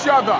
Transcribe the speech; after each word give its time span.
each 0.00 0.08
other. 0.08 0.38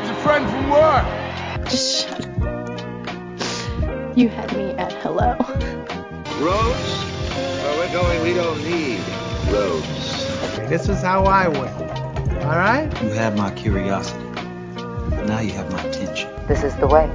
He's 0.00 0.10
a 0.10 0.14
friend 0.22 0.48
from 0.48 0.70
work. 0.70 1.68
Just 1.68 2.06
shut 2.06 2.20
up. 2.20 4.16
You 4.16 4.28
had 4.28 4.56
me 4.56 4.70
at 4.72 4.92
hello. 4.92 5.34
Roads? 6.38 7.02
Where 7.34 7.72
uh, 7.72 7.76
we're 7.78 7.92
going, 7.92 8.22
we 8.22 8.34
don't 8.34 8.62
need 8.62 9.00
roads. 9.52 10.68
This 10.68 10.88
is 10.88 11.02
how 11.02 11.24
I 11.24 11.48
win. 11.48 11.68
All 12.42 12.56
right? 12.56 12.88
You 13.02 13.10
had 13.10 13.36
my 13.36 13.50
curiosity. 13.52 14.24
Now 15.26 15.40
you 15.40 15.52
have 15.52 15.72
my 15.72 15.82
attention. 15.82 16.30
This 16.46 16.62
is 16.62 16.76
the 16.76 16.86
way. 16.86 17.08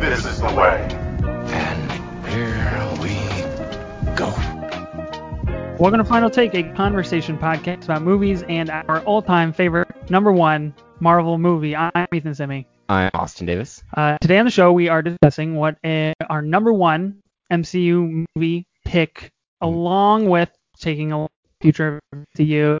This 0.00 0.24
is 0.24 0.40
the 0.40 0.52
way. 0.54 0.88
And 1.52 2.26
here 2.26 2.98
we 3.00 3.14
go. 4.16 4.49
Welcome 5.80 5.96
to 6.00 6.04
Final 6.04 6.28
Take, 6.28 6.54
a 6.54 6.62
conversation 6.74 7.38
podcast 7.38 7.84
about 7.84 8.02
movies 8.02 8.42
and 8.50 8.68
our 8.68 9.00
all-time 9.04 9.50
favorite 9.50 9.88
number 10.10 10.30
one 10.30 10.74
Marvel 11.00 11.38
movie. 11.38 11.74
I'm 11.74 12.06
Ethan 12.12 12.34
Simi. 12.34 12.66
I'm 12.90 13.10
Austin 13.14 13.46
Davis. 13.46 13.82
Uh, 13.96 14.18
today 14.20 14.38
on 14.38 14.44
the 14.44 14.50
show, 14.50 14.72
we 14.72 14.90
are 14.90 15.00
discussing 15.00 15.54
what 15.56 15.78
uh, 15.82 16.12
our 16.28 16.42
number 16.42 16.74
one 16.74 17.22
MCU 17.50 18.26
movie 18.36 18.66
pick, 18.84 19.30
along 19.62 20.28
with 20.28 20.50
taking 20.78 21.12
a 21.12 21.22
look 21.22 21.32
at 21.46 21.62
future 21.62 21.98
MCU, 22.36 22.76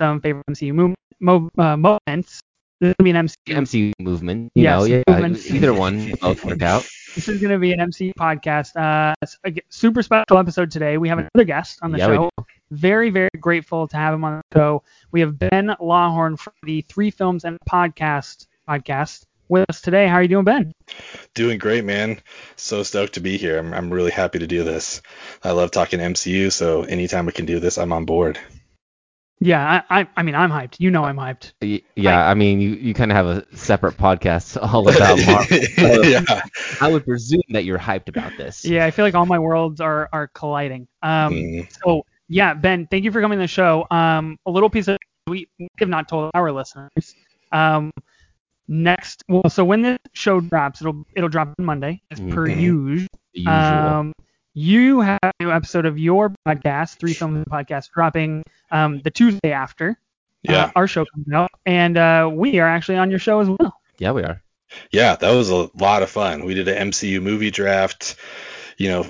some 0.00 0.20
favorite 0.20 0.44
MCU 0.50 0.94
mo- 1.20 1.48
uh, 1.56 1.76
moments. 1.76 2.40
This 2.82 2.96
will 2.98 3.04
be 3.04 3.10
an 3.10 3.16
MCU. 3.28 3.36
MCU 3.46 3.92
movement. 4.00 4.50
You 4.56 4.64
Yes, 4.64 4.80
know, 4.80 4.84
yeah, 4.86 5.02
movement. 5.06 5.46
either 5.52 5.72
one, 5.72 6.14
both 6.20 6.44
work 6.44 6.62
out. 6.62 6.82
This 7.14 7.28
is 7.28 7.40
going 7.40 7.52
to 7.52 7.58
be 7.60 7.72
an 7.72 7.78
MCU 7.78 8.10
podcast. 8.18 8.74
Uh, 8.74 9.14
it's 9.22 9.38
super 9.68 10.02
special 10.02 10.36
episode 10.36 10.72
today. 10.72 10.98
We 10.98 11.08
have 11.08 11.18
another 11.20 11.44
guest 11.44 11.78
on 11.82 11.92
the 11.92 11.98
Yeah, 11.98 12.06
show. 12.06 12.30
Very, 12.72 13.10
very 13.10 13.28
grateful 13.38 13.86
to 13.86 13.96
have 13.96 14.14
him 14.14 14.24
on 14.24 14.42
the 14.50 14.58
show. 14.58 14.82
We 15.12 15.20
have 15.20 15.38
Ben 15.38 15.68
Lawhorn 15.80 16.36
from 16.36 16.54
the 16.64 16.80
Three 16.82 17.12
Films 17.12 17.44
and 17.44 17.56
Podcast 17.70 18.48
podcast 18.68 19.26
with 19.48 19.64
us 19.68 19.80
today. 19.80 20.08
How 20.08 20.14
are 20.16 20.22
you 20.22 20.28
doing, 20.28 20.44
Ben? 20.44 20.72
Doing 21.34 21.58
great, 21.58 21.84
man. 21.84 22.20
So 22.56 22.82
stoked 22.82 23.12
to 23.14 23.20
be 23.20 23.36
here. 23.36 23.60
I'm, 23.60 23.72
I'm 23.72 23.90
really 23.92 24.10
happy 24.10 24.40
to 24.40 24.48
do 24.48 24.64
this. 24.64 25.02
I 25.44 25.52
love 25.52 25.70
talking 25.70 26.00
MCU, 26.00 26.50
so 26.50 26.82
anytime 26.82 27.26
we 27.26 27.32
can 27.32 27.46
do 27.46 27.60
this, 27.60 27.78
I'm 27.78 27.92
on 27.92 28.06
board. 28.06 28.40
Yeah, 29.44 29.82
I, 29.90 30.00
I, 30.02 30.08
I 30.16 30.22
mean, 30.22 30.36
I'm 30.36 30.50
hyped. 30.50 30.76
You 30.78 30.90
know, 30.92 31.02
I'm 31.04 31.16
hyped. 31.16 31.52
Yeah, 31.96 32.28
I 32.28 32.34
mean, 32.34 32.60
you, 32.60 32.70
you 32.70 32.94
kind 32.94 33.10
of 33.10 33.16
have 33.16 33.26
a 33.26 33.56
separate 33.56 33.96
podcast 33.96 34.56
all 34.72 34.88
about 34.88 35.18
Marvel. 35.26 36.04
yeah. 36.08 36.42
I 36.80 36.88
would 36.88 37.04
presume 37.04 37.42
that 37.50 37.64
you're 37.64 37.78
hyped 37.78 38.08
about 38.08 38.36
this. 38.36 38.64
Yeah, 38.64 38.84
I 38.86 38.92
feel 38.92 39.04
like 39.04 39.14
all 39.14 39.26
my 39.26 39.40
worlds 39.40 39.80
are 39.80 40.08
are 40.12 40.28
colliding. 40.28 40.86
Um, 41.02 41.32
Mm. 41.34 41.68
so 41.84 42.04
yeah, 42.28 42.54
Ben, 42.54 42.86
thank 42.86 43.02
you 43.04 43.10
for 43.10 43.20
coming 43.20 43.38
to 43.38 43.42
the 43.42 43.48
show. 43.48 43.84
Um, 43.90 44.38
a 44.46 44.50
little 44.50 44.70
piece 44.70 44.86
of 44.88 44.96
we 45.26 45.48
we 45.58 45.68
have 45.78 45.88
not 45.88 46.08
told 46.08 46.30
our 46.34 46.52
listeners. 46.52 47.14
Um, 47.50 47.90
next, 48.68 49.22
well, 49.28 49.48
so 49.48 49.64
when 49.64 49.82
this 49.82 49.98
show 50.12 50.40
drops, 50.40 50.80
it'll 50.80 51.04
it'll 51.16 51.28
drop 51.28 51.52
on 51.58 51.64
Monday 51.64 52.00
as 52.10 52.20
per 52.20 52.46
Mhm. 52.46 52.60
usual. 52.60 53.08
Usual. 53.34 53.52
Um, 53.52 54.12
you 54.54 55.00
have 55.00 55.18
a 55.22 55.32
new 55.40 55.50
episode 55.50 55.86
of 55.86 55.98
your 55.98 56.32
podcast, 56.46 56.98
Three 56.98 57.14
Films 57.14 57.44
Podcast, 57.46 57.90
dropping 57.92 58.42
um, 58.70 59.00
the 59.00 59.10
Tuesday 59.10 59.52
after 59.52 59.98
Yeah. 60.42 60.64
uh, 60.66 60.70
our 60.76 60.86
show 60.86 61.04
comes 61.04 61.32
out, 61.32 61.50
and 61.66 61.96
uh, 61.96 62.30
we 62.32 62.58
are 62.58 62.68
actually 62.68 62.98
on 62.98 63.10
your 63.10 63.18
show 63.18 63.40
as 63.40 63.48
well. 63.48 63.74
yeah, 63.98 64.12
we 64.12 64.22
are. 64.22 64.42
Yeah, 64.90 65.16
that 65.16 65.30
was 65.30 65.50
a 65.50 65.68
lot 65.74 66.02
of 66.02 66.10
fun. 66.10 66.44
We 66.44 66.54
did 66.54 66.68
an 66.68 66.90
MCU 66.90 67.20
movie 67.22 67.50
draft. 67.50 68.16
You 68.78 68.88
know, 68.88 69.06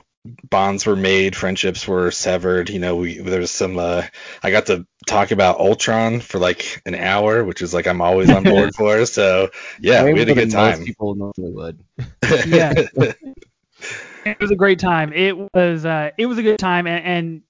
bonds 0.50 0.84
were 0.86 0.96
made, 0.96 1.36
friendships 1.36 1.86
were 1.86 2.10
severed. 2.10 2.68
You 2.68 2.80
know, 2.80 2.96
we 2.96 3.18
there 3.18 3.38
was 3.40 3.50
some. 3.52 3.78
Uh, 3.78 4.02
I 4.42 4.50
got 4.50 4.66
to 4.66 4.86
talk 5.06 5.30
about 5.30 5.58
Ultron 5.60 6.20
for 6.20 6.38
like 6.38 6.82
an 6.84 6.96
hour, 6.96 7.44
which 7.44 7.62
is 7.62 7.72
like 7.72 7.86
I'm 7.86 8.00
always 8.00 8.28
on 8.30 8.42
board 8.42 8.74
for. 8.76 9.06
So 9.06 9.50
yeah, 9.80 10.02
we 10.04 10.18
had 10.18 10.28
a 10.30 10.34
good 10.34 10.50
than 10.50 10.60
most 10.60 10.76
time. 10.78 10.84
people 10.84 11.14
normally 11.14 11.52
would. 11.52 11.84
Yeah. 12.46 12.74
it 14.24 14.40
was 14.40 14.50
a 14.50 14.56
great 14.56 14.78
time. 14.78 15.12
It 15.12 15.36
was 15.54 15.84
uh, 15.84 16.10
it 16.18 16.26
was 16.26 16.38
a 16.38 16.42
good 16.42 16.58
time, 16.58 16.86
and, 16.86 17.04
and 17.04 17.42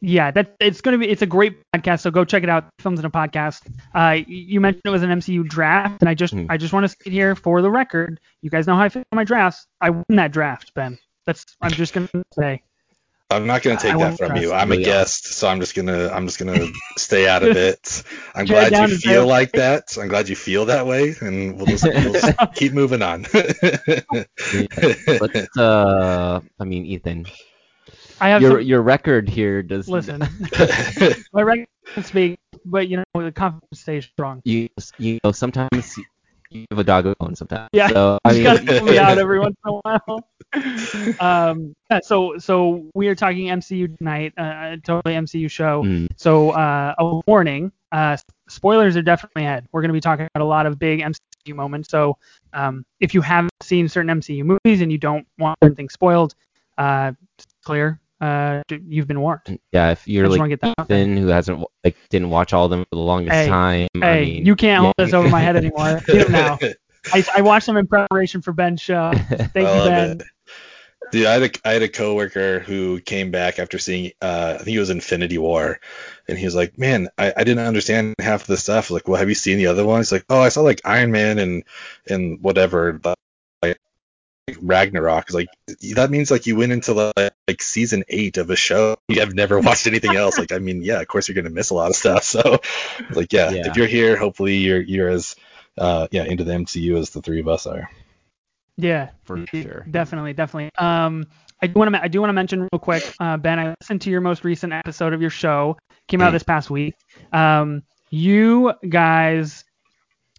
yeah, 0.00 0.30
that 0.32 0.56
it's 0.60 0.80
gonna 0.80 0.98
be 0.98 1.08
it's 1.08 1.22
a 1.22 1.26
great 1.26 1.58
podcast. 1.74 2.00
So 2.00 2.10
go 2.10 2.24
check 2.24 2.42
it 2.42 2.48
out. 2.48 2.64
Films 2.80 2.98
in 2.98 3.04
a 3.04 3.10
podcast. 3.10 3.62
Uh, 3.94 4.22
you 4.26 4.60
mentioned 4.60 4.82
it 4.84 4.90
was 4.90 5.02
an 5.02 5.10
MCU 5.10 5.46
draft, 5.48 6.02
and 6.02 6.08
I 6.08 6.14
just 6.14 6.34
Hmm. 6.34 6.46
I 6.48 6.56
just 6.56 6.72
want 6.72 6.84
to 6.84 6.88
say 6.88 7.10
here 7.10 7.34
for 7.34 7.62
the 7.62 7.70
record, 7.70 8.20
you 8.42 8.50
guys 8.50 8.66
know 8.66 8.74
how 8.76 8.82
I 8.82 8.88
feel 8.88 9.02
about 9.02 9.16
my 9.16 9.24
drafts. 9.24 9.66
I 9.80 9.90
won 9.90 10.04
that 10.10 10.32
draft, 10.32 10.72
Ben. 10.74 10.98
That's 11.26 11.44
I'm 11.60 11.70
just 11.70 11.92
gonna 11.94 12.08
say. 12.38 12.62
I'm 13.32 13.46
not 13.46 13.62
gonna 13.62 13.78
take 13.78 13.96
won't 13.96 14.18
that 14.18 14.28
from 14.28 14.36
you. 14.36 14.52
I'm 14.52 14.72
a 14.72 14.76
guest, 14.76 15.26
so 15.32 15.48
I'm 15.48 15.60
just 15.60 15.74
gonna 15.74 16.08
I'm 16.08 16.26
just 16.26 16.38
gonna 16.38 16.66
stay 16.96 17.28
out 17.28 17.42
of 17.42 17.56
it. 17.56 18.02
I'm 18.34 18.46
Jot 18.46 18.70
glad 18.70 18.90
you 18.90 18.96
feel 18.96 19.12
zero. 19.12 19.26
like 19.26 19.52
that. 19.52 19.96
I'm 19.98 20.08
glad 20.08 20.28
you 20.28 20.36
feel 20.36 20.66
that 20.66 20.86
way, 20.86 21.14
and 21.20 21.56
we'll 21.56 21.66
just, 21.66 21.84
we'll 21.84 22.12
just 22.20 22.32
keep 22.54 22.72
moving 22.72 23.02
on. 23.02 23.26
But 23.32 23.58
uh, 25.56 26.40
I 26.60 26.64
mean, 26.64 26.86
Ethan, 26.86 27.26
I 28.20 28.28
have 28.28 28.42
your 28.42 28.60
some, 28.60 28.62
your 28.62 28.82
record 28.82 29.28
here 29.28 29.62
does. 29.62 29.88
listen. 29.88 30.20
my 31.32 31.42
record 31.42 31.66
can 31.86 32.04
speak, 32.04 32.38
but 32.64 32.88
you 32.88 32.98
know 32.98 33.04
the 33.14 33.32
confidence 33.32 33.80
stays 33.80 34.04
strong. 34.04 34.42
You 34.44 34.68
you 34.98 35.18
know 35.24 35.32
sometimes 35.32 35.98
you 36.54 36.66
have 36.70 36.78
a 36.78 36.84
dog 36.84 37.06
of 37.06 37.16
bone 37.18 37.34
sometimes. 37.34 37.68
Yeah, 37.72 37.88
So 37.88 38.18
I 38.24 38.32
mean, 38.32 38.42
gotta 38.42 38.64
pull 38.64 38.82
me 38.82 38.98
out 38.98 39.18
every 39.18 39.38
once 39.38 39.56
in 39.64 39.70
a 39.70 39.80
while. 39.80 40.28
um, 41.20 41.74
yeah, 41.90 42.00
so 42.02 42.38
so 42.38 42.86
we 42.94 43.08
are 43.08 43.14
talking 43.14 43.46
MCU 43.46 43.96
tonight, 43.98 44.32
uh, 44.36 44.76
totally 44.84 45.14
MCU 45.14 45.50
show. 45.50 45.82
Mm. 45.82 46.08
So 46.16 46.50
uh, 46.50 46.94
a 46.98 47.20
warning, 47.26 47.72
uh, 47.90 48.16
spoilers 48.48 48.96
are 48.96 49.02
definitely 49.02 49.44
ahead. 49.44 49.66
We're 49.72 49.82
gonna 49.82 49.92
be 49.92 50.00
talking 50.00 50.28
about 50.34 50.44
a 50.44 50.48
lot 50.48 50.66
of 50.66 50.78
big 50.78 51.00
MCU 51.00 51.54
moments. 51.54 51.88
So 51.90 52.16
um, 52.52 52.84
if 53.00 53.14
you 53.14 53.20
haven't 53.20 53.52
seen 53.62 53.88
certain 53.88 54.20
MCU 54.20 54.44
movies 54.44 54.80
and 54.80 54.92
you 54.92 54.98
don't 54.98 55.26
want 55.38 55.58
certain 55.62 55.76
things 55.76 55.92
spoiled, 55.92 56.34
uh, 56.78 57.12
it's 57.38 57.46
clear. 57.64 57.98
Uh, 58.22 58.62
you've 58.86 59.08
been 59.08 59.20
warned. 59.20 59.58
yeah, 59.72 59.90
if 59.90 60.06
you're 60.06 60.24
just 60.26 60.38
like 60.38 60.44
to 60.46 60.48
get 60.50 60.60
that 60.60 60.74
out. 60.78 60.86
Ethan 60.86 61.16
who 61.16 61.26
hasn't 61.26 61.64
like 61.82 61.96
didn't 62.08 62.30
watch 62.30 62.52
all 62.52 62.66
of 62.66 62.70
them 62.70 62.84
for 62.84 62.94
the 62.96 63.02
longest 63.02 63.34
Hey, 63.34 63.48
time. 63.48 63.88
I 63.96 63.98
Hey, 63.98 64.24
mean, 64.24 64.46
you 64.46 64.54
can't 64.54 64.82
hold 64.82 64.94
this 64.96 65.12
over 65.12 65.28
my 65.28 65.40
head 65.40 65.56
anymore. 65.56 66.00
Get 66.06 66.26
him 66.26 66.32
now. 66.32 66.58
I, 67.12 67.24
I 67.36 67.40
watched 67.42 67.66
them 67.66 67.76
in 67.76 67.88
preparation 67.88 68.40
for 68.40 68.52
Ben's 68.52 68.80
show. 68.80 69.10
Thank 69.28 69.56
I 69.56 69.76
you, 69.84 69.90
Ben. 69.90 70.10
it. 70.20 70.22
Dude, 71.10 71.26
I 71.26 71.32
had 71.32 71.42
a 71.42 71.50
I 71.68 71.72
had 71.72 71.82
a 71.82 71.88
coworker 71.88 72.60
who 72.60 73.00
came 73.00 73.32
back 73.32 73.58
after 73.58 73.76
seeing 73.78 74.12
uh 74.22 74.56
I 74.60 74.62
think 74.62 74.76
it 74.76 74.80
was 74.80 74.88
Infinity 74.88 75.36
War, 75.36 75.80
and 76.28 76.38
he 76.38 76.44
was 76.44 76.54
like, 76.54 76.78
"Man, 76.78 77.08
I, 77.18 77.32
I 77.36 77.44
didn't 77.44 77.66
understand 77.66 78.14
half 78.20 78.42
of 78.42 78.46
the 78.46 78.56
stuff." 78.56 78.90
Like, 78.90 79.08
well, 79.08 79.18
have 79.18 79.28
you 79.28 79.34
seen 79.34 79.58
the 79.58 79.66
other 79.66 79.84
ones? 79.84 80.06
He's 80.08 80.12
like, 80.12 80.24
"Oh, 80.30 80.40
I 80.40 80.48
saw 80.48 80.62
like 80.62 80.80
Iron 80.84 81.10
Man 81.10 81.38
and 81.40 81.64
and 82.08 82.40
whatever." 82.40 82.92
but, 82.92 83.10
Like 83.10 83.16
Ragnarok. 84.60 85.32
Like 85.32 85.48
that 85.94 86.10
means 86.10 86.30
like 86.30 86.46
you 86.46 86.56
went 86.56 86.72
into 86.72 86.92
like, 86.94 87.32
like 87.48 87.62
season 87.62 88.04
eight 88.08 88.36
of 88.38 88.50
a 88.50 88.56
show. 88.56 88.96
You 89.08 89.20
have 89.20 89.34
never 89.34 89.58
watched 89.60 89.86
anything 89.86 90.16
else. 90.16 90.38
Like, 90.38 90.52
I 90.52 90.58
mean, 90.58 90.82
yeah, 90.82 91.00
of 91.00 91.08
course 91.08 91.28
you're 91.28 91.34
gonna 91.34 91.50
miss 91.54 91.70
a 91.70 91.74
lot 91.74 91.90
of 91.90 91.96
stuff. 91.96 92.24
So, 92.32 92.60
like, 93.10 93.32
yeah, 93.32 93.50
Yeah. 93.50 93.68
if 93.68 93.76
you're 93.76 93.86
here, 93.86 94.16
hopefully 94.16 94.56
you're 94.56 94.80
you're 94.80 95.08
as 95.08 95.36
uh 95.78 96.08
yeah 96.10 96.24
into 96.24 96.44
the 96.44 96.52
MCU 96.52 96.98
as 96.98 97.10
the 97.10 97.22
three 97.22 97.40
of 97.40 97.48
us 97.48 97.66
are. 97.66 97.88
Yeah, 98.76 99.10
for 99.24 99.44
sure. 99.46 99.86
Definitely, 99.90 100.32
definitely. 100.32 100.70
Um, 100.78 101.26
I 101.60 101.66
do 101.66 101.78
want 101.78 101.94
to 101.94 102.02
I 102.02 102.08
do 102.08 102.20
want 102.20 102.30
to 102.30 102.34
mention 102.34 102.62
real 102.62 102.78
quick, 102.80 103.04
uh, 103.20 103.36
Ben. 103.36 103.58
I 103.58 103.74
listened 103.80 104.00
to 104.02 104.10
your 104.10 104.20
most 104.20 104.44
recent 104.44 104.72
episode 104.72 105.12
of 105.12 105.20
your 105.20 105.30
show. 105.30 105.76
Came 106.08 106.20
out 106.20 106.30
Mm. 106.30 106.32
this 106.32 106.42
past 106.42 106.70
week. 106.70 106.94
Um, 107.32 107.82
you 108.10 108.72
guys, 108.88 109.64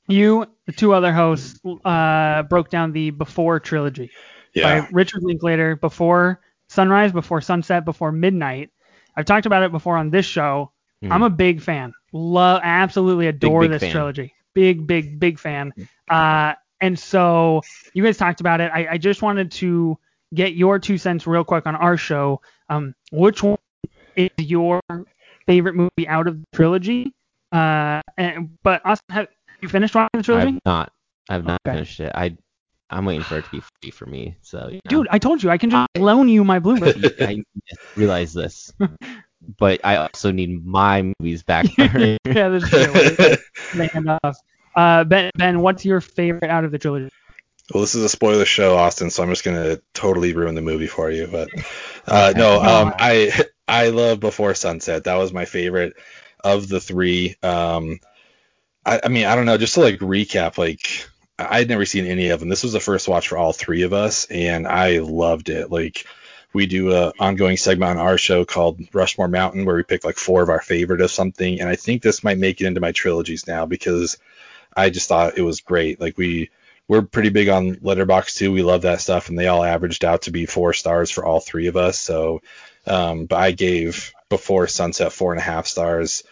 you 0.08 0.46
the 0.66 0.72
two 0.72 0.94
other 0.94 1.14
hosts, 1.14 1.60
uh, 1.86 2.44
broke 2.44 2.70
down 2.70 2.92
the 2.92 3.10
Before 3.12 3.60
trilogy 3.60 4.12
Yeah. 4.54 4.82
by 4.82 4.88
Richard 4.92 5.24
Linklater. 5.24 5.76
Before 5.76 6.40
sunrise, 6.70 7.12
before 7.12 7.42
sunset, 7.42 7.86
before 7.86 8.12
midnight. 8.12 8.70
I've 9.16 9.26
talked 9.26 9.46
about 9.46 9.64
it 9.64 9.72
before 9.72 9.98
on 9.98 10.10
this 10.10 10.26
show. 10.26 10.72
Mhm. 11.04 11.12
I'm 11.12 11.24
a 11.24 11.30
big 11.30 11.62
fan. 11.62 11.94
Love, 12.14 12.62
absolutely 12.64 13.28
adore 13.28 13.62
big 13.62 13.72
this 13.72 13.82
fan. 13.82 13.92
trilogy. 13.92 14.34
Big, 14.54 14.88
big, 14.88 15.20
big 15.20 15.40
fan. 15.40 15.74
Uh, 16.10 16.54
and 16.82 16.98
so 16.98 17.62
you 17.94 18.04
guys 18.04 18.18
talked 18.18 18.40
about 18.42 18.62
it. 18.62 18.72
I, 18.74 18.88
I 18.92 18.98
just 18.98 19.22
wanted 19.22 19.52
to 19.54 19.98
get 20.34 20.54
your 20.54 20.80
two 20.80 20.98
cents 20.98 21.28
real 21.28 21.44
quick 21.44 21.66
on 21.68 21.76
our 21.76 21.98
show. 21.98 22.42
Um, 22.70 22.96
which 23.12 23.44
one 23.44 23.58
is 24.16 24.30
your 24.38 24.82
favorite 25.46 25.76
movie 25.76 26.08
out 26.08 26.28
of 26.28 26.40
the 26.40 26.46
trilogy? 26.54 27.14
Uh, 27.52 28.02
and, 28.18 28.58
but 28.64 28.82
Austin, 28.86 29.14
have 29.14 29.28
you 29.64 29.70
finished 29.70 29.96
watching 29.96 30.10
the 30.14 30.24
trilogy? 30.24 30.48
I've 30.48 30.62
not. 30.66 30.92
I've 31.30 31.46
not 31.46 31.60
Okay. 31.66 31.78
finished 31.78 32.00
it. 32.00 32.12
I 32.14 32.38
I'm 32.90 33.06
waiting 33.06 33.24
for 33.24 33.38
it 33.38 33.46
to 33.46 33.50
be 33.50 33.62
free 33.62 33.92
for 33.92 34.06
me. 34.06 34.36
So 34.42 34.68
you 34.68 34.80
know. 34.86 34.90
Dude, 34.90 35.08
I 35.10 35.18
told 35.18 35.42
you 35.42 35.50
I 35.50 35.58
can 35.58 35.72
just 35.72 35.88
loan 35.98 36.30
you 36.30 36.44
my 36.44 36.60
Blu-ray. 36.60 36.94
I 37.20 37.44
realize 37.96 38.34
this, 38.34 38.72
but 39.58 39.82
I 39.84 39.96
also 39.96 40.32
need 40.32 40.64
my 40.64 41.14
movies 41.20 41.42
back. 41.44 41.66
yeah, 41.78 42.18
that's 42.24 42.70
true. 42.70 42.94
They. 43.74 43.90
Uh, 44.76 45.04
Ben, 45.04 45.32
Ben, 45.38 45.60
what's 45.62 45.86
your 45.86 46.02
favorite 46.02 46.50
out 46.50 46.66
of 46.66 46.72
the 46.72 46.78
trilogy? 46.78 47.10
Well, 47.74 47.82
this 47.82 47.96
is 47.96 48.04
a 48.04 48.10
spoiler 48.10 48.46
show, 48.46 48.76
Austin, 48.76 49.10
so 49.10 49.24
I'm 49.24 49.30
just 49.30 49.44
gonna 49.44 49.80
totally 49.94 50.34
ruin 50.34 50.56
the 50.56 50.62
movie 50.62 50.88
for 50.88 51.10
you. 51.10 51.28
But 51.28 51.50
uh, 52.06 52.34
no, 52.38 52.62
um, 52.62 52.94
I 53.00 53.32
I 53.68 53.90
love 53.90 54.20
Before 54.20 54.54
Sunset. 54.54 55.06
That 55.06 55.16
was 55.16 55.32
my 55.32 55.46
favorite 55.46 55.94
of 56.44 56.68
the 56.68 56.82
three. 56.82 57.36
Um, 57.42 58.00
I, 58.86 59.02
I 59.06 59.08
mean, 59.10 59.26
I 59.26 59.36
don't 59.36 59.46
know. 59.46 59.58
Just 59.58 59.76
to 59.76 59.82
like 59.82 60.00
recap, 60.00 60.58
like 60.58 61.08
I- 61.40 61.60
I'd 61.60 61.70
never 61.70 61.86
seen 61.86 62.06
any 62.06 62.30
of 62.30 62.40
them. 62.40 62.50
This 62.50 62.64
was 62.64 62.74
the 62.74 62.80
first 62.80 63.08
watch 63.08 63.28
for 63.28 63.38
all 63.38 63.54
three 63.54 63.84
of 63.84 63.94
us, 63.94 64.26
and 64.26 64.68
I 64.68 65.00
loved 65.00 65.50
it. 65.50 65.72
Like 65.72 66.06
we 66.54 66.66
do 66.68 66.94
a 66.94 67.14
ongoing 67.20 67.58
segment 67.58 67.92
on 67.92 68.06
our 68.06 68.18
show 68.18 68.46
called 68.46 68.82
Rushmore 68.94 69.28
Mountain, 69.28 69.66
where 69.66 69.76
we 69.76 69.84
pick 69.84 70.04
like 70.04 70.18
four 70.18 70.44
of 70.44 70.50
our 70.50 70.62
favorite 70.62 71.02
of 71.02 71.12
something, 71.12 71.60
and 71.60 71.70
I 71.70 71.76
think 71.76 72.02
this 72.02 72.24
might 72.24 72.38
make 72.38 72.62
it 72.62 72.68
into 72.68 72.82
my 72.82 72.92
trilogies 72.92 73.48
now 73.48 73.66
because 73.66 74.18
I 74.76 74.90
just 74.90 75.08
thought 75.08 75.38
it 75.38 75.42
was 75.44 75.62
great. 75.62 76.00
Like 76.02 76.18
we 76.18 76.50
we're 76.88 77.02
pretty 77.02 77.30
big 77.30 77.48
on 77.50 77.76
Letterboxd 77.78 78.36
too. 78.38 78.52
We 78.52 78.62
love 78.64 78.82
that 78.84 79.02
stuff, 79.02 79.30
and 79.30 79.40
they 79.40 79.48
all 79.48 79.64
averaged 79.64 80.04
out 80.04 80.24
to 80.24 80.32
be 80.32 80.46
four 80.46 80.74
stars 80.74 81.10
for 81.10 81.24
all 81.26 81.40
three 81.40 81.68
of 81.68 81.78
us. 81.78 81.98
So, 81.98 82.42
um, 82.86 83.26
but 83.26 83.38
I 83.38 83.52
gave 83.52 84.14
Before 84.30 84.68
Sunset 84.68 85.14
four 85.14 85.32
and 85.32 85.40
a 85.40 85.44
half 85.44 85.66
stars. 85.68 86.24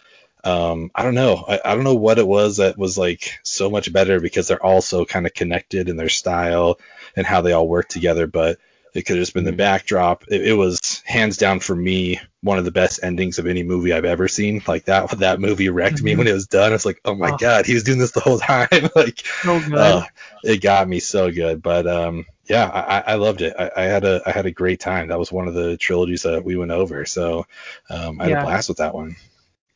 Um, 0.44 0.90
I 0.94 1.02
don't 1.04 1.14
know. 1.14 1.44
I, 1.46 1.60
I 1.64 1.74
don't 1.74 1.84
know 1.84 1.94
what 1.94 2.18
it 2.18 2.26
was 2.26 2.56
that 2.56 2.76
was 2.76 2.98
like 2.98 3.38
so 3.44 3.70
much 3.70 3.92
better 3.92 4.20
because 4.20 4.48
they're 4.48 4.64
all 4.64 4.80
so 4.82 5.04
kind 5.04 5.26
of 5.26 5.34
connected 5.34 5.88
in 5.88 5.96
their 5.96 6.08
style 6.08 6.78
and 7.16 7.26
how 7.26 7.40
they 7.42 7.52
all 7.52 7.68
work 7.68 7.88
together. 7.88 8.26
But 8.26 8.58
it 8.94 9.02
could 9.06 9.16
have 9.16 9.22
just 9.22 9.34
been 9.34 9.44
the 9.44 9.52
backdrop. 9.52 10.24
It, 10.28 10.48
it 10.48 10.52
was 10.54 11.02
hands 11.06 11.36
down 11.36 11.60
for 11.60 11.74
me 11.76 12.20
one 12.42 12.58
of 12.58 12.64
the 12.64 12.72
best 12.72 13.00
endings 13.02 13.38
of 13.38 13.46
any 13.46 13.62
movie 13.62 13.92
I've 13.92 14.04
ever 14.04 14.28
seen. 14.28 14.62
Like 14.66 14.84
that 14.86 15.10
that 15.18 15.40
movie 15.40 15.68
wrecked 15.68 16.02
me 16.02 16.16
when 16.16 16.26
it 16.26 16.32
was 16.32 16.46
done. 16.48 16.72
It's 16.72 16.84
like, 16.84 17.00
oh 17.04 17.14
my 17.14 17.30
Oh. 17.30 17.36
god, 17.38 17.66
he 17.66 17.74
was 17.74 17.84
doing 17.84 17.98
this 17.98 18.10
the 18.12 18.20
whole 18.20 18.38
time. 18.40 18.68
like 18.96 19.24
So 19.44 19.62
uh, 19.74 20.04
it 20.42 20.60
got 20.60 20.88
me 20.88 21.00
so 21.00 21.30
good. 21.30 21.62
But 21.62 21.86
um, 21.86 22.26
yeah, 22.48 22.66
I, 22.68 22.98
I- 22.98 23.12
I 23.12 23.14
loved 23.14 23.42
it. 23.42 23.54
I, 23.58 23.70
I 23.76 23.82
had 23.84 24.04
a 24.04 24.20
I 24.26 24.30
had 24.32 24.46
a 24.46 24.50
great 24.50 24.80
time. 24.80 25.08
That 25.08 25.18
was 25.18 25.32
one 25.32 25.48
of 25.48 25.54
the 25.54 25.76
trilogies 25.76 26.22
that 26.22 26.44
we 26.44 26.56
went 26.56 26.72
over. 26.72 27.04
So 27.06 27.46
um, 27.88 28.20
I 28.20 28.24
had 28.24 28.32
Yeah. 28.32 28.42
a 28.42 28.46
blast 28.46 28.68
with 28.68 28.78
that 28.78 28.94
one. 28.94 29.16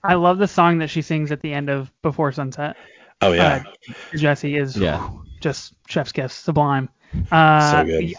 I 0.07 0.15
love 0.15 0.39
the 0.39 0.49
song 0.49 0.79
that 0.79 0.89
she 0.91 1.03
sings 1.03 1.33
at 1.33 1.41
the 1.41 1.53
end 1.53 1.69
of 1.71 1.91
Before 2.03 2.33
Sunset. 2.33 2.77
Oh 3.23 3.33
yeah, 3.33 3.63
Uh, 3.89 3.93
Jesse 4.17 4.57
is 4.57 4.77
Yeah. 4.77 5.09
just 5.41 5.75
chef's 5.89 6.13
kiss, 6.13 6.33
sublime. 6.35 6.89
Uh, 7.31 7.73
so 7.73 7.85
good. 7.85 8.11
yeah, 8.11 8.19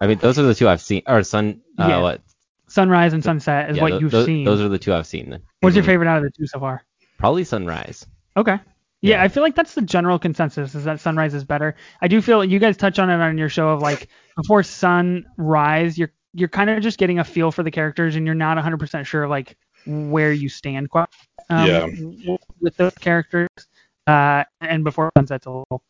I 0.00 0.06
mean, 0.08 0.18
those 0.18 0.38
are 0.38 0.42
the 0.42 0.54
two 0.54 0.68
I've 0.68 0.80
seen. 0.80 1.02
Or 1.06 1.22
Sun. 1.22 1.60
Uh, 1.78 1.86
Yeah. 1.88 2.00
what? 2.00 2.20
Sunrise 2.66 3.12
and 3.12 3.22
Sunset 3.22 3.70
is 3.70 3.76
yeah, 3.76 3.82
what 3.82 3.92
tho- 3.92 3.98
you've 4.00 4.10
tho- 4.10 4.24
seen. 4.24 4.44
Those 4.44 4.60
are 4.60 4.68
the 4.68 4.78
two 4.78 4.92
I've 4.92 5.06
seen. 5.06 5.38
What's 5.60 5.76
your 5.76 5.84
Mhm. 5.84 5.86
favorite 5.86 6.08
out 6.08 6.16
of 6.18 6.24
the 6.24 6.30
two 6.30 6.46
so 6.46 6.58
far? 6.58 6.82
Probably 7.18 7.44
Sunrise. 7.44 8.04
Okay. 8.36 8.58
Yeah, 9.02 9.16
Yeah. 9.16 9.22
I 9.22 9.28
feel 9.28 9.42
like 9.42 9.54
that's 9.54 9.74
the 9.74 9.82
general 9.82 10.18
consensus 10.18 10.74
is 10.74 10.84
that 10.84 10.98
Sunrise 10.98 11.34
is 11.34 11.44
better. 11.44 11.76
I 12.02 12.08
do 12.08 12.20
feel 12.20 12.42
you 12.44 12.58
guys 12.58 12.76
touch 12.76 12.98
on 12.98 13.10
it 13.10 13.20
on 13.20 13.38
your 13.38 13.48
show 13.50 13.68
of 13.68 13.82
like 13.82 14.08
before 14.36 14.62
Sunrise, 14.62 15.96
you're 15.98 16.10
you're 16.36 16.48
kind 16.48 16.68
of 16.68 16.82
just 16.82 16.98
getting 16.98 17.20
a 17.20 17.24
feel 17.24 17.52
for 17.52 17.62
the 17.62 17.70
characters 17.70 18.16
and 18.16 18.26
you're 18.26 18.34
not 18.34 18.58
100% 18.58 19.06
sure 19.06 19.28
like 19.28 19.56
where 19.86 20.32
you 20.32 20.48
stand 20.48 20.90
quite 20.90 21.08
um, 21.50 21.66
Yeah. 21.66 22.36
with 22.60 22.76
those 22.76 22.94
characters. 22.94 23.48
Uh, 24.06 24.44
and 24.60 24.84
before 24.84 25.10
Sunset's 25.16 25.46
a 25.46 25.50
little 25.50 25.82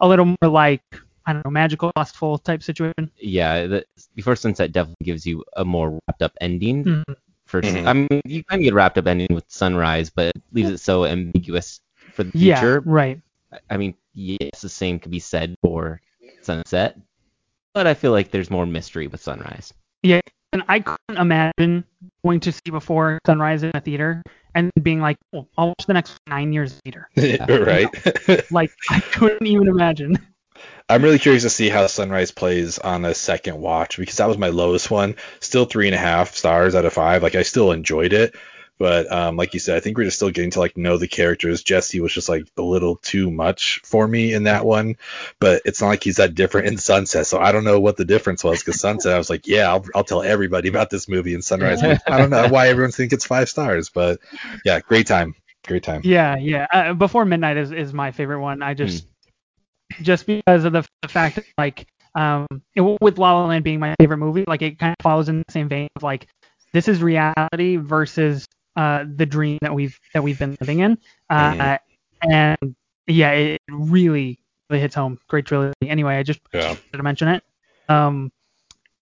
a 0.00 0.08
little 0.08 0.24
more 0.24 0.50
like 0.50 0.82
I 1.26 1.32
don't 1.34 1.44
know, 1.44 1.50
magical, 1.50 1.92
lustful 1.96 2.38
type 2.38 2.62
situation. 2.62 3.10
Yeah, 3.20 3.66
the, 3.66 3.84
Before 4.14 4.34
Sunset 4.34 4.72
definitely 4.72 5.04
gives 5.04 5.26
you 5.26 5.44
a 5.56 5.64
more 5.64 5.90
wrapped 6.08 6.22
up 6.22 6.32
ending. 6.40 6.84
Mhm. 6.84 7.04
For 7.44 7.60
Mhm. 7.62 7.86
I 7.86 7.92
mean, 7.92 8.20
you 8.24 8.42
kind 8.44 8.60
of 8.60 8.64
get 8.64 8.74
wrapped 8.74 8.96
up 8.98 9.06
ending 9.06 9.28
with 9.34 9.44
Sunrise, 9.48 10.08
but 10.10 10.28
it 10.34 10.42
leaves 10.52 10.70
it 10.70 10.78
so 10.78 11.04
ambiguous 11.04 11.80
for 12.14 12.24
the 12.24 12.32
future. 12.32 12.46
Yeah, 12.46 12.60
future. 12.60 12.80
right. 12.86 13.20
I 13.68 13.76
mean, 13.76 13.94
yes, 14.14 14.62
the 14.62 14.68
same 14.68 14.98
could 14.98 15.10
be 15.10 15.18
said 15.18 15.54
for 15.62 16.00
Sunset, 16.42 16.96
but 17.74 17.86
I 17.86 17.94
feel 17.94 18.12
like 18.12 18.30
there's 18.30 18.50
more 18.50 18.66
mystery 18.66 19.06
with 19.08 19.20
Sunrise. 19.20 19.74
Yeah, 20.02 20.20
and 20.52 20.62
I 20.68 20.80
couldn't 20.80 21.20
imagine 21.20 21.84
going 22.24 22.40
to 22.40 22.52
see 22.52 22.70
before 22.70 23.18
Sunrise 23.26 23.62
in 23.62 23.70
a 23.74 23.80
theater 23.80 24.22
and 24.54 24.70
being 24.82 25.00
like, 25.00 25.16
oh, 25.32 25.46
I'll 25.56 25.68
watch 25.68 25.86
the 25.86 25.94
next 25.94 26.18
nine 26.28 26.52
years 26.52 26.78
later. 26.84 27.08
right. 27.16 27.88
Like, 28.50 28.72
I 28.90 29.00
couldn't 29.00 29.46
even 29.46 29.68
imagine. 29.68 30.18
I'm 30.88 31.02
really 31.02 31.18
curious 31.18 31.44
to 31.44 31.50
see 31.50 31.68
how 31.68 31.86
Sunrise 31.86 32.32
plays 32.32 32.78
on 32.78 33.04
a 33.04 33.14
second 33.14 33.60
watch 33.60 33.96
because 33.96 34.16
that 34.16 34.28
was 34.28 34.38
my 34.38 34.48
lowest 34.48 34.90
one. 34.90 35.16
Still 35.38 35.64
three 35.64 35.86
and 35.86 35.94
a 35.94 35.98
half 35.98 36.34
stars 36.34 36.74
out 36.74 36.84
of 36.84 36.92
five. 36.92 37.22
Like 37.22 37.36
I 37.36 37.42
still 37.42 37.70
enjoyed 37.70 38.12
it, 38.12 38.34
but 38.80 39.12
um, 39.12 39.36
like 39.36 39.52
you 39.52 39.60
said, 39.60 39.76
I 39.76 39.80
think 39.80 39.98
we're 39.98 40.04
just 40.04 40.16
still 40.16 40.30
getting 40.30 40.50
to 40.52 40.58
like 40.58 40.74
know 40.78 40.96
the 40.96 41.06
characters. 41.06 41.62
Jesse 41.62 42.00
was 42.00 42.14
just 42.14 42.30
like 42.30 42.46
a 42.56 42.62
little 42.62 42.96
too 42.96 43.30
much 43.30 43.78
for 43.84 44.08
me 44.08 44.32
in 44.32 44.44
that 44.44 44.64
one, 44.64 44.96
but 45.38 45.60
it's 45.66 45.82
not 45.82 45.88
like 45.88 46.02
he's 46.02 46.16
that 46.16 46.34
different 46.34 46.66
in 46.66 46.78
Sunset. 46.78 47.26
So 47.26 47.38
I 47.38 47.52
don't 47.52 47.64
know 47.64 47.78
what 47.78 47.98
the 47.98 48.06
difference 48.06 48.42
was 48.42 48.60
because 48.60 48.80
Sunset, 48.80 49.12
I 49.12 49.18
was 49.18 49.28
like, 49.28 49.46
yeah, 49.46 49.68
I'll, 49.68 49.84
I'll 49.94 50.02
tell 50.02 50.22
everybody 50.22 50.70
about 50.70 50.88
this 50.88 51.08
movie. 51.10 51.34
And 51.34 51.44
Sunrise, 51.44 51.82
I 51.82 52.16
don't 52.16 52.30
know 52.30 52.48
why 52.48 52.68
everyone 52.68 52.90
thinks 52.90 53.12
it's 53.12 53.26
five 53.26 53.50
stars, 53.50 53.90
but 53.90 54.18
yeah, 54.64 54.80
great 54.80 55.06
time, 55.06 55.34
great 55.66 55.82
time. 55.82 56.00
Yeah, 56.02 56.36
yeah. 56.36 56.66
Uh, 56.72 56.94
Before 56.94 57.26
Midnight 57.26 57.58
is, 57.58 57.72
is 57.72 57.92
my 57.92 58.12
favorite 58.12 58.40
one. 58.40 58.62
I 58.62 58.72
just 58.72 59.04
just 60.00 60.26
because 60.26 60.64
of 60.64 60.72
the, 60.72 60.84
the 61.02 61.08
fact 61.08 61.36
that 61.36 61.44
like 61.58 61.86
um 62.14 62.46
it- 62.74 62.80
with 63.00 63.18
La 63.18 63.38
La 63.38 63.46
Land 63.46 63.64
being 63.64 63.78
my 63.78 63.94
favorite 64.00 64.18
movie, 64.18 64.44
like 64.46 64.62
it 64.62 64.78
kind 64.78 64.94
of 64.98 65.02
follows 65.02 65.28
in 65.28 65.40
the 65.46 65.52
same 65.52 65.68
vein 65.68 65.88
of 65.96 66.02
like 66.02 66.28
this 66.72 66.88
is 66.88 67.02
reality 67.02 67.76
versus 67.76 68.46
uh 68.76 69.04
the 69.16 69.26
dream 69.26 69.58
that 69.62 69.74
we've 69.74 69.98
that 70.14 70.22
we've 70.22 70.38
been 70.38 70.56
living 70.60 70.80
in. 70.80 70.98
Uh, 71.28 71.52
Mhm. 71.54 71.78
and 72.22 72.76
yeah, 73.06 73.30
it 73.32 73.60
really 73.70 74.38
really 74.68 74.80
hits 74.80 74.94
home. 74.94 75.18
Great 75.28 75.46
trilogy. 75.46 75.74
Anyway, 75.86 76.16
I 76.16 76.22
just 76.22 76.40
Yeah. 76.52 76.68
wanted 76.68 76.96
to 76.96 77.02
mention 77.02 77.28
it. 77.28 77.42
Um, 77.88 78.30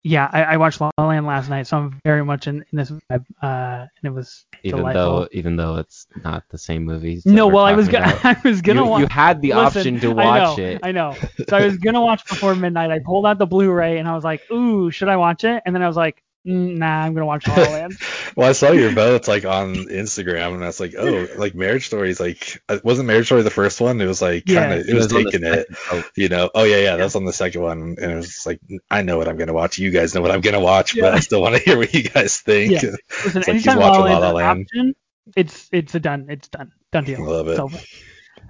yeah, 0.03 0.29
I, 0.31 0.43
I 0.43 0.57
watched 0.57 0.79
La 0.79 0.89
La 0.97 1.07
Land 1.07 1.25
last 1.25 1.49
night, 1.49 1.67
so 1.67 1.77
I'm 1.77 1.99
very 2.05 2.23
much 2.23 2.47
in, 2.47 2.63
in 2.71 2.77
this 2.77 2.91
vibe, 2.91 3.25
uh, 3.43 3.85
and 4.01 4.03
it 4.03 4.11
was 4.11 4.45
Even 4.63 4.77
delightful. 4.77 5.19
though, 5.21 5.27
even 5.33 5.55
though 5.57 5.75
it's 5.75 6.07
not 6.23 6.43
the 6.49 6.57
same 6.57 6.85
movies. 6.85 7.25
no, 7.25 7.47
well, 7.47 7.65
I 7.65 7.73
was 7.73 7.89
gonna. 7.89 8.17
I 8.23 8.39
was 8.43 8.61
gonna 8.61 8.83
you, 8.83 8.89
watch. 8.89 9.01
you 9.01 9.07
had 9.09 9.41
the 9.41 9.53
Listen, 9.53 9.95
option 9.95 9.99
to 10.01 10.21
I 10.21 10.25
watch 10.25 10.57
know, 10.57 10.63
it. 10.63 10.79
I 10.83 10.91
know. 10.93 11.15
So 11.49 11.57
I 11.57 11.65
was 11.65 11.77
gonna 11.77 12.01
watch 12.01 12.21
before 12.29 12.55
midnight. 12.55 12.91
I 12.91 12.99
pulled 12.99 13.25
out 13.25 13.37
the 13.37 13.45
Blu-ray 13.45 13.97
and 13.97 14.07
I 14.07 14.15
was 14.15 14.23
like, 14.23 14.49
"Ooh, 14.51 14.89
should 14.91 15.09
I 15.09 15.17
watch 15.17 15.43
it?" 15.43 15.61
And 15.65 15.75
then 15.75 15.81
I 15.81 15.87
was 15.87 15.97
like, 15.97 16.15
mm, 16.17 16.21
"Nah, 16.47 17.03
I'm 17.03 17.13
gonna 17.13 17.25
watch 17.25 17.47
La 17.47 17.55
La 17.55 17.69
Land." 17.69 17.97
Well, 18.35 18.49
I 18.49 18.53
saw 18.53 18.71
your 18.71 18.91
votes 18.91 19.27
like 19.27 19.45
on 19.45 19.75
Instagram, 19.75 20.53
and 20.53 20.63
I 20.63 20.67
was 20.67 20.79
like, 20.79 20.93
oh, 20.97 21.27
like 21.37 21.55
Marriage 21.55 21.87
Story 21.87 22.09
is 22.09 22.19
like, 22.19 22.61
uh, 22.69 22.79
wasn't 22.83 23.07
Marriage 23.07 23.25
Story 23.25 23.41
the 23.41 23.49
first 23.49 23.81
one? 23.81 23.99
It 23.99 24.05
was 24.05 24.21
like 24.21 24.47
Yeah, 24.47 24.61
kind 24.67 24.79
of, 24.79 24.87
it 24.87 24.93
was 24.93 25.11
on 25.11 25.23
the 25.23 25.31
taking 25.31 25.47
it, 25.47 25.67
you 26.15 26.29
know. 26.29 26.49
Oh 26.53 26.63
yeah, 26.63 26.77
yeah, 26.77 26.95
that's 26.95 27.15
on 27.15 27.25
the 27.25 27.33
second 27.33 27.61
one, 27.61 27.97
and 28.01 28.11
it 28.11 28.15
was 28.15 28.45
like, 28.45 28.59
I 28.89 29.01
know 29.01 29.17
what 29.17 29.27
I'm 29.27 29.37
gonna 29.37 29.53
watch. 29.53 29.77
You 29.77 29.91
guys 29.91 30.15
know 30.15 30.21
what 30.21 30.31
I'm 30.31 30.41
gonna 30.41 30.59
watch, 30.59 30.95
but 30.99 31.13
I 31.13 31.19
still 31.19 31.41
want 31.41 31.55
to 31.55 31.61
hear 31.61 31.77
what 31.77 31.93
you 31.93 32.03
guys 32.03 32.39
think. 32.39 32.71
Yeah. 32.71 32.91
Listen, 33.23 33.43
It's 33.47 33.47
like 33.47 33.47
anytime 33.47 33.79
La 33.79 33.89
La 33.89 34.03
La 34.03 34.17
La 34.19 34.29
an 34.29 34.35
Land. 34.35 34.61
option, 34.61 34.95
it's 35.35 35.69
it's 35.71 35.95
a 35.95 35.99
done. 35.99 36.27
It's 36.29 36.47
done. 36.47 36.71
Done 36.91 37.03
deal. 37.03 37.25
Love 37.25 37.47
it. 37.49 37.59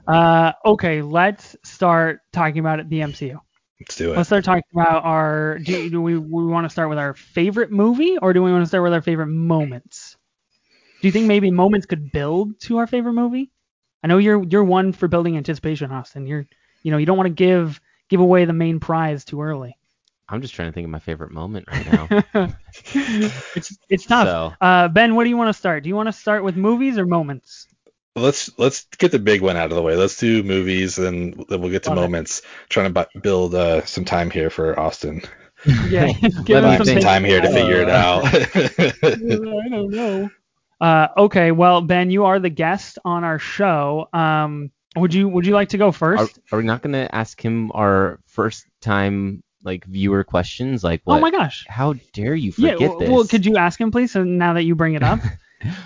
Uh, 0.08 0.54
okay, 0.66 1.02
let's 1.02 1.56
start 1.64 2.22
talking 2.32 2.60
about 2.60 2.88
the 2.90 3.00
MCU. 3.00 3.40
Let's 3.80 3.96
do 3.96 4.14
it. 4.14 4.18
Let's 4.18 4.30
start 4.30 4.44
talking 4.44 4.64
about 4.74 5.04
our. 5.06 5.60
Do, 5.60 5.90
do 5.90 6.02
we 6.02 6.18
we 6.18 6.46
want 6.46 6.66
to 6.66 6.69
start 6.69 6.90
with 6.90 6.98
our 6.98 7.14
favorite 7.14 7.72
movie, 7.72 8.18
or 8.18 8.34
do 8.34 8.42
we 8.42 8.52
want 8.52 8.64
to 8.64 8.68
start 8.68 8.84
with 8.84 8.94
our 8.94 9.02
favorite 9.02 9.28
moments? 9.28 10.18
Do 11.02 11.07
you 11.07 11.12
think 11.12 11.28
maybe 11.28 11.52
moments 11.52 11.86
could 11.86 12.12
build 12.12 12.60
to 12.62 12.78
our 12.78 12.88
favorite 12.88 13.14
movie? 13.14 13.52
I 14.04 14.07
know 14.07 14.18
you're 14.18 14.44
you're 14.44 14.64
one 14.64 14.94
for 14.94 15.07
building 15.07 15.38
anticipation, 15.38 15.92
Austin. 15.92 16.26
You're 16.26 16.48
you 16.84 16.92
know 16.92 16.98
you 16.98 17.06
don't 17.06 17.18
want 17.18 17.28
to 17.28 17.34
give 17.34 17.80
give 18.10 18.19
away 18.19 18.46
the 18.46 18.54
main 18.54 18.80
prize 18.80 19.24
too 19.26 19.42
early. 19.42 19.78
I'm 20.30 20.42
just 20.42 20.54
trying 20.54 20.69
to 20.69 20.74
think 20.74 20.86
of 20.86 20.92
my 20.92 21.00
favorite 21.00 21.31
moment 21.31 21.66
right 21.68 21.86
now. 21.86 22.10
it's 23.56 23.78
it's 23.90 24.06
tough. 24.06 24.30
So 24.30 24.54
Uh, 24.62 24.88
ben, 24.88 25.16
what 25.16 25.24
do 25.24 25.30
you 25.30 25.38
want 25.38 25.50
to 25.50 25.54
start? 25.57 25.84
Do 25.84 25.90
you 25.90 25.96
want 25.96 26.07
to 26.07 26.14
start 26.14 26.44
with 26.44 26.56
movies 26.56 26.98
or 26.98 27.06
moments? 27.06 27.68
Let's 28.18 28.50
let's 28.57 28.86
get 28.97 29.12
the 29.12 29.19
big 29.19 29.42
one 29.42 29.56
out 29.57 29.69
of 29.71 29.76
the 29.76 29.81
way. 29.81 29.95
Let's 29.95 30.18
do 30.18 30.44
movies, 30.44 30.97
and 30.97 31.33
then 31.50 31.62
we'll 31.62 31.71
get 31.71 31.83
to 31.83 31.90
Love 31.90 31.97
it. 32.00 32.02
moments. 32.02 32.42
Trying 32.69 32.94
to 32.94 33.06
bu- 33.14 33.19
build 33.21 33.56
uh, 33.56 33.86
some 33.86 34.06
time 34.06 34.30
here 34.30 34.50
for 34.50 34.80
Austin. 34.80 35.21
Yeah, 35.90 36.14
give 36.45 36.64
him 36.64 36.78
some 36.78 36.86
some 36.86 37.00
time 37.00 37.24
here 37.24 37.42
to 37.42 37.47
Uh, 37.50 37.54
figure 37.54 37.81
it 37.81 37.90
out. 37.90 38.24
I 39.04 39.69
don't 39.69 39.92
know. 39.92 40.30
Uh, 40.80 41.07
okay, 41.18 41.52
well, 41.52 41.81
Ben, 41.81 42.12
you 42.12 42.26
are 42.26 42.40
the 42.40 42.50
guest 42.52 43.00
on 43.04 43.24
our 43.24 43.40
show. 43.40 44.07
Um, 44.14 44.69
would 44.95 45.14
you 45.16 45.28
would 45.28 45.47
you 45.47 45.54
like 45.54 45.69
to 45.69 45.78
go 45.80 45.92
first? 45.92 46.40
are 46.52 46.59
we 46.59 46.64
not 46.64 46.83
gonna 46.83 47.09
ask 47.12 47.44
him 47.44 47.71
our 47.74 48.19
first 48.28 48.68
time 48.81 49.42
like 49.64 49.83
viewer 49.86 50.24
questions? 50.24 50.83
Like 50.83 51.02
oh 51.07 51.19
my 51.19 51.31
gosh. 51.31 51.66
How 51.68 51.94
dare 52.14 52.36
you 52.36 52.54
Yeah. 52.56 52.74
forget 52.74 52.92
w- 52.92 53.00
this? 53.00 53.09
Well, 53.09 53.26
could 53.28 53.45
you 53.45 53.57
ask 53.57 53.81
him, 53.81 53.90
please? 53.92 54.12
So 54.12 54.24
now 54.24 54.54
that 54.54 54.64
you 54.64 54.76
bring 54.76 54.94
it 54.94 55.04
up. 55.04 55.19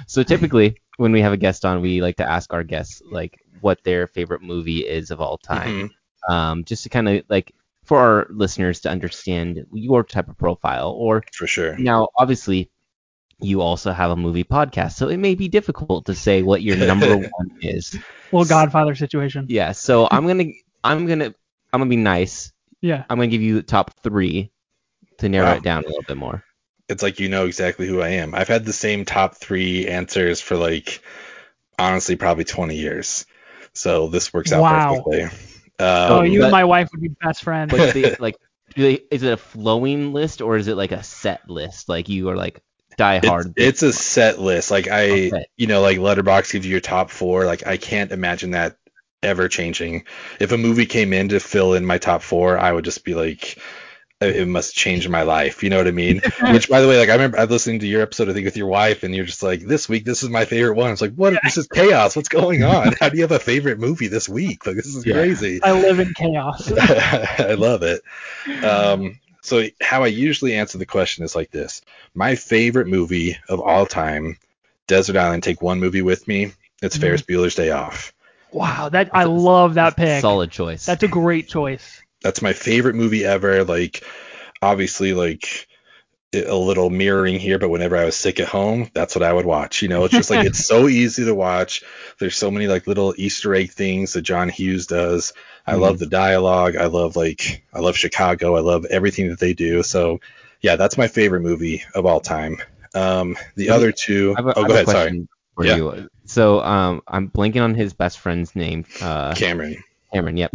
So 0.05 0.21
typically, 0.23 0.80
when 0.97 1.11
we 1.11 1.21
have 1.21 1.33
a 1.33 1.37
guest 1.37 1.65
on, 1.65 1.81
we 1.81 2.01
like 2.01 2.17
to 2.17 2.29
ask 2.29 2.53
our 2.53 2.63
guests 2.63 3.01
like 3.11 3.39
what 3.61 3.83
their 3.83 4.07
favorite 4.07 4.41
movie 4.41 4.79
is 4.79 5.11
of 5.11 5.21
all 5.21 5.37
time, 5.37 5.89
um, 6.29 6.63
just 6.63 6.83
to 6.83 6.89
kind 6.89 7.07
of 7.09 7.23
like 7.29 7.51
for 7.83 7.97
our 7.99 8.27
listeners 8.29 8.81
to 8.81 8.89
understand 8.89 9.65
your 9.73 10.03
type 10.03 10.27
of 10.29 10.37
profile. 10.37 10.91
Or 10.91 11.23
for 11.33 11.47
sure. 11.47 11.77
now, 11.77 12.09
obviously, 12.17 12.69
you 13.39 13.61
also 13.61 13.91
have 13.91 14.11
a 14.11 14.15
movie 14.15 14.43
podcast, 14.43 14.93
so 14.93 15.07
it 15.07 15.17
may 15.17 15.33
be 15.35 15.47
difficult 15.47 16.05
to 16.05 16.13
say 16.13 16.43
what 16.43 16.61
your 16.61 16.77
number 16.77 17.15
one 17.17 17.51
is. 17.61 17.97
well, 18.31 18.45
Godfather 18.45 18.93
situation. 18.93 19.47
Yeah. 19.49 19.71
So 19.71 20.07
I'm 20.11 20.27
gonna, 20.27 20.45
I'm 20.83 21.07
gonna, 21.07 21.33
I'm 21.73 21.79
gonna 21.79 21.89
be 21.89 21.95
nice. 21.95 22.51
Yeah. 22.81 23.03
I'm 23.09 23.17
gonna 23.17 23.27
give 23.27 23.41
you 23.41 23.55
the 23.55 23.63
top 23.63 23.99
three 24.03 24.51
to 25.17 25.29
narrow 25.29 25.47
Wow. 25.47 25.55
it 25.55 25.63
down 25.63 25.83
a 25.83 25.87
little 25.87 26.03
bit 26.07 26.17
more. 26.17 26.43
It's 26.91 27.03
like 27.03 27.19
you 27.19 27.29
know 27.29 27.45
exactly 27.45 27.87
who 27.87 28.01
I 28.01 28.09
am. 28.09 28.35
I've 28.35 28.47
had 28.47 28.65
the 28.65 28.73
same 28.73 29.05
top 29.05 29.35
three 29.35 29.87
answers 29.87 30.41
for 30.41 30.57
like 30.57 31.01
honestly 31.79 32.15
probably 32.15 32.43
20 32.43 32.75
years. 32.75 33.25
So 33.73 34.07
this 34.07 34.33
works 34.33 34.51
out 34.51 34.61
Wow. 34.61 34.89
perfectly. 34.89 35.39
oh, 35.79 36.19
Um, 36.19 36.25
you 36.27 36.39
but- 36.39 36.45
and 36.45 36.51
my 36.51 36.65
wife 36.65 36.89
would 36.91 37.01
be 37.01 37.09
best 37.21 37.43
friends. 37.43 37.71
But 37.71 37.93
they, 37.93 38.15
like, 38.19 38.35
do 38.75 38.83
they, 38.83 38.99
is 39.09 39.23
it 39.23 39.33
a 39.33 39.37
flowing 39.37 40.13
list 40.13 40.41
or 40.41 40.57
is 40.57 40.67
it 40.67 40.75
like 40.75 40.91
a 40.91 41.03
set 41.03 41.49
list? 41.49 41.89
Like 41.89 42.09
you 42.09 42.29
are 42.29 42.35
like 42.37 42.61
die 42.97 43.15
it's, 43.15 43.27
hard. 43.27 43.53
it's 43.55 43.83
a 43.83 43.93
set 43.93 44.39
list. 44.39 44.69
Like 44.71 44.87
I, 44.87 45.27
Okay. 45.27 45.45
you 45.57 45.67
know, 45.67 45.81
like 45.81 45.97
Letterboxd 45.97 46.51
gives 46.51 46.65
you 46.65 46.71
your 46.71 46.81
top 46.81 47.09
four. 47.09 47.45
Like 47.45 47.65
I 47.65 47.77
can't 47.77 48.11
imagine 48.11 48.51
that 48.51 48.77
ever 49.23 49.47
changing. 49.47 50.05
If 50.39 50.51
a 50.51 50.57
movie 50.57 50.85
came 50.85 51.13
in 51.13 51.29
to 51.29 51.39
fill 51.39 51.73
in 51.73 51.85
my 51.85 51.97
top 51.97 52.21
four, 52.21 52.57
I 52.57 52.71
would 52.71 52.85
just 52.85 53.03
be 53.05 53.13
like, 53.13 53.57
it 54.21 54.35
it 54.37 54.47
must 54.47 54.75
change 54.75 55.07
my 55.09 55.23
life. 55.23 55.63
You 55.63 55.69
know 55.69 55.77
what 55.77 55.87
I 55.87 55.91
mean? 55.91 56.21
Which, 56.51 56.69
by 56.69 56.81
the 56.81 56.87
way, 56.87 56.97
like 56.99 57.09
I 57.09 57.13
remember 57.13 57.37
I 57.37 57.41
was 57.41 57.51
listening 57.51 57.79
to 57.79 57.87
your 57.87 58.01
episode, 58.01 58.29
I 58.29 58.33
think, 58.33 58.45
with 58.45 58.57
your 58.57 58.67
wife, 58.67 59.03
and 59.03 59.15
you're 59.15 59.25
just 59.25 59.43
like, 59.43 59.61
this 59.61 59.89
week, 59.89 60.05
this 60.05 60.23
is 60.23 60.29
my 60.29 60.45
favorite 60.45 60.75
one. 60.75 60.91
It's 60.91 61.01
like, 61.01 61.15
what? 61.15 61.39
This 61.43 61.57
is 61.57 61.67
chaos. 61.67 62.15
What's 62.15 62.29
going 62.29 62.63
on? 62.63 62.93
How 62.99 63.09
do 63.09 63.17
you 63.17 63.23
have 63.23 63.31
a 63.31 63.39
favorite 63.39 63.79
movie 63.79 64.07
this 64.07 64.29
week? 64.29 64.65
Like, 64.65 64.75
this 64.75 64.85
is 64.95 65.05
Yeah. 65.05 65.13
crazy. 65.15 65.59
I 65.63 65.71
live 65.73 65.99
in 65.99 66.13
chaos. 66.13 66.71
I 66.79 67.55
love 67.57 67.83
it. 67.83 68.01
Um, 68.63 69.19
so 69.41 69.63
how 69.81 70.03
I 70.03 70.07
usually 70.07 70.55
answer 70.55 70.77
the 70.77 70.85
question 70.85 71.23
is 71.25 71.35
like 71.35 71.51
this: 71.51 71.81
My 72.13 72.35
favorite 72.35 72.87
movie 72.87 73.37
of 73.49 73.59
all 73.59 73.85
time, 73.85 74.37
Desert 74.87 75.15
Island. 75.15 75.43
Take 75.43 75.61
one 75.61 75.79
movie 75.79 76.01
with 76.03 76.27
me. 76.27 76.51
It's 76.81 76.97
Mhm. 76.97 77.01
Ferris 77.01 77.21
Bueller's 77.23 77.55
Day 77.55 77.71
Off. 77.71 78.13
Wow, 78.51 78.89
that 78.89 79.11
I 79.13 79.23
love 79.25 79.75
that 79.75 79.95
pick. 79.95 80.21
Solid 80.21 80.51
choice. 80.51 80.85
That's 80.85 81.03
a 81.03 81.07
great 81.07 81.47
choice. 81.47 82.00
That's 82.21 82.41
my 82.41 82.53
favorite 82.53 82.95
movie 82.95 83.25
ever. 83.25 83.63
Like, 83.63 84.03
obviously, 84.61 85.13
like 85.13 85.67
a 86.33 86.55
little 86.55 86.89
mirroring 86.89 87.39
here, 87.39 87.59
but 87.59 87.69
whenever 87.69 87.97
I 87.97 88.05
was 88.05 88.15
sick 88.15 88.39
at 88.39 88.47
home, 88.47 88.89
that's 88.93 89.15
what 89.15 89.23
I 89.23 89.33
would 89.33 89.45
watch. 89.45 89.81
You 89.81 89.89
know, 89.89 90.05
it's 90.05 90.13
just 90.13 90.29
like 90.29 90.45
it's 90.45 90.65
so 90.65 90.87
easy 90.87 91.25
to 91.25 91.35
watch. 91.35 91.83
There's 92.19 92.37
so 92.37 92.49
many 92.49 92.67
like 92.67 92.87
little 92.87 93.13
Easter 93.17 93.53
egg 93.53 93.71
things 93.71 94.13
that 94.13 94.21
John 94.21 94.47
Hughes 94.47 94.87
does. 94.87 95.33
I 95.67 95.73
Mhm. 95.73 95.79
love 95.81 95.99
the 95.99 96.05
dialogue. 96.07 96.77
I 96.77 96.85
love 96.85 97.15
like 97.17 97.65
I 97.73 97.79
love 97.79 97.97
Chicago. 97.97 98.55
I 98.55 98.61
love 98.61 98.85
everything 98.85 99.29
that 99.29 99.39
they 99.39 99.53
do. 99.53 99.83
So 99.83 100.21
yeah, 100.61 100.75
that's 100.77 100.97
my 100.97 101.07
favorite 101.07 101.41
movie 101.41 101.83
of 101.95 102.05
all 102.05 102.19
time. 102.21 102.57
Um, 102.95 103.35
the 103.55 103.63
me- 103.65 103.69
other 103.69 103.91
two 103.91 104.33
a, 104.37 104.41
oh 104.57 104.65
go 104.65 104.73
ahead. 104.73 104.87
Sorry, 104.87 105.27
Yeah. 105.61 105.75
you. 105.75 106.09
So 106.25 106.61
um, 106.61 107.01
I'm 107.07 107.29
blanking 107.29 107.61
on 107.61 107.75
his 107.75 107.93
best 107.93 108.19
friend's 108.19 108.55
name. 108.55 108.85
Uh, 109.01 109.35
Cameron. 109.35 109.83
Cameron. 110.13 110.37
Yep. 110.37 110.51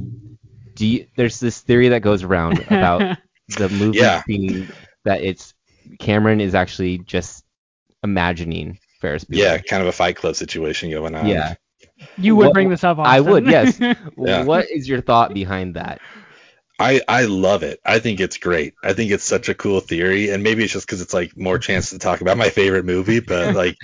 Do 0.76 0.86
you, 0.86 1.06
there's 1.16 1.40
this 1.40 1.60
theory 1.60 1.88
that 1.88 2.02
goes 2.02 2.22
around 2.22 2.60
about 2.60 3.18
the 3.58 3.68
movie 3.70 3.98
Yeah. 3.98 4.22
being 4.26 4.68
that 5.04 5.22
it's 5.22 5.54
Cameron 5.98 6.40
is 6.40 6.54
actually 6.54 6.98
just 6.98 7.44
imagining 8.02 8.78
Ferris 9.00 9.24
Bueller. 9.24 9.36
Yeah, 9.38 9.58
kind 9.58 9.82
of 9.82 9.88
a 9.88 9.92
Fight 9.92 10.16
Club 10.16 10.36
situation 10.36 10.90
going 10.90 11.14
on. 11.14 11.26
Yeah. 11.26 11.54
You 12.18 12.36
would 12.36 12.46
What- 12.48 12.54
bring 12.54 12.68
this 12.68 12.84
up, 12.84 12.98
I 12.98 13.20
would, 13.20 13.46
yes. 13.46 13.78
Yeah. 14.18 14.44
What 14.44 14.70
is 14.70 14.88
your 14.88 15.00
thought 15.00 15.32
behind 15.34 15.74
that? 15.74 16.00
I 16.78 17.00
I 17.08 17.24
love 17.24 17.62
it. 17.62 17.80
I 17.86 18.00
think 18.00 18.20
it's 18.20 18.36
great. 18.36 18.74
I 18.82 18.92
think 18.92 19.10
it's 19.10 19.24
such 19.24 19.48
a 19.48 19.54
cool 19.54 19.80
theory, 19.80 20.28
and 20.30 20.42
maybe 20.42 20.62
it's 20.62 20.74
just 20.74 20.86
because 20.86 21.00
it's 21.00 21.14
like 21.14 21.34
more 21.34 21.58
chance 21.58 21.88
to 21.90 21.98
talk 21.98 22.20
about 22.20 22.36
my 22.36 22.50
favorite 22.50 22.84
movie, 22.84 23.20
but 23.20 23.54
like 23.54 23.78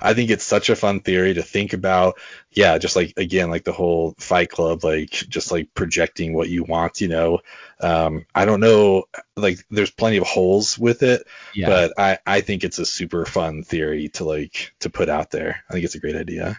I 0.00 0.14
think 0.14 0.30
it's 0.30 0.44
such 0.44 0.70
a 0.70 0.76
fun 0.76 1.00
theory 1.00 1.34
to 1.34 1.42
think 1.42 1.74
about. 1.74 2.18
Yeah, 2.50 2.78
just 2.78 2.96
like 2.96 3.12
again, 3.18 3.50
like 3.50 3.64
the 3.64 3.72
whole 3.72 4.14
Fight 4.18 4.48
Club, 4.48 4.82
like 4.82 5.10
just 5.10 5.52
like 5.52 5.74
projecting 5.74 6.32
what 6.32 6.48
you 6.48 6.64
want. 6.64 7.02
You 7.02 7.08
know, 7.08 7.40
um, 7.80 8.24
I 8.34 8.46
don't 8.46 8.60
know, 8.60 9.04
like 9.36 9.58
there's 9.70 9.90
plenty 9.90 10.16
of 10.16 10.26
holes 10.26 10.78
with 10.78 11.02
it, 11.02 11.26
Yeah. 11.54 11.66
but 11.66 11.92
I 11.98 12.18
I 12.26 12.40
think 12.40 12.64
it's 12.64 12.78
a 12.78 12.86
super 12.86 13.26
fun 13.26 13.62
theory 13.62 14.08
to 14.14 14.24
like 14.24 14.72
to 14.80 14.88
put 14.88 15.10
out 15.10 15.30
there. 15.30 15.64
I 15.68 15.72
think 15.74 15.84
it's 15.84 15.96
a 15.96 16.00
great 16.00 16.16
idea. 16.16 16.58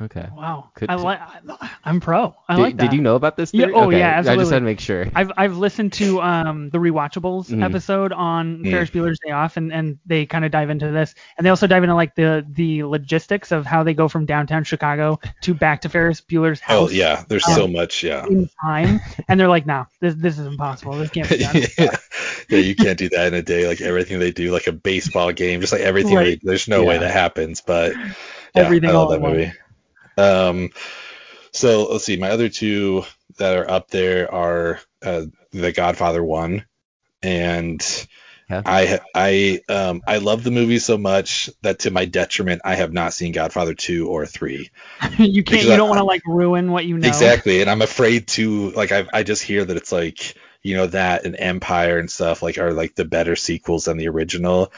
Okay. 0.00 0.28
Wow. 0.34 0.70
Could- 0.74 0.90
I 0.90 0.94
like. 0.96 1.20
I'm 1.84 2.00
pro. 2.00 2.34
I 2.48 2.56
did, 2.56 2.62
like 2.62 2.76
that. 2.76 2.90
did 2.90 2.96
you 2.96 3.02
know 3.02 3.14
about 3.16 3.36
this 3.36 3.52
Yeah, 3.52 3.66
oh, 3.74 3.88
okay. 3.88 3.98
yeah, 3.98 4.14
I 4.14 4.16
just 4.20 4.28
absolutely. 4.30 4.52
had 4.54 4.58
to 4.60 4.64
make 4.64 4.80
sure. 4.80 5.06
I've 5.14 5.30
I've 5.36 5.56
listened 5.58 5.92
to 5.94 6.20
um 6.22 6.70
the 6.70 6.78
rewatchables 6.78 7.48
Mhm. 7.50 7.62
episode 7.62 8.12
on 8.12 8.58
Mm. 8.58 8.70
Ferris 8.70 8.90
Bueller's 8.90 9.18
Day 9.24 9.32
Off 9.32 9.56
and 9.56 9.72
and 9.72 9.98
they 10.06 10.24
kind 10.26 10.44
of 10.44 10.50
dive 10.50 10.70
into 10.70 10.90
this 10.90 11.14
and 11.36 11.44
they 11.44 11.50
also 11.50 11.66
dive 11.66 11.82
into 11.82 11.94
like 11.94 12.14
the 12.14 12.44
the 12.50 12.82
logistics 12.84 13.52
of 13.52 13.66
how 13.66 13.82
they 13.82 13.94
go 13.94 14.08
from 14.08 14.24
downtown 14.26 14.64
Chicago 14.64 15.20
to 15.42 15.54
back 15.54 15.82
to 15.82 15.88
Ferris 15.88 16.20
Bueller's 16.20 16.60
house. 16.60 16.88
Oh 16.90 16.92
yeah, 16.92 17.24
there's 17.28 17.46
Um, 17.46 17.54
so 17.54 17.68
much. 17.68 18.02
Yeah. 18.02 18.26
in 18.26 18.48
time 18.62 19.00
and 19.28 19.38
they're 19.38 19.48
like 19.48 19.66
no 19.66 19.86
this 20.00 20.14
this 20.14 20.38
is 20.38 20.46
impossible 20.46 20.92
this 20.94 21.10
can't 21.10 21.28
be 21.28 21.38
done 21.38 21.54
yeah. 21.78 21.96
yeah, 22.48 22.58
you 22.58 22.74
can't 22.74 22.98
do 22.98 23.08
that 23.10 23.26
in 23.28 23.34
a 23.34 23.42
day. 23.42 23.66
Like 23.68 23.80
everything 23.80 24.18
they 24.18 24.30
do, 24.32 24.50
like 24.52 24.66
a 24.66 24.72
baseball 24.72 25.32
game, 25.32 25.60
just 25.60 25.72
like 25.72 25.82
everything. 25.82 26.14
Right. 26.16 26.40
They, 26.42 26.48
there's 26.48 26.68
no 26.68 26.84
way 26.84 26.98
that 26.98 27.10
happens. 27.12 27.60
But 27.60 27.94
yeah, 27.94 28.12
Everything 28.62 28.90
I 28.90 28.92
love 28.92 29.06
all 29.06 29.10
that 29.12 29.20
movie. 29.20 29.52
Um, 30.16 30.70
so 31.52 31.86
let's 31.92 32.04
see. 32.04 32.16
My 32.16 32.30
other 32.30 32.48
two 32.48 33.04
that 33.38 33.56
are 33.56 33.70
up 33.70 33.90
there 33.90 34.32
are 34.32 34.80
uh, 35.02 35.26
The 35.52 35.72
Godfather 35.72 36.22
one, 36.24 36.66
and 37.22 38.08
Yeah. 38.48 38.64
I 38.64 39.00
I 39.14 39.60
um 39.68 40.02
I 40.06 40.18
love 40.18 40.44
the 40.44 40.50
movie 40.52 40.78
so 40.80 40.98
much 40.98 41.50
that 41.62 41.80
to 41.80 41.90
my 41.90 42.06
detriment, 42.06 42.62
I 42.64 42.76
have 42.76 42.92
not 42.92 43.14
seen 43.14 43.32
Godfather 43.32 43.74
two 43.74 44.08
or 44.08 44.26
three. 44.26 44.70
you 45.18 45.44
can't 45.44 45.62
Because 45.62 45.68
you 45.68 45.76
don't 45.76 45.88
want 45.88 45.98
to 46.00 46.04
like 46.04 46.22
ruin 46.26 46.72
what 46.72 46.84
you 46.86 46.98
know 46.98 47.08
Exactly, 47.08 47.60
and 47.60 47.70
I'm 47.70 47.82
afraid 47.82 48.28
to 48.28 48.70
like 48.70 48.90
I 48.90 49.06
I 49.12 49.22
just 49.24 49.42
hear 49.42 49.64
that 49.64 49.76
it's 49.76 49.92
like 49.92 50.36
you 50.62 50.74
know 50.76 50.86
that 50.86 51.26
and 51.26 51.36
Empire 51.38 51.98
and 51.98 52.10
stuff 52.10 52.42
like 52.42 52.56
are 52.56 52.72
like 52.72 52.94
the 52.94 53.04
better 53.04 53.36
sequels 53.36 53.84
than 53.84 53.98
the 53.98 54.08
original. 54.08 54.72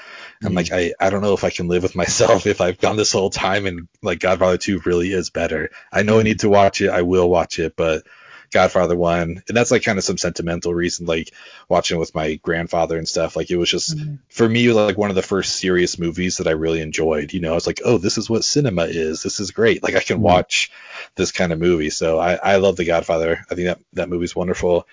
I'm 0.45 0.55
like 0.55 0.71
I 0.73 0.93
I 1.01 1.11
don't 1.11 1.23
know 1.23 1.35
if 1.35 1.45
I 1.45 1.51
can 1.51 1.69
live 1.69 1.83
with 1.83 1.97
myself 1.97 2.47
if 2.49 2.61
I've 2.61 2.79
gone 2.79 2.97
this 2.97 3.13
whole 3.13 3.31
time 3.31 3.67
and 3.67 3.89
like 4.03 4.21
Godfather 4.21 4.59
2 4.59 4.81
really 4.85 5.13
is 5.13 5.31
better. 5.31 5.71
I 5.93 6.03
know 6.03 6.19
I 6.19 6.23
need 6.23 6.41
to 6.41 6.49
watch 6.49 6.81
it. 6.81 6.91
I 6.91 7.03
will 7.03 7.29
watch 7.29 7.59
it, 7.59 7.75
but 7.77 8.05
Godfather 8.53 8.95
1 8.95 9.43
and 9.49 9.57
that's 9.57 9.73
like 9.73 9.83
kind 9.83 9.99
of 9.99 10.05
some 10.05 10.19
sentimental 10.19 10.73
reason 10.73 11.05
like 11.07 11.33
watching 11.69 11.99
with 11.99 12.15
my 12.15 12.35
grandfather 12.37 12.97
and 12.97 13.09
stuff 13.09 13.35
like 13.35 13.51
it 13.51 13.57
was 13.57 13.69
just 13.71 13.97
Mhm. 13.97 14.19
for 14.29 14.49
me 14.49 14.73
like 14.73 14.97
one 14.97 15.11
of 15.11 15.17
the 15.17 15.23
first 15.23 15.57
serious 15.57 15.99
movies 15.99 16.37
that 16.37 16.47
I 16.47 16.53
really 16.53 16.81
enjoyed. 16.81 17.33
You 17.33 17.41
know, 17.41 17.51
I 17.53 17.55
was 17.55 17.67
like, 17.67 17.81
oh, 17.85 17.99
this 17.99 18.19
is 18.19 18.31
what 18.31 18.45
cinema 18.45 18.85
is. 18.85 19.23
This 19.23 19.41
is 19.41 19.51
great. 19.51 19.83
Like 19.83 19.97
I 19.97 20.01
can 20.01 20.19
Mhm. 20.19 20.23
watch 20.23 20.71
this 21.17 21.33
kind 21.33 21.53
of 21.53 21.59
movie. 21.59 21.91
So 21.91 22.19
I, 22.19 22.35
I 22.35 22.57
love 22.57 22.77
The 22.77 22.85
Godfather. 22.85 23.45
I 23.51 23.55
think 23.57 23.67
that 23.67 23.81
that 23.95 24.09
movie's 24.09 24.37
wonderful. 24.37 24.87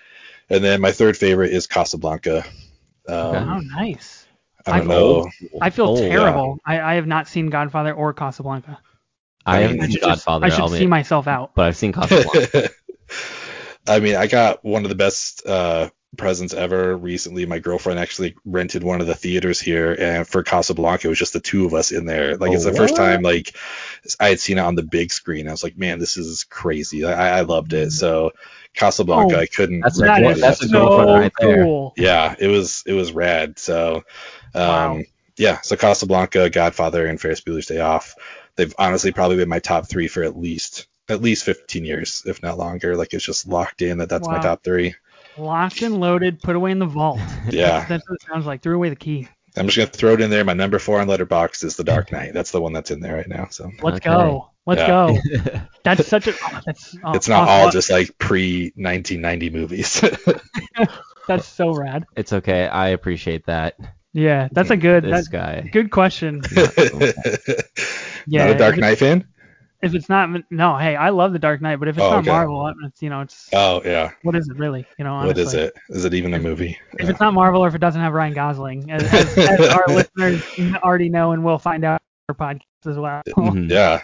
And 0.50 0.64
then 0.64 0.82
my 0.82 0.92
third 0.92 1.16
favorite 1.16 1.52
is 1.52 1.68
Casablanca. 1.68 2.44
Um, 3.08 3.50
oh 3.50 3.60
nice 3.60 4.23
I 4.66 4.80
don't 4.80 4.80
I've- 4.82 4.88
know. 4.90 5.30
I 5.62 5.70
feel 5.70 5.88
Oh, 5.90 6.02
yeah. 6.02 6.10
terrible 6.10 6.58
I 6.66 6.80
I 6.80 6.94
have 6.96 7.08
not 7.08 7.28
seen 7.28 7.50
Godfather 7.50 7.94
or 7.94 8.14
Casablanca 8.14 8.80
I 9.46 9.58
I 9.58 9.62
haven't 9.62 9.80
I 9.82 9.84
seen 9.84 9.92
should, 9.92 10.02
just, 10.02 10.26
Godfather, 10.26 10.46
I 10.46 10.50
should 10.50 10.60
I'll 10.62 10.70
see 10.70 10.76
admit, 10.76 10.90
myself 10.90 11.28
out 11.28 11.52
but 11.56 11.66
I've 11.66 11.78
seen 11.78 11.92
Casablanca. 11.94 12.70
I 13.88 14.00
mean, 14.00 14.16
I 14.16 14.28
got 14.28 14.64
one 14.64 14.84
of 14.84 14.90
the 14.90 14.96
best 14.96 15.46
uh, 15.46 15.90
presents 16.16 16.54
ever 16.54 16.96
recently. 16.96 17.46
My 17.46 17.60
girlfriend 17.60 18.00
actually 18.00 18.36
rented 18.46 18.82
one 18.82 19.02
of 19.02 19.08
the 19.08 19.14
theaters 19.16 19.60
here, 19.60 19.94
and 20.00 20.26
for 20.26 20.42
Casablanca, 20.42 21.08
it 21.08 21.10
was 21.10 21.20
just 21.20 21.34
the 21.34 21.42
two 21.42 21.66
of 21.66 21.74
us 21.74 21.92
in 21.92 22.06
there. 22.06 22.38
Like 22.38 22.54
it's 22.54 22.64
the 22.64 22.72
first 22.74 22.96
time 22.96 23.22
like 23.24 23.58
I 24.22 24.30
had 24.30 24.40
seen 24.40 24.58
it 24.58 24.62
on 24.62 24.76
the 24.76 24.84
big 24.84 25.12
screen. 25.12 25.50
I 25.50 25.52
was 25.52 25.64
like, 25.64 25.78
man, 25.78 26.00
this 26.00 26.16
is 26.16 26.46
crazy. 26.46 27.04
I, 27.04 27.40
I 27.40 27.42
loved 27.42 27.74
it. 27.74 27.92
So 27.92 28.32
Casablanca, 28.74 29.38
Oh, 29.38 29.40
I 29.40 29.46
couldn't. 29.46 29.82
that's 29.82 29.98
that 30.00 30.04
recommend 30.06 30.26
what- 30.26 30.32
is 30.38 30.40
it 30.40 30.42
that's 30.42 30.64
a 30.64 30.68
good 30.68 30.84
one 31.06 31.08
right 31.22 31.32
there. 31.40 31.64
cool 31.64 31.94
yeah, 31.98 32.36
it 32.40 32.48
was 32.48 32.84
it 32.88 32.94
was 32.94 33.12
rad. 33.12 33.60
So, 33.60 34.04
um, 34.56 34.62
Wow. 34.64 35.00
yeah, 35.38 35.62
so 35.62 35.76
Casablanca, 35.76 36.50
Godfather, 36.50 37.06
and 37.06 37.20
Ferris 37.22 37.42
Bueller's 37.42 37.68
Day 37.68 37.80
Off. 37.80 38.16
They've 38.56 38.74
honestly 38.78 39.12
probably 39.12 39.38
been 39.38 39.50
my 39.50 39.60
top 39.60 39.88
three 39.88 40.08
for 40.08 40.24
at 40.24 40.38
least 40.38 40.88
at 41.10 41.22
least 41.22 41.44
15 41.44 41.84
years, 41.86 42.24
if 42.26 42.42
not 42.42 42.58
longer. 42.58 42.96
Like 42.96 43.14
it's 43.14 43.26
just 43.26 43.48
locked 43.48 43.82
in 43.82 43.98
that 44.00 44.10
that's 44.10 44.28
my 44.28 44.40
top 44.40 44.64
three. 44.64 44.96
locked 45.38 45.82
and 45.82 46.00
loaded 46.00 46.42
put 46.44 46.56
away 46.56 46.70
in 46.72 46.80
the 46.80 46.86
vault 46.86 47.20
Yeah, 47.50 47.86
that's 47.90 48.08
what 48.08 48.16
it 48.16 48.22
sounds 48.32 48.46
like 48.46 48.62
threw 48.62 48.76
away 48.76 48.90
the 48.90 48.96
key 48.96 49.28
I'm 49.58 49.68
just 49.68 49.78
gonna 49.78 49.88
throw 49.88 50.14
it 50.14 50.22
in 50.22 50.30
there. 50.32 50.44
My 50.44 50.54
number 50.54 50.80
four 50.80 51.00
on 51.00 51.08
Letterboxd 51.08 51.64
is 51.64 51.76
The 51.76 51.84
Dark 51.84 52.12
Knight. 52.12 52.34
That's 52.34 52.50
the 52.52 52.60
one 52.62 52.74
that's 52.74 52.90
in 52.90 53.02
there 53.02 53.16
right 53.16 53.28
now. 53.28 53.48
So 53.52 53.70
Let's 53.84 53.98
Okay. 53.98 54.10
go. 54.10 54.50
Let's 54.66 54.80
Yeah. 54.82 54.88
go. 54.88 55.18
That's 55.84 56.08
such 56.08 56.28
a. 56.28 56.34
oh, 56.34 56.60
that's. 56.66 56.96
oh, 57.04 57.14
it's 57.14 57.28
not 57.28 57.48
oh, 57.48 57.52
all 57.52 57.68
oh, 57.68 57.72
just 57.72 57.90
like 57.92 58.18
pre 58.18 58.72
1990 58.76 59.50
movies. 59.50 60.02
That's 61.28 61.46
so 61.46 61.74
rad. 61.74 62.06
it's 62.16 62.32
okay. 62.34 62.68
I 62.68 62.90
appreciate 62.90 63.46
that. 63.48 63.76
Yeah, 64.14 64.48
that's 64.52 64.70
a 64.70 64.78
good. 64.78 65.04
This 65.06 65.12
That's 65.12 65.28
guy. 65.28 65.70
good 65.74 65.90
question. 65.90 66.42
Yeah, 68.28 68.46
not 68.46 68.56
a 68.56 68.58
Dark 68.58 68.78
Knight 68.78 69.00
fan? 69.00 69.28
If 69.82 69.94
it's 69.96 70.08
not, 70.08 70.30
no. 70.50 70.78
Hey, 70.78 70.96
I 70.96 71.10
love 71.10 71.34
the 71.34 71.40
Dark 71.40 71.62
Knight, 71.62 71.78
but 71.78 71.88
if 71.90 71.98
it's 71.98 72.04
Oh, 72.04 72.10
not 72.12 72.20
okay. 72.20 72.30
Marvel, 72.30 72.72
it's 72.86 73.02
you 73.02 73.10
know, 73.10 73.22
it's 73.22 73.50
Oh 73.54 73.82
yeah. 73.84 74.12
what 74.22 74.36
is 74.36 74.48
it 74.48 74.58
really? 74.58 74.86
You 74.98 75.04
know, 75.04 75.16
What 75.16 75.26
honestly. 75.38 75.44
is 75.44 75.54
it? 75.54 75.74
Is 75.90 76.06
it 76.06 76.14
even 76.14 76.34
a 76.36 76.40
movie? 76.40 76.78
If 77.00 77.10
it's 77.10 77.20
not 77.20 77.34
Marvel 77.34 77.64
or 77.66 77.68
if 77.68 77.76
it 77.76 77.80
doesn't 77.82 78.00
have 78.00 78.14
Ryan 78.14 78.34
Gosling, 78.34 78.92
as, 78.92 79.04
as, 79.14 79.38
as 79.38 79.60
our 79.70 79.86
listeners 79.88 80.42
already 80.78 81.10
know, 81.10 81.32
and 81.34 81.44
we'll 81.44 81.58
find 81.60 81.84
out 81.84 82.02
our 82.30 82.36
podcast 82.36 82.62
as 82.86 82.98
well. 82.98 83.22
Yeah. 83.68 84.02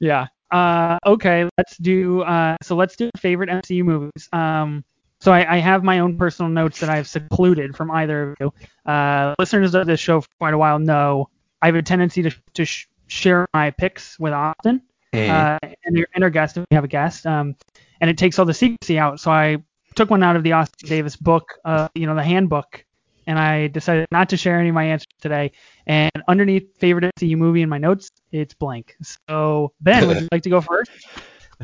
Yeah. 0.00 0.26
Uh, 0.50 0.98
okay, 1.04 1.48
let's 1.58 1.76
do. 1.78 2.22
Uh, 2.22 2.56
so 2.62 2.76
let's 2.76 2.96
do 2.96 3.10
favorite 3.16 3.50
MCU 3.50 3.84
movies. 3.84 4.28
Um, 4.32 4.84
so 5.20 5.32
I, 5.32 5.56
I 5.56 5.58
have 5.58 5.82
my 5.82 5.98
own 6.00 6.16
personal 6.16 6.50
notes 6.50 6.80
that 6.80 6.88
I've 6.90 7.08
secluded 7.08 7.76
from 7.76 7.90
either 7.90 8.30
of 8.30 8.36
you. 8.40 8.52
Uh, 8.90 9.34
listeners 9.38 9.74
of 9.74 9.86
this 9.86 9.98
show 10.00 10.20
for 10.20 10.28
quite 10.38 10.54
a 10.54 10.58
while 10.58 10.78
know 10.78 11.28
I 11.62 11.66
have 11.66 11.74
a 11.74 11.82
tendency 11.82 12.22
to 12.22 12.30
to 12.54 12.64
sh- 12.64 12.86
share 13.08 13.46
my 13.54 13.70
picks 13.72 14.18
with 14.20 14.32
Austin, 14.32 14.82
Mhm. 15.12 15.30
uh, 15.30 15.58
and, 15.84 15.98
our- 15.98 16.06
and 16.14 16.24
our 16.24 16.30
guest, 16.30 16.56
if 16.58 16.64
we 16.70 16.74
have 16.74 16.84
a 16.84 16.88
guest, 16.88 17.26
um, 17.26 17.56
and 18.00 18.10
it 18.10 18.18
takes 18.18 18.38
all 18.38 18.44
the 18.44 18.54
secrecy 18.54 18.98
out. 18.98 19.18
So 19.20 19.30
I 19.32 19.58
took 19.96 20.10
one 20.10 20.22
out 20.22 20.36
of 20.36 20.42
the 20.44 20.52
Austin 20.52 20.88
Davis 20.88 21.16
book, 21.16 21.54
uh, 21.64 21.88
you 21.94 22.06
know, 22.06 22.14
the 22.14 22.22
handbook, 22.22 22.84
and 23.26 23.38
I 23.38 23.68
decided 23.68 24.06
not 24.10 24.30
to 24.30 24.36
share 24.36 24.58
any 24.58 24.68
of 24.68 24.74
my 24.74 24.84
answers 24.84 25.08
today. 25.20 25.52
And 25.86 26.10
underneath 26.28 26.78
favorite 26.78 27.12
MCU 27.18 27.36
movie 27.36 27.62
in 27.62 27.68
my 27.68 27.78
notes, 27.78 28.10
it's 28.32 28.54
blank. 28.54 28.96
So 29.28 29.72
Ben, 29.80 30.06
would 30.06 30.20
you 30.20 30.28
like 30.32 30.42
to 30.44 30.50
go 30.50 30.60
first? 30.60 30.90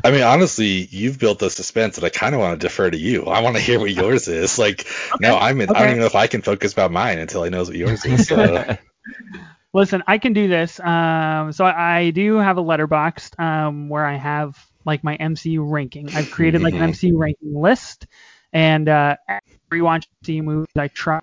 I 0.03 0.11
mean, 0.11 0.23
honestly, 0.23 0.87
you've 0.89 1.19
built 1.19 1.39
the 1.39 1.49
suspense, 1.49 1.97
and 1.97 2.05
I 2.05 2.09
kind 2.09 2.33
of 2.33 2.41
want 2.41 2.59
to 2.59 2.67
defer 2.67 2.89
to 2.89 2.97
you. 2.97 3.25
I 3.25 3.41
want 3.41 3.57
to 3.57 3.61
hear 3.61 3.79
what 3.79 3.91
yours 3.91 4.27
is. 4.27 4.57
Like, 4.57 4.87
now 5.19 5.37
I'm 5.37 5.61
in. 5.61 5.69
I 5.69 5.79
don't 5.79 5.89
even 5.89 5.99
know 5.99 6.05
if 6.05 6.15
I 6.15 6.27
can 6.27 6.41
focus 6.41 6.73
about 6.73 6.91
mine 6.91 7.19
until 7.19 7.43
I 7.43 7.49
know 7.49 7.63
what 7.63 7.75
yours 7.75 8.03
is. 8.05 8.27
So. 8.27 8.77
Listen, 9.75 10.03
I 10.05 10.19
can 10.19 10.33
do 10.33 10.47
this. 10.47 10.79
Um, 10.79 11.51
so 11.51 11.65
I, 11.65 11.97
I 11.97 12.09
do 12.11 12.35
have 12.35 12.59
a 12.59 12.63
Letterboxd 12.63 13.39
um, 13.39 13.89
where 13.89 14.05
I 14.05 14.15
have 14.15 14.55
like 14.85 15.03
my 15.03 15.17
MCU 15.17 15.59
ranking. 15.59 16.15
I've 16.15 16.29
created 16.29 16.61
like 16.61 16.75
an 16.75 16.91
MCU 16.91 17.13
ranking 17.15 17.59
list, 17.59 18.05
and 18.53 18.87
uh, 18.87 19.15
every 19.27 19.81
watch 19.81 20.07
MCU 20.23 20.43
movies, 20.43 20.67
I 20.77 20.87
try 20.89 21.19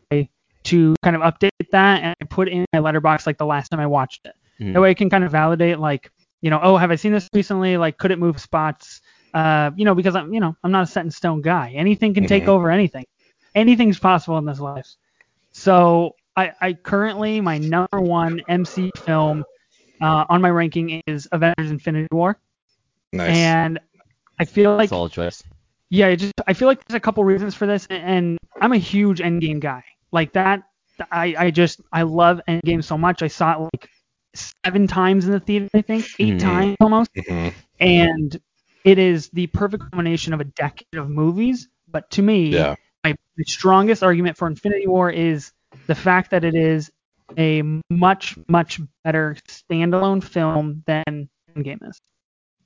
to 0.64 0.94
kind 1.02 1.16
of 1.16 1.22
update 1.22 1.50
that 1.72 2.02
and 2.02 2.14
I 2.20 2.24
put 2.26 2.48
in 2.48 2.66
my 2.72 2.80
Letterboxd 2.80 3.26
like 3.26 3.38
the 3.38 3.46
last 3.46 3.70
time 3.70 3.80
I 3.80 3.86
watched 3.86 4.26
it. 4.26 4.34
Mhm. 4.60 4.74
That 4.74 4.80
way 4.82 4.90
I 4.90 4.94
can 4.94 5.08
kind 5.08 5.24
of 5.24 5.30
validate 5.32 5.78
like, 5.78 6.10
you 6.42 6.50
know, 6.50 6.60
oh, 6.62 6.76
have 6.76 6.90
I 6.90 6.96
seen 6.96 7.12
this 7.12 7.28
recently? 7.34 7.76
Like, 7.78 7.96
could 7.98 8.10
it 8.10 8.18
move 8.18 8.38
spots? 8.40 9.00
Uh, 9.32 9.70
you 9.76 9.84
know, 9.84 9.94
because 9.94 10.16
I'm, 10.16 10.34
you 10.34 10.40
know, 10.40 10.54
I'm 10.64 10.72
not 10.72 10.82
a 10.82 10.86
set 10.86 11.04
in 11.04 11.10
stone 11.10 11.40
guy. 11.40 11.72
Anything 11.74 12.12
can 12.14 12.26
take 12.26 12.44
Mhm. 12.44 12.48
over 12.48 12.70
anything. 12.70 13.04
Anything's 13.54 13.98
possible 13.98 14.36
in 14.38 14.44
this 14.44 14.60
life. 14.60 14.86
So 15.52 16.16
I, 16.36 16.52
I 16.60 16.72
currently 16.74 17.40
my 17.40 17.58
number 17.58 18.00
one 18.00 18.40
MC 18.48 18.90
film 18.98 19.44
uh, 20.00 20.24
on 20.28 20.40
my 20.40 20.50
ranking 20.50 21.00
is 21.06 21.28
Avengers: 21.32 21.70
Infinity 21.70 22.08
War, 22.12 22.38
Nice. 23.12 23.28
and 23.30 23.78
I 24.38 24.44
feel 24.44 24.76
like 24.76 24.88
Solid 24.88 25.12
choice. 25.12 25.42
Yeah, 25.90 26.06
it 26.08 26.16
just 26.16 26.32
I 26.46 26.52
feel 26.54 26.68
like 26.68 26.84
there's 26.86 26.96
a 26.96 27.00
couple 27.00 27.22
reasons 27.24 27.54
for 27.54 27.66
this, 27.66 27.86
and, 27.90 28.38
I'm 28.62 28.72
a 28.72 28.78
huge 28.78 29.20
Endgame 29.20 29.58
guy. 29.60 29.82
Like 30.12 30.32
that, 30.34 30.62
I 31.10 31.34
I 31.38 31.50
just 31.50 31.80
I 31.92 32.02
love 32.02 32.40
Endgame 32.48 32.84
so 32.84 32.98
much. 32.98 33.22
I 33.22 33.28
saw 33.28 33.54
it 33.56 33.70
like 33.72 33.88
seven 34.34 34.86
times 34.86 35.24
in 35.26 35.32
the 35.32 35.40
theater, 35.40 35.68
I 35.74 35.80
think, 35.82 36.06
8 36.18 36.34
Mhm. 36.34 36.40
times 36.40 36.76
almost, 36.80 37.10
Mhm. 37.14 37.54
and 37.80 38.40
it 38.84 38.98
is 38.98 39.30
the 39.30 39.46
perfect 39.48 39.84
combination 39.90 40.32
of 40.34 40.40
a 40.40 40.44
decade 40.44 40.94
of 40.96 41.08
movies. 41.10 41.68
But 41.88 42.10
to 42.12 42.22
me, 42.22 42.50
Yeah. 42.50 42.74
my 43.04 43.14
the 43.36 43.44
strongest 43.44 44.02
argument 44.02 44.36
for 44.36 44.46
Infinity 44.46 44.86
War 44.86 45.10
is 45.10 45.52
the 45.86 45.94
fact 45.94 46.30
that 46.32 46.44
it 46.44 46.54
is 46.54 46.90
a 47.38 47.62
much 47.88 48.36
much 48.48 48.80
better 49.04 49.36
standalone 49.48 50.22
film 50.22 50.82
than 50.86 51.30
Endgame 51.56 51.88
is. 51.88 51.98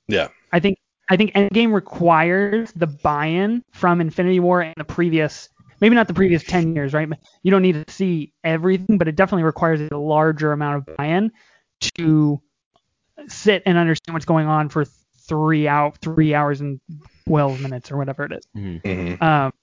Yeah. 0.07 0.27
I 0.51 0.59
think 0.59 0.77
I 1.09 1.17
think 1.17 1.33
Endgame 1.33 1.73
requires 1.73 2.71
the 2.71 2.87
buy-in 2.87 3.63
from 3.71 4.01
Infinity 4.01 4.39
War 4.39 4.61
and 4.61 4.73
the 4.77 4.83
previous 4.83 5.49
maybe 5.81 5.95
not 5.95 6.07
the 6.07 6.13
previous 6.13 6.43
10 6.43 6.73
years, 6.73 6.93
right? 6.93 7.07
You 7.43 7.51
don't 7.51 7.61
need 7.61 7.85
to 7.85 7.93
see 7.93 8.33
everything, 8.43 8.97
but 8.97 9.07
it 9.07 9.15
definitely 9.15 9.43
requires 9.43 9.81
a 9.81 9.97
larger 9.97 10.51
amount 10.51 10.77
of 10.77 10.95
buy-in 10.95 11.31
to 11.97 12.41
sit 13.27 13.63
and 13.65 13.77
understand 13.77 14.13
what's 14.13 14.25
going 14.25 14.47
on 14.47 14.69
for 14.69 14.85
three 15.27 15.67
out 15.67 15.97
three 15.97 16.33
hours 16.35 16.61
and 16.61 16.79
12 17.27 17.61
minutes 17.61 17.91
or 17.91 17.97
whatever 17.97 18.25
it 18.25 18.31
is. 18.31 18.45
Mhm. 18.55 18.81
Mhm. 18.83 19.21
Um, 19.21 19.53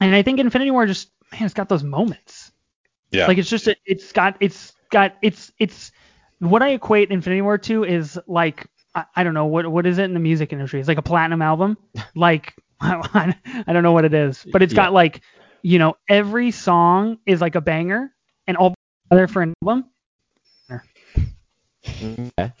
and 0.00 0.14
I 0.14 0.22
think 0.22 0.40
Infinity 0.40 0.70
War 0.70 0.86
just 0.86 1.10
man, 1.32 1.42
it's 1.44 1.54
got 1.54 1.68
those 1.68 1.84
moments. 1.84 2.52
Yeah. 3.10 3.26
Like 3.26 3.38
it's 3.38 3.50
just 3.50 3.68
it's 3.84 4.12
got 4.12 4.36
it's 4.40 4.72
got 4.90 5.16
it's 5.22 5.52
it's 5.58 5.92
what 6.38 6.62
I 6.62 6.70
equate 6.70 7.10
Infinity 7.10 7.42
War 7.42 7.58
to 7.58 7.84
is 7.84 8.18
like 8.26 8.66
I, 8.96 9.04
I 9.14 9.24
don't 9.24 9.34
know 9.34 9.46
what 9.46 9.70
what 9.70 9.86
is 9.86 9.98
it 9.98 10.04
in 10.04 10.14
the 10.14 10.20
music 10.20 10.52
industry? 10.52 10.80
It's 10.80 10.88
like 10.88 10.98
a 10.98 11.02
platinum 11.02 11.42
album. 11.42 11.76
like 12.16 12.54
I, 12.80 13.34
don't 13.66 13.82
know 13.82 13.92
what 13.92 14.04
it 14.04 14.14
is, 14.14 14.44
but 14.50 14.62
it's 14.62 14.74
got 14.74 14.92
like 14.92 15.20
you 15.62 15.78
know 15.78 15.96
every 16.08 16.50
song 16.50 17.18
is 17.26 17.40
like 17.40 17.54
a 17.54 17.60
banger 17.60 18.10
and 18.46 18.56
all 18.56 18.74
together 19.10 19.28
for 19.28 19.42
an 19.42 19.54
album. 19.62 19.84
Okay. 20.68 22.52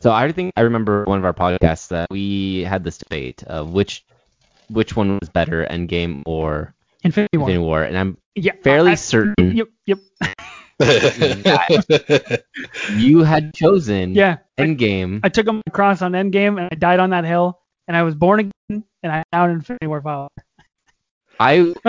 So 0.00 0.12
I 0.12 0.30
think 0.30 0.52
I 0.56 0.60
remember 0.60 1.04
one 1.04 1.18
of 1.18 1.24
our 1.24 1.34
podcasts 1.34 1.88
that 1.88 2.08
we 2.10 2.60
had 2.60 2.84
this 2.84 2.98
debate 2.98 3.42
of 3.44 3.72
which 3.72 4.04
which 4.70 4.94
one 4.94 5.18
was 5.18 5.28
better, 5.28 5.66
Endgame 5.68 6.22
or 6.24 6.74
Infinity 7.02 7.38
War. 7.38 7.48
Infinity 7.48 7.64
War, 7.64 7.82
and 7.82 7.98
I'm 7.98 8.18
Yeah. 8.34 8.52
fairly 8.62 8.92
I- 8.92 8.96
certain 8.96 9.56
Yep. 9.56 9.68
Yep. 9.86 9.98
Mm. 10.80 12.42
you 12.96 13.22
had 13.24 13.54
chosen 13.54 14.14
Yeah. 14.14 14.38
I, 14.58 14.62
Endgame. 14.62 15.20
I 15.24 15.28
took 15.28 15.46
him 15.46 15.62
across 15.66 16.02
on 16.02 16.12
Endgame 16.12 16.58
and 16.60 16.68
I 16.70 16.74
died 16.76 17.00
on 17.00 17.10
that 17.10 17.24
hill 17.24 17.60
and 17.88 17.96
I 17.96 18.02
was 18.02 18.14
born 18.14 18.40
again 18.40 18.84
and 19.02 19.12
I'm 19.12 19.24
out 19.32 19.50
in 19.50 19.56
Infinity 19.56 19.86
War 19.86 20.00
follower. 20.02 20.28
I 21.40 21.74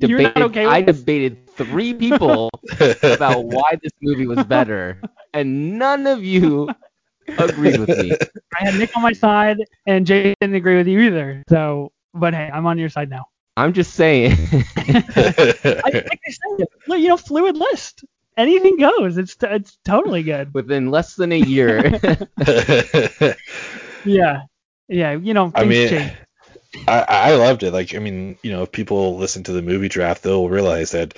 You're 0.00 0.18
debated. 0.18 0.34
not 0.36 0.42
okay 0.50 0.64
with 0.66 0.74
I 0.74 0.82
this? 0.82 0.98
debated 0.98 1.46
three 1.56 1.94
people 1.94 2.50
about 3.02 3.44
why 3.44 3.78
this 3.82 3.92
movie 4.02 4.26
was 4.26 4.44
better, 4.44 5.00
and 5.32 5.78
none 5.78 6.06
of 6.06 6.22
you 6.22 6.68
agreed 7.38 7.78
with 7.80 7.88
me. 7.88 8.12
I 8.60 8.64
had 8.66 8.74
Nick 8.74 8.94
on 8.96 9.02
my 9.02 9.12
side, 9.12 9.56
and 9.86 10.06
Jay 10.06 10.34
didn't 10.42 10.56
agree 10.56 10.76
with 10.76 10.88
you 10.88 11.00
either. 11.00 11.42
So, 11.48 11.90
but 12.12 12.34
hey, 12.34 12.50
I'm 12.52 12.66
on 12.66 12.76
your 12.78 12.90
side 12.90 13.08
now. 13.08 13.24
I'm 13.56 13.72
just 13.72 13.94
saying. 13.94 14.32
I, 14.76 15.82
like 15.82 16.20
I 16.26 16.30
said, 16.30 16.66
you 16.88 17.08
know, 17.08 17.16
fluid 17.16 17.56
list. 17.56 18.04
Anything 18.38 18.78
goes. 18.78 19.18
It's 19.18 19.36
it's 19.42 19.76
totally 19.84 20.22
good. 20.22 20.54
Within 20.54 20.90
less 20.90 21.16
than 21.16 21.32
a 21.32 21.38
year, 21.38 22.00
Yeah, 24.04 24.42
yeah. 24.88 25.12
You 25.12 25.34
know, 25.34 25.52
I 25.54 25.64
mean, 25.64 25.88
change. 25.88 26.12
I, 26.86 27.04
I 27.08 27.34
loved 27.34 27.62
it. 27.62 27.72
Like, 27.72 27.94
I 27.94 27.98
mean, 27.98 28.38
you 28.42 28.52
know, 28.52 28.62
if 28.62 28.72
people 28.72 29.16
listen 29.16 29.42
to 29.44 29.52
the 29.52 29.62
movie 29.62 29.88
draft, 29.88 30.22
they'll 30.22 30.48
realize 30.48 30.92
that, 30.92 31.16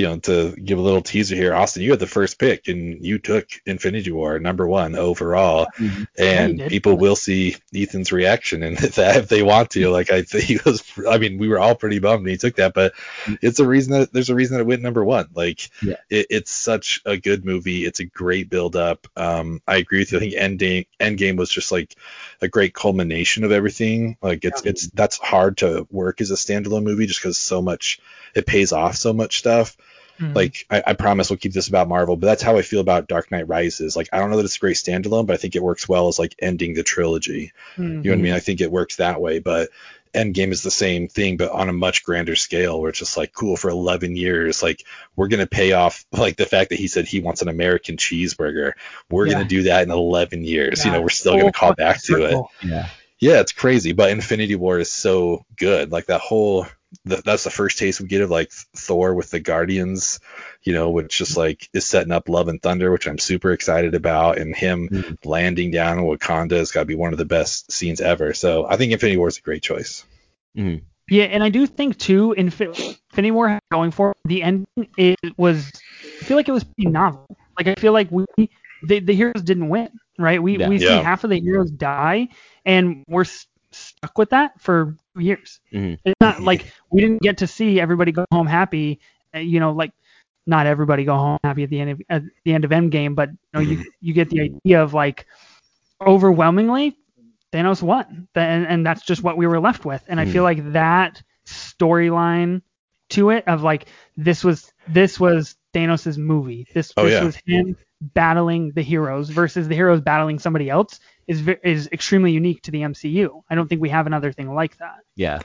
you 0.00 0.06
know, 0.06 0.18
to 0.20 0.52
give 0.56 0.78
a 0.78 0.82
little 0.82 1.02
teaser 1.02 1.36
here, 1.36 1.54
Austin, 1.54 1.82
you 1.82 1.90
had 1.90 2.00
the 2.00 2.06
first 2.06 2.38
pick 2.38 2.68
and 2.68 3.04
you 3.04 3.18
took 3.18 3.48
Infinity 3.66 4.10
War 4.10 4.38
number 4.38 4.66
one 4.66 4.94
overall. 4.96 5.66
Mhm. 5.78 6.06
And 6.18 6.58
did. 6.58 6.70
people 6.70 6.96
will 6.96 7.16
see 7.16 7.56
Ethan's 7.74 8.12
reaction 8.12 8.62
and 8.62 8.76
that 8.96 9.16
if 9.16 9.28
they 9.28 9.42
want 9.42 9.70
to. 9.70 9.88
Like, 9.90 10.10
I 10.10 10.22
think 10.22 10.44
he 10.50 10.58
was, 10.64 10.82
I 11.08 11.18
mean, 11.18 11.38
we 11.38 11.48
were 11.48 11.58
all 11.58 11.74
pretty 11.74 11.98
bummed 11.98 12.22
when 12.24 12.30
he 12.30 12.38
took 12.38 12.56
that, 12.56 12.74
but 12.74 12.94
it's 13.42 13.60
a 13.60 13.66
reason 13.66 13.92
that 13.92 14.12
there's 14.12 14.30
a 14.30 14.34
reason 14.34 14.56
that 14.56 14.62
it 14.62 14.66
went 14.66 14.82
number 14.82 15.04
one. 15.04 15.28
Like, 15.34 15.70
Yeah. 15.82 15.96
it, 16.08 16.26
it's 16.30 16.50
such 16.50 17.02
a 17.04 17.16
good 17.16 17.44
movie. 17.44 17.84
It's 17.84 18.00
a 18.00 18.04
great 18.06 18.48
build 18.50 18.76
up. 18.76 19.06
Um, 19.16 19.60
I 19.66 19.76
agree 19.76 19.98
with 20.00 20.12
you. 20.12 20.18
I 20.18 20.20
think 20.20 20.34
Endgame, 20.34 20.86
Endgame 20.98 21.36
was 21.36 21.50
just 21.50 21.70
like 21.70 21.94
a 22.40 22.48
great 22.48 22.74
culmination 22.74 23.44
of 23.44 23.52
everything. 23.52 24.16
Like 24.22 24.44
it's 24.44 24.62
it's 24.62 24.88
that's 24.90 25.18
hard 25.18 25.58
to 25.58 25.86
work 25.90 26.20
as 26.20 26.30
a 26.30 26.34
standalone 26.34 26.84
movie 26.84 27.06
just 27.06 27.20
because 27.20 27.36
so 27.38 27.60
much 27.60 28.00
it 28.34 28.46
pays 28.46 28.72
off 28.72 28.96
so 28.96 29.12
much 29.12 29.38
stuff. 29.38 29.76
Mhm. 30.20 30.34
Like 30.34 30.66
I, 30.70 30.82
I 30.88 30.92
promise 30.92 31.30
we'll 31.30 31.38
keep 31.38 31.52
this 31.52 31.68
about 31.68 31.88
Marvel, 31.88 32.16
but 32.16 32.26
that's 32.26 32.42
how 32.42 32.58
I 32.58 32.62
feel 32.62 32.80
about 32.80 33.08
Dark 33.08 33.30
Knight 33.30 33.48
Rises. 33.48 33.96
Like 33.96 34.08
I 34.12 34.18
don't 34.18 34.30
know 34.30 34.36
that 34.36 34.44
it's 34.44 34.56
a 34.56 34.60
great 34.60 34.76
standalone, 34.76 35.26
but 35.26 35.34
I 35.34 35.36
think 35.38 35.56
it 35.56 35.62
works 35.62 35.88
well 35.88 36.08
as 36.08 36.18
like 36.18 36.34
ending 36.40 36.74
the 36.74 36.82
trilogy. 36.82 37.52
Mhm. 37.76 38.04
You 38.04 38.10
know 38.10 38.10
what 38.10 38.18
I 38.18 38.22
mean? 38.22 38.32
I 38.34 38.40
think 38.40 38.60
it 38.60 38.70
works 38.70 38.96
that 38.96 39.20
way, 39.20 39.38
but 39.38 39.70
Endgame 40.12 40.50
is 40.50 40.62
the 40.64 40.72
same 40.72 41.06
thing, 41.06 41.36
but 41.36 41.52
on 41.52 41.68
a 41.68 41.72
much 41.72 42.02
grander 42.02 42.34
scale, 42.34 42.80
where 42.80 42.90
it's 42.90 42.98
just 42.98 43.16
like 43.16 43.32
cool 43.32 43.56
for 43.56 43.70
11 43.70 44.16
years. 44.16 44.60
Like 44.60 44.84
we're 45.14 45.28
gonna 45.28 45.46
pay 45.46 45.72
off 45.72 46.04
like 46.10 46.36
the 46.36 46.46
fact 46.46 46.70
that 46.70 46.80
he 46.80 46.88
said 46.88 47.06
he 47.06 47.20
wants 47.20 47.42
an 47.42 47.48
American 47.48 47.96
cheeseburger. 47.96 48.72
We're 49.08 49.26
Yeah. 49.26 49.34
gonna 49.34 49.44
do 49.44 49.62
that 49.64 49.84
in 49.84 49.90
11 49.92 50.42
years. 50.44 50.84
You 50.84 50.90
know, 50.90 51.00
we're 51.00 51.10
still 51.10 51.32
Full 51.34 51.40
gonna 51.42 51.52
call 51.52 51.74
back 51.74 52.02
to 52.04 52.24
it. 52.24 52.44
yeah. 52.68 52.88
Yeah, 53.20 53.40
it's 53.40 53.52
crazy, 53.52 53.92
but 53.92 54.10
Infinity 54.10 54.56
War 54.56 54.78
is 54.80 54.90
so 54.90 55.44
good. 55.56 55.92
Like 55.92 56.06
that 56.06 56.22
whole 56.22 56.66
th- 57.08 57.22
that's 57.22 57.44
the 57.44 57.50
first 57.50 57.78
taste 57.78 58.00
we 58.00 58.06
get 58.08 58.20
of 58.22 58.30
like 58.30 58.50
Thor 58.76 59.14
with 59.14 59.30
the 59.30 59.40
Guardians, 59.40 60.20
you 60.62 60.72
know, 60.72 60.90
which 60.90 61.16
just 61.18 61.36
like 61.36 61.68
is 61.72 61.86
setting 61.86 62.12
up 62.12 62.28
Love 62.28 62.48
and 62.48 62.60
Thunder, 62.62 62.90
which 62.90 63.06
I'm 63.06 63.18
super 63.18 63.52
excited 63.52 63.94
about, 63.94 64.38
and 64.38 64.54
him 64.54 64.88
Mhm. 64.88 65.18
landing 65.24 65.70
down 65.70 65.98
in 65.98 66.04
Wakanda 66.04 66.52
has 66.56 66.72
got 66.72 66.80
to 66.80 66.86
be 66.86 66.94
one 66.94 67.12
of 67.12 67.18
the 67.18 67.24
best 67.24 67.70
scenes 67.72 68.00
ever. 68.00 68.34
So 68.34 68.66
I 68.66 68.76
think 68.76 68.92
Infinity 68.92 69.16
War 69.16 69.28
is 69.28 69.38
a 69.38 69.42
great 69.42 69.62
choice. 69.62 70.04
Mhm. 70.56 70.82
Yeah, 71.08 71.24
and 71.24 71.42
I 71.42 71.48
do 71.48 71.66
think 71.66 71.98
too, 71.98 72.32
Infinity 72.32 73.30
War 73.32 73.58
going 73.72 73.90
for 73.90 74.14
the 74.24 74.42
ending 74.42 74.66
it 74.96 75.16
was. 75.36 75.70
I 76.20 76.24
feel 76.24 76.36
like 76.36 76.48
it 76.48 76.52
was 76.52 76.64
pretty 76.64 76.88
novel. 76.90 77.26
Like 77.58 77.66
I 77.66 77.74
feel 77.80 77.92
like 77.92 78.08
we 78.10 78.24
the, 78.82 79.00
the 79.00 79.12
heroes 79.14 79.42
didn't 79.42 79.68
win, 79.68 79.90
right? 80.18 80.42
We 80.42 80.56
Yeah. 80.58 80.68
we 80.68 80.78
see 80.78 80.84
Yeah. 80.86 81.02
half 81.02 81.24
of 81.24 81.30
the 81.30 81.40
heroes 81.40 81.70
die, 81.70 82.28
and 82.64 83.02
we're 83.08 83.22
s- 83.22 83.46
stuck 83.72 84.16
with 84.18 84.30
that 84.30 84.60
for 84.60 84.96
years. 85.16 85.60
Mhm. 85.72 85.98
It's 86.04 86.20
not 86.20 86.40
like 86.50 86.72
we 86.90 87.00
didn't 87.00 87.22
get 87.22 87.38
to 87.38 87.46
see 87.46 87.80
everybody 87.80 88.12
go 88.12 88.24
home 88.32 88.46
happy. 88.46 89.00
uh, 89.34 89.38
You 89.38 89.60
know, 89.60 89.72
like 89.72 89.92
not 90.46 90.66
everybody 90.66 91.04
go 91.04 91.14
home 91.16 91.38
happy 91.44 91.62
at 91.64 91.70
the 91.70 91.80
end 91.80 91.90
of 91.90 92.02
at 92.08 92.22
the 92.44 92.52
end 92.54 92.64
of 92.64 92.70
Endgame, 92.70 93.14
but 93.14 93.30
you 93.30 93.36
know, 93.54 93.60
you 93.60 93.84
you 94.00 94.12
get 94.14 94.30
the 94.30 94.40
idea 94.42 94.82
of 94.82 94.94
like 94.94 95.26
overwhelmingly 96.00 96.96
Thanos 97.52 97.82
won, 97.82 98.28
and 98.34 98.66
and 98.66 98.86
that's 98.86 99.02
just 99.02 99.22
what 99.22 99.36
we 99.36 99.46
were 99.46 99.60
left 99.60 99.84
with. 99.84 100.02
And 100.08 100.20
I 100.20 100.24
feel 100.24 100.44
like 100.44 100.72
that 100.72 101.22
storyline 101.46 102.62
to 103.10 103.30
it 103.30 103.46
of 103.48 103.62
like 103.62 103.86
this 104.16 104.44
was 104.44 104.72
this 104.88 105.18
was 105.18 105.56
Thanos' 105.74 106.16
movie. 106.16 106.66
This 106.74 106.92
Oh, 106.96 107.04
this 107.04 107.14
yeah. 107.14 107.24
was 107.24 107.36
him 107.44 107.76
battling 108.00 108.70
the 108.72 108.82
heroes 108.82 109.28
versus 109.30 109.66
the 109.68 109.74
heroes 109.74 110.00
battling 110.00 110.38
somebody 110.38 110.70
else 110.70 111.00
is 111.30 111.48
is 111.62 111.88
extremely 111.92 112.32
unique 112.32 112.62
to 112.62 112.70
the 112.70 112.80
MCU. 112.82 113.42
I 113.48 113.54
don't 113.54 113.68
think 113.68 113.80
we 113.80 113.88
have 113.90 114.06
another 114.06 114.32
thing 114.32 114.52
like 114.52 114.76
that. 114.78 114.96
Yeah. 115.14 115.40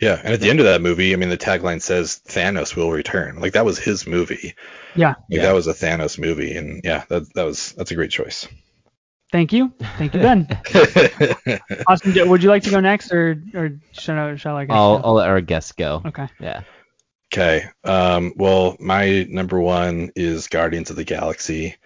Yeah, 0.00 0.20
and 0.22 0.34
at 0.34 0.40
the 0.40 0.50
end 0.50 0.58
of 0.58 0.66
that 0.66 0.82
movie, 0.82 1.12
I 1.12 1.16
mean, 1.16 1.28
the 1.28 1.36
tagline 1.38 1.80
says 1.80 2.20
Thanos 2.26 2.74
will 2.76 2.90
return. 2.90 3.40
Like 3.40 3.52
that 3.52 3.64
was 3.64 3.78
his 3.78 4.06
movie. 4.06 4.54
Yeah. 4.94 5.08
Like 5.10 5.16
Yeah. 5.28 5.42
that 5.42 5.52
was 5.54 5.66
a 5.66 5.72
Thanos 5.72 6.18
movie, 6.18 6.56
and 6.56 6.80
yeah, 6.84 7.04
that 7.08 7.32
that 7.34 7.44
was 7.44 7.72
that's 7.72 7.90
a 7.90 7.94
great 7.94 8.10
choice. 8.10 8.46
Thank 9.32 9.52
you. 9.52 9.72
Thank 9.98 10.14
you, 10.14 10.20
Ben. 10.20 10.46
Austin, 11.88 12.28
would 12.28 12.42
you 12.42 12.48
like 12.48 12.62
to 12.64 12.70
go 12.70 12.80
next, 12.80 13.12
or 13.12 13.42
or 13.54 13.70
shall 13.92 14.18
I? 14.18 14.36
Shall 14.36 14.56
I 14.56 14.66
I'll, 14.70 15.00
I'll 15.04 15.14
let 15.14 15.28
our 15.28 15.40
guests 15.40 15.72
go. 15.72 16.02
Okay. 16.06 16.28
Yeah. 16.40 16.62
okay. 17.32 17.64
Um. 17.82 18.32
Well, 18.36 18.76
my 18.78 19.26
number 19.28 19.60
one 19.60 20.10
is 20.14 20.48
Guardians 20.48 20.90
of 20.90 20.96
the 20.96 21.04
Galaxy. 21.04 21.76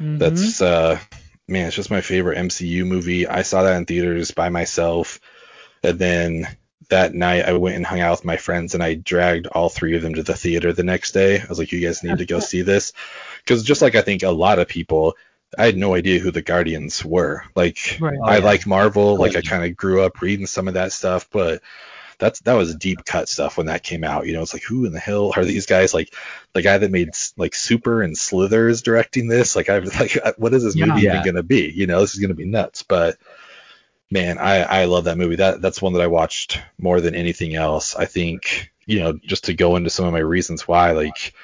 Mhm. 0.00 0.18
That's 0.18 0.60
uh, 0.60 0.98
man, 1.48 1.66
it's 1.66 1.76
just 1.76 1.90
my 1.90 2.00
favorite 2.00 2.38
MCU 2.38 2.86
movie. 2.86 3.26
I 3.26 3.42
saw 3.42 3.62
that 3.62 3.76
in 3.76 3.84
theaters 3.86 4.30
by 4.30 4.48
myself, 4.48 5.20
and 5.82 5.98
then 5.98 6.46
that 6.88 7.14
night 7.14 7.44
I 7.44 7.52
went 7.52 7.76
and 7.76 7.86
hung 7.86 8.00
out 8.00 8.18
with 8.18 8.24
my 8.24 8.36
friends, 8.36 8.74
and 8.74 8.82
I 8.82 8.94
dragged 8.94 9.46
all 9.46 9.68
three 9.68 9.96
of 9.96 10.02
them 10.02 10.14
to 10.14 10.22
the 10.22 10.34
theater 10.34 10.72
the 10.72 10.82
next 10.82 11.12
day. 11.12 11.40
I 11.40 11.46
was 11.48 11.58
like, 11.58 11.72
"You 11.72 11.80
guys 11.80 12.02
need 12.02 12.18
to 12.18 12.26
go 12.26 12.38
see 12.40 12.62
this," 12.62 12.92
because 13.44 13.62
just 13.62 13.82
like 13.82 13.94
I 13.94 14.02
think 14.02 14.22
a 14.22 14.30
lot 14.30 14.58
of 14.58 14.68
people. 14.68 15.16
I 15.58 15.66
had 15.66 15.76
no 15.76 15.94
idea 15.94 16.18
who 16.18 16.30
the 16.30 16.40
Guardians 16.40 17.04
were. 17.04 17.44
Like 17.54 17.98
Right. 18.00 18.16
I 18.24 18.36
Oh, 18.36 18.38
yeah. 18.38 18.44
like 18.44 18.66
Marvel, 18.66 19.18
like 19.18 19.36
I 19.36 19.42
kind 19.42 19.62
of 19.62 19.76
grew 19.76 20.00
up 20.02 20.22
reading 20.22 20.46
some 20.46 20.66
of 20.66 20.74
that 20.74 20.92
stuff, 20.94 21.28
but 21.30 21.60
that's 22.22 22.40
that 22.40 22.54
was 22.54 22.74
deep 22.76 23.04
cut 23.04 23.28
stuff 23.28 23.56
when 23.58 23.66
that 23.66 23.82
came 23.82 24.04
out. 24.04 24.26
You 24.26 24.32
know, 24.34 24.42
it's 24.42 24.54
like 24.54 24.62
who 24.62 24.84
in 24.86 24.92
the 24.92 25.00
hell 25.00 25.32
are 25.36 25.44
these 25.44 25.66
guys? 25.66 25.92
Like 25.92 26.14
the 26.52 26.62
guy 26.62 26.78
that 26.78 26.90
made 26.90 27.10
like 27.36 27.54
Super 27.54 28.00
and 28.00 28.16
Slither 28.16 28.68
is 28.68 28.80
directing 28.82 29.26
this. 29.26 29.56
Like 29.56 29.68
I 29.68 29.80
was 29.80 29.98
like, 29.98 30.16
what 30.38 30.54
is 30.54 30.62
this 30.62 30.76
Yeah. 30.76 30.86
movie 30.86 31.02
Yeah. 31.02 31.14
even 31.20 31.26
gonna 31.26 31.42
be? 31.42 31.70
You 31.70 31.86
know, 31.88 32.00
this 32.00 32.14
is 32.14 32.20
gonna 32.20 32.34
be 32.34 32.44
nuts. 32.46 32.84
But 32.84 33.18
man, 34.10 34.38
I 34.38 34.62
I 34.62 34.84
love 34.84 35.04
that 35.04 35.18
movie. 35.18 35.36
That 35.36 35.60
that's 35.60 35.82
one 35.82 35.94
that 35.94 36.02
I 36.02 36.06
watched 36.06 36.60
more 36.78 37.00
than 37.00 37.14
anything 37.16 37.56
else. 37.56 37.96
I 37.96 38.04
think 38.06 38.70
you 38.86 39.00
know 39.00 39.12
just 39.14 39.44
to 39.44 39.54
go 39.54 39.74
into 39.76 39.90
some 39.90 40.06
of 40.06 40.12
my 40.12 40.20
reasons 40.20 40.68
why, 40.68 40.92
like 40.92 41.34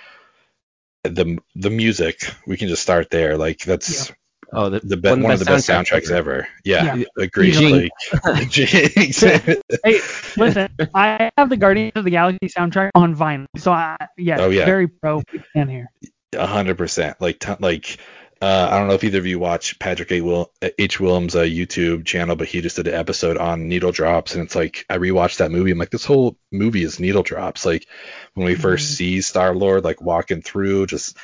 the 1.02 1.38
the 1.56 1.70
music. 1.70 2.22
We 2.46 2.56
can 2.56 2.68
just 2.68 2.82
start 2.82 3.10
there. 3.10 3.36
Like 3.36 3.58
that's. 3.58 4.12
Oh, 4.52 4.70
the, 4.70 4.80
The 4.80 4.96
be- 4.96 5.10
one 5.10 5.22
one, 5.22 5.32
of 5.32 5.38
the 5.40 5.44
best 5.44 5.68
soundtracks 5.68 6.04
soundtracks 6.06 6.10
ever. 6.10 6.48
Yeah, 6.64 6.94
Yeah. 6.96 7.04
agreed. 7.18 7.52
Jinx. 7.52 7.90
Like, 8.24 8.48
Jinx. 8.48 9.22
Hey, 9.84 10.00
listen, 10.36 10.68
I 10.94 11.30
have 11.36 11.50
the 11.50 11.56
Guardians 11.56 11.92
of 11.96 12.04
the 12.04 12.10
Galaxy 12.10 12.48
soundtrack 12.48 12.90
on 12.94 13.14
vinyl, 13.14 13.46
so 13.56 13.72
I 13.72 13.96
yeah, 14.16 14.38
Oh, 14.40 14.48
yeah. 14.50 14.64
very 14.64 14.88
pro 14.88 15.22
fan 15.52 15.68
here. 15.68 15.90
A 16.34 16.46
hundred 16.46 16.78
percent. 16.78 17.20
Like, 17.20 17.38
ton 17.40 17.56
like, 17.60 17.98
uh, 18.40 18.68
I 18.70 18.78
don't 18.78 18.88
know 18.88 18.94
if 18.94 19.02
either 19.04 19.18
of 19.18 19.26
you 19.26 19.38
watch 19.38 19.78
Patrick 19.78 20.12
A. 20.12 20.20
Will 20.22 20.50
H. 20.78 20.98
Willems' 21.00 21.34
uh, 21.36 21.42
YouTube 21.42 22.04
channel, 22.06 22.36
but 22.36 22.48
he 22.48 22.60
just 22.60 22.76
did 22.76 22.86
an 22.86 22.94
episode 22.94 23.36
on 23.36 23.68
needle 23.68 23.92
drops, 23.92 24.34
and 24.34 24.44
it's 24.44 24.54
like 24.54 24.86
I 24.88 24.96
rewatched 24.98 25.38
that 25.38 25.50
movie. 25.50 25.72
I'm 25.72 25.78
like, 25.78 25.90
this 25.90 26.04
whole 26.04 26.36
movie 26.52 26.82
is 26.84 27.00
needle 27.00 27.22
drops. 27.22 27.66
Like 27.66 27.86
when 28.34 28.46
we 28.46 28.54
first 28.54 28.92
Mhm. 28.92 28.96
see 28.96 29.20
Star 29.20 29.54
Lord 29.54 29.84
like 29.84 30.00
walking 30.00 30.40
through, 30.42 30.86
just 30.86 31.16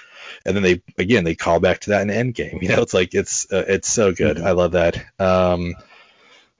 and 0.47 0.57
then 0.57 0.63
they 0.63 0.83
again 0.99 1.25
they 1.25 1.35
call 1.35 1.61
back 1.61 1.81
to 1.81 1.91
that 1.91 2.03
in 2.03 2.09
Endgame. 2.33 2.59
You 2.63 2.69
know, 2.69 2.83
it's 2.83 2.95
like 2.95 3.15
it's 3.15 3.51
uh, 3.53 3.65
it's 3.69 3.91
so 3.93 4.13
good. 4.13 4.41
I 4.41 4.53
love 4.53 4.73
that. 4.73 5.05
Um, 5.19 5.75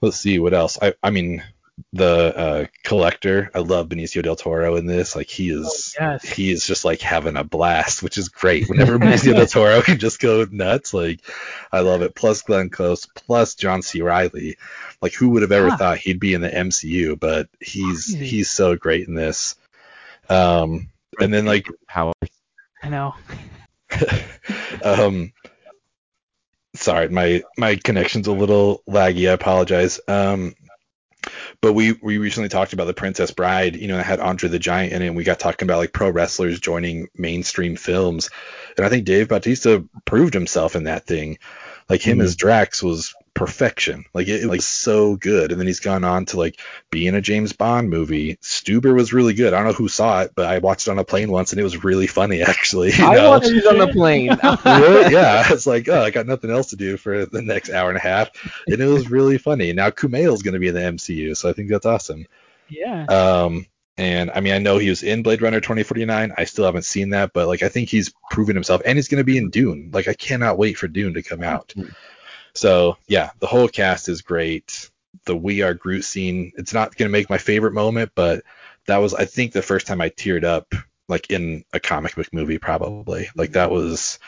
let's 0.01 0.17
see 0.17 0.39
what 0.39 0.53
else. 0.53 0.77
I 0.81 0.93
I 1.03 1.09
mean 1.09 1.43
the 1.91 2.37
uh, 2.37 2.65
collector. 2.83 3.51
I 3.53 3.59
love 3.59 3.89
Benicio 3.89 4.23
del 4.23 4.37
Toro 4.37 4.77
in 4.77 4.85
this. 4.85 5.13
Like 5.15 5.27
he 5.29 5.49
is 5.49 5.93
Yes. 5.99 6.23
he 6.23 6.49
is 6.49 6.65
just 6.65 6.85
like 6.85 7.01
having 7.01 7.35
a 7.35 7.43
blast, 7.43 8.01
which 8.01 8.17
is 8.17 8.29
great. 8.29 8.69
Whenever 8.69 8.97
Benicio 8.99 9.35
del 9.35 9.45
Toro 9.45 9.81
can 9.81 9.97
just 9.99 10.19
go 10.21 10.45
nuts, 10.49 10.93
like 10.93 11.19
I 11.73 11.81
love 11.81 12.01
it. 12.01 12.15
Plus 12.15 12.41
Glenn 12.43 12.69
Close, 12.69 13.05
plus 13.13 13.55
John 13.55 13.81
C. 13.81 14.01
Reilly. 14.01 14.57
Like 15.01 15.13
who 15.13 15.29
would 15.31 15.41
have 15.41 15.51
ever 15.51 15.67
Yeah. 15.67 15.75
thought 15.75 15.97
he'd 15.97 16.19
be 16.19 16.33
in 16.33 16.39
the 16.41 16.49
MCU? 16.49 17.19
But 17.19 17.49
he's 17.59 18.05
Crazy. 18.05 18.25
he's 18.25 18.49
so 18.51 18.75
great 18.77 19.07
in 19.09 19.13
this. 19.13 19.55
Um, 20.29 20.89
and 21.19 21.33
then 21.33 21.45
like 21.45 21.67
How 21.87 22.13
I 22.81 22.89
know. 22.89 23.15
um 24.83 25.33
sorry 26.75 27.09
my 27.09 27.43
my 27.57 27.75
connection's 27.75 28.27
a 28.27 28.31
little 28.31 28.83
laggy 28.87 29.29
i 29.29 29.33
apologize. 29.33 29.99
Um 30.07 30.55
but 31.61 31.73
we 31.73 31.93
we 32.03 32.17
recently 32.17 32.49
talked 32.49 32.73
about 32.73 32.85
the 32.85 32.93
princess 32.93 33.31
bride 33.31 33.75
you 33.75 33.87
know 33.87 33.97
that 33.97 34.05
had 34.05 34.19
andre 34.19 34.47
the 34.49 34.59
giant 34.59 34.93
in 34.93 35.01
it 35.01 35.07
and 35.07 35.15
we 35.15 35.23
got 35.23 35.39
talking 35.39 35.65
about 35.65 35.79
like 35.79 35.93
pro 35.93 36.09
wrestlers 36.09 36.59
joining 36.59 37.07
mainstream 37.15 37.75
films. 37.75 38.29
And 38.77 38.85
i 38.85 38.89
think 38.89 39.05
dave 39.05 39.29
bautista 39.29 39.83
proved 40.05 40.33
himself 40.33 40.75
in 40.75 40.83
that 40.83 41.05
thing. 41.05 41.39
Like 41.89 42.01
him 42.01 42.19
as 42.19 42.35
drax 42.35 42.81
was 42.81 43.13
perfection 43.35 44.05
like 44.13 44.27
it, 44.27 44.43
it 44.43 44.47
was 44.47 44.65
so 44.65 45.15
good 45.17 45.51
and 45.51 45.59
then 45.59 45.67
he's 45.67 45.81
gone 45.81 46.03
on 46.03 46.25
to 46.25 46.37
like 46.37 46.59
be 46.89 47.05
in 47.05 47.15
a 47.15 47.21
james 47.21 47.53
bond 47.53 47.89
movie 47.89 48.37
stuber 48.37 48.95
was 48.95 49.13
really 49.13 49.33
good 49.33 49.53
i 49.53 49.57
don't 49.57 49.67
know 49.67 49.73
who 49.73 49.87
saw 49.87 50.21
it 50.21 50.31
but 50.35 50.47
i 50.47 50.57
watched 50.57 50.87
it 50.87 50.91
on 50.91 50.99
a 50.99 51.03
plane 51.03 51.29
once 51.29 51.51
and 51.51 51.59
it 51.59 51.63
was 51.63 51.83
really 51.83 52.07
funny 52.07 52.41
actually 52.47 52.91
you 52.93 53.05
I 53.05 53.15
know? 53.15 53.29
watched 53.29 53.47
it 53.47 53.65
on 53.65 53.77
the 53.77 53.87
plane. 53.87 54.29
Really? 54.65 55.13
yeah, 55.13 55.45
it's 55.49 55.67
like, 55.67 55.87
oh, 55.87 56.01
I 56.01 56.11
got 56.11 56.27
nothing 56.27 56.49
else 56.49 56.69
to 56.69 56.75
do 56.75 56.97
for 56.97 57.25
the 57.25 57.41
next 57.41 57.69
hour 57.69 57.89
and 57.89 57.97
a 57.97 58.01
half, 58.01 58.29
and 58.67 58.81
it 58.81 58.87
was 58.87 59.09
really 59.09 59.37
funny. 59.37 59.73
Now 59.73 59.89
Kumail's 59.89 60.41
going 60.41 60.53
to 60.53 60.59
be 60.59 60.67
in 60.67 60.73
the 60.73 60.81
MCU, 60.81 61.35
so 61.35 61.49
I 61.49 61.53
think 61.53 61.69
that's 61.69 61.85
awesome. 61.85 62.25
Yeah. 62.67 63.05
Um, 63.05 63.67
and 63.97 64.31
I 64.31 64.41
mean, 64.41 64.53
I 64.53 64.59
know 64.59 64.77
he 64.77 64.89
was 64.89 65.03
in 65.03 65.23
Blade 65.23 65.41
Runner 65.41 65.61
2049. 65.61 66.33
I 66.37 66.43
still 66.45 66.65
haven't 66.65 66.85
seen 66.85 67.11
that, 67.11 67.31
but 67.33 67.47
like, 67.47 67.63
I 67.63 67.69
think 67.69 67.89
he's 67.89 68.13
proven 68.31 68.55
himself, 68.55 68.81
and 68.85 68.97
he's 68.97 69.07
going 69.07 69.19
to 69.19 69.25
be 69.25 69.37
in 69.37 69.49
Dune. 69.49 69.91
Like, 69.93 70.07
I 70.07 70.13
cannot 70.13 70.57
wait 70.57 70.77
for 70.77 70.87
Dune 70.87 71.13
to 71.13 71.23
come 71.23 71.43
out. 71.43 71.73
So 72.55 72.97
yeah, 73.07 73.31
the 73.39 73.47
whole 73.47 73.67
cast 73.67 74.09
is 74.09 74.21
great. 74.21 74.89
The 75.25 75.35
We 75.35 75.61
Are 75.61 75.73
Groot 75.73 76.03
scene, 76.05 76.51
it's 76.57 76.73
not 76.73 76.95
going 76.95 77.09
to 77.09 77.11
make 77.11 77.29
my 77.29 77.37
favorite 77.37 77.73
moment, 77.73 78.11
but 78.15 78.43
that 78.87 78.97
was, 78.97 79.13
I 79.13 79.25
think, 79.25 79.51
the 79.53 79.61
first 79.61 79.87
time 79.87 80.01
I 80.01 80.09
teared 80.09 80.43
up 80.43 80.73
like 81.07 81.29
in 81.31 81.63
a 81.73 81.79
comic 81.79 82.15
book 82.15 82.31
movie, 82.33 82.57
probably. 82.57 83.29
Like 83.35 83.53
that 83.53 83.71
was 83.71 84.19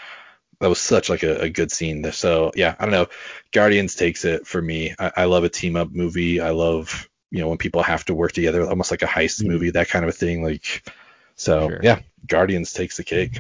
that 0.60 0.70
was 0.70 0.80
such 0.80 1.10
like 1.10 1.24
a, 1.24 1.42
a 1.42 1.50
good 1.50 1.72
scene. 1.72 2.12
So 2.12 2.52
yeah, 2.56 2.76
I 2.80 2.86
don't 2.86 2.92
know. 2.92 3.08
Guardians 3.52 3.96
takes 3.96 4.26
it 4.26 4.48
for 4.48 4.62
me. 4.62 4.96
I, 5.00 5.12
I 5.18 5.26
love 5.26 5.44
a 5.44 5.50
team 5.50 5.76
up 5.76 5.92
movie. 5.92 6.42
I 6.42 6.52
love 6.52 7.10
you 7.32 7.42
know 7.42 7.50
when 7.50 7.58
people 7.58 7.84
have 7.84 8.06
to 8.06 8.16
work 8.16 8.32
together, 8.34 8.68
almost 8.68 8.92
like 8.92 9.04
a 9.04 9.08
heist 9.08 9.44
Mhm. 9.44 9.48
movie, 9.48 9.72
that 9.72 9.90
kind 9.90 10.04
of 10.06 10.10
a 10.10 10.14
thing. 10.14 10.44
Like 10.44 10.90
so 11.36 11.70
Sure. 11.70 11.80
yeah, 11.82 12.00
Guardians 12.28 12.74
takes 12.74 12.98
the 12.98 13.04
cake. 13.04 13.40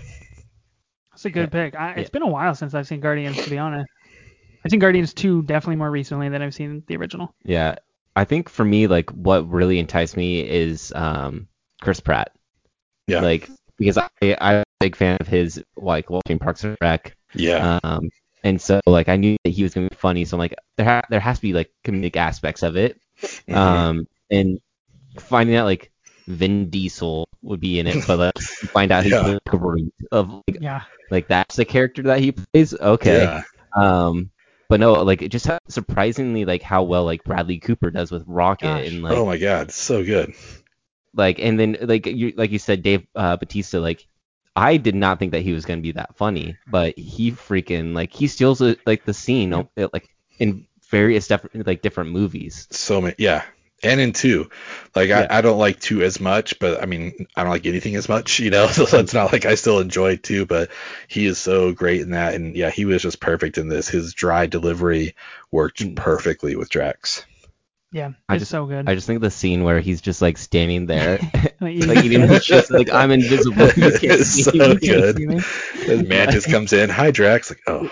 That's 1.12 1.26
a 1.26 1.30
good 1.30 1.52
pick. 1.52 1.76
I, 1.76 1.94
it's 1.94 2.10
Yeah. 2.10 2.10
been 2.10 2.22
a 2.22 2.28
while 2.28 2.54
since 2.56 2.74
I've 2.74 2.88
seen 2.88 3.00
Guardians, 3.00 3.42
to 3.42 3.50
be 3.50 3.58
honest. 3.58 3.90
I've 4.64 4.72
seen 4.72 4.80
Guardians 4.80 5.14
2 5.14 5.44
definitely 5.44 5.78
more 5.78 5.92
recently 5.92 6.30
than 6.30 6.42
I've 6.42 6.54
seen 6.54 6.84
the 6.88 6.98
original. 6.98 7.34
Yeah, 7.44 7.76
I 8.16 8.26
think 8.26 8.50
for 8.50 8.66
me, 8.66 8.88
like 8.88 9.10
what 9.12 9.50
really 9.50 9.80
enticed 9.80 10.18
me 10.18 10.42
is 10.48 10.92
um 10.96 11.48
Chris 11.82 12.00
Pratt. 12.00 12.32
Yeah. 13.08 13.22
Like 13.22 13.50
because 13.78 13.98
I 13.98 14.08
I'm 14.22 14.58
a 14.58 14.64
big 14.80 14.96
fan 14.96 15.18
of 15.20 15.28
his 15.28 15.64
like 15.78 16.10
watching 16.10 16.40
Parks 16.40 16.64
and 16.64 16.78
Rec. 16.82 17.16
Yeah. 17.34 17.80
Um, 17.84 18.10
and 18.44 18.62
so 18.62 18.80
like 18.86 19.10
I 19.10 19.16
knew 19.16 19.38
that 19.44 19.52
he 19.52 19.64
was 19.64 19.74
gonna 19.74 19.90
be 19.90 19.96
funny, 19.96 20.26
so 20.26 20.36
I'm 20.36 20.40
like 20.40 20.56
there 20.78 20.86
ha- 20.86 21.08
there 21.10 21.20
has 21.20 21.38
to 21.38 21.42
be 21.42 21.54
like 21.54 21.72
comedic 21.86 22.16
aspects 22.16 22.64
of 22.64 22.76
it. 22.76 23.00
Mhm. 23.22 23.56
Um, 23.56 24.08
and 24.30 24.60
finding 25.20 25.56
out 25.56 25.66
like 25.66 25.92
Vin 26.28 26.70
Diesel 26.70 27.28
would 27.42 27.60
be 27.60 27.80
in 27.80 27.88
it, 27.88 28.06
but 28.06 28.20
like 28.20 28.34
you 28.38 28.68
find 28.70 28.92
out 28.92 29.04
he's 29.04 29.14
Yeah. 29.14 29.22
like 29.22 29.42
a 29.46 29.58
Groot 29.58 29.94
of 30.12 30.30
like, 30.48 30.58
Yeah. 30.60 30.82
like 31.10 31.28
that's 31.28 31.56
the 31.56 31.66
character 31.66 32.02
that 32.04 32.20
he 32.20 32.34
plays. 32.34 32.74
Okay. 32.74 33.24
Yeah. 33.24 33.44
Um, 33.76 34.30
but 34.70 34.80
no, 34.80 34.94
like 35.04 35.22
it 35.22 35.30
just 35.30 35.48
ha- 35.48 35.60
surprisingly 35.68 36.46
like 36.46 36.62
how 36.62 36.84
well 36.84 37.06
like 37.06 37.24
Bradley 37.24 37.60
Cooper 37.60 37.92
does 37.92 38.12
with 38.12 38.24
Rocket 38.28 38.66
Gosh. 38.66 38.88
and 38.88 39.04
like 39.04 39.18
oh 39.18 39.26
my 39.26 39.38
god, 39.38 39.72
so 39.72 40.04
good. 40.04 40.34
like 41.14 41.40
and 41.40 41.60
then 41.60 41.78
like 41.82 42.06
you 42.06 42.34
like 42.36 42.52
you 42.52 42.60
said 42.60 42.84
Dave 42.84 43.06
uh, 43.16 43.38
Bautista 43.38 43.80
like 43.80 44.08
I 44.56 44.78
did 44.78 44.96
not 44.96 45.20
think 45.20 45.34
that 45.34 45.42
he 45.42 45.54
was 45.54 45.66
gonna 45.66 45.82
be 45.82 45.92
that 45.94 46.18
funny, 46.18 46.58
but 46.68 46.98
he 46.98 47.32
freaking 47.32 47.94
like 47.94 48.12
he 48.12 48.28
steals 48.28 48.62
uh, 48.62 48.76
like 48.86 49.06
the 49.06 49.14
scene 49.14 49.68
like 49.76 50.10
in 50.40 50.68
various 50.90 51.28
different 51.28 51.68
like 51.68 51.82
different 51.82 52.12
movies. 52.12 52.68
So 52.72 53.02
many. 53.02 53.16
Yeah. 53.18 53.44
And 53.84 54.02
in 54.02 54.12
two, 54.12 54.50
like 54.96 55.10
Yeah. 55.10 55.28
I, 55.30 55.38
I 55.38 55.42
don't 55.42 55.60
like 55.60 55.80
two 55.80 56.02
as 56.02 56.20
much, 56.20 56.58
but 56.60 56.82
I 56.82 56.88
mean 56.88 57.28
I 57.36 57.44
don't 57.44 57.52
like 57.52 57.66
anything 57.68 57.96
as 57.96 58.10
much, 58.10 58.40
you 58.40 58.50
know. 58.50 58.68
So 58.72 58.98
it's 58.98 59.14
not 59.14 59.32
like 59.32 59.46
I 59.46 59.54
still 59.56 59.80
enjoy 59.80 60.16
two, 60.18 60.46
but 60.48 60.72
he 61.08 61.26
is 61.28 61.38
so 61.38 61.74
great 61.74 62.02
in 62.02 62.10
that, 62.12 62.34
and 62.34 62.56
yeah, 62.56 62.72
he 62.72 62.86
was 62.86 63.02
just 63.04 63.20
perfect 63.20 63.58
in 63.60 63.68
this. 63.70 63.88
His 63.88 64.14
dry 64.14 64.48
delivery 64.48 65.16
worked 65.52 65.80
Mm. 65.84 65.96
perfectly 65.96 66.56
with 66.56 66.70
Drax. 66.70 67.24
Yeah. 67.92 68.12
I 68.28 68.38
just- 68.40 68.52
so 68.52 68.66
good. 68.66 68.90
I 68.90 68.96
just 68.96 69.06
think 69.08 69.22
the 69.22 69.32
scene 69.32 69.64
where 69.64 69.80
he's 69.80 70.02
just 70.02 70.22
like 70.24 70.38
standing 70.40 70.88
there, 70.88 71.20
Like, 71.62 71.76
you- 71.76 71.86
like 71.86 72.04
eating 72.04 72.28
his 72.28 72.44
chips, 72.46 72.72
like 72.72 72.92
I'm 72.92 73.12
invisible. 73.12 73.68
You 73.68 73.92
can't 73.92 74.04
It's 74.04 74.30
see 74.30 74.42
so 74.44 74.52
me. 74.52 74.58
you 74.58 74.68
can't 74.68 74.80
good. 74.82 75.18
see 75.18 75.26
me. 75.28 75.40
The 75.86 76.04
man 76.04 76.32
just 76.32 76.50
comes 76.50 76.74
in, 76.74 76.90
hi 76.90 77.12
Drax, 77.12 77.52
like 77.52 77.62
oh, 77.68 77.88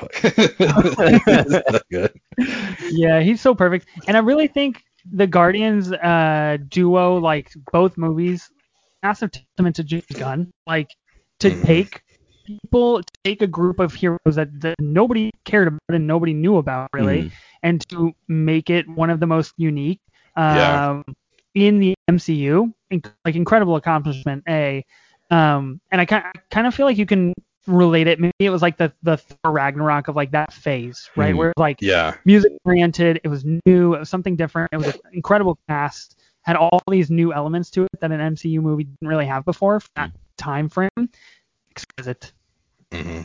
so 1.70 1.80
good. 1.92 2.20
Yeah, 2.92 3.22
he's 3.22 3.40
so 3.42 3.54
perfect. 3.56 3.86
And 4.08 4.18
I 4.18 4.20
really 4.22 4.48
think 4.48 4.84
the 5.12 5.28
Guardians 5.28 5.92
uh 5.92 6.58
duo, 6.70 7.18
like 7.18 7.52
both 7.72 7.98
movies, 7.98 8.50
massive 9.04 9.32
testament 9.32 9.76
to 9.78 9.84
James 9.84 10.06
Gunn. 10.18 10.52
Like 10.68 10.90
to 11.40 11.50
Mhm. 11.50 11.66
take 11.66 12.02
people 12.46 13.02
take 13.24 13.42
a 13.42 13.48
group 13.48 13.80
of 13.80 13.94
heroes 13.94 14.36
that, 14.36 14.50
that 14.62 14.76
nobody 14.80 15.32
cared 15.46 15.68
about 15.68 15.80
and 15.90 16.06
nobody 16.08 16.34
knew 16.34 16.58
about 16.58 16.90
really, 16.94 17.24
Mhm. 17.24 17.32
and 17.64 17.90
to 17.90 18.14
make 18.28 18.70
it 18.70 18.88
one 18.88 19.10
of 19.10 19.20
the 19.20 19.26
most 19.28 19.54
unique 19.58 20.00
Yeah. 20.36 20.90
um, 20.92 21.04
in 21.54 21.80
the 21.80 21.96
MCU. 22.10 22.74
Inc- 22.92 23.12
like 23.26 23.36
incredible 23.36 23.76
accomplishment, 23.76 24.44
a. 24.48 24.84
Um, 25.32 25.82
and 25.92 26.00
I 26.02 26.06
kind 26.06 26.26
kind 26.52 26.68
of 26.68 26.76
feel 26.76 26.86
like 26.86 26.98
you 26.98 27.06
can 27.08 27.34
relate 27.68 28.08
it. 28.08 28.20
Maybe 28.20 28.34
it 28.40 28.50
was 28.50 28.62
like 28.62 28.78
the 28.78 28.92
the 29.04 29.18
Thor 29.18 29.52
Ragnarok 29.52 30.08
of 30.08 30.16
like 30.16 30.32
that 30.32 30.54
phase, 30.54 31.10
right? 31.16 31.34
Mhm. 31.34 31.38
Where 31.38 31.54
like 31.58 31.82
Yeah. 31.82 32.16
music 32.26 32.52
oriented, 32.64 33.22
it 33.24 33.28
was 33.28 33.44
new, 33.66 33.96
it 33.96 34.00
was 34.00 34.10
something 34.10 34.36
different, 34.36 34.70
it 34.72 34.78
was 34.78 34.88
an 34.88 34.94
incredible 35.14 35.58
cast, 35.68 36.20
had 36.42 36.56
all 36.56 36.82
these 36.90 37.10
new 37.10 37.34
elements 37.34 37.70
to 37.72 37.84
it 37.84 37.90
that 38.02 38.12
an 38.12 38.20
MCU 38.20 38.62
movie 38.62 38.84
didn't 38.86 39.08
really 39.08 39.26
have 39.26 39.46
before 39.46 39.80
for 39.80 39.90
that 39.96 40.12
time 40.38 40.70
frame. 40.70 40.90
Exquisite. 41.72 42.32
hmm 42.94 43.22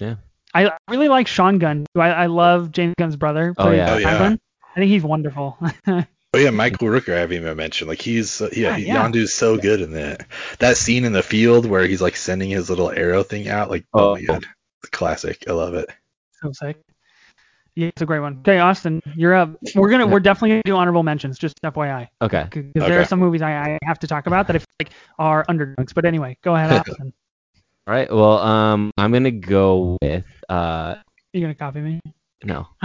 Yeah. 0.00 0.16
I 0.54 0.70
really 0.88 1.08
like 1.08 1.26
Sean 1.26 1.58
Gunn. 1.58 1.84
I, 1.96 2.10
I 2.10 2.26
love 2.26 2.70
James 2.70 2.94
Gunn's 2.96 3.16
brother. 3.16 3.54
Oh, 3.58 3.72
yeah. 3.72 3.94
Oh, 3.94 3.98
yeah. 3.98 4.36
I 4.76 4.78
think 4.78 4.90
he's 4.90 5.02
wonderful. 5.02 5.58
Oh 6.34 6.38
yeah, 6.38 6.50
Michael 6.50 6.88
Rooker 6.88 7.14
I 7.14 7.20
haven't 7.20 7.36
even 7.36 7.56
mentioned. 7.56 7.88
Like 7.88 8.00
he's 8.02 8.40
uh, 8.40 8.48
yeah, 8.52 8.76
Yeah, 8.76 8.94
yeah. 8.94 9.08
Yondu's 9.08 9.34
so 9.34 9.56
good 9.56 9.80
in 9.80 9.92
that. 9.92 10.26
That 10.58 10.76
scene 10.76 11.04
in 11.04 11.12
the 11.12 11.22
field 11.22 11.66
where 11.66 11.86
he's 11.86 12.02
like 12.02 12.16
sending 12.16 12.50
his 12.50 12.68
little 12.68 12.90
arrow 12.90 13.22
thing 13.22 13.48
out, 13.48 13.70
like 13.70 13.84
oh, 13.94 14.10
Oh. 14.10 14.14
my 14.14 14.22
god, 14.22 14.46
the 14.82 14.88
classic. 14.88 15.44
I 15.48 15.52
love 15.52 15.74
it. 15.74 15.88
so 16.42 16.52
sick. 16.52 16.76
Yeah, 17.76 17.88
it's 17.88 18.02
a 18.02 18.06
great 18.06 18.20
one. 18.20 18.38
Okay, 18.40 18.58
Austin, 18.60 19.00
you're 19.16 19.34
up. 19.34 19.56
We're 19.74 19.90
gonna 19.90 20.06
we're 20.06 20.20
definitely 20.20 20.50
gonna 20.50 20.62
do 20.64 20.76
honorable 20.76 21.02
mentions, 21.02 21.38
just 21.38 21.60
FYI. 21.62 22.08
Okay. 22.22 22.46
Because 22.50 22.88
there 22.88 23.00
are 23.00 23.04
some 23.04 23.18
movies 23.18 23.42
I, 23.42 23.52
I 23.52 23.78
have 23.84 23.98
to 24.00 24.06
talk 24.06 24.26
about 24.28 24.46
that 24.46 24.56
I 24.56 24.58
feel 24.60 24.66
like 24.80 24.90
are 25.18 25.44
underdogs. 25.48 25.92
But 25.92 26.04
anyway, 26.04 26.36
go 26.42 26.54
ahead, 26.54 26.70
Austin. 26.88 27.12
All 27.86 27.94
right. 27.94 28.10
Well, 28.12 28.38
um, 28.38 28.90
I'm 28.96 29.12
gonna 29.12 29.30
go 29.32 29.98
with 30.00 30.24
uh, 30.48 30.96
You're 31.32 31.42
gonna 31.42 31.54
copy 31.54 31.80
me? 31.80 32.00
no, 32.44 32.66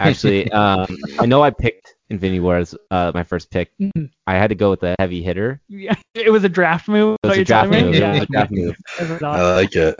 actually, 0.00 0.50
um, 0.52 0.86
I 1.18 1.26
know 1.26 1.42
I 1.42 1.50
picked 1.50 1.95
Infinity 2.10 2.40
War 2.40 2.56
as 2.56 2.74
uh, 2.90 3.10
my 3.14 3.22
first 3.24 3.50
pick. 3.50 3.72
Mhm. 3.78 4.10
I 4.26 4.34
had 4.34 4.48
to 4.50 4.54
go 4.54 4.70
with 4.70 4.80
the 4.80 4.94
heavy 4.98 5.22
hitter. 5.22 5.60
Yeah, 5.68 5.94
it 6.14 6.30
was 6.30 6.44
a 6.44 6.48
draft 6.48 6.88
move. 6.88 7.16
It 7.22 7.26
was 7.28 7.38
a 7.38 7.44
draft 7.44 7.70
move. 7.70 7.90
me? 7.92 7.98
Yeah. 7.98 8.22
a 8.22 8.26
draft 8.26 8.52
move. 8.52 8.76
I 9.22 9.54
like 9.54 9.74
it. 9.74 9.96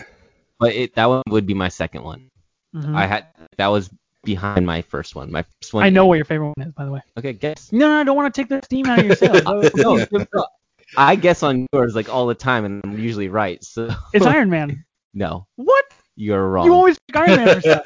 But 0.59 0.75
it, 0.75 0.95
that 0.95 1.07
one 1.09 1.23
would 1.29 1.47
be 1.47 1.55
my 1.55 1.69
second 1.69 2.03
one. 2.05 2.29
Mhm. 2.75 2.95
I 2.95 3.07
had 3.07 3.27
that 3.59 3.69
was 3.69 3.91
behind 4.25 4.67
my 4.67 4.83
first 4.83 5.15
one. 5.15 5.31
My 5.31 5.45
first 5.61 5.73
one. 5.75 5.85
I 5.85 5.91
know 5.91 6.07
what 6.07 6.15
your 6.17 6.25
favorite 6.25 6.53
one 6.57 6.67
is, 6.69 6.73
by 6.75 6.85
the 6.85 6.91
way. 6.93 7.01
Okay, 7.19 7.33
guess. 7.33 7.73
No, 7.73 7.89
no, 7.89 8.01
I 8.01 8.05
don't 8.05 8.17
want 8.17 8.33
to 8.35 8.41
take 8.41 8.49
the 8.49 8.61
steam 8.65 8.87
out 8.87 8.99
of 9.01 9.07
yourself. 9.07 9.43
no, 9.77 10.07
no, 10.35 10.47
I 10.97 11.17
guess 11.17 11.43
on 11.43 11.67
yours 11.73 11.95
like 11.97 12.09
all 12.09 12.27
the 12.27 12.35
time, 12.35 12.65
and 12.65 12.81
I'm 12.85 12.99
usually 12.99 13.29
right. 13.29 13.63
So 13.65 13.89
It's 14.13 14.27
Iron 14.27 14.49
Man. 14.51 14.85
no, 15.15 15.47
What? 15.57 15.85
You're 16.17 16.49
wrong. 16.49 16.67
You 16.67 16.75
always 16.75 16.99
pick 17.07 17.17
Iron 17.17 17.37
Man 17.37 17.55
for 17.55 17.61
stuff. 17.61 17.83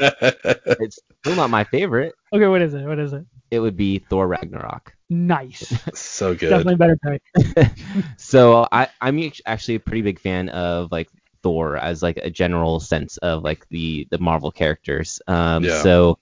It's 0.80 0.98
still 1.20 1.36
not 1.36 1.50
my 1.50 1.64
favorite. 1.64 2.14
Okay, 2.32 2.46
what 2.46 2.62
is 2.62 2.74
it? 2.74 2.84
What 2.86 2.98
is 2.98 3.12
it? 3.12 3.24
It 3.50 3.58
would 3.58 3.76
be 3.76 3.98
Thor 3.98 4.28
Ragnarok. 4.28 4.94
Nice. 5.08 5.68
so 5.98 6.34
good. 6.34 6.50
Definitely 6.50 6.76
better 6.76 6.96
pick. 6.96 7.72
so 8.16 8.66
I 8.70 8.88
I'm 9.00 9.30
actually 9.44 9.74
a 9.74 9.80
pretty 9.80 10.02
big 10.02 10.20
fan 10.20 10.48
of 10.50 10.92
like 10.92 11.08
Thor 11.42 11.76
as 11.76 12.02
like 12.02 12.18
a 12.18 12.30
general 12.30 12.78
sense 12.78 13.16
of 13.18 13.42
like 13.42 13.68
the 13.70 14.06
the 14.10 14.18
Marvel 14.18 14.52
characters. 14.52 15.20
Um, 15.26 15.64
Yeah. 15.64 15.82
so 15.82 16.18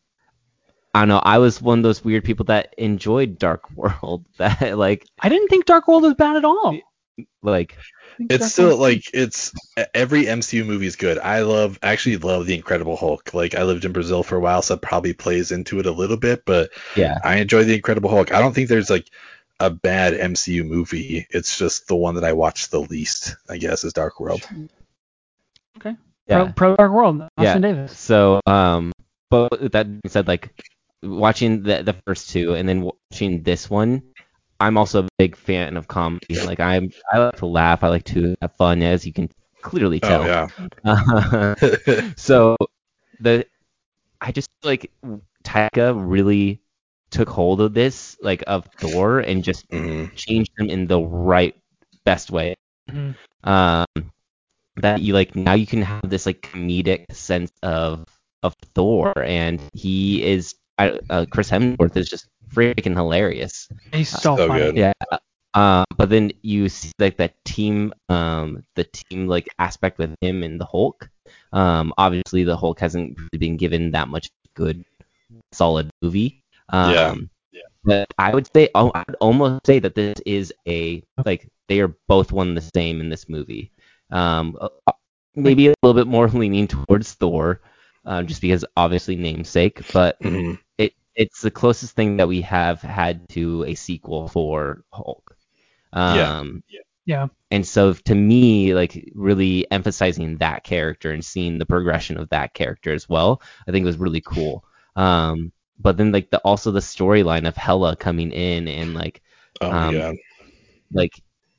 I 0.94 1.00
don't 1.02 1.08
know. 1.08 1.18
I 1.22 1.38
was 1.38 1.60
one 1.60 1.78
of 1.80 1.82
those 1.82 2.02
weird 2.02 2.24
people 2.24 2.46
that 2.46 2.74
enjoyed 2.78 3.38
Dark 3.38 3.70
World. 3.76 4.24
That 4.38 4.78
like 4.78 5.06
I 5.20 5.28
didn't 5.28 5.48
think 5.48 5.66
Dark 5.66 5.86
World 5.86 6.02
was 6.04 6.14
bad 6.14 6.36
at 6.36 6.44
all. 6.46 6.78
Like 7.42 7.76
I 7.78 8.16
think 8.16 8.30
Dark 8.30 8.40
It's 8.40 8.52
still 8.52 8.76
like 8.76 9.10
it's 9.14 9.52
every 9.94 10.24
MCU 10.24 10.66
movie 10.66 10.86
is 10.86 10.96
good. 10.96 11.18
I 11.18 11.42
love 11.42 11.78
actually 11.82 12.16
love 12.18 12.46
the 12.46 12.54
Incredible 12.54 12.96
Hulk. 12.96 13.34
Like 13.34 13.54
I 13.54 13.62
lived 13.62 13.84
in 13.84 13.92
Brazil 13.92 14.22
for 14.22 14.36
a 14.36 14.40
while, 14.40 14.62
so 14.62 14.74
that 14.74 14.82
probably 14.82 15.12
plays 15.12 15.52
into 15.52 15.78
it 15.80 15.86
a 15.86 15.92
little 15.92 16.16
bit, 16.16 16.44
but 16.44 16.70
yeah 16.96 17.18
I 17.24 17.38
enjoy 17.38 17.64
the 17.64 17.74
Incredible 17.74 18.10
Hulk. 18.10 18.32
I 18.32 18.40
don't 18.40 18.54
think 18.54 18.68
there's 18.68 18.90
like 18.90 19.08
a 19.60 19.70
bad 19.70 20.14
MCU 20.14 20.64
movie. 20.66 21.26
It's 21.30 21.58
just 21.58 21.88
the 21.88 21.96
one 21.96 22.14
that 22.14 22.24
I 22.24 22.32
watched 22.32 22.70
the 22.70 22.80
least, 22.80 23.36
I 23.48 23.58
guess, 23.58 23.84
is 23.84 23.92
Dark 23.92 24.20
World. 24.20 24.46
Okay. 25.76 25.96
yeah. 26.26 26.52
Pro 26.54 26.76
Dark 26.76 26.92
World. 26.92 27.22
Austin 27.36 27.62
Yeah. 27.62 27.68
Davis. 27.68 27.98
So 27.98 28.40
um, 28.46 28.92
but 29.30 29.72
that 29.72 29.86
being 29.86 30.00
said, 30.08 30.28
like 30.28 30.50
watching 31.02 31.62
the 31.62 31.82
the 31.82 31.94
first 32.06 32.30
two 32.30 32.54
and 32.54 32.68
then 32.68 32.82
watching 32.82 33.42
this 33.42 33.68
one. 33.70 34.02
I'm 34.60 34.76
also 34.76 35.04
a 35.04 35.08
big 35.18 35.36
fan 35.36 35.76
of 35.76 35.88
comedy. 35.88 36.40
Like 36.40 36.60
I'm, 36.60 36.90
I 37.12 37.18
like 37.18 37.36
to 37.36 37.46
laugh. 37.46 37.82
I 37.84 37.88
like 37.88 38.04
to 38.06 38.34
have 38.42 38.52
fun, 38.56 38.82
as 38.82 39.06
you 39.06 39.12
can 39.12 39.28
clearly 39.62 40.00
tell. 40.00 40.30
Oh 40.30 40.84
Uh, 40.84 41.54
yeah. 41.60 42.10
so 42.16 42.56
the 43.20 43.46
I 44.20 44.32
just 44.32 44.50
like 44.64 44.90
Taika 45.44 45.94
really 45.96 46.60
took 47.10 47.28
hold 47.28 47.60
of 47.60 47.74
this 47.74 48.16
like 48.22 48.42
of 48.46 48.66
Thor 48.80 49.20
and 49.20 49.42
just 49.44 49.64
hmm 49.70 50.06
changed 50.16 50.50
him 50.58 50.70
in 50.70 50.86
the 50.86 51.00
right 51.00 51.56
best 52.04 52.30
way. 52.30 52.54
Mhm. 52.88 53.14
Um 53.44 53.86
that 54.76 55.00
you 55.00 55.14
like 55.14 55.34
now 55.36 55.54
you 55.54 55.66
can 55.66 55.82
have 55.82 56.08
this 56.08 56.26
like 56.26 56.40
comedic 56.42 57.04
sense 57.12 57.52
of 57.62 58.04
of 58.42 58.54
Thor 58.74 59.12
and 59.18 59.60
he 59.74 60.22
is 60.22 60.54
I, 60.78 60.98
uh, 61.10 61.26
Chris 61.30 61.50
Hemsworth 61.50 61.96
is 61.96 62.08
just 62.08 62.28
freaking 62.54 62.94
hilarious. 62.94 63.68
He's 63.92 64.08
so, 64.08 64.36
So 64.36 64.48
funny. 64.48 64.72
good. 64.72 64.76
Yeah. 64.76 64.92
Um, 65.54 65.84
but 65.96 66.10
then 66.10 66.30
you 66.42 66.68
see 66.68 66.92
like 66.98 67.16
that 67.18 67.34
team, 67.44 67.92
um, 68.08 68.62
the 68.76 68.84
team 68.84 69.26
like 69.26 69.48
aspect 69.58 69.98
with 69.98 70.14
him 70.20 70.42
and 70.42 70.60
the 70.60 70.66
Hulk. 70.66 71.08
Um, 71.52 71.92
obviously 71.98 72.44
the 72.44 72.56
Hulk 72.56 72.78
hasn't 72.80 73.18
really 73.18 73.38
been 73.38 73.56
given 73.56 73.90
that 73.92 74.08
much 74.08 74.28
good, 74.54 74.84
solid 75.52 75.90
movie. 76.02 76.42
Um, 76.70 77.30
Yeah. 77.52 77.62
But 77.84 78.08
I 78.18 78.34
would 78.34 78.48
say, 78.54 78.68
oh, 78.74 78.90
I 78.94 79.04
would 79.08 79.16
almost 79.20 79.66
say 79.66 79.78
that 79.78 79.94
this 79.94 80.16
is 80.26 80.52
a 80.68 81.02
like 81.24 81.48
they 81.68 81.80
are 81.80 81.94
both 82.08 82.32
one 82.32 82.54
the 82.54 82.68
same 82.74 83.00
in 83.00 83.08
this 83.08 83.28
movie. 83.28 83.72
Um, 84.10 84.56
uh, 84.60 84.68
maybe 85.34 85.68
a 85.68 85.74
little 85.82 85.94
bit 85.98 86.06
more 86.10 86.28
leaning 86.42 86.66
towards 86.68 87.14
Thor, 87.14 87.60
um, 88.04 88.26
just 88.26 88.40
because 88.42 88.64
obviously 88.76 89.16
namesake, 89.16 89.80
but 89.92 90.16
hmm 90.22 90.54
it 90.78 90.92
it's 91.18 91.42
the 91.42 91.50
closest 91.50 91.94
thing 91.96 92.16
that 92.18 92.28
we 92.28 92.40
have 92.42 92.80
had 92.80 93.28
to 93.30 93.64
a 93.64 93.74
sequel 93.74 94.28
for 94.28 94.84
Hulk. 94.92 95.36
Yeah. 95.92 96.38
Um, 96.38 96.62
Yeah. 97.04 97.28
And 97.50 97.66
so 97.66 97.94
to 97.94 98.14
me, 98.14 98.74
like 98.74 99.10
really 99.14 99.66
emphasizing 99.70 100.36
that 100.38 100.62
character 100.62 101.10
and 101.10 101.24
seeing 101.24 101.58
the 101.58 101.66
progression 101.66 102.18
of 102.18 102.28
that 102.28 102.52
character 102.54 102.92
as 102.92 103.08
well, 103.08 103.40
I 103.66 103.72
think 103.72 103.84
was 103.86 103.96
really 103.96 104.20
cool. 104.20 104.62
Um, 104.94 105.52
but 105.80 105.96
then 105.96 106.12
like 106.12 106.30
the 106.30 106.38
also 106.40 106.70
the 106.70 106.80
storyline 106.80 107.48
of 107.48 107.56
Hela 107.56 107.96
coming 107.96 108.30
in 108.32 108.68
and 108.68 108.94
like 108.94 109.22
Oh 109.60 109.70
my 109.70 109.86
Um, 109.88 109.94
god. 109.94 110.16
like 110.92 111.12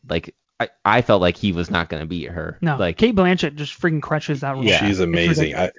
like 0.08 0.36
I, 0.60 0.70
I 0.86 1.02
felt 1.02 1.22
like 1.22 1.36
he 1.38 1.52
was 1.52 1.72
not 1.72 1.90
gonna 1.90 2.06
beat 2.06 2.30
her. 2.30 2.58
No, 2.62 2.78
Like 2.78 2.98
Cate 2.98 3.16
Blanchett 3.16 3.56
just 3.56 3.80
freaking 3.82 4.02
crushes 4.02 4.42
that 4.42 4.54
role. 4.56 4.64
Yeah. 4.64 4.86
She's 4.86 5.00
amazing. 5.00 5.56
I 5.56 5.72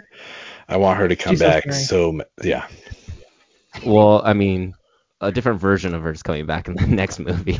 I 0.68 0.76
want 0.78 0.98
her 0.98 1.06
to 1.08 1.16
come 1.16 1.34
She's 1.34 1.40
back. 1.40 1.62
scary. 1.62 1.76
So, 1.84 2.20
yeah. 2.42 2.66
Well, 3.84 4.22
I 4.24 4.32
mean, 4.32 4.74
a 5.20 5.32
different 5.32 5.60
version 5.60 5.94
of 5.94 6.02
her 6.02 6.12
is 6.12 6.22
coming 6.22 6.46
back 6.46 6.68
in 6.68 6.74
the 6.76 6.86
next 6.86 7.18
movie. 7.18 7.58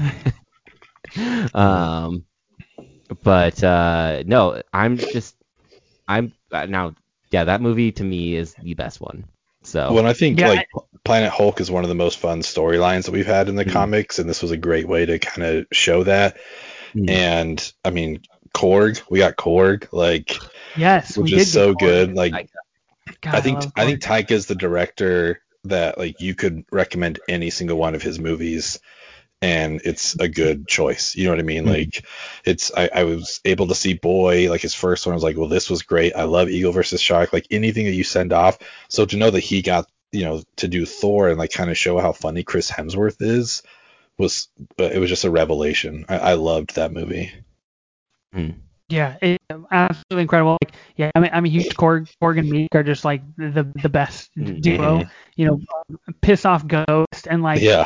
um, 1.55 2.25
but 3.23 3.63
uh, 3.63 4.23
no, 4.27 4.63
I'm 4.73 4.99
just, 4.99 5.37
I'm 6.09 6.33
uh, 6.53 6.67
now, 6.67 6.95
yeah, 7.31 7.45
that 7.45 7.61
movie 7.63 7.93
to 7.93 8.05
me 8.05 8.35
is 8.35 8.55
the 8.55 8.75
best 8.75 9.01
one. 9.01 9.25
So 9.63 9.93
Well, 9.95 10.07
I 10.07 10.13
think 10.13 10.39
Yeah, 10.39 10.49
like 10.49 10.69
Planet 11.05 11.31
Hulk 11.31 11.61
is 11.61 11.71
one 11.71 11.85
of 11.85 11.89
the 11.89 11.95
most 11.95 12.19
fun 12.19 12.41
storylines 12.41 13.05
that 13.05 13.13
we've 13.13 13.27
had 13.27 13.49
in 13.49 13.57
the 13.57 13.65
Mhm. 13.65 13.73
comics, 13.73 14.19
and 14.19 14.29
this 14.29 14.43
was 14.43 14.51
a 14.53 14.57
great 14.57 14.89
way 14.89 15.07
to 15.07 15.19
kind 15.19 15.47
of 15.47 15.67
show 15.73 16.05
that. 16.05 16.39
Mhm. 16.95 17.09
And 17.09 17.73
I 17.85 17.91
mean, 17.91 18.23
Korg, 18.55 19.03
we 19.11 19.19
got 19.19 19.37
Korg, 19.37 19.89
like, 19.93 20.39
Yes, 20.75 21.21
we 21.21 21.23
which 21.23 21.33
did 21.33 21.49
is 21.49 21.53
so 21.53 21.75
good. 21.75 22.15
Like, 22.15 22.33
I- 22.35 22.49
God, 23.23 23.35
I 23.37 23.41
think 23.41 23.59
love 23.59 23.75
I 23.77 23.85
think 23.85 24.01
Korg. 24.01 24.03
Taika 24.03 24.33
is 24.33 24.47
the 24.47 24.55
director 24.55 25.43
that 25.65 25.99
like 25.99 26.21
you 26.21 26.35
could 26.35 26.65
recommend 26.71 27.21
any 27.29 27.51
single 27.51 27.79
one 27.79 27.95
of 27.95 28.03
his 28.03 28.19
movies, 28.19 28.79
and 29.43 29.81
it's 29.85 30.15
a 30.19 30.29
good 30.29 30.69
choice. 30.69 31.15
You 31.17 31.25
know 31.25 31.31
what 31.33 31.41
I 31.41 31.43
mean? 31.43 31.65
Mhm. 31.65 31.69
Like, 31.71 32.07
it's 32.45 32.73
I, 32.77 32.91
I 32.95 33.05
was 33.05 33.41
able 33.45 33.69
to 33.69 33.75
see 33.75 33.95
Boy, 33.95 34.51
like 34.51 34.63
his 34.63 34.75
first 34.75 35.07
one. 35.07 35.13
I 35.13 35.17
was 35.17 35.23
like, 35.25 35.37
well, 35.37 35.49
this 35.49 35.71
was 35.71 35.83
great. 35.83 36.15
I 36.17 36.25
love 36.25 36.49
Eagle 36.49 36.73
versus 36.73 37.01
Shark. 37.01 37.33
Like 37.33 37.47
anything 37.51 37.87
that 37.87 37.93
you 37.93 38.05
send 38.05 38.33
off. 38.33 38.59
So 38.89 39.07
to 39.07 39.17
know 39.17 39.31
that 39.31 39.41
he 39.41 39.63
got 39.63 39.89
you 40.13 40.25
know 40.25 40.43
to 40.57 40.69
do 40.69 40.87
Thor 40.87 41.29
and 41.29 41.39
like 41.39 41.53
kind 41.53 41.71
of 41.71 41.79
show 41.79 41.99
how 41.99 42.13
funny 42.13 42.43
Chris 42.43 42.71
Hemsworth 42.71 43.21
is 43.21 43.63
was 44.19 44.49
it 44.79 44.99
was 45.01 45.09
just 45.09 45.25
a 45.25 45.31
revelation. 45.31 46.05
I, 46.09 46.19
I 46.19 46.35
loved 46.35 46.75
that 46.77 46.93
movie. 46.93 47.33
Yeah, 48.91 49.17
it, 49.23 49.41
absolutely 49.71 50.23
incredible. 50.23 50.59
Like, 50.63 50.75
yeah, 50.97 51.11
I 51.15 51.21
mean, 51.21 51.31
I'm 51.33 51.45
a 51.45 51.49
huge 51.49 51.77
Korg. 51.77 52.11
Korg 52.23 52.39
and 52.39 52.51
Miek 52.51 52.69
are 52.75 52.83
just 52.83 53.05
like 53.05 53.23
the 53.37 53.71
the 53.83 53.89
best 53.89 54.31
Mhm. 54.37 54.61
duo. 54.61 55.05
You 55.37 55.47
know, 55.47 55.61
piss 56.23 56.45
off 56.45 56.67
Ghost 56.67 57.29
and 57.29 57.43
like 57.43 57.61
yeah. 57.61 57.85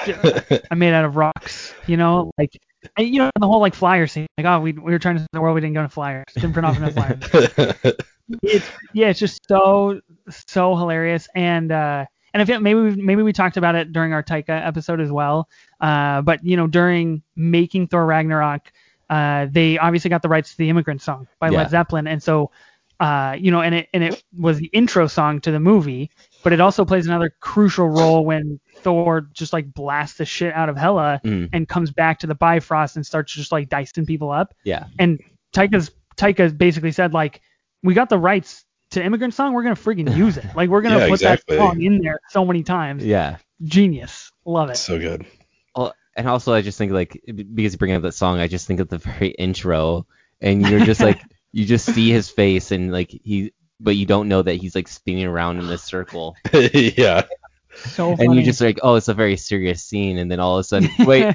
I'm 0.71 0.79
made 0.79 0.95
out 0.95 1.05
of 1.05 1.17
rocks. 1.17 1.75
You 1.87 1.97
know, 1.99 2.31
like 2.39 2.59
And, 2.97 3.09
you 3.09 3.19
know 3.19 3.31
the 3.39 3.47
whole 3.47 3.61
like 3.61 3.75
flyer 3.75 4.07
scene, 4.07 4.27
like 4.39 4.47
oh 4.47 4.61
we 4.61 4.73
we 4.73 4.93
were 4.93 4.99
trying 4.99 5.17
to 5.17 5.23
see 5.23 5.29
the 5.33 5.41
world, 5.41 5.55
we 5.55 5.61
didn't 5.61 5.75
go 5.75 5.83
to 5.83 5.89
flyers, 5.89 6.25
didn't 6.35 6.53
print 6.55 6.67
off 6.67 6.77
enough 6.77 6.95
flyers. 6.95 7.23
it's 8.43 8.71
yeah, 8.93 9.09
it's 9.09 9.21
just 9.21 9.47
so 9.49 10.01
so 10.31 10.77
hilarious 10.77 11.29
and 11.35 11.71
uh 11.71 12.07
and 12.33 12.43
I 12.43 12.47
feel 12.47 12.61
maybe 12.61 12.81
we 12.81 12.91
maybe 12.97 13.23
we 13.23 13.33
talked 13.33 13.57
about 13.57 13.75
it 13.77 13.93
during 13.93 14.13
our 14.13 14.23
Taika 14.23 14.67
episode 14.67 15.01
as 15.01 15.11
well. 15.13 15.49
Uh, 15.81 16.21
but 16.23 16.45
you 16.45 16.57
know 16.57 16.67
during 16.67 17.23
making 17.37 17.87
Thor 17.89 18.05
Ragnarok, 18.05 18.73
uh, 19.11 19.47
they 19.51 19.79
obviously 19.79 20.09
got 20.11 20.23
the 20.23 20.29
rights 20.29 20.51
to 20.53 20.57
the 20.59 20.69
Immigrant 20.71 21.03
Song 21.03 21.27
by 21.41 21.51
Yeah. 21.51 21.59
Led 21.59 21.71
Zeppelin, 21.71 22.07
and 22.07 22.23
so 22.23 22.51
uh, 23.01 23.37
you 23.39 23.51
know 23.51 23.61
and 23.61 23.75
it 23.75 23.89
and 23.93 24.05
it 24.05 24.23
was 24.39 24.59
the 24.59 24.67
intro 24.67 25.07
song 25.09 25.41
to 25.41 25.51
the 25.51 25.59
movie, 25.61 26.11
but 26.45 26.53
it 26.53 26.61
also 26.61 26.85
plays 26.85 27.07
another 27.07 27.35
crucial 27.41 27.89
role 27.89 28.25
when 28.25 28.61
Thor 28.77 29.29
just 29.33 29.53
like 29.53 29.73
blasts 29.75 30.19
the 30.19 30.25
shit 30.25 30.55
out 30.55 30.69
of 30.69 30.77
Hela 30.77 31.21
Mm. 31.25 31.51
and 31.53 31.69
comes 31.69 31.91
back 31.91 32.21
to 32.21 32.27
the 32.27 32.35
Bifrost 32.37 32.95
and 32.97 33.05
starts 33.05 33.33
just 33.33 33.51
like 33.53 33.69
dicing 33.69 34.07
people 34.07 34.31
up 34.31 34.55
Yeah. 34.65 34.87
and 34.99 35.21
Taika's 35.55 35.91
Taika 36.17 36.57
basically 36.57 36.93
said 36.93 37.13
like 37.13 37.41
we 37.83 37.95
got 37.95 38.09
the 38.09 38.19
rights 38.19 38.65
to 38.93 39.03
Immigrant 39.03 39.35
Song, 39.35 39.53
we're 39.55 39.65
gonna 39.65 39.75
friggin' 39.75 40.15
use 40.17 40.37
it. 40.37 40.47
Like 40.55 40.71
we're 40.71 40.81
gonna 40.83 40.99
Yeah, 40.99 41.07
put 41.09 41.15
exactly. 41.15 41.57
that 41.57 41.63
song 41.63 41.83
in 41.83 41.99
there 42.01 42.21
so 42.31 42.45
many 42.45 42.63
times. 42.63 43.05
Yeah. 43.05 43.39
Genius, 43.65 44.31
love 44.47 44.71
it. 44.71 44.77
so 44.77 44.99
good. 45.01 45.27
Well, 46.17 46.21
and 46.23 46.29
also 46.29 46.53
I 46.53 46.63
just 46.63 46.79
think 46.79 46.93
like 46.93 47.21
because 47.27 47.73
you 47.73 47.79
bring 47.79 47.93
up 47.93 48.03
that 48.03 48.13
song, 48.13 48.41
I 48.41 48.49
just 48.49 48.67
think 48.67 48.81
of 48.81 48.89
the 48.89 48.99
very 48.99 49.31
intro, 49.31 50.07
and 50.41 50.63
you're 50.67 50.85
just 50.85 51.01
like 51.01 51.21
you 51.53 51.65
just 51.65 51.87
see 51.93 52.11
his 52.11 52.29
face 52.31 52.71
and 52.73 52.93
like 52.93 53.11
he, 53.11 53.53
but 53.81 53.97
you 53.97 54.07
don't 54.07 54.29
know 54.29 54.43
that 54.43 54.55
he's 54.55 54.75
like 54.75 54.89
spinning 54.89 55.27
around 55.27 55.59
in 55.59 55.67
this 55.69 55.83
circle, 55.83 56.37
yeah. 56.53 57.23
So 57.77 58.15
funny. 58.17 58.27
and 58.27 58.35
you 58.37 58.43
just 58.45 58.61
like, 58.61 58.79
oh, 58.83 58.95
it's 58.95 59.09
a 59.09 59.15
very 59.15 59.37
serious 59.37 59.83
scene, 59.83 60.19
and 60.19 60.31
then 60.31 60.39
all 60.41 60.57
of 60.59 60.61
a 60.61 60.65
sudden, 60.65 60.91
wait, 61.07 61.35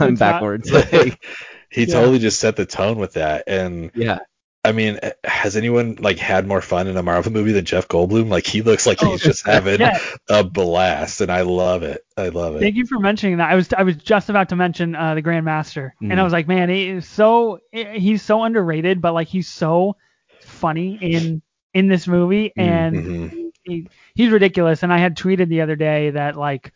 I'm 0.00 0.14
backwards. 0.14 0.70
Like, 0.70 1.24
He 1.70 1.82
Yeah. 1.82 1.94
totally 1.94 2.18
just 2.20 2.38
set 2.38 2.54
the 2.56 2.66
tone 2.66 2.98
with 2.98 3.14
that. 3.14 3.44
And 3.48 3.90
yeah, 3.94 4.20
I 4.64 4.70
mean, 4.70 5.00
has 5.24 5.56
anyone 5.56 5.96
like 5.98 6.18
had 6.18 6.46
more 6.46 6.60
fun 6.60 6.86
in 6.86 6.96
a 6.96 7.02
Marvel 7.02 7.32
movie 7.32 7.50
than 7.50 7.64
Jeff 7.64 7.88
Goldblum? 7.88 8.28
Like 8.28 8.46
he 8.46 8.62
looks 8.62 8.86
like 8.86 9.02
Oh, 9.02 9.10
he's 9.10 9.22
just 9.22 9.44
having 9.44 9.80
yeah. 9.80 9.98
a 10.28 10.44
blast, 10.44 11.20
and 11.20 11.32
I 11.32 11.40
love 11.40 11.82
it. 11.82 12.04
I 12.16 12.28
love 12.28 12.54
it. 12.54 12.60
Thank 12.60 12.76
you 12.76 12.86
for 12.86 13.00
mentioning 13.00 13.38
that. 13.38 13.50
I 13.50 13.56
was 13.56 13.72
I 13.72 13.82
was 13.82 13.96
just 13.96 14.28
about 14.30 14.50
to 14.50 14.56
mention 14.56 14.94
uh, 14.94 15.16
the 15.16 15.22
Grandmaster, 15.22 15.90
and 16.00 16.12
I 16.12 16.16
Mhm. 16.16 16.24
was 16.24 16.32
like, 16.32 16.46
man, 16.46 16.68
he 16.68 16.88
is 16.90 17.08
so 17.08 17.58
he's 17.72 18.22
so 18.22 18.44
underrated, 18.44 19.00
but 19.00 19.14
like 19.14 19.26
he's 19.26 19.48
so 19.48 19.96
funny 20.40 20.96
in 21.00 21.42
in 21.74 21.88
this 21.88 22.06
movie, 22.06 22.52
and 22.56 22.96
Mhm. 22.96 23.50
he, 23.64 23.88
he's 24.14 24.30
ridiculous. 24.30 24.84
And 24.84 24.92
I 24.92 24.98
had 24.98 25.16
tweeted 25.16 25.48
the 25.48 25.62
other 25.62 25.74
day 25.74 26.10
that 26.10 26.36
like 26.36 26.72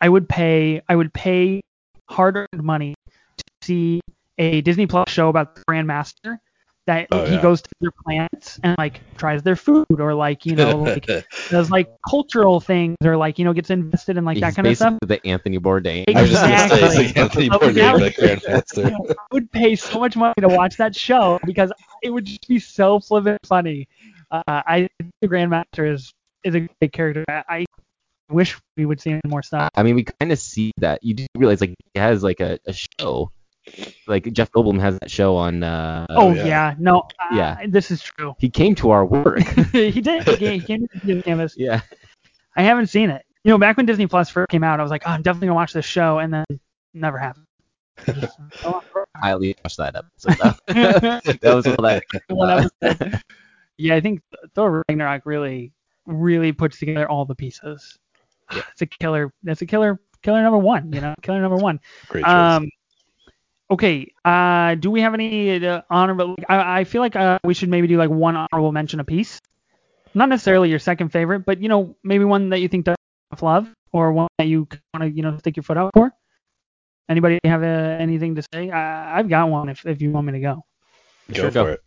I 0.00 0.08
would 0.08 0.26
pay 0.26 0.80
I 0.88 0.96
would 0.96 1.12
pay 1.12 1.60
hard-earned 2.08 2.62
money 2.62 2.94
to 3.36 3.44
see 3.62 4.00
a 4.38 4.62
Disney 4.62 4.86
Plus 4.86 5.10
show 5.10 5.28
about 5.28 5.54
the 5.56 5.62
Grandmaster 5.68 6.38
that 6.86 7.08
Oh, 7.10 7.24
he 7.24 7.34
yeah. 7.34 7.42
goes 7.42 7.62
to 7.62 7.68
their 7.80 7.90
plants 8.04 8.58
and 8.62 8.76
like 8.78 9.00
tries 9.16 9.42
their 9.42 9.56
food 9.56 9.86
or 9.98 10.14
like 10.14 10.46
you 10.46 10.54
know 10.56 10.78
like 10.78 11.06
does 11.50 11.70
like 11.70 11.88
cultural 12.08 12.60
things 12.60 12.96
or 13.04 13.16
like 13.16 13.38
you 13.38 13.44
know 13.44 13.52
gets 13.52 13.70
invested 13.70 14.16
in 14.16 14.24
like 14.24 14.36
he's 14.36 14.42
that 14.42 14.54
kind 14.54 14.66
of 14.68 14.76
stuff. 14.76 14.94
the 15.02 15.24
Anthony 15.26 15.58
Bourdain. 15.58 16.04
I 16.14 16.22
was 16.22 16.30
just 16.30 16.42
gonna 16.42 16.68
say, 16.90 17.06
Exactly. 17.08 17.22
Anthony 17.22 17.48
Bourdain, 17.50 17.76
yeah. 17.76 17.96
the 17.96 18.10
Grandmaster. 18.10 18.92
I 19.10 19.14
would 19.32 19.50
pay 19.52 19.74
so 19.76 19.98
much 20.00 20.16
money 20.16 20.34
to 20.40 20.48
watch 20.48 20.76
that 20.76 20.94
show 20.94 21.38
because 21.44 21.72
it 22.02 22.10
would 22.10 22.24
just 22.24 22.46
be 22.48 22.58
so 22.58 23.00
flippant 23.00 23.38
funny. 23.46 23.88
Uh, 24.30 24.42
I 24.46 24.88
think 24.98 25.10
the 25.20 25.28
Grandmaster 25.28 25.92
is 25.92 26.12
is 26.44 26.54
a 26.54 26.60
great 26.60 26.92
character. 26.92 27.24
I, 27.28 27.42
I 27.48 27.64
wish 28.30 28.56
we 28.76 28.86
would 28.86 29.00
see 29.00 29.10
him 29.10 29.20
more 29.26 29.42
stuff. 29.42 29.70
I 29.74 29.82
mean, 29.82 29.94
we 29.96 30.04
kind 30.04 30.30
of 30.32 30.38
see 30.38 30.72
that. 30.78 31.02
You 31.02 31.14
do 31.14 31.26
realize 31.36 31.60
like 31.60 31.74
he 31.94 32.00
has 32.00 32.22
like 32.22 32.40
a, 32.40 32.58
a 32.66 32.72
show, 32.72 33.30
like 34.06 34.32
Jeff 34.32 34.50
Goldblum 34.52 34.80
has 34.80 34.98
that 35.00 35.10
show 35.10 35.36
on. 35.36 35.62
Uh, 35.62 36.06
oh 36.10 36.32
yeah. 36.32 36.44
yeah, 36.46 36.74
no, 36.78 37.00
uh, 37.20 37.34
Yeah. 37.34 37.66
this 37.68 37.90
is 37.90 38.02
true. 38.02 38.34
He 38.38 38.48
came 38.48 38.74
to 38.76 38.90
our 38.90 39.04
work. 39.04 39.40
he 39.72 40.00
did. 40.00 40.22
He 40.24 40.36
came, 40.36 40.60
he 40.60 40.66
came 40.66 40.88
to 40.88 41.14
the 41.14 41.22
canvas. 41.22 41.54
yeah. 41.58 41.80
I 42.56 42.62
haven't 42.62 42.86
seen 42.86 43.10
it. 43.10 43.24
You 43.44 43.50
know, 43.50 43.58
back 43.58 43.76
when 43.76 43.86
Disney 43.86 44.06
Plus 44.06 44.28
first 44.30 44.48
came 44.48 44.64
out, 44.64 44.80
I 44.80 44.82
was 44.82 44.90
like, 44.90 45.02
oh, 45.06 45.10
I'm 45.10 45.22
definitely 45.22 45.48
gonna 45.48 45.56
watch 45.56 45.72
this 45.72 45.84
show, 45.84 46.18
and 46.18 46.32
then 46.32 46.44
never 46.94 47.18
happened. 47.18 47.46
Oh, 48.64 48.82
I 49.22 49.30
at 49.32 49.40
watched 49.40 49.76
that 49.78 49.94
episode. 49.96 50.58
That 50.66 51.54
was 51.54 51.66
all 51.66 51.76
that. 51.82 52.02
Well, 52.28 52.46
that 52.80 53.00
was- 53.12 53.20
yeah, 53.78 53.94
I 53.94 54.00
think 54.00 54.22
Thor 54.54 54.82
Ragnarok 54.88 55.26
really, 55.26 55.72
really 56.06 56.52
puts 56.52 56.78
together 56.78 57.08
all 57.08 57.24
the 57.26 57.34
pieces. 57.34 57.98
Yeah. 58.52 58.62
It's 58.72 58.82
a 58.82 58.86
killer. 58.86 59.32
That's 59.42 59.60
a 59.62 59.66
killer. 59.66 60.00
Killer 60.22 60.42
number 60.42 60.58
one. 60.58 60.92
You 60.92 61.00
know, 61.02 61.14
killer 61.22 61.40
number 61.42 61.56
one. 61.56 61.78
Great 62.08 62.24
choice. 62.24 62.32
Um, 62.32 62.68
okay. 63.70 64.12
Uh, 64.24 64.74
do 64.76 64.90
we 64.90 65.00
have 65.00 65.14
any 65.14 65.64
uh, 65.66 65.82
honorable? 65.90 66.36
I, 66.48 66.80
I 66.80 66.84
feel 66.84 67.02
like 67.02 67.16
uh, 67.16 67.38
we 67.44 67.54
should 67.54 67.68
maybe 67.68 67.86
do 67.86 67.96
like 67.96 68.10
one 68.10 68.36
honorable 68.36 68.72
mention 68.72 69.00
apiece. 69.00 69.40
Not 70.14 70.28
necessarily 70.28 70.70
your 70.70 70.78
second 70.78 71.10
favorite, 71.10 71.40
but 71.40 71.60
you 71.60 71.68
know, 71.68 71.96
maybe 72.02 72.24
one 72.24 72.50
that 72.50 72.60
you 72.60 72.68
think 72.68 72.86
does 72.86 72.96
enough 73.30 73.42
love, 73.42 73.74
or 73.92 74.12
one 74.12 74.28
that 74.38 74.46
you 74.46 74.66
want 74.94 75.02
to, 75.02 75.10
you 75.10 75.22
know, 75.22 75.36
stick 75.38 75.56
your 75.56 75.62
foot 75.62 75.76
out 75.76 75.90
for. 75.94 76.12
Anybody 77.08 77.38
have 77.44 77.62
uh, 77.62 77.96
anything 78.00 78.34
to 78.34 78.42
say? 78.52 78.70
I, 78.70 79.18
I've 79.18 79.28
got 79.28 79.48
one 79.48 79.68
if 79.68 79.84
if 79.86 80.00
you 80.00 80.10
want 80.10 80.26
me 80.26 80.32
to 80.32 80.40
go. 80.40 80.64
go 81.28 81.34
sure, 81.34 81.50
for 81.50 81.52
go. 81.52 81.66
it. 81.66 81.80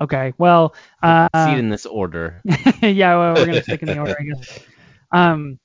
Okay. 0.00 0.32
Well, 0.38 0.74
uh, 1.02 1.28
See 1.46 1.52
it 1.52 1.58
in 1.58 1.68
this 1.68 1.86
order. 1.86 2.42
yeah, 2.82 3.16
well, 3.16 3.34
we're 3.34 3.46
gonna 3.46 3.62
stick 3.62 3.82
in 3.82 3.88
the 3.88 3.98
order, 3.98 4.16
I 4.18 4.24
guess. 4.24 4.58
Um, 5.12 5.58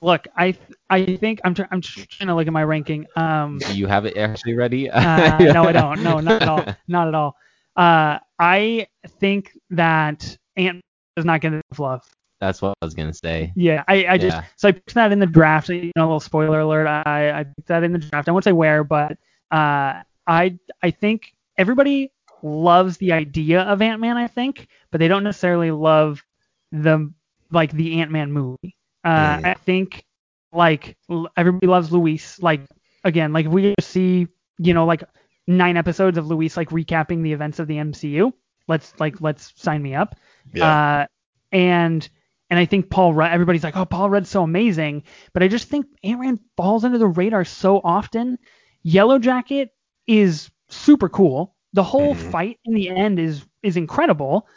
look, 0.00 0.26
I 0.36 0.56
I 0.90 1.16
think 1.16 1.40
I'm 1.44 1.54
tr- 1.54 1.62
I'm 1.70 1.80
tr- 1.80 2.04
trying 2.08 2.28
to 2.28 2.34
look 2.34 2.46
at 2.46 2.52
my 2.52 2.64
ranking. 2.64 3.06
Um, 3.16 3.58
Do 3.58 3.76
you 3.76 3.86
have 3.86 4.04
it 4.06 4.16
actually 4.16 4.54
ready? 4.54 4.90
uh, 4.90 5.38
no, 5.52 5.64
I 5.64 5.72
don't. 5.72 6.02
No, 6.02 6.20
not 6.20 6.42
at 6.42 6.48
all. 6.48 6.64
Not 6.88 7.08
at 7.08 7.14
all. 7.14 7.36
Uh, 7.76 8.18
I 8.38 8.86
think 9.20 9.52
that 9.70 10.36
Ant 10.56 10.80
is 11.16 11.24
not 11.24 11.40
gonna 11.40 11.60
love. 11.78 12.02
That's 12.40 12.60
what 12.62 12.74
I 12.80 12.84
was 12.84 12.94
gonna 12.94 13.14
say. 13.14 13.52
Yeah, 13.56 13.84
I, 13.88 14.06
I 14.06 14.18
just 14.18 14.36
Yeah. 14.36 14.44
so 14.56 14.68
I 14.68 14.72
picked 14.72 14.94
that 14.94 15.12
in 15.12 15.18
the 15.18 15.26
draft. 15.26 15.68
You 15.68 15.92
know, 15.96 16.02
a 16.04 16.06
little 16.06 16.20
spoiler 16.20 16.60
alert. 16.60 16.86
I, 16.86 17.40
I 17.40 17.44
picked 17.44 17.68
that 17.68 17.82
in 17.84 17.92
the 17.92 17.98
draft. 17.98 18.28
I 18.28 18.32
won't 18.32 18.44
say 18.44 18.52
where, 18.52 18.84
but 18.84 19.12
uh, 19.50 20.02
I 20.26 20.58
I 20.82 20.90
think 20.90 21.34
everybody 21.56 22.12
loves 22.42 22.96
the 22.98 23.12
idea 23.12 23.62
of 23.62 23.82
Ant 23.82 24.00
Man. 24.00 24.16
I 24.16 24.26
think, 24.28 24.68
but 24.90 24.98
they 24.98 25.08
don't 25.08 25.24
necessarily 25.24 25.70
love 25.72 26.24
the 26.72 27.12
like 27.50 27.72
the 27.72 28.00
Ant 28.00 28.10
Man 28.12 28.32
movie. 28.32 28.76
Uh. 29.04 29.40
I 29.44 29.54
think 29.54 30.04
like 30.52 30.96
everybody 31.36 31.66
loves 31.66 31.92
Luis. 31.92 32.40
Like 32.40 32.62
again, 33.04 33.32
like 33.32 33.46
if 33.46 33.52
we 33.52 33.74
see 33.80 34.26
you 34.58 34.74
know 34.74 34.84
like 34.86 35.02
nine 35.46 35.76
episodes 35.76 36.18
of 36.18 36.26
Luis 36.26 36.56
like 36.56 36.70
recapping 36.70 37.22
the 37.22 37.32
events 37.32 37.58
of 37.58 37.66
the 37.68 37.76
MCU, 37.78 38.32
let's 38.66 38.92
like 38.98 39.20
let's 39.20 39.52
sign 39.56 39.82
me 39.82 39.94
up. 39.94 40.16
Yeah. 40.52 41.00
Uh, 41.02 41.06
and 41.52 42.08
and 42.50 42.58
I 42.58 42.64
think 42.64 42.90
Paul 42.90 43.12
Rudd, 43.14 43.30
everybody's 43.32 43.62
like, 43.64 43.76
oh, 43.76 43.84
Paul 43.84 44.10
Rudd's 44.10 44.30
so 44.30 44.42
amazing, 44.42 45.02
but 45.34 45.42
I 45.42 45.48
just 45.48 45.68
think 45.68 45.86
Ant 46.02 46.20
Man 46.20 46.40
falls 46.56 46.84
under 46.84 46.98
the 46.98 47.06
radar 47.06 47.44
so 47.44 47.80
often. 47.84 48.38
Yellow 48.82 49.18
Jacket 49.18 49.70
is 50.06 50.50
super 50.68 51.08
cool. 51.08 51.54
The 51.74 51.82
whole 51.82 52.14
Mhm. 52.14 52.30
fight 52.30 52.58
in 52.64 52.74
the 52.74 52.88
end 52.88 53.18
is 53.18 53.44
is 53.62 53.76
incredible. 53.76 54.48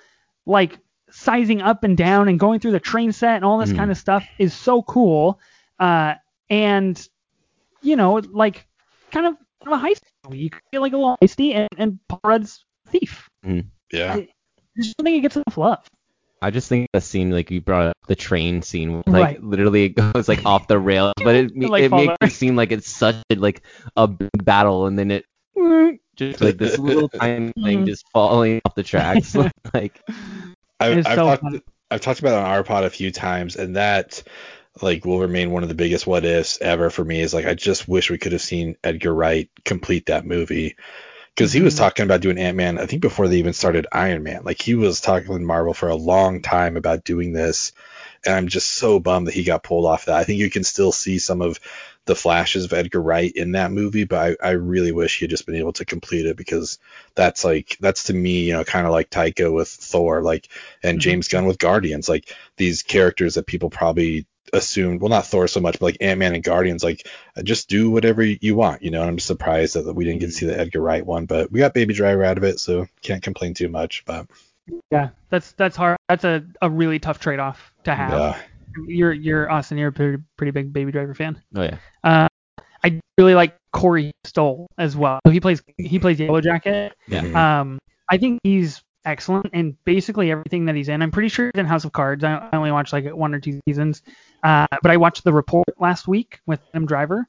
Like 0.46 0.80
sizing 1.12 1.62
up 1.62 1.84
and 1.84 1.98
down 1.98 2.28
and 2.28 2.40
going 2.40 2.60
through 2.60 2.72
the 2.72 2.80
train 2.80 3.12
set 3.12 3.36
and 3.36 3.46
all 3.46 3.58
this 3.60 3.72
Mhm. 3.72 3.78
kind 3.78 3.92
of 3.92 3.98
stuff 3.98 4.26
is 4.40 4.54
so 4.54 4.82
cool. 4.84 5.40
Uh, 5.80 6.16
and 6.50 7.08
you 7.82 7.96
know, 7.96 8.22
like 8.32 8.68
kind 9.12 9.26
of 9.26 9.36
kind 9.64 9.74
of 9.74 9.82
a 9.84 9.88
heist 9.88 10.02
movie. 10.26 10.38
You 10.40 10.50
feel 10.72 10.82
like 10.82 10.94
a 10.94 10.98
little 10.98 11.18
heisty, 11.22 11.54
and, 11.56 11.68
and 11.78 12.00
Paul 12.08 12.20
Rudd's 12.24 12.64
thief. 12.88 13.28
yeah. 13.92 14.14
I 14.16 14.28
just 14.78 14.96
don't 14.98 15.06
think 15.06 15.18
it 15.18 15.22
gets 15.22 15.36
enough 15.36 15.58
love. 15.58 15.86
I 16.44 16.50
just 16.50 16.70
think 16.70 16.88
the 16.94 17.02
scene 17.02 17.30
like 17.30 17.52
you 17.52 17.62
brought 17.62 17.88
up 17.88 17.98
the 18.08 18.16
train 18.16 18.62
scene, 18.64 19.04
like 19.06 19.24
Right. 19.24 19.44
literally 19.44 19.84
it 19.86 19.90
goes 19.90 20.28
like 20.28 20.44
off 20.46 20.68
the 20.68 20.80
rails, 20.80 21.14
but 21.24 21.36
it 21.36 21.52
Like 21.56 21.84
it 21.84 21.92
makes 21.92 22.16
it 22.22 22.32
seem 22.32 22.56
like 22.56 22.72
it's 22.72 22.90
such 22.90 23.16
a, 23.30 23.36
like 23.36 23.62
a 23.96 24.08
big 24.08 24.30
battle, 24.44 24.88
and 24.88 24.98
then 24.98 25.12
it 25.12 25.26
just 26.16 26.42
like 26.42 26.58
this 26.58 26.80
little 26.80 27.10
tiny 27.20 27.52
thing 27.64 27.84
Mhm. 27.84 27.86
just 27.86 28.06
falling 28.14 28.62
off 28.66 28.74
the 28.76 28.84
tracks. 28.84 29.36
like 29.74 30.02
I've, 30.82 31.06
I've 31.06 31.16
so 31.16 31.26
talked. 31.26 31.44
I've 31.90 32.02
talked 32.02 32.20
about 32.20 32.34
it 32.34 32.46
on 32.46 32.52
our 32.52 32.64
pod 32.64 32.84
a 32.86 32.90
few 32.90 33.12
times, 33.12 33.56
and 33.56 33.76
that 33.76 34.24
like 34.82 35.06
will 35.06 35.20
remain 35.20 35.52
one 35.52 35.64
of 35.64 35.70
the 35.70 35.76
biggest 35.76 36.08
what 36.08 36.26
ifs 36.26 36.60
ever 36.62 36.90
for 36.90 37.04
me. 37.04 37.22
Is 37.22 37.34
like 37.34 37.46
I 37.46 37.54
just 37.54 37.88
wish 37.88 38.10
we 38.10 38.18
could 38.18 38.32
have 38.32 38.42
seen 38.42 38.78
Edgar 38.84 39.14
Wright 39.14 39.50
complete 39.66 40.08
that 40.08 40.26
movie 40.26 40.76
because 41.36 41.54
he 41.54 41.62
was 41.62 41.76
Mhm. 41.76 41.80
talking 41.80 42.06
about 42.06 42.22
doing 42.22 42.38
Ant 42.38 42.58
Man. 42.58 42.80
I 42.80 42.86
think 42.86 43.02
before 43.02 43.28
they 43.28 43.38
even 43.38 43.54
started 43.54 43.88
Iron 43.92 44.24
Man, 44.24 44.44
like 44.44 44.62
he 44.62 44.76
was 44.76 45.02
talking 45.02 45.32
with 45.32 45.42
Marvel 45.42 45.74
for 45.74 45.90
a 45.90 45.96
long 45.96 46.42
time 46.42 46.78
about 46.78 47.04
doing 47.04 47.34
this, 47.34 47.74
and 48.26 48.36
I'm 48.36 48.48
just 48.48 48.72
so 48.72 49.00
bummed 49.00 49.28
that 49.28 49.34
he 49.34 49.44
got 49.44 49.64
pulled 49.64 49.86
off 49.86 50.06
that. 50.06 50.18
I 50.18 50.24
think 50.24 50.40
you 50.40 50.50
can 50.50 50.64
still 50.64 50.92
see 50.92 51.20
some 51.20 51.42
of 51.42 51.60
the 52.06 52.16
flashes 52.16 52.66
of 52.66 52.74
Edgar 52.74 53.02
Wright 53.02 53.32
in 53.36 53.52
that 53.54 53.72
movie, 53.72 54.06
but 54.06 54.38
I, 54.42 54.48
I 54.50 54.52
really 54.52 54.92
wish 54.92 55.20
he 55.20 55.26
had 55.26 55.30
just 55.30 55.46
been 55.46 55.56
able 55.56 55.74
to 55.74 55.86
complete 55.86 56.26
it 56.26 56.36
because 56.36 56.80
that's 57.16 57.44
like 57.46 57.78
that's 57.80 58.06
to 58.06 58.14
me, 58.14 58.46
you 58.46 58.54
know, 58.54 58.64
kind 58.64 58.86
of 58.88 58.92
like 58.92 59.10
Taika 59.10 59.54
with 59.54 59.70
Thor, 59.70 60.22
like 60.22 60.50
and 60.84 60.98
Mhm. 60.98 61.02
James 61.02 61.28
Gunn 61.28 61.46
with 61.46 61.60
Guardians, 61.60 62.10
like 62.10 62.36
these 62.58 62.84
characters 62.84 63.36
that 63.36 63.46
people 63.46 63.70
probably 63.70 64.26
assumed, 64.54 65.00
well, 65.00 65.10
not 65.10 65.26
Thor 65.28 65.48
so 65.48 65.60
much, 65.62 65.74
but 65.80 65.86
like 65.86 65.98
Ant 66.02 66.20
Man 66.20 66.34
and 66.36 66.44
Guardians, 66.44 66.84
like 66.84 67.08
just 67.44 67.70
do 67.70 67.90
whatever 67.92 68.24
you 68.24 68.56
want, 68.56 68.82
you 68.82 68.92
know. 68.92 69.02
And 69.02 69.10
I'm 69.12 69.18
just 69.18 69.28
surprised 69.28 69.76
that 69.76 69.94
we 69.94 70.04
didn't 70.04 70.20
get 70.22 70.28
to 70.28 70.32
see 70.34 70.48
the 70.48 70.60
Edgar 70.60 70.82
Wright 70.82 71.06
one, 71.06 71.26
but 71.26 71.52
we 71.52 71.60
got 71.60 71.74
Baby 71.74 71.94
Driver 71.94 72.24
out 72.24 72.38
of 72.38 72.44
it, 72.44 72.60
so 72.60 72.88
can't 73.02 73.24
complain 73.24 73.54
too 73.54 73.70
much. 73.70 74.04
But 74.06 74.28
Yeah, 74.92 75.10
that's 75.30 75.52
that's 75.54 75.76
hard. 75.76 75.98
That's 76.10 76.24
a, 76.24 76.44
a 76.62 76.70
really 76.70 77.00
tough 77.00 77.20
trade 77.20 77.40
off 77.40 77.72
to 77.84 77.96
have. 77.96 78.12
yeah, 78.12 78.42
You're 78.88 79.14
you're 79.14 79.52
Austin. 79.52 79.78
You're 79.78 79.90
a 79.90 79.92
pretty, 79.92 80.22
pretty 80.38 80.52
big 80.52 80.74
Baby 80.74 80.92
Driver 80.92 81.14
fan. 81.14 81.42
Oh 81.56 81.64
yeah. 81.64 81.78
Uh, 82.04 82.28
I 82.84 83.00
really 83.18 83.36
like 83.36 83.56
Corey 83.74 84.12
Stoll 84.26 84.68
as 84.78 84.96
well. 84.96 85.20
So 85.26 85.32
he 85.32 85.40
plays 85.40 85.62
he 85.78 86.00
plays 86.00 86.20
Yellow 86.20 86.42
Jacket. 86.42 86.94
Yeah. 87.08 87.22
Mhm. 87.22 87.36
Um, 87.36 87.80
I 88.10 88.18
think 88.18 88.40
he's 88.44 88.82
excellent 89.06 89.48
in 89.54 89.76
basically 89.86 90.32
everything 90.32 90.66
that 90.66 90.76
he's 90.76 90.90
in. 90.90 91.02
I'm 91.02 91.12
pretty 91.12 91.30
sure 91.30 91.52
he's 91.54 91.60
in 91.60 91.66
House 91.66 91.86
of 91.86 91.92
Cards. 91.92 92.24
I 92.24 92.36
I 92.52 92.58
only 92.58 92.72
watched 92.72 92.94
like 92.94 93.06
one 93.14 93.34
or 93.34 93.40
two 93.40 93.60
seasons. 93.68 94.02
Uh, 94.44 94.66
but 94.82 94.90
I 94.92 94.98
watched 94.98 95.24
The 95.24 95.34
Report 95.34 95.68
last 95.80 96.08
week 96.08 96.40
with 96.48 96.60
Adam 96.74 96.86
Driver. 96.88 97.28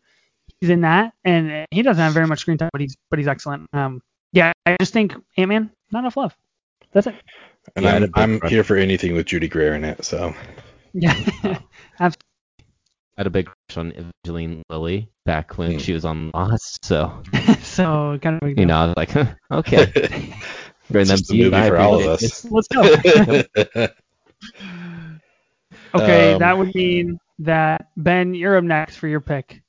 He's 0.61 0.71
in 0.71 0.81
that, 0.83 1.13
and 1.25 1.67
he 1.71 1.83
doesn't 1.83 2.03
have 2.03 2.15
very 2.15 2.27
much 2.27 2.41
screen 2.41 2.57
time, 2.57 2.71
but 2.73 2.81
he's 2.81 2.97
but 3.11 3.19
he's 3.19 3.29
excellent. 3.29 3.69
Um, 3.73 4.01
yeah, 4.33 4.53
I 4.65 4.77
just 4.81 4.93
think 4.93 5.15
Ant 5.37 5.49
Man, 5.49 5.71
not 5.91 6.01
enough 6.01 6.17
love. 6.17 6.35
That's 6.93 7.07
it. 7.07 7.15
and 7.77 7.85
Yeah, 7.85 7.91
I 7.91 7.95
had 7.95 8.11
I'm 8.15 8.41
I'm 8.43 8.49
here 8.49 8.65
for 8.65 8.77
anything 8.77 9.15
with 9.15 9.27
Judy 9.27 9.49
Greer 9.49 9.75
in 9.75 9.85
it. 9.85 10.05
So 10.05 10.35
Yeah, 10.95 11.15
I 12.01 12.13
had 13.17 13.27
a 13.27 13.31
big 13.31 13.47
crush 13.47 13.77
on 13.77 13.93
Evangeline 13.93 14.63
Lilly 14.69 15.09
back 15.25 15.59
when 15.59 15.73
Hmm. 15.73 15.79
she 15.79 15.93
was 15.93 16.05
on 16.05 16.31
Lost, 16.35 16.85
so 16.85 17.23
so 17.63 18.19
kind 18.23 18.43
of 18.43 18.59
you 18.59 18.67
know 18.67 18.77
I 18.77 18.87
was 18.87 18.95
like, 18.97 19.17
okay. 19.51 19.87
bring 20.91 21.07
them 21.07 21.17
just 21.17 21.31
a 21.31 21.35
movie 21.35 21.51
for 21.69 21.77
all 21.79 21.95
of 22.01 22.07
us. 22.07 22.45
Let's 22.51 22.69
go. 22.69 22.83
Okay, 25.95 26.33
Um, 26.33 26.39
that 26.41 26.57
would 26.59 26.75
mean 26.75 27.19
that 27.41 27.89
Ben, 27.97 28.35
you're 28.35 28.57
up 28.57 28.65
next 28.65 28.97
for 28.97 29.09
your 29.09 29.21
pick. 29.21 29.63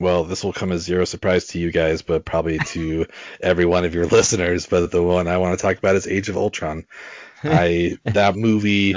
well, 0.00 0.24
this 0.24 0.44
will 0.44 0.52
come 0.52 0.72
as 0.72 0.82
zero 0.82 1.04
surprise 1.04 1.46
to 1.48 1.58
you 1.58 1.72
guys, 1.72 2.02
but 2.02 2.24
probably 2.24 2.58
to 2.58 3.06
every 3.42 3.64
one 3.64 3.84
of 3.84 3.94
your 3.94 4.06
listeners. 4.06 4.66
But 4.66 4.90
the 4.90 5.02
one 5.02 5.26
I 5.26 5.38
want 5.38 5.58
to 5.58 5.62
talk 5.62 5.78
about 5.78 5.96
is 5.96 6.06
Age 6.06 6.28
of 6.28 6.36
Ultron. 6.36 6.84
I 7.42 7.98
that 8.04 8.36
movie 8.36 8.94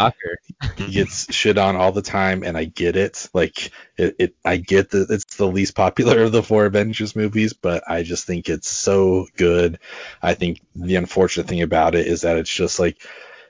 gets 0.76 1.34
shit 1.34 1.58
on 1.58 1.76
all 1.76 1.92
the 1.92 2.02
time, 2.02 2.44
and 2.44 2.58
I 2.58 2.66
get 2.66 2.96
it. 2.96 3.30
Like 3.34 3.72
it, 3.98 4.16
it 4.20 4.36
I 4.44 4.58
get 4.58 4.92
that 4.92 5.10
it's 5.10 5.36
the 5.36 5.48
least 5.48 5.76
popular 5.76 6.24
of 6.24 6.32
the 6.32 6.44
four 6.44 6.66
Avengers 6.66 7.16
movies, 7.16 7.54
but 7.54 7.84
I 7.88 8.04
just 8.04 8.26
think 8.26 8.50
it's 8.50 8.70
so 8.70 9.28
good. 9.38 9.80
I 10.22 10.34
think 10.34 10.62
the 10.76 10.96
unfortunate 10.96 11.48
thing 11.48 11.62
about 11.62 11.96
it 11.96 12.08
is 12.08 12.22
that 12.22 12.38
it's 12.38 12.54
just 12.54 12.80
like 12.80 12.98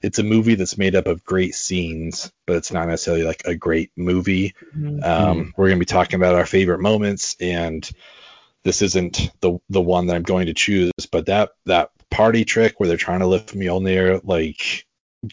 it's 0.01 0.19
a 0.19 0.23
movie 0.23 0.55
that's 0.55 0.77
made 0.77 0.95
up 0.95 1.07
of 1.07 1.23
great 1.23 1.53
scenes, 1.53 2.31
but 2.47 2.55
it's 2.55 2.71
not 2.71 2.87
necessarily 2.87 3.23
like 3.23 3.43
a 3.45 3.55
great 3.55 3.91
movie. 3.95 4.55
Um, 5.03 5.53
We're 5.55 5.69
gonna 5.69 5.79
be 5.79 5.85
talking 5.85 6.15
about 6.15 6.35
our 6.35 6.45
favorite 6.45 6.81
moments, 6.81 7.35
and 7.39 7.89
this 8.63 8.81
isn't 8.81 9.31
the 9.41 9.59
the 9.69 9.81
one 9.81 10.07
that 10.07 10.15
I'm 10.15 10.23
going 10.23 10.47
to 10.47 10.53
choose, 10.53 10.91
but 11.11 11.27
that 11.27 11.51
that 11.65 11.91
party 12.11 12.45
trick 12.45 12.79
where 12.79 12.87
they're 12.87 12.97
trying 12.97 13.21
to 13.21 13.27
lift 13.27 13.55
Mjolnir 13.55 14.21
like 14.23 14.85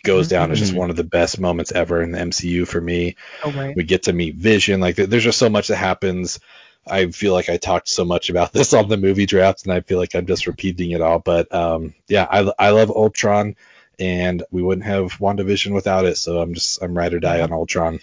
goes 0.04 0.28
down 0.28 0.50
as 0.50 0.58
just 0.58 0.72
Mhm. 0.72 0.76
one 0.76 0.90
of 0.90 0.96
the 0.96 1.04
best 1.04 1.40
moments 1.40 1.72
ever 1.72 2.02
in 2.02 2.12
the 2.12 2.18
MCU 2.18 2.66
for 2.66 2.80
me. 2.80 3.16
Oh, 3.42 3.50
right. 3.52 3.74
We 3.76 3.84
get 3.84 4.04
to 4.04 4.12
meet 4.12 4.36
Vision. 4.36 4.80
Like 4.80 4.96
there's 4.96 5.24
just 5.24 5.38
so 5.38 5.48
much 5.48 5.68
that 5.68 5.76
happens. 5.76 6.40
I 6.86 7.06
feel 7.10 7.32
like 7.34 7.48
I 7.48 7.56
talked 7.58 7.88
so 7.88 8.04
much 8.04 8.30
about 8.30 8.52
this 8.54 8.72
on 8.74 8.88
the 8.88 8.96
movie 8.96 9.26
draft, 9.26 9.64
and 9.64 9.72
I 9.72 9.80
feel 9.80 9.98
like 9.98 10.14
I'm 10.14 10.26
just 10.26 10.46
repeating 10.46 10.92
it 10.92 11.00
all. 11.00 11.18
But 11.18 11.52
um, 11.54 11.94
yeah, 12.06 12.26
I, 12.30 12.50
I 12.58 12.70
love 12.70 12.90
Ultron, 12.90 13.56
and 13.98 14.42
we 14.50 14.62
wouldn't 14.62 14.86
have 14.86 15.18
WandaVision 15.18 15.72
without 15.74 16.04
it. 16.06 16.16
So 16.16 16.40
I'm 16.40 16.54
just 16.54 16.82
I'm 16.82 16.96
ride 16.96 17.14
or 17.14 17.20
die 17.20 17.40
on 17.40 17.52
Ultron. 17.52 17.98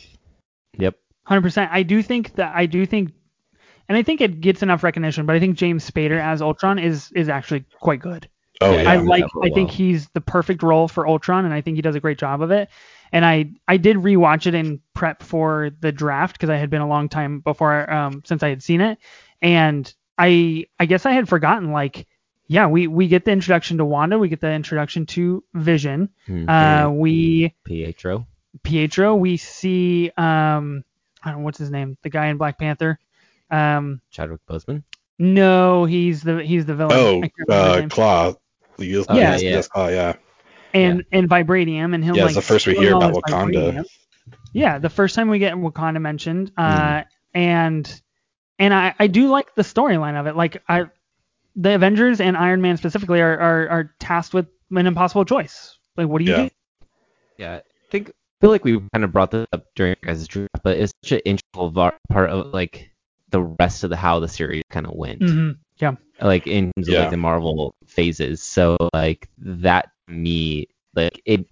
Yep. 0.78 0.96
Hundred 1.24 1.42
percent. 1.42 1.72
I 1.72 1.84
do 1.84 2.02
think 2.04 2.36
that 2.36 2.54
I 2.56 2.66
do 2.66 2.86
think, 2.86 3.12
and 3.88 3.98
I 3.98 4.04
think 4.04 4.22
it 4.22 4.42
gets 4.42 4.62
enough 4.64 4.84
recognition. 4.84 5.26
But 5.26 5.36
I 5.36 5.40
think 5.40 5.56
James 5.58 5.90
Spader 5.90 6.20
as 6.20 6.42
Ultron 6.42 6.80
is 6.80 7.12
is 7.14 7.30
actually 7.30 7.66
quite 7.80 8.00
good. 8.00 8.28
Oh 8.62 8.72
Yeah, 8.72 8.82
yeah, 8.84 8.92
I 8.92 8.96
like. 8.98 9.26
I 9.44 9.50
think 9.50 9.70
well. 9.70 9.78
he's 9.78 10.08
the 10.10 10.22
perfect 10.22 10.64
role 10.64 10.88
for 10.88 11.08
Ultron, 11.08 11.46
and 11.46 11.54
I 11.54 11.62
think 11.62 11.76
he 11.76 11.82
does 11.82 11.96
a 11.96 12.00
great 12.00 12.18
job 12.18 12.42
of 12.42 12.52
it. 12.52 12.70
And 13.12 13.26
I 13.26 13.52
I 13.68 13.78
did 13.78 13.98
rewatch 13.98 14.48
it 14.48 14.54
in 14.54 14.82
prep 14.94 15.24
for 15.24 15.72
the 15.80 15.92
draft 15.92 16.36
because 16.36 16.50
I 16.50 16.58
had 16.58 16.70
been 16.70 16.82
a 16.82 16.88
long 16.88 17.10
time 17.10 17.40
before 17.40 17.92
um 17.92 18.24
since 18.26 18.44
I 18.44 18.50
had 18.50 18.64
seen 18.64 18.82
it, 18.82 18.98
and 19.42 19.94
I 20.18 20.66
I 20.80 20.86
guess 20.86 21.06
I 21.06 21.12
had 21.12 21.30
forgotten 21.30 21.72
like. 21.72 22.08
Yeah, 22.48 22.68
we, 22.68 22.86
we 22.86 23.08
get 23.08 23.26
the 23.26 23.32
introduction 23.32 23.80
to 23.80 23.86
Wanda, 23.86 24.20
we 24.20 24.30
get 24.30 24.40
the 24.40 24.52
introduction 24.52 25.08
to 25.08 25.44
Vision. 25.56 26.10
Mhm. 26.28 26.48
Uh, 26.48 26.92
we 26.92 27.56
Pietro. 27.64 28.28
Pietro. 28.62 29.16
We 29.16 29.38
see 29.38 30.12
um 30.16 30.84
I 31.24 31.32
don't 31.32 31.40
know 31.40 31.46
what's 31.46 31.58
his 31.58 31.72
name, 31.72 31.98
the 32.04 32.10
guy 32.12 32.28
in 32.28 32.38
Black 32.38 32.60
Panther. 32.60 33.00
Um 33.50 34.00
Chadwick 34.12 34.42
Boseman. 34.48 34.84
no, 35.18 35.86
he's 35.86 36.22
the 36.22 36.44
he's 36.44 36.68
the 36.68 36.76
villain. 36.76 36.98
Oh, 37.00 37.18
I 37.18 37.22
can't 37.22 37.34
remember 37.48 37.66
his 37.68 37.76
uh, 37.76 37.80
name. 37.80 37.90
Claw. 38.76 38.86
Yes, 38.86 39.06
Oh, 39.10 39.16
yes, 39.16 39.42
yeah, 39.44 39.50
yes, 39.50 39.70
oh 39.76 39.88
yeah. 39.88 40.14
and 40.74 41.04
and 41.12 41.30
vibranium 41.30 41.94
and 41.94 42.04
him 42.04 42.16
Yeah, 42.16 42.24
like 42.24 42.36
it's 42.36 42.36
the 42.36 42.42
first 42.42 42.68
we 42.68 42.76
hear 42.76 42.94
about 42.94 43.14
Wakanda. 43.14 43.70
vibranium. 43.70 43.86
Yeah, 44.54 44.80
the 44.80 44.90
first 44.90 45.16
time 45.16 45.30
we 45.30 45.40
get 45.40 45.54
Wakanda 45.56 46.02
mentioned, 46.02 46.52
uh, 46.58 46.62
Mm-hmm. 46.62 47.02
and 47.34 48.02
and 48.60 48.74
I 48.74 48.94
I 49.00 49.08
do 49.08 49.28
like 49.30 49.54
the 49.56 49.62
storyline 49.62 50.20
of 50.20 50.28
it. 50.28 50.36
Like 50.36 50.62
I, 50.68 50.86
the 51.56 51.76
Avengers 51.76 52.22
and 52.22 52.38
Iron 52.38 52.62
Man 52.62 52.78
specifically 52.78 53.22
are 53.22 53.38
are, 53.40 53.70
are 53.70 53.96
tasked 54.00 54.34
with 54.34 54.48
an 54.72 54.88
impossible 54.88 55.26
choice. 55.26 55.78
Like 55.98 56.08
what 56.08 56.20
do 56.20 56.26
you 56.26 56.34
Yeah. 56.34 56.44
do? 56.44 56.50
Yeah, 57.38 57.56
I 57.56 57.62
think 57.92 58.10
I 58.10 58.14
feel 58.42 58.50
like 58.52 58.64
we 58.64 58.80
kind 58.94 59.04
of 59.04 59.12
brought 59.12 59.32
this 59.32 59.46
up 59.54 59.66
during 59.76 59.96
our 60.04 60.14
guys' 60.14 60.28
draft, 60.28 60.50
but 60.64 60.78
it's 60.78 60.94
such 61.04 61.14
an 61.14 61.20
integral 61.26 61.72
part 62.10 62.30
of 62.30 62.54
like 62.54 62.90
the 63.30 63.42
rest 63.42 63.84
of 63.84 63.90
the 63.90 63.98
how 63.98 64.20
the 64.20 64.28
series 64.28 64.64
kind 64.70 64.86
of 64.86 64.94
went. 64.96 65.20
hmm 65.20 65.52
Yeah. 65.78 65.96
Like 66.22 66.48
in 66.48 66.72
terms 66.76 66.88
of 66.88 66.94
Yeah. 66.94 67.02
like 67.02 67.12
the 67.12 67.18
Marvel 67.18 67.76
phases. 67.86 68.42
So 68.42 68.78
like 68.94 69.30
that 69.38 69.92
me 70.08 70.68
like 70.96 71.22
it 71.26 71.46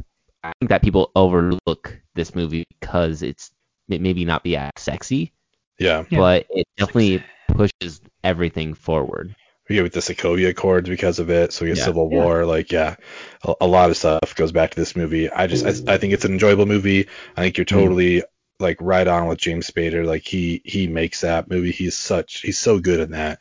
I 0.43 0.51
think 0.59 0.69
that 0.69 0.81
people 0.81 1.11
overlook 1.15 1.97
this 2.15 2.35
movie 2.35 2.65
because 2.79 3.21
it's 3.21 3.51
it 3.89 4.01
maybe 4.01 4.25
not 4.25 4.43
be 4.43 4.57
as 4.57 4.71
sexy, 4.77 5.33
Yeah. 5.79 6.03
Yeah. 6.09 6.19
but 6.19 6.47
it 6.49 6.67
definitely 6.77 7.23
pushes 7.47 8.01
everything 8.23 8.73
forward. 8.73 9.35
We 9.69 9.75
get 9.75 9.83
with 9.83 9.93
the 9.93 10.01
Sokovia 10.01 10.49
Accords 10.49 10.89
because 10.89 11.19
of 11.19 11.29
it. 11.29 11.53
So 11.53 11.63
we 11.63 11.71
get 11.71 11.77
Yeah. 11.77 11.85
Civil 11.85 12.09
Yeah. 12.11 12.23
War. 12.23 12.45
Like, 12.45 12.71
yeah, 12.71 12.95
a, 13.43 13.53
a 13.61 13.67
lot 13.67 13.89
of 13.89 13.97
stuff 13.97 14.35
goes 14.35 14.51
back 14.51 14.71
to 14.71 14.75
this 14.75 14.95
movie. 14.95 15.29
I 15.29 15.47
just, 15.47 15.65
I, 15.65 15.93
I 15.93 15.97
think 15.97 16.13
it's 16.13 16.25
an 16.25 16.33
enjoyable 16.33 16.65
movie. 16.65 17.07
I 17.37 17.41
think 17.41 17.57
you're 17.57 17.65
mm. 17.65 17.69
totally 17.69 18.23
like 18.59 18.77
right 18.81 19.07
on 19.07 19.27
with 19.27 19.39
James 19.39 19.69
Spader. 19.69 20.05
Like 20.05 20.23
he, 20.23 20.61
he 20.65 20.87
makes 20.87 21.21
that 21.21 21.49
movie. 21.49 21.71
He's 21.71 21.95
such, 21.95 22.41
he's 22.41 22.59
so 22.59 22.79
good 22.79 22.99
in 22.99 23.11
that. 23.11 23.39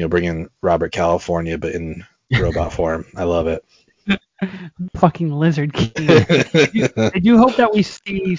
You 0.00 0.06
know, 0.06 0.08
bringing 0.08 0.48
Robert 0.62 0.92
California, 0.92 1.58
but 1.58 1.74
in 1.74 2.02
robot 2.40 2.72
form. 2.72 3.04
I 3.16 3.24
love 3.24 3.46
it. 3.48 3.62
Fucking 4.96 5.30
lizard 5.30 5.74
king. 5.74 5.92
I 6.08 7.18
do 7.22 7.36
hope 7.36 7.56
that 7.56 7.70
we 7.70 7.82
see 7.82 8.38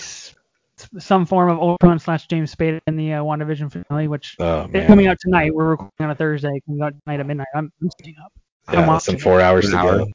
some 0.97 1.24
form 1.24 1.51
of 1.51 1.59
Ultron 1.59 1.99
slash 1.99 2.26
James 2.26 2.55
Spader 2.55 2.80
in 2.88 2.95
the 2.95 3.14
uh, 3.14 3.22
WandaVision 3.22 3.72
finale, 3.72 4.07
which 4.07 4.38
oh 4.39 4.68
is 4.74 4.88
coming 4.88 5.05
out 5.05 5.20
tonight. 5.20 5.53
We're 5.53 5.70
recording 5.70 5.93
on 5.99 6.09
a 6.09 6.16
Thursday. 6.16 6.59
Coming 6.66 6.82
out 6.82 6.95
tonight 7.05 7.20
at 7.20 7.28
midnight. 7.28 7.47
I'm, 7.53 7.72
I'm 7.80 7.91
staying 7.91 8.16
up. 8.26 8.34
Yeah, 8.74 8.82
I'm 8.82 8.88
less 8.88 9.05
than 9.05 9.14
watching 9.14 9.24
four 9.24 9.39
hours 9.39 9.66
An 9.66 9.72
to 9.74 9.78
hour. 9.78 9.97
go. 9.99 10.07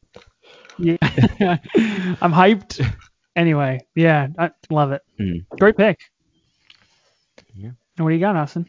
Yeah, 0.79 0.97
I'm 2.21 2.33
hyped. 2.33 2.85
Anyway, 3.37 3.87
yeah, 3.95 4.27
I 4.37 4.51
love 4.69 4.91
it. 4.91 5.03
Hmm. 5.17 5.37
Great 5.61 5.77
pick. 5.77 6.01
Yeah. 7.55 7.71
And 7.99 8.05
what 8.05 8.09
do 8.09 8.15
you 8.17 8.21
got, 8.21 8.35
Austin? 8.35 8.69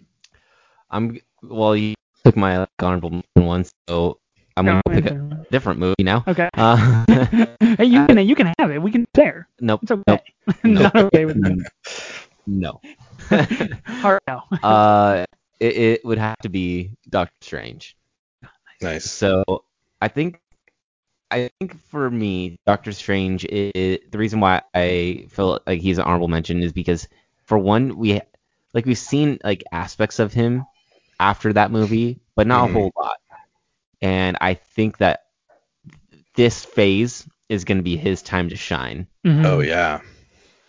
I'm 0.91 1.19
well 1.41 1.75
you 1.75 1.95
took 2.27 2.35
my 2.35 2.59
like, 2.59 2.69
honorable 2.79 3.09
mention 3.09 3.23
one, 3.35 3.65
so 3.87 4.19
I'm 4.57 4.65
gonna 4.65 4.81
pick 4.89 5.05
a 5.05 5.45
different 5.49 5.79
movie 5.79 6.03
now. 6.03 6.25
Okay. 6.27 6.49
Uh, 6.57 7.05
hey, 7.59 7.85
you 7.85 8.05
can 8.05 8.17
you 8.27 8.35
can 8.35 8.53
have 8.59 8.71
it. 8.71 8.81
We 8.81 8.91
can 8.91 9.05
share. 9.15 9.47
nope. 9.61 9.81
It's 9.83 9.91
okay. 9.91 10.21
Nope. 10.63 10.93
Not 10.93 10.95
okay 10.95 11.25
with 11.25 11.37
me. 11.37 11.63
No. 12.49 12.79
Hard 13.99 14.21
no. 14.25 14.41
uh, 14.63 15.25
it, 15.59 15.75
it 15.75 16.05
would 16.05 16.17
have 16.17 16.37
to 16.43 16.49
be 16.49 16.91
Doctor 17.09 17.35
Strange. 17.41 17.97
Nice. 18.81 19.03
So 19.11 19.43
I 20.01 20.07
think 20.07 20.39
I 21.29 21.49
think 21.59 21.77
for 21.89 22.09
me, 22.09 22.55
Doctor 22.65 22.93
Strange 22.93 23.43
is 23.43 23.99
the 24.09 24.17
reason 24.17 24.39
why 24.39 24.61
I 24.73 25.25
feel 25.29 25.59
like 25.67 25.81
he's 25.81 25.97
an 25.97 26.05
honorable 26.05 26.29
mention 26.29 26.63
is 26.63 26.71
because 26.71 27.09
for 27.43 27.57
one, 27.57 27.97
we 27.97 28.21
like 28.73 28.85
we've 28.85 28.97
seen 28.97 29.39
like 29.43 29.65
aspects 29.73 30.19
of 30.19 30.31
him 30.31 30.63
after 31.19 31.53
that 31.53 31.71
movie, 31.71 32.19
but 32.35 32.47
not 32.47 32.67
Mhm. 32.67 32.69
a 32.69 32.73
whole 32.73 32.91
lot. 32.95 33.17
And 34.01 34.37
I 34.41 34.53
think 34.55 34.97
that 34.99 35.21
this 36.35 36.63
phase 36.63 37.27
is 37.49 37.63
going 37.65 37.77
to 37.77 37.83
be 37.83 37.97
his 37.97 38.21
time 38.21 38.49
to 38.49 38.55
shine. 38.55 39.07
Mhm. 39.25 39.45
Oh 39.45 39.59
yeah. 39.61 40.01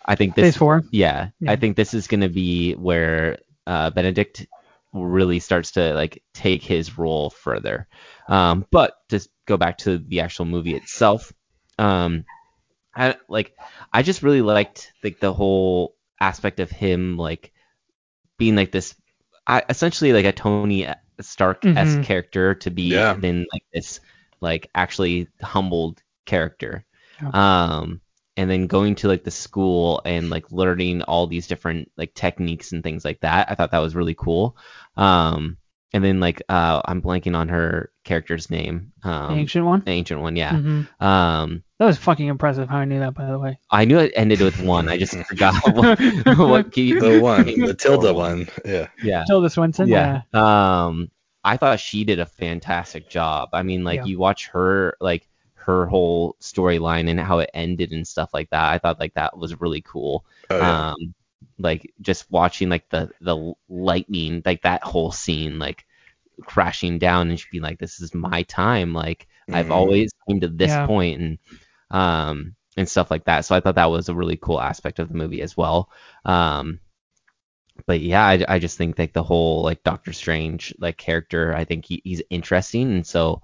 I 0.04 0.14
think 0.14 0.34
this 0.34 0.44
Phase 0.46 0.52
this 0.54 0.56
four. 0.56 0.82
yeah, 0.90 1.30
Yeah. 1.40 1.52
I 1.52 1.56
think 1.56 1.76
this 1.76 1.92
is 1.92 2.06
going 2.06 2.22
to 2.22 2.28
be 2.30 2.72
where 2.74 3.38
uh, 3.66 3.90
Benedict 3.90 4.46
really 4.94 5.38
starts 5.38 5.72
to 5.72 5.92
like 5.92 6.22
take 6.32 6.62
his 6.62 6.96
role 6.96 7.28
further. 7.28 7.86
Um, 8.28 8.64
but 8.70 8.94
to 9.10 9.20
go 9.46 9.58
back 9.58 9.78
to 9.78 9.98
the 9.98 10.20
actual 10.20 10.46
movie 10.46 10.74
itself, 10.74 11.32
um, 11.78 12.24
I 12.96 13.16
like 13.28 13.54
I 13.92 14.02
just 14.02 14.22
really 14.22 14.40
liked 14.40 14.92
like 15.04 15.20
the 15.20 15.32
whole 15.34 15.94
aspect 16.20 16.58
of 16.60 16.70
him 16.70 17.18
like 17.18 17.52
being 18.38 18.56
like 18.56 18.72
this, 18.72 18.94
I, 19.48 19.62
essentially 19.68 20.12
like 20.12 20.26
a 20.26 20.32
Tony 20.32 20.86
Stark 21.20 21.66
esque 21.76 22.00
Mhm. 22.00 22.02
character 22.02 22.54
to 22.56 22.70
be 22.70 22.84
Yeah. 22.94 23.14
then 23.14 23.46
like 23.52 23.64
this 23.72 24.00
like 24.40 24.70
actually 24.74 25.28
humbled 25.42 26.02
character. 26.26 26.84
Yeah. 27.22 27.30
Um, 27.32 28.00
and 28.36 28.48
then 28.50 28.68
going 28.68 28.94
to 28.96 29.08
like 29.08 29.24
the 29.24 29.30
school 29.32 30.00
and 30.04 30.30
like 30.30 30.52
learning 30.52 31.02
all 31.02 31.26
these 31.26 31.48
different 31.48 31.90
like 31.96 32.14
techniques 32.14 32.72
and 32.72 32.82
things 32.84 33.04
like 33.04 33.20
that. 33.20 33.50
I 33.50 33.54
thought 33.54 33.72
that 33.72 33.78
was 33.80 33.96
really 33.96 34.14
cool. 34.14 34.56
Um, 34.96 35.58
and 35.92 36.04
then 36.04 36.20
like 36.20 36.42
uh, 36.48 36.82
I'm 36.84 37.02
blanking 37.02 37.36
on 37.36 37.48
her 37.48 37.90
character's 38.08 38.50
name. 38.50 38.92
Um, 39.04 39.34
the 39.34 39.40
ancient 39.40 39.64
one. 39.64 39.82
the 39.84 39.92
ancient 39.92 40.20
one, 40.20 40.34
yeah. 40.34 40.52
Mhm. 40.52 41.00
Um, 41.00 41.62
That 41.78 41.86
was 41.86 41.96
fucking 41.98 42.26
impressive. 42.26 42.68
How 42.68 42.78
I 42.78 42.84
knew 42.84 42.98
that, 42.98 43.14
by 43.14 43.26
the 43.26 43.38
way. 43.38 43.58
I 43.70 43.84
knew 43.84 43.98
it 43.98 44.12
ended 44.16 44.40
with 44.40 44.60
one. 44.60 44.88
I 44.88 44.96
just 44.98 45.14
forgot 45.26 45.54
what, 45.76 46.00
what 46.38 46.72
key. 46.72 46.94
The 46.98 47.20
one, 47.22 47.44
the 47.46 47.74
Tilda 47.74 48.12
one. 48.12 48.48
Yeah. 48.64 48.88
Yeah. 49.02 49.24
Tilda 49.28 49.48
Swinton. 49.50 49.86
Yeah. 49.88 50.22
Um, 50.34 51.10
I 51.44 51.56
thought 51.56 51.78
she 51.78 52.02
did 52.04 52.18
a 52.18 52.26
fantastic 52.26 53.08
job. 53.08 53.50
I 53.52 53.62
mean, 53.62 53.84
like 53.84 53.98
Yeah. 54.00 54.06
you 54.06 54.18
watch 54.18 54.48
her, 54.48 54.96
like 55.00 55.28
her 55.54 55.86
whole 55.86 56.34
storyline 56.40 57.08
and 57.08 57.20
how 57.20 57.38
it 57.38 57.50
ended 57.54 57.92
and 57.92 58.06
stuff 58.08 58.30
like 58.34 58.50
that. 58.50 58.72
I 58.72 58.78
thought 58.78 58.98
like 58.98 59.14
that 59.14 59.36
was 59.38 59.60
really 59.60 59.82
cool. 59.82 60.24
Oh, 60.50 60.56
yeah. 60.58 60.90
Um, 60.90 61.14
like 61.60 61.92
just 62.00 62.30
watching 62.30 62.68
like 62.68 62.88
the 62.90 63.10
the 63.20 63.52
lightning, 63.68 64.42
like 64.44 64.62
that 64.62 64.82
whole 64.82 65.12
scene, 65.12 65.58
like 65.58 65.84
crashing 66.42 66.98
down 66.98 67.30
and 67.30 67.38
she 67.40 67.46
being 67.50 67.62
like, 67.62 67.78
"This 67.78 68.00
is 68.00 68.14
my 68.14 68.42
time." 68.44 68.92
Like 68.94 69.28
I've 69.52 69.66
Mhm. 69.66 69.72
always 69.72 70.12
came 70.28 70.40
to 70.40 70.48
this 70.48 70.70
Yeah. 70.70 70.86
point 70.86 71.20
and 71.20 71.38
um 71.90 72.54
and 72.76 72.88
stuff 72.88 73.10
like 73.10 73.24
that. 73.24 73.44
So 73.44 73.54
I 73.56 73.60
thought 73.60 73.74
that 73.76 73.90
was 73.90 74.08
a 74.08 74.14
really 74.14 74.36
cool 74.36 74.60
aspect 74.60 74.98
of 75.00 75.08
the 75.08 75.14
movie 75.16 75.42
as 75.42 75.56
well. 75.56 75.90
Um, 76.24 76.80
but 77.86 78.00
yeah, 78.00 78.24
I, 78.26 78.44
I 78.48 78.58
just 78.58 78.76
think 78.76 78.98
like 78.98 79.12
the 79.12 79.22
whole 79.22 79.62
like 79.62 79.82
Doctor 79.84 80.12
Strange 80.12 80.74
like 80.78 80.96
character, 80.96 81.54
I 81.54 81.64
think 81.64 81.84
he, 81.86 82.00
he's 82.04 82.22
interesting, 82.30 82.92
and 82.92 83.06
so 83.06 83.40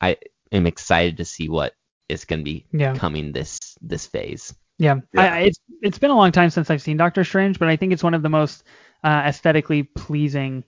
I 0.00 0.18
am 0.52 0.66
excited 0.66 1.16
to 1.18 1.24
see 1.24 1.48
what 1.48 1.74
is 2.08 2.24
going 2.24 2.40
to 2.40 2.44
be 2.44 2.66
Yeah. 2.72 2.94
coming 2.94 3.32
this 3.32 3.58
this 3.80 4.06
phase. 4.06 4.54
Yeah, 4.78 5.00
Yeah. 5.12 5.20
I, 5.22 5.28
I- 5.28 5.38
it's 5.40 5.58
it's 5.82 5.98
been 5.98 6.10
a 6.10 6.16
long 6.16 6.32
time 6.32 6.50
since 6.50 6.70
I've 6.70 6.82
seen 6.82 6.96
Doctor 6.96 7.24
Strange, 7.24 7.58
but 7.58 7.68
I 7.68 7.76
think 7.76 7.92
it's 7.92 8.02
one 8.04 8.14
of 8.14 8.22
the 8.22 8.28
most 8.28 8.64
uh, 9.04 9.22
aesthetically 9.26 9.82
pleasing 9.84 10.64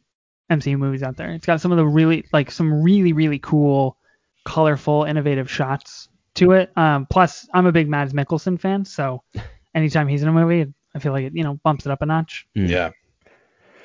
MCU 0.50 0.78
movies 0.78 1.02
out 1.02 1.16
there. 1.16 1.30
It's 1.32 1.46
got 1.46 1.60
some 1.60 1.72
of 1.72 1.78
the 1.78 1.86
really 1.86 2.24
like 2.32 2.50
some 2.50 2.82
really 2.82 3.12
really 3.12 3.38
cool, 3.38 3.96
colorful, 4.44 5.04
innovative 5.04 5.50
shots 5.50 6.08
to 6.34 6.52
it. 6.52 6.76
Um, 6.76 7.06
plus, 7.06 7.48
I'm 7.54 7.66
a 7.66 7.72
big 7.72 7.88
Mads 7.88 8.12
Mikkelsen 8.12 8.60
fan, 8.60 8.84
so 8.84 9.22
anytime 9.74 10.08
he's 10.08 10.22
in 10.22 10.28
a 10.28 10.32
movie, 10.32 10.72
I 10.94 10.98
feel 10.98 11.12
like 11.12 11.24
it 11.24 11.34
you 11.34 11.44
know 11.44 11.54
bumps 11.62 11.86
it 11.86 11.92
up 11.92 12.02
a 12.02 12.06
notch. 12.06 12.46
Yeah. 12.54 12.90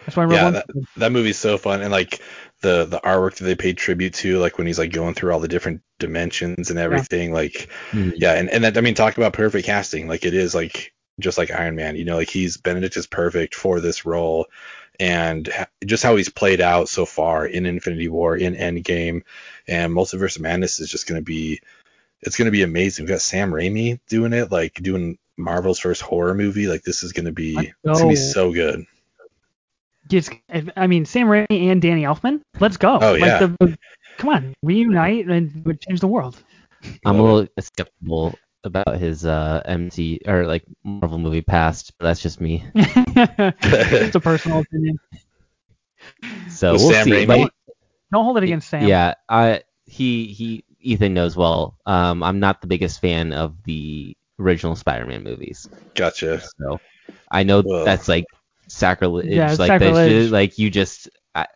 That's 0.06 0.18
why 0.18 0.24
I 0.24 0.26
wrote 0.28 0.36
Yeah, 0.36 0.50
that, 0.52 0.66
that 0.98 1.12
movie's 1.12 1.38
so 1.38 1.58
fun 1.58 1.82
and 1.82 1.92
like 1.92 2.22
the 2.62 2.86
the 2.86 3.00
artwork 3.00 3.36
that 3.36 3.46
they 3.46 3.56
paid 3.56 3.78
tribute 3.78 4.14
to 4.16 4.40
like 4.40 4.58
when 4.58 4.66
he's 4.66 4.80
like 4.80 4.92
going 4.92 5.14
through 5.14 5.32
all 5.32 5.40
the 5.40 5.48
different 5.48 5.82
dimensions 6.00 6.70
and 6.70 6.80
everything 6.80 7.32
like 7.32 7.70
Mhm. 7.92 8.14
yeah 8.18 8.34
and, 8.34 8.50
and 8.50 8.64
that 8.64 8.78
i 8.78 8.82
mean 8.82 8.96
talk 8.96 9.18
about 9.18 9.34
perfect 9.34 9.66
casting 9.66 10.08
like 10.08 10.26
it 10.26 10.34
is 10.34 10.56
like 10.56 10.94
just 11.20 11.38
like 11.38 11.52
iron 11.52 11.76
man 11.76 11.96
you 11.96 12.06
know 12.06 12.18
like 12.18 12.30
he's 12.30 12.58
benedict 12.58 12.98
is 12.98 13.08
perfect 13.08 13.54
for 13.56 13.80
this 13.80 14.06
role 14.06 14.48
and 15.00 15.50
just 15.86 16.04
how 16.04 16.16
he's 16.16 16.30
played 16.30 16.62
out 16.62 16.90
so 16.90 17.06
far 17.06 17.46
in 17.46 17.66
infinity 17.66 18.08
war 18.08 18.36
in 18.36 18.56
endgame 18.56 19.24
and 19.68 19.94
multiverse 19.94 20.36
of 20.36 20.42
madness 20.42 20.80
is 20.80 20.90
just 20.90 21.08
going 21.08 21.20
to 21.20 21.26
be 21.26 21.62
it's 22.22 22.38
going 22.38 22.48
to 22.48 22.52
be 22.52 22.64
amazing 22.64 23.06
We've 23.06 23.12
got 23.12 23.22
sam 23.22 23.52
raimi 23.52 24.00
doing 24.08 24.34
it 24.34 24.52
like 24.52 24.74
doing 24.76 25.18
marvel's 25.38 25.80
first 25.80 26.02
horror 26.02 26.34
movie 26.34 26.68
like 26.68 26.84
this 26.84 27.04
is 27.04 27.14
going 27.14 27.26
to 27.26 27.32
be 27.32 27.56
it's 27.58 27.74
going 27.84 28.00
to 28.00 28.08
be 28.08 28.16
so 28.16 28.52
good 28.52 28.86
Just, 30.10 30.32
I 30.76 30.88
mean, 30.88 31.06
Sam 31.06 31.28
Raimi 31.28 31.72
and 31.72 31.80
Danny 31.80 32.02
Elfman. 32.02 32.42
Let's 32.60 32.78
go. 32.78 32.98
Oh, 33.00 33.12
like 33.12 33.22
yeah. 33.22 33.46
The, 33.60 33.78
come 34.18 34.30
on, 34.32 34.54
reunite 34.64 35.28
and 35.28 35.80
change 35.82 36.00
the 36.00 36.08
world. 36.08 36.42
I'm 37.06 37.20
a 37.20 37.22
little 37.22 37.48
skeptical 37.60 38.34
about 38.64 38.98
his 38.98 39.26
uh 39.26 39.62
MC 39.66 40.20
or 40.28 40.46
like 40.46 40.64
Marvel 40.84 41.18
movie 41.18 41.42
past, 41.42 41.94
but 41.98 42.06
that's 42.06 42.22
just 42.22 42.42
me. 42.42 42.64
it's 42.76 44.16
a 44.16 44.20
personal 44.20 44.60
opinion. 44.72 45.00
So 46.50 46.74
With 46.74 46.82
we'll 46.82 46.92
Sam 46.92 47.06
see. 47.06 47.12
Raimi? 47.12 47.28
But 47.28 47.54
Don't 48.12 48.24
hold 48.24 48.38
it 48.38 48.44
against 48.44 48.70
Sam. 48.70 48.88
Yeah, 48.88 49.16
I 49.28 49.64
he 49.86 50.28
he 50.28 50.64
Ethan 50.80 51.14
knows 51.14 51.36
well. 51.36 51.78
Um, 51.86 52.24
I'm 52.24 52.40
not 52.40 52.62
the 52.62 52.68
biggest 52.68 53.02
fan 53.02 53.34
of 53.34 53.64
the 53.64 54.16
original 54.40 54.76
Spider-Man 54.76 55.24
movies, 55.24 55.68
gotcha 55.96 56.42
so 56.42 56.80
I 57.32 57.44
know 57.44 57.62
Well. 57.66 57.86
that's 57.86 58.08
like 58.08 58.26
sacrilege. 58.68 59.28
Yeah, 59.28 59.48
like 59.48 59.58
sacrilege. 59.68 60.26
That, 60.26 60.32
like 60.32 60.58
you 60.58 60.70
just. 60.70 61.10
I, 61.36 61.48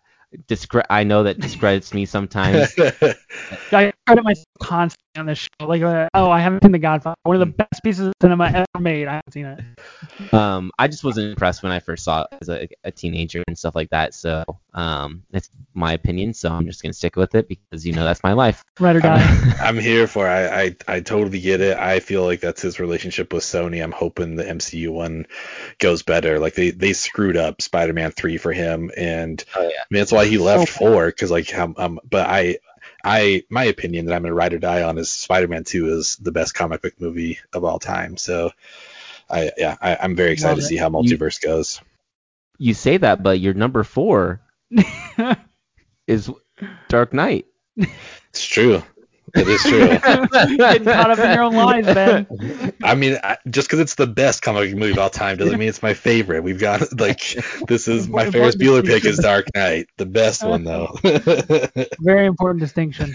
discre- 0.48 0.86
I 0.90 1.04
know 1.04 1.24
that 1.24 1.40
discredits 1.40 1.94
me 1.94 2.06
sometimes. 2.06 2.74
I 3.72 3.94
credit 4.06 4.24
myself 4.24 4.43
constantly 4.62 5.00
on 5.18 5.26
this 5.28 5.38
show. 5.40 5.68
Like, 5.68 5.82
uh, 5.82 6.10
oh, 6.14 6.30
I 6.30 6.40
haven't 6.40 6.64
seen 6.64 6.72
The 6.72 6.80
Godfather, 6.80 7.16
one 7.24 7.36
of 7.36 7.40
the 7.40 7.46
best 7.46 7.84
pieces 7.84 8.08
of 8.08 8.14
cinema 8.22 8.46
ever 8.46 8.84
made. 8.84 9.08
I 9.08 9.14
haven't 9.16 9.32
seen 9.32 9.46
it. 9.46 10.34
um, 10.34 10.72
I 10.80 10.88
just 10.88 11.04
wasn't 11.04 11.30
impressed 11.30 11.64
when 11.64 11.72
I 11.72 11.80
first 11.80 12.04
saw 12.04 12.24
it 12.24 12.38
as 12.42 12.50
a, 12.50 12.68
a 12.84 12.92
teenager 12.92 13.44
and 13.48 13.58
stuff 13.58 13.76
like 13.76 13.90
that. 13.92 14.14
So 14.14 14.44
um, 14.74 15.24
that's 15.32 15.50
my 15.74 15.94
opinion. 15.94 16.34
So 16.34 16.50
I'm 16.52 16.66
just 16.66 16.82
gonna 16.82 16.94
stick 16.94 17.16
with 17.16 17.36
it 17.36 17.48
because 17.48 17.86
you 17.86 17.94
know 17.94 18.04
that's 18.04 18.24
my 18.24 18.34
life. 18.34 18.64
Ride 18.80 18.96
or 18.96 19.02
die. 19.02 19.54
I'm 19.62 19.78
here 19.78 20.08
for. 20.08 20.28
it. 20.28 20.32
I, 20.32 20.62
I 20.62 20.76
I 20.96 21.00
totally 21.02 21.40
get 21.40 21.62
it. 21.62 21.78
I 21.78 22.00
feel 22.00 22.24
like 22.24 22.40
that's 22.40 22.62
his 22.62 22.80
relationship 22.80 23.34
with 23.34 23.44
Sony. 23.44 23.84
I'm 23.84 23.92
hoping 23.92 24.36
the 24.36 24.44
MCU 24.46 24.90
one 24.90 25.28
goes 25.80 26.02
better. 26.04 26.40
Like 26.40 26.56
they 26.56 26.72
they 26.72 26.94
screwed 26.94 27.38
up 27.38 27.62
Spider-Man 27.62 28.12
three 28.12 28.38
for 28.38 28.52
him, 28.52 28.92
and 28.98 29.44
Oh, 29.56 29.62
yeah. 29.62 29.68
I 29.68 29.86
mean 29.92 30.00
that's 30.02 30.12
why 30.12 30.26
he 30.26 30.38
left 30.40 30.70
So- 30.72 30.80
four 30.80 31.06
because 31.08 31.30
like 31.32 31.54
um, 31.58 31.76
um 31.78 32.00
but 32.10 32.28
I 32.28 32.58
I 33.04 33.44
my 33.50 33.66
opinion 33.66 34.06
that 34.06 34.16
I'm 34.16 34.22
gonna 34.22 34.34
ride 34.34 34.54
or 34.54 34.60
die 34.60 34.84
on 34.84 34.98
is 34.98 35.12
Spider-Man 35.12 35.64
two 35.64 35.90
is 35.90 36.16
the 36.18 36.32
best 36.32 36.54
comic 36.54 36.82
book 36.82 37.00
movie 37.00 37.40
of 37.52 37.64
all 37.64 37.80
time. 37.80 38.18
So 38.18 38.52
I 39.30 39.52
yeah 39.58 39.76
I, 39.82 39.98
I'm 40.02 40.16
very 40.16 40.32
excited 40.32 40.56
Love 40.56 40.60
to 40.60 40.66
see 40.66 40.78
how 40.78 40.90
multiverse 40.90 41.42
goes. 41.42 41.82
You 42.58 42.74
say 42.74 42.98
that, 42.98 43.24
but 43.24 43.40
your 43.40 43.54
number 43.54 43.84
four 43.84 44.42
is 46.08 46.30
Dark 46.88 47.14
Knight. 47.14 47.46
It's 48.30 48.46
true. 48.46 48.84
It 49.36 49.48
is 49.48 49.62
true. 49.64 49.88
Getting 50.58 50.86
caught 50.86 51.12
up 51.12 51.20
in 51.20 51.32
your 51.32 51.44
own 51.44 51.56
lies, 51.56 51.86
Ben. 51.86 52.74
I 52.84 52.96
mean, 52.96 53.18
I, 53.24 53.38
just 53.50 53.68
because 53.68 53.80
it's 53.80 53.96
the 53.96 54.06
best 54.06 54.42
comic 54.44 54.70
book 54.70 54.80
movie 54.80 54.92
of 54.92 55.00
all 55.00 55.10
time 55.10 55.38
doesn't 55.38 55.58
mean 55.58 55.70
it's 55.70 55.82
my 55.82 55.96
favorite. 55.96 56.44
We've 56.44 56.60
got 56.60 57.00
like 57.00 57.22
this 57.68 57.88
is 57.88 58.08
my 58.08 58.30
Ferris 58.30 58.56
Bueller 58.56 58.86
pick 58.86 59.06
is 59.06 59.18
Dark 59.18 59.48
Knight, 59.56 59.88
the 59.98 60.06
best 60.06 60.44
one 60.46 60.64
though. 60.64 60.98
Very 62.00 62.28
important 62.28 62.62
distinction. 62.62 63.14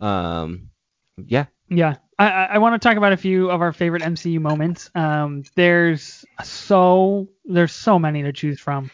Um, 0.00 0.70
yeah. 1.16 1.46
Yeah, 1.68 1.96
I, 2.18 2.28
I, 2.28 2.44
I 2.44 2.58
want 2.58 2.80
to 2.80 2.88
talk 2.88 2.96
about 2.96 3.12
a 3.12 3.16
few 3.16 3.50
of 3.50 3.60
our 3.60 3.72
favorite 3.72 4.02
MCU 4.02 4.40
moments. 4.40 4.90
Um, 4.94 5.42
there's 5.56 6.24
so 6.44 7.28
there's 7.44 7.72
so 7.72 7.98
many 7.98 8.22
to 8.22 8.32
choose 8.32 8.60
from. 8.60 8.90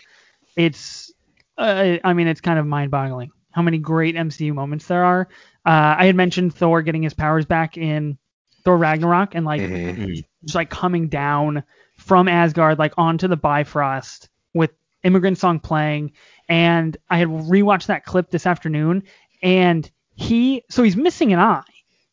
It's 0.57 1.13
uh, 1.59 1.99
I 2.03 2.15
mean 2.15 2.29
it's 2.29 2.41
kind 2.41 2.59
of 2.59 2.67
mind-boggling 2.67 3.31
how 3.53 3.63
many 3.63 3.79
great 3.79 4.15
MCU 4.17 4.53
moments 4.55 4.87
there 4.87 5.05
are. 5.05 5.29
Uh, 5.65 5.95
I 5.99 6.07
had 6.07 6.17
mentioned 6.17 6.55
Thor 6.55 6.83
getting 6.83 7.03
his 7.03 7.15
powers 7.15 7.47
back 7.47 7.77
in 7.77 8.19
Thor 8.65 8.77
Ragnarok 8.77 9.35
and 9.35 9.45
like 9.47 9.61
Mhm. 9.61 10.25
just 10.45 10.55
like 10.55 10.71
coming 10.71 11.09
down 11.09 11.63
from 11.97 12.29
Asgard 12.29 12.79
like 12.79 12.95
onto 12.97 13.29
the 13.29 13.37
Bifrost 13.37 14.29
with 14.55 14.71
Immigrant 15.05 15.39
Song 15.39 15.61
playing. 15.61 16.13
And 16.49 16.97
I 17.09 17.19
had 17.19 17.29
rewatched 17.29 17.87
that 17.87 18.05
clip 18.05 18.31
this 18.31 18.47
afternoon, 18.47 19.05
and 19.43 19.89
he 20.15 20.63
so 20.71 20.83
he's 20.83 20.97
missing 20.97 21.33
an 21.33 21.39
eye, 21.39 21.63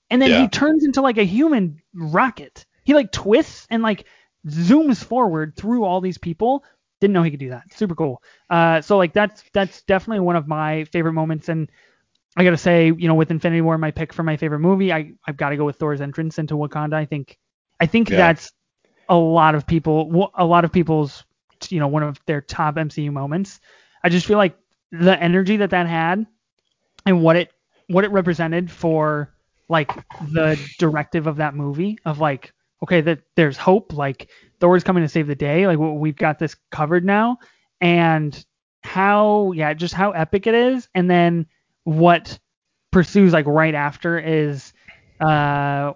and 0.10 0.22
then 0.22 0.30
Yeah. 0.30 0.42
he 0.42 0.48
turns 0.48 0.86
into 0.86 1.02
like 1.02 1.18
a 1.18 1.24
human 1.26 1.82
rocket. 1.94 2.66
He 2.84 2.94
like 2.94 3.12
twists 3.12 3.68
and 3.70 3.84
like 3.84 4.06
zooms 4.48 5.04
forward 5.04 5.56
through 5.58 5.84
all 5.84 6.02
these 6.02 6.18
people. 6.18 6.64
Didn't 7.00 7.14
know 7.14 7.24
he 7.24 7.32
could 7.32 7.40
do 7.40 7.50
that. 7.50 7.74
Super 7.74 7.96
cool. 7.96 8.22
Uh, 8.50 8.82
so 8.82 8.98
like 8.98 9.14
that's 9.14 9.44
that's 9.54 9.82
definitely 9.84 10.22
one 10.22 10.36
of 10.36 10.48
my 10.48 10.84
favorite 10.86 11.14
moments, 11.14 11.50
and 11.50 11.70
I 12.38 12.44
gotta 12.44 12.58
say, 12.58 12.88
you 12.88 13.08
know, 13.08 13.16
with 13.16 13.32
Infinity 13.32 13.62
War, 13.62 13.78
my 13.78 13.92
pick 13.92 14.14
for 14.14 14.24
my 14.24 14.38
favorite 14.38 14.60
movie, 14.60 14.92
I 14.94 15.14
I've 15.28 15.38
got 15.38 15.50
to 15.50 15.58
go 15.58 15.66
with 15.66 15.78
Thor's 15.78 16.02
entrance 16.02 16.38
into 16.40 16.56
Wakanda. 16.56 16.94
I 16.96 17.06
think 17.06 17.38
I 17.80 17.86
think 17.86 18.10
Yeah. 18.10 18.16
that's 18.16 18.52
a 19.10 19.16
lot 19.16 19.56
of 19.56 19.66
people, 19.68 20.30
a 20.36 20.46
lot 20.46 20.64
of 20.66 20.72
people's, 20.72 21.24
you 21.70 21.80
know, 21.80 21.88
one 21.88 22.04
of 22.04 22.20
their 22.26 22.42
top 22.42 22.78
MCU 22.78 23.12
moments. 23.12 23.60
I 24.04 24.10
just 24.10 24.26
feel 24.26 24.38
like 24.38 24.58
the 24.92 25.22
energy 25.22 25.58
that 25.58 25.72
that 25.72 25.88
had 25.88 26.26
and 27.06 27.22
what 27.22 27.36
it 27.36 27.52
what 27.88 28.04
it 28.04 28.12
represented 28.12 28.70
for 28.72 29.34
like 29.70 29.96
the 30.20 30.60
directive 30.78 31.28
of 31.28 31.38
that 31.38 31.56
movie 31.56 31.98
of 32.06 32.20
like 32.20 32.54
okay 32.84 33.02
that 33.02 33.20
there's 33.36 33.58
hope 33.58 33.94
like 33.94 34.30
Thor's 34.60 34.84
coming 34.84 35.04
to 35.04 35.10
save 35.10 35.28
the 35.28 35.36
day 35.36 35.68
like 35.68 35.78
we- 35.80 35.92
we've 35.92 36.16
got 36.16 36.40
this 36.40 36.56
covered 36.72 37.06
now. 37.06 37.38
And 37.82 38.44
how 38.82 39.52
yeah 39.54 39.74
just 39.74 39.94
how 39.94 40.12
epic 40.12 40.48
it 40.48 40.56
is. 40.56 40.88
And 40.96 41.10
then 41.10 41.46
what 41.84 42.40
pursues 42.92 43.34
like 43.34 43.46
right 43.46 43.76
after 43.76 44.20
is 44.20 44.74
uh 45.20 45.94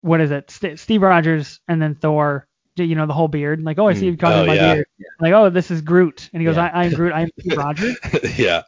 what 0.00 0.20
is 0.20 0.30
it? 0.30 0.50
St- 0.50 0.78
Steve 0.78 1.02
Rogers 1.02 1.60
and 1.68 1.80
then 1.80 1.94
Thor 1.94 2.46
you 2.76 2.94
know, 2.94 3.06
the 3.06 3.12
whole 3.12 3.28
beard. 3.28 3.62
Like, 3.62 3.78
oh, 3.78 3.88
I 3.88 3.94
see 3.94 4.06
you 4.06 4.16
caught 4.16 4.32
Oh, 4.32 4.46
my 4.46 4.54
yeah. 4.54 4.74
beard. 4.74 4.86
Like, 5.20 5.32
oh, 5.32 5.50
this 5.50 5.70
is 5.70 5.80
Groot. 5.80 6.28
And 6.32 6.40
he 6.40 6.46
goes, 6.46 6.56
Yeah. 6.56 6.70
I, 6.72 6.84
I'm 6.84 6.92
Groot. 6.92 7.12
I'm 7.12 7.28
Steve 7.38 7.56
Rogers. 7.56 7.96
yeah. 8.38 8.62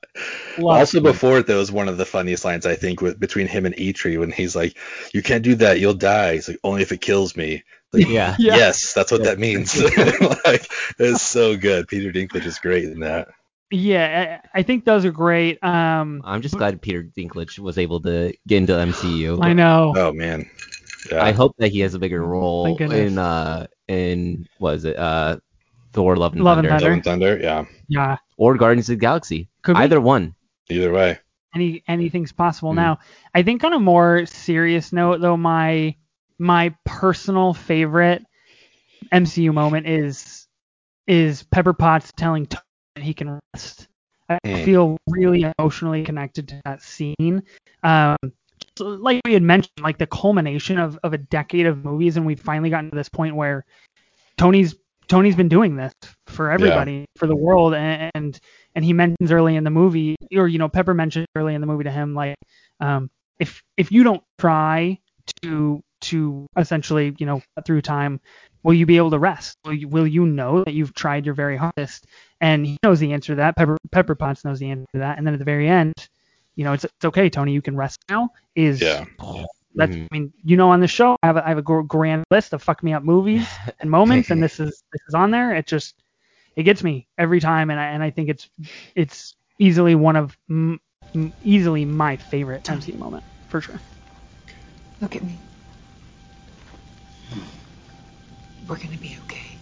Love 0.59 0.79
also 0.79 1.01
before 1.01 1.39
it, 1.39 1.47
that 1.47 1.55
was 1.57 1.73
one 1.73 1.89
of 1.89 1.97
the 1.99 2.07
funniest 2.07 2.45
lines 2.45 2.67
I 2.67 2.75
think 2.77 3.01
with 3.01 3.19
between 3.19 3.47
him 3.47 3.67
and 3.67 3.75
Eitri 3.77 4.19
when 4.19 4.31
he's 4.31 4.55
like, 4.57 4.77
"You 5.13 5.23
can't 5.23 5.43
do 5.45 5.55
that, 5.57 5.81
you'll 5.81 5.95
die." 5.95 6.35
He's 6.35 6.49
like, 6.49 6.59
"Only 6.65 6.83
if 6.83 6.93
it 6.93 7.01
kills 7.01 7.37
me." 7.37 7.63
Like, 7.93 8.07
Yeah. 8.09 8.37
Yeah. 8.39 8.57
Yes, 8.57 8.93
that's 8.95 9.13
what 9.13 9.25
that 9.25 9.39
means. 9.39 9.81
like, 10.45 10.71
it's 10.99 11.23
so 11.23 11.57
good. 11.57 11.89
Peter 11.89 12.13
Dinklage 12.13 12.47
is 12.47 12.59
great 12.59 12.85
in 12.85 13.01
that. 13.01 13.29
Yeah, 13.71 14.39
I, 14.55 14.61
I 14.61 14.63
think 14.63 14.85
those 14.85 15.05
are 15.05 15.11
great. 15.11 15.59
Um, 15.63 16.23
I'm 16.25 16.41
just 16.41 16.57
glad 16.57 16.81
Peter 16.81 17.03
Dinklage 17.03 17.59
was 17.59 17.79
able 17.79 18.01
to 18.03 18.33
get 18.47 18.59
into 18.59 18.73
MCU. 18.75 19.43
I 19.43 19.53
know. 19.55 19.93
Oh 19.97 20.13
man. 20.13 20.49
Yeah. 21.11 21.25
I 21.25 21.33
hope 21.33 21.55
that 21.59 21.69
he 21.73 21.81
has 21.81 21.95
a 21.95 21.99
bigger 21.99 22.23
role 22.25 22.65
Thank 22.65 22.79
goodness. 22.79 23.13
in 23.13 23.19
uh 23.19 23.67
in 23.89 24.47
what 24.59 24.75
is 24.77 24.85
it 24.85 24.97
uh 24.99 25.39
Thor 25.93 26.17
Love 26.17 26.35
and 26.35 26.45
Love 26.45 26.59
and 26.59 26.69
Thunder 26.69 26.85
Love 26.85 26.93
and 26.93 27.05
Thunder. 27.05 27.39
Yeah. 27.41 27.65
Yeah. 27.89 28.17
or 28.37 28.57
Guardians 28.57 28.89
of 28.91 28.97
the 28.97 29.01
Galaxy. 29.01 29.49
Could 29.63 29.77
be. 29.77 29.83
Either 29.83 30.01
one. 30.01 30.35
Either 30.69 30.93
way. 30.93 31.19
any 31.55 31.83
anything's 31.89 32.33
possible 32.33 32.73
Mm. 32.73 32.77
now. 32.77 32.99
I 33.35 33.43
think 33.43 33.65
on 33.65 33.73
a 33.73 33.79
more 33.81 34.27
serious 34.27 34.93
note 34.93 35.21
though, 35.21 35.37
my 35.37 35.95
my 36.39 36.75
personal 36.85 37.55
favorite 37.55 38.23
MCU 39.13 39.53
moment 39.55 39.87
is 39.87 40.47
is 41.07 41.45
Pepper 41.45 41.73
Potts 41.73 42.13
telling 42.17 42.47
Tony 42.47 42.63
that 42.97 43.05
he 43.05 43.15
can 43.15 43.39
rest. 43.55 43.89
I 44.29 44.39
Mm. 44.45 44.65
feel 44.65 44.97
really 45.09 45.47
emotionally 45.59 46.03
connected 46.03 46.49
to 46.49 46.61
that 46.65 46.83
scene. 46.83 47.43
Um, 47.85 48.17
so 48.23 48.31
like 48.81 49.21
we 49.25 49.33
had 49.33 49.43
mentioned, 49.43 49.81
like 49.81 49.99
the 49.99 50.07
culmination 50.07 50.79
of, 50.79 50.99
of 51.03 51.13
a 51.13 51.19
decade 51.19 51.67
of 51.67 51.85
movies, 51.85 52.17
and 52.17 52.27
we've 52.27 52.41
finally 52.41 52.71
gotten 52.71 52.91
to 52.91 52.97
this 52.97 53.09
point 53.09 53.37
where 53.37 53.65
Tony's 54.39 54.75
Tony's 55.09 55.37
been 55.37 55.49
doing 55.49 55.77
this 55.77 55.93
for 56.27 56.51
everybody, 56.51 57.05
for 57.17 57.27
the 57.27 57.37
world, 57.37 57.75
and, 57.75 58.11
and 58.15 58.41
and 58.75 58.85
he 58.85 58.93
mentions 58.93 59.31
early 59.31 59.57
in 59.57 59.65
the 59.65 59.71
movie, 59.71 60.17
or 60.35 60.49
you 60.49 60.59
know, 60.59 60.69
Pepper 60.69 60.95
mentioned 60.95 61.27
early 61.37 61.55
in 61.55 61.61
the 61.61 61.67
movie 61.67 61.85
to 61.85 61.91
him, 61.91 62.15
like, 62.15 62.37
um, 62.81 63.09
if 63.39 63.63
if 63.77 63.93
you 63.93 64.03
don't 64.03 64.23
try 64.39 64.99
to 65.43 65.81
to 66.03 66.47
essentially, 66.57 67.15
you 67.19 67.27
know, 67.27 67.43
through 67.65 67.81
time, 67.81 68.21
will 68.63 68.75
you 68.75 68.87
be 68.87 68.97
able 68.97 69.11
to 69.11 69.19
rest? 69.19 69.57
Will 69.65 69.73
you, 69.73 69.89
will 69.89 70.07
you 70.07 70.27
know 70.27 70.65
that 70.65 70.75
you've 70.75 70.95
tried 70.95 71.25
your 71.25 71.35
very 71.35 71.57
hardest? 71.57 72.07
And 72.41 72.67
he 72.67 72.77
knows 72.83 73.01
the 73.01 73.13
answer 73.13 73.33
to 73.33 73.37
that. 73.37 73.57
Pepper 73.57 73.79
Pepper 73.93 74.15
Potts 74.15 74.45
knows 74.45 74.59
the 74.59 74.71
answer 74.71 74.87
to 74.95 75.01
that. 75.01 75.19
And 75.19 75.27
then 75.27 75.35
at 75.35 75.39
the 75.39 75.45
very 75.45 75.69
end, 75.69 75.95
you 76.57 76.65
know, 76.65 76.73
it's 76.75 76.85
it's 76.85 77.05
okay, 77.07 77.31
Tony, 77.31 77.53
you 77.53 77.63
can 77.63 77.77
rest 77.77 78.01
now. 78.11 78.31
Is 78.57 78.83
Yeah. 78.83 79.05
that's 79.77 79.97
Mhm. 79.97 80.07
I 80.13 80.15
mean, 80.19 80.33
you 80.45 80.57
know, 80.57 80.71
on 80.71 80.81
the 80.81 80.89
show, 80.89 81.17
I 81.23 81.27
have 81.29 81.37
a, 81.37 81.45
I 81.47 81.49
have 81.51 81.59
a 81.59 81.63
grand 81.63 82.25
list 82.31 82.53
of 82.55 82.63
fuck 82.63 82.83
me 82.83 82.95
up 82.95 83.05
movies 83.05 83.49
and 83.81 83.91
moments, 83.91 84.31
and 84.31 84.43
this 84.43 84.61
is 84.61 84.83
this 84.93 85.03
is 85.09 85.15
on 85.15 85.31
there. 85.31 85.55
It 85.55 85.67
just 85.67 85.95
it 86.57 86.65
gets 86.65 86.83
me 86.85 87.09
every 87.19 87.41
time, 87.41 87.71
and 87.71 87.81
I 87.81 87.87
and 87.87 88.03
I 88.03 88.11
think 88.11 88.31
it's 88.31 88.51
it's 88.97 89.37
easily 89.59 89.95
one 89.95 90.17
of 90.17 90.37
m- 90.51 90.81
m- 91.15 91.35
easily 91.41 91.85
my 91.85 92.17
favorite 92.17 92.69
MCU 92.69 92.99
moment 92.99 93.25
for 93.49 93.61
sure. 93.61 93.83
Look 95.01 95.17
at 95.17 95.23
me. 95.25 95.43
We're 98.67 98.79
gonna 98.79 98.99
be 98.99 99.17
okay. 99.23 99.61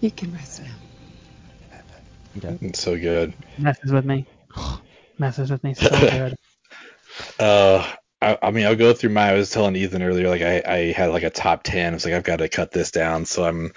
You 0.00 0.10
can 0.10 0.32
rest 0.32 0.60
now. 0.60 0.87
It's 2.34 2.80
so 2.80 2.98
good. 2.98 3.34
Messes 3.58 3.92
with 3.92 4.04
me, 4.04 4.26
messes 5.18 5.50
with 5.50 5.62
me 5.64 5.74
so 5.74 5.88
good. 5.88 6.36
Uh, 7.40 7.84
I, 8.20 8.38
I 8.42 8.50
mean, 8.52 8.66
I'll 8.66 8.76
go 8.76 8.92
through 8.92 9.10
my. 9.10 9.30
I 9.30 9.34
was 9.34 9.50
telling 9.50 9.74
Ethan 9.74 10.02
earlier, 10.02 10.28
like 10.28 10.42
I, 10.42 10.62
I 10.64 10.92
had 10.92 11.10
like 11.10 11.22
a 11.22 11.30
top 11.30 11.62
ten. 11.62 11.92
I 11.92 11.94
was 11.94 12.04
like, 12.04 12.14
I've 12.14 12.22
got 12.22 12.36
to 12.36 12.48
cut 12.48 12.70
this 12.70 12.90
down, 12.90 13.24
so 13.26 13.44
I'm 13.44 13.72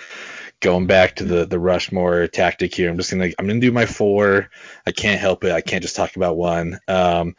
going 0.59 0.87
back 0.87 1.15
to 1.17 1.25
the 1.25 1.45
the 1.45 1.59
Rushmore 1.59 2.27
tactic 2.27 2.73
here. 2.73 2.89
I'm 2.89 2.97
just 2.97 3.11
gonna 3.11 3.31
I'm 3.37 3.47
gonna 3.47 3.59
do 3.59 3.71
my 3.71 3.85
four. 3.85 4.49
I 4.85 4.91
can't 4.91 5.19
help 5.19 5.43
it. 5.43 5.51
I 5.51 5.61
can't 5.61 5.81
just 5.83 5.95
talk 5.95 6.15
about 6.15 6.37
one. 6.37 6.79
Um, 6.87 7.35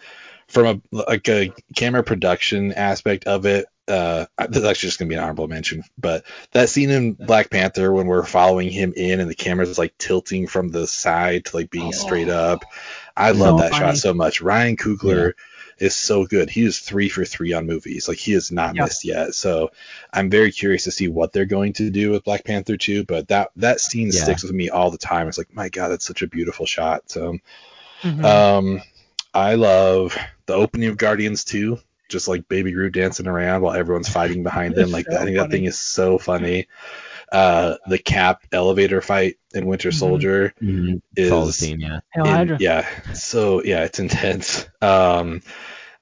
from 0.49 0.83
a 0.93 0.97
like 0.97 1.29
a 1.29 1.53
camera 1.75 2.03
production 2.03 2.73
aspect 2.73 3.25
of 3.25 3.47
it, 3.47 3.67
uh, 3.89 4.27
this 4.49 4.59
is 4.59 4.65
actually 4.65 4.89
just 4.89 4.99
gonna 4.99 5.09
be 5.09 5.15
an 5.17 5.21
honorable 5.23 5.49
mention. 5.49 5.83
But 5.99 6.25
that 6.53 6.69
scene 6.69 6.91
in 6.91 7.13
Black 7.15 7.51
Panther 7.51 7.93
when 7.93 8.07
we're 8.07 8.25
following 8.25 8.71
him 8.71 8.93
in 8.97 9.21
and 9.21 9.29
the 9.31 9.35
camera's 9.35 9.79
like 9.79 9.97
tilting 9.99 10.47
from 10.47 10.69
the 10.71 10.87
side 10.87 11.47
to 11.47 11.57
like 11.57 11.71
being 11.71 11.93
straight 11.93 12.29
up, 12.29 12.65
I 13.17 13.33
love 13.33 13.57
So 13.57 13.59
that 13.59 13.71
funny. 13.71 13.85
shot 13.87 13.97
so 13.97 14.15
much. 14.15 14.41
Ryan 14.41 14.77
Coogler 14.77 15.33
is 15.79 15.97
so 15.97 16.25
good. 16.27 16.49
He 16.51 16.63
is 16.65 16.79
three 16.79 17.09
for 17.09 17.25
three 17.25 17.53
on 17.53 17.67
movies. 17.67 18.09
Like 18.09 18.19
he 18.19 18.33
has 18.33 18.53
not 18.53 18.77
Yeah. 18.77 18.85
missed 18.85 19.05
yet. 19.05 19.35
So 19.35 19.71
I'm 20.13 20.31
very 20.31 20.53
curious 20.53 20.85
to 20.85 20.91
see 20.93 21.09
what 21.09 21.33
they're 21.33 21.45
going 21.45 21.73
to 21.75 21.91
do 21.91 22.11
with 22.11 22.25
Black 22.25 22.45
Panther 22.45 22.77
2. 22.77 23.05
But 23.05 23.29
that 23.29 23.51
that 23.57 23.81
scene 23.81 24.13
Yeah. 24.13 24.23
sticks 24.23 24.43
with 24.43 24.53
me 24.53 24.71
all 24.71 24.91
the 24.91 24.99
time. 24.99 25.29
It's 25.29 25.39
like, 25.39 25.53
my 25.55 25.69
God, 25.69 25.89
that's 25.89 26.07
such 26.07 26.23
a 26.23 26.29
beautiful 26.29 26.67
shot. 26.67 27.11
So 27.11 27.39
Mhm. 28.05 28.23
um 28.25 28.83
I 29.35 29.55
love 29.55 30.17
the 30.47 30.55
opening 30.55 30.89
of 30.89 30.97
Guardians 30.99 31.45
2. 31.45 31.79
Just 32.13 32.29
like 32.29 32.47
Baby 32.49 32.73
Groot 32.73 32.93
dancing 32.95 33.27
around 33.27 33.63
while 33.63 33.75
everyone's 33.75 34.09
fighting 34.09 34.43
behind 34.45 34.75
them. 34.77 34.91
Like 34.93 35.07
So 35.11 35.17
I 35.19 35.25
think 35.25 35.37
that 35.39 35.51
thing 35.51 35.65
is 35.65 35.79
so 35.79 36.19
funny. 36.19 36.69
Uh, 37.33 37.77
the 37.87 37.99
Cap 37.99 38.43
elevator 38.53 39.01
fight 39.01 39.37
in 39.55 39.65
Winter 39.67 39.89
Mhm. 39.89 39.95
Soldier 39.95 40.55
Mhm. 40.63 40.97
is 41.17 41.25
It's 41.27 41.33
all 41.33 41.47
the 41.47 41.53
same, 41.53 41.81
yeah. 41.81 42.01
In- 42.43 42.57
yeah. 42.61 42.87
So 43.15 43.63
yeah, 43.65 43.85
it's 43.85 43.99
intense. 43.99 44.67
Um, 44.83 45.41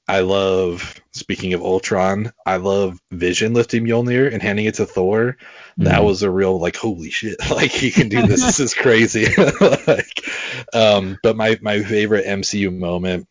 I 0.08 0.20
love. 0.20 1.00
Speaking 1.12 1.54
of 1.54 1.62
Ultron, 1.62 2.32
I 2.46 2.56
love 2.56 2.98
Vision 3.12 3.52
lifting 3.52 3.84
Mjolnir 3.84 4.32
and 4.32 4.42
handing 4.42 4.66
it 4.66 4.74
to 4.76 4.86
Thor. 4.86 5.36
That 5.78 6.00
Mhm. 6.00 6.04
was 6.04 6.22
a 6.24 6.30
real 6.30 6.58
like 6.58 6.74
holy 6.76 7.10
shit! 7.10 7.36
Like 7.50 7.70
he 7.70 7.92
can 7.92 8.08
do 8.08 8.26
this. 8.26 8.42
this 8.44 8.58
is 8.60 8.74
crazy. 8.84 9.26
like, 9.86 10.24
um, 10.74 11.16
but 11.22 11.36
my 11.36 11.58
my 11.62 11.82
favorite 11.84 12.26
MCU 12.26 12.70
moment. 12.76 13.28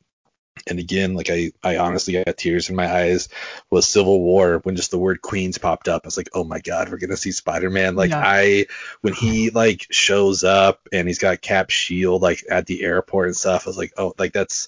And 0.68 0.80
again, 0.80 1.14
like 1.14 1.30
I, 1.30 1.52
I 1.64 1.78
honestly 1.78 2.14
got 2.24 2.38
tears 2.38 2.70
in 2.70 2.76
my 2.76 2.92
eyes 2.92 3.30
was 3.70 3.88
Civil 3.88 4.22
War 4.22 4.60
when 4.64 4.76
just 4.76 4.92
the 4.92 4.98
word 5.00 5.22
Queens 5.22 5.58
popped 5.58 5.88
up. 5.88 6.02
I 6.04 6.08
was 6.08 6.18
like, 6.18 6.30
oh 6.34 6.44
my 6.44 6.60
god, 6.60 6.90
we're 6.90 6.98
gonna 6.98 7.18
see 7.18 7.32
Spider 7.32 7.70
Man. 7.70 7.96
Like 7.96 8.12
Yeah. 8.12 8.22
I, 8.24 8.66
when 9.02 9.14
he 9.14 9.50
like 9.50 9.88
shows 9.92 10.44
up 10.44 10.88
and 10.92 11.08
he's 11.08 11.20
got 11.20 11.42
Cap 11.42 11.70
shield 11.70 12.22
like 12.22 12.44
at 12.50 12.66
the 12.66 12.84
airport 12.84 13.28
and 13.28 13.38
stuff, 13.38 13.66
I 13.66 13.70
was 13.70 13.78
like, 13.78 13.94
oh, 13.98 14.14
like 14.18 14.34
that's 14.34 14.68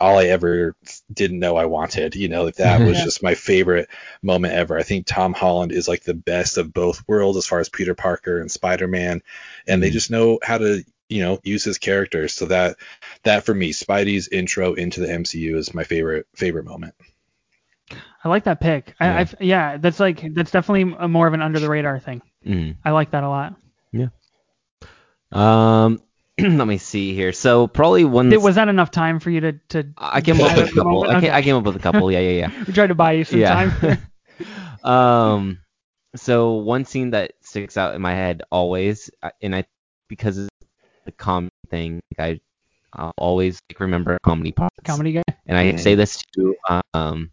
all 0.00 0.16
I 0.18 0.26
ever 0.26 0.76
didn't 1.12 1.40
know 1.40 1.56
I 1.56 1.64
wanted. 1.64 2.14
You 2.14 2.28
know, 2.28 2.44
like 2.44 2.56
that 2.56 2.80
was 2.80 2.98
Yeah. 2.98 3.04
just 3.04 3.22
my 3.22 3.34
favorite 3.34 3.88
moment 4.22 4.54
ever. 4.54 4.78
I 4.78 4.84
think 4.84 5.06
Tom 5.06 5.34
Holland 5.34 5.72
is 5.72 5.88
like 5.88 6.04
the 6.04 6.14
best 6.14 6.56
of 6.56 6.72
both 6.72 7.02
worlds 7.08 7.36
as 7.36 7.46
far 7.46 7.58
as 7.58 7.68
Peter 7.68 7.94
Parker 7.94 8.40
and 8.40 8.50
Spider 8.50 8.86
Man, 8.86 9.22
and 9.66 9.82
they 9.82 9.90
Mhm. 9.90 9.94
just 9.94 10.10
know 10.10 10.38
how 10.42 10.58
to 10.58 10.84
you 11.08 11.22
know 11.22 11.38
use 11.42 11.64
his 11.64 11.78
characters. 11.78 12.32
So 12.32 12.46
that 12.46 12.76
that 13.24 13.44
for 13.44 13.54
me, 13.54 13.72
Spidey's 13.72 14.28
intro 14.28 14.74
into 14.74 15.00
the 15.00 15.08
MCU 15.08 15.56
is 15.56 15.74
my 15.74 15.84
favorite 15.84 16.26
favorite 16.34 16.64
moment. 16.64 16.94
I 18.22 18.28
like 18.28 18.44
that 18.44 18.60
pick. 18.60 18.94
I, 19.00 19.06
Yeah. 19.06 19.18
I've, 19.18 19.34
yeah, 19.40 19.76
that's 19.76 20.00
like 20.00 20.34
that's 20.34 20.50
definitely 20.50 20.94
a 20.98 21.08
more 21.08 21.26
of 21.26 21.34
an 21.34 21.42
under 21.42 21.60
the 21.60 21.68
radar 21.68 21.98
thing. 22.00 22.20
Mhm. 22.46 22.76
I 22.84 22.90
like 22.90 23.12
that 23.12 23.24
a 23.24 23.28
lot. 23.28 23.54
Yeah 23.92 24.08
um, 25.32 26.00
let 26.38 26.66
me 26.66 26.78
see 26.78 27.14
here. 27.14 27.32
So 27.32 27.66
probably 27.66 28.04
one. 28.04 28.30
Did, 28.30 28.38
was 28.38 28.56
that 28.56 28.68
enough 28.68 28.90
time 28.90 29.20
for 29.20 29.30
you 29.30 29.40
to 29.40 29.52
to? 29.70 29.88
I 29.96 30.20
came 30.20 30.40
up 30.40 30.42
with 30.42 30.52
a 30.52 30.54
decide 30.54 30.68
at 30.68 30.74
the 30.74 30.74
couple. 30.74 31.02
I, 31.04 31.06
came, 31.06 31.16
Okay. 31.16 31.30
I 31.30 31.42
came 31.42 31.56
up 31.56 31.64
with 31.64 31.76
a 31.76 31.80
couple. 31.80 32.12
Yeah, 32.12 32.20
yeah, 32.20 32.48
yeah. 32.48 32.64
We 32.66 32.72
tried 32.72 32.88
to 32.88 32.94
buy 32.94 33.12
you 33.12 33.24
some 33.24 33.40
yeah. 33.40 33.54
time. 33.54 33.98
um, 34.84 35.58
so 36.16 36.54
one 36.54 36.84
scene 36.84 37.10
that 37.10 37.32
sticks 37.40 37.76
out 37.76 37.94
in 37.94 38.02
my 38.02 38.14
head 38.14 38.42
always, 38.50 39.10
uh, 39.22 39.30
and 39.42 39.54
I 39.54 39.64
because 40.08 40.38
it's 40.38 40.48
the 41.08 41.12
comedy 41.12 41.52
thing, 41.70 42.00
like 42.16 42.38
I 42.38 42.40
I'll 42.92 43.14
always 43.16 43.60
like, 43.70 43.80
remember 43.80 44.18
comedy 44.22 44.52
parts. 44.52 44.76
Comedy 44.84 45.12
guy. 45.12 45.22
And 45.46 45.56
I 45.56 45.76
say 45.76 45.94
this 45.94 46.22
to 46.34 46.54
um 46.94 47.30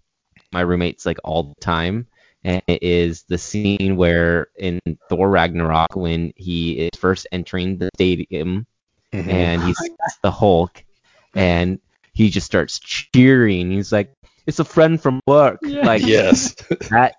my 0.51 0.61
roommates 0.61 1.05
like 1.05 1.19
all 1.23 1.43
the 1.43 1.61
time. 1.61 2.07
And 2.43 2.61
it 2.67 2.83
is 2.83 3.23
the 3.23 3.37
scene 3.37 3.95
where 3.95 4.47
in 4.57 4.79
Thor 5.09 5.29
Ragnarok 5.29 5.95
when 5.95 6.31
he 6.35 6.73
is 6.73 6.91
first 6.99 7.27
entering 7.31 7.77
the 7.77 7.89
stadium 7.95 8.65
Mm-hmm. 9.13 9.29
and 9.29 9.63
he's 9.63 9.77
the 10.23 10.31
Hulk 10.31 10.83
and 11.35 11.79
he 12.13 12.29
just 12.29 12.45
starts 12.45 12.79
cheering. 12.79 13.71
He's 13.71 13.91
like, 13.91 14.11
"It's 14.45 14.59
a 14.59 14.65
friend 14.65 15.01
from 15.01 15.21
work." 15.27 15.59
Yeah. 15.61 15.85
Like 15.85 16.01
yes, 16.05 16.53
that 16.89 17.15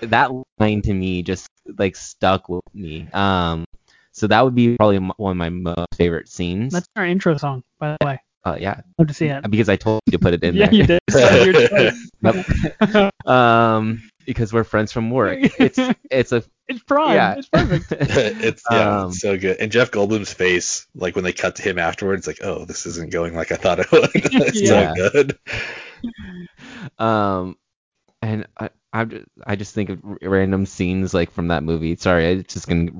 that 0.00 0.30
line 0.58 0.82
to 0.82 0.94
me 0.94 1.22
just 1.22 1.48
like 1.78 1.96
stuck 1.96 2.48
with 2.48 2.62
me. 2.72 3.08
Um, 3.12 3.64
so 4.14 4.26
that 4.28 4.42
would 4.42 4.54
be 4.54 4.76
probably 4.76 4.98
one 4.98 5.32
of 5.32 5.36
my 5.36 5.50
most 5.50 5.94
favorite 5.96 6.28
scenes. 6.28 6.72
That's 6.72 6.88
our 6.96 7.04
intro 7.04 7.36
song, 7.36 7.62
by 7.78 7.96
the 8.00 8.06
way. 8.06 8.20
uh, 8.44 8.56
yeah, 8.58 8.80
Love 8.98 9.08
to 9.08 9.14
see 9.14 9.26
it. 9.26 9.48
because 9.50 9.68
I 9.68 9.76
told 9.76 10.00
you 10.06 10.12
to 10.12 10.18
put 10.18 10.32
it 10.34 10.42
in 10.44 10.56
there. 10.56 10.68
yeah, 10.72 10.86
there. 11.10 11.46
you 11.46 11.52
did. 11.52 11.92
So. 11.92 11.92
Yep. 12.82 13.28
um, 13.28 14.02
because 14.24 14.50
we're 14.52 14.64
friends 14.64 14.90
from 14.92 15.10
work. 15.10 15.38
It's 15.60 15.78
it's 16.10 16.32
a 16.32 16.42
It's 16.68 16.82
prime. 16.84 17.14
yeah. 17.14 17.34
It's 17.36 17.48
perfect. 17.50 17.92
it's 17.92 18.62
yeah, 18.70 19.00
Um, 19.02 19.08
it's 19.10 19.20
so 19.20 19.36
good. 19.36 19.58
And 19.60 19.70
Jeff 19.70 19.90
Goldblum's 19.90 20.32
face, 20.32 20.86
like 20.94 21.14
when 21.14 21.24
they 21.24 21.34
cut 21.34 21.56
to 21.56 21.62
him 21.62 21.78
afterwards, 21.78 22.26
like, 22.26 22.38
oh, 22.42 22.64
this 22.64 22.86
isn't 22.86 23.10
going 23.12 23.34
like 23.34 23.52
I 23.52 23.56
thought 23.56 23.80
it 23.80 23.92
would. 23.92 24.08
it's 24.14 24.62
Yeah. 24.62 24.94
so 24.94 25.10
good. 25.10 25.38
um, 26.98 27.56
and 28.22 28.46
I, 28.58 28.70
I, 28.94 29.04
ju- 29.04 29.26
I 29.44 29.56
just 29.56 29.74
think 29.74 29.90
of 29.90 30.00
random 30.22 30.66
scenes 30.66 31.12
like 31.12 31.30
from 31.32 31.48
that 31.48 31.64
movie. 31.64 31.96
Sorry, 31.96 32.26
it's 32.26 32.54
just 32.54 32.68
gonna 32.68 32.92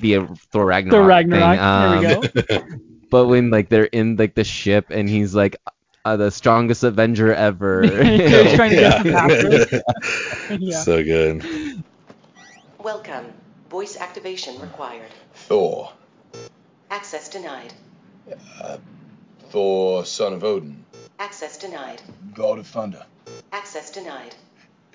be 0.00 0.14
a 0.14 0.26
Thor 0.52 0.66
Ragnarok. 0.66 1.02
The 1.02 1.08
Ragnarok. 1.08 1.58
Thing. 1.58 2.30
there 2.30 2.58
Um, 2.58 2.60
we 2.60 2.68
go. 2.68 2.76
But 3.10 3.26
when 3.26 3.50
like 3.50 3.68
they're 3.70 3.84
in 3.84 4.14
like 4.16 4.34
the 4.36 4.44
ship 4.44 4.90
and 4.90 5.08
he's 5.08 5.34
like 5.34 5.56
uh, 6.04 6.16
the 6.16 6.30
strongest 6.30 6.84
Avenger 6.84 7.34
ever. 7.34 7.82
He's 8.04 8.54
trying 8.54 8.70
to 8.70 9.82
get. 10.48 10.60
Yeah. 10.60 10.78
So 10.80 11.02
good. 11.02 11.44
Welcome. 12.78 13.32
Voice 13.68 13.96
activation 13.96 14.60
required. 14.60 15.10
Thor. 15.34 15.90
Access 16.90 17.28
denied. 17.28 17.72
Thor, 19.50 20.04
son 20.04 20.32
of 20.32 20.44
Odin. 20.44 20.84
Access 21.18 21.58
denied. 21.58 22.00
God 22.34 22.58
of 22.60 22.66
Thunder. 22.66 23.04
Access 23.52 23.90
denied. 23.90 24.34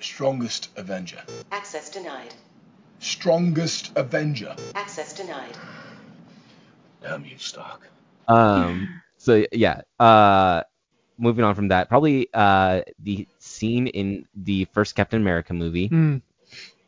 Strongest 0.00 0.68
Avenger. 0.76 1.22
Access 1.52 1.90
denied. 1.90 2.34
Strongest 2.98 3.92
Avenger. 3.96 4.54
Access 4.74 5.12
denied. 5.12 5.56
Damn 7.02 7.24
you, 7.24 7.38
Stark. 7.38 7.88
Um. 8.28 9.00
So 9.18 9.44
yeah. 9.52 9.82
Uh, 9.98 10.62
moving 11.18 11.44
on 11.44 11.54
from 11.54 11.68
that, 11.68 11.88
probably 11.88 12.28
uh 12.34 12.82
the 12.98 13.26
scene 13.38 13.86
in 13.86 14.26
the 14.34 14.66
first 14.72 14.94
Captain 14.94 15.20
America 15.20 15.54
movie 15.54 15.88
Mm, 15.88 16.20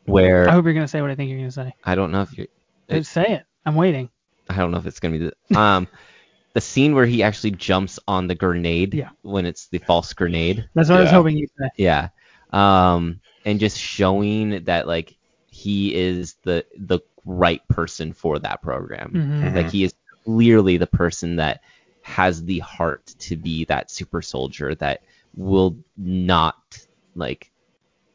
where 0.05 0.47
I 0.47 0.51
hope 0.51 0.65
you're 0.65 0.73
gonna 0.73 0.87
say 0.87 1.01
what 1.01 1.09
I 1.11 1.15
think 1.15 1.29
you're 1.29 1.39
gonna 1.39 1.51
say. 1.51 1.73
I 1.83 1.95
don't 1.95 2.11
know 2.11 2.21
if 2.21 2.37
you're. 2.37 2.47
It- 2.87 3.05
Say 3.05 3.25
it. 3.25 3.43
I'm 3.65 3.75
waiting. 3.75 4.09
I 4.49 4.57
don't 4.57 4.71
know 4.71 4.77
if 4.77 4.85
it's 4.85 4.99
gonna 4.99 5.17
be 5.17 5.29
the 5.49 5.59
um 5.59 5.87
the 6.53 6.61
scene 6.61 6.95
where 6.95 7.05
he 7.05 7.21
actually 7.23 7.51
jumps 7.51 7.99
on 8.07 8.27
the 8.27 8.35
grenade 8.35 8.93
Yeah. 8.93 9.09
when 9.21 9.45
it's 9.45 9.67
the 9.67 9.77
false 9.79 10.13
grenade. 10.13 10.67
That's 10.73 10.89
what 10.89 10.99
I 10.99 11.01
was 11.03 11.11
hoping 11.11 11.37
you'd 11.37 11.49
say. 11.59 11.69
Yeah. 11.77 12.09
Um 12.51 13.19
and 13.45 13.59
just 13.59 13.77
showing 13.79 14.63
that 14.65 14.87
like 14.87 15.15
he 15.49 15.93
is 15.95 16.35
the 16.43 16.65
the 16.77 16.99
right 17.25 17.65
person 17.67 18.13
for 18.13 18.39
that 18.39 18.61
program. 18.61 19.11
Mhm. 19.13 19.55
Like 19.55 19.69
he 19.69 19.83
is 19.83 19.93
clearly 20.23 20.77
the 20.77 20.87
person 20.87 21.35
that 21.37 21.61
has 22.01 22.43
the 22.43 22.59
heart 22.59 23.05
to 23.19 23.35
be 23.35 23.65
that 23.65 23.91
super 23.91 24.21
soldier 24.21 24.73
that 24.75 25.01
will 25.35 25.77
not 25.97 26.77
like 27.15 27.51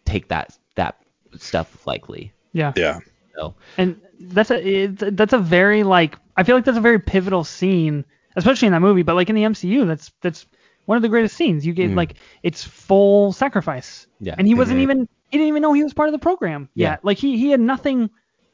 take 0.05 0.28
that 0.28 0.57
that 0.74 0.97
stuff 1.39 1.87
lightly. 1.87 2.32
Yeah. 2.53 2.72
Yeah. 2.76 3.01
So 3.37 3.55
And 3.78 4.01
that's 4.20 4.51
a 4.51 4.66
it's, 4.66 5.03
that's 5.12 5.32
a 5.32 5.39
very 5.39 5.82
like 5.82 6.16
I 6.37 6.43
feel 6.43 6.57
like 6.57 6.64
that's 6.64 6.78
a 6.78 6.80
very 6.80 6.99
pivotal 6.99 7.45
scene, 7.45 8.05
especially 8.37 8.66
in 8.66 8.72
that 8.72 8.80
movie. 8.80 9.03
But 9.03 9.14
like 9.14 9.28
in 9.28 9.37
the 9.37 9.43
MCU, 9.45 9.87
that's 9.87 10.12
that's 10.20 10.47
one 10.87 10.97
of 10.97 11.03
the 11.03 11.09
greatest 11.09 11.37
scenes. 11.37 11.64
You 11.66 11.72
get 11.72 11.91
Mhm. 11.91 11.97
like 11.97 12.14
it's 12.43 12.62
full 12.64 13.32
sacrifice. 13.32 14.07
Yeah. 14.20 14.35
And 14.39 14.47
he 14.47 14.55
wasn't 14.55 14.78
Mhm. 14.78 14.82
even 14.82 15.09
he 15.30 15.39
didn't 15.39 15.49
even 15.49 15.62
know 15.62 15.72
he 15.72 15.82
was 15.82 15.95
part 15.95 16.09
of 16.09 16.12
the 16.12 16.18
program 16.18 16.68
Yeah. 16.74 16.91
yet. 16.93 17.05
Like 17.05 17.18
he 17.18 17.37
he 17.39 17.51
had 17.51 17.61
nothing 17.61 18.11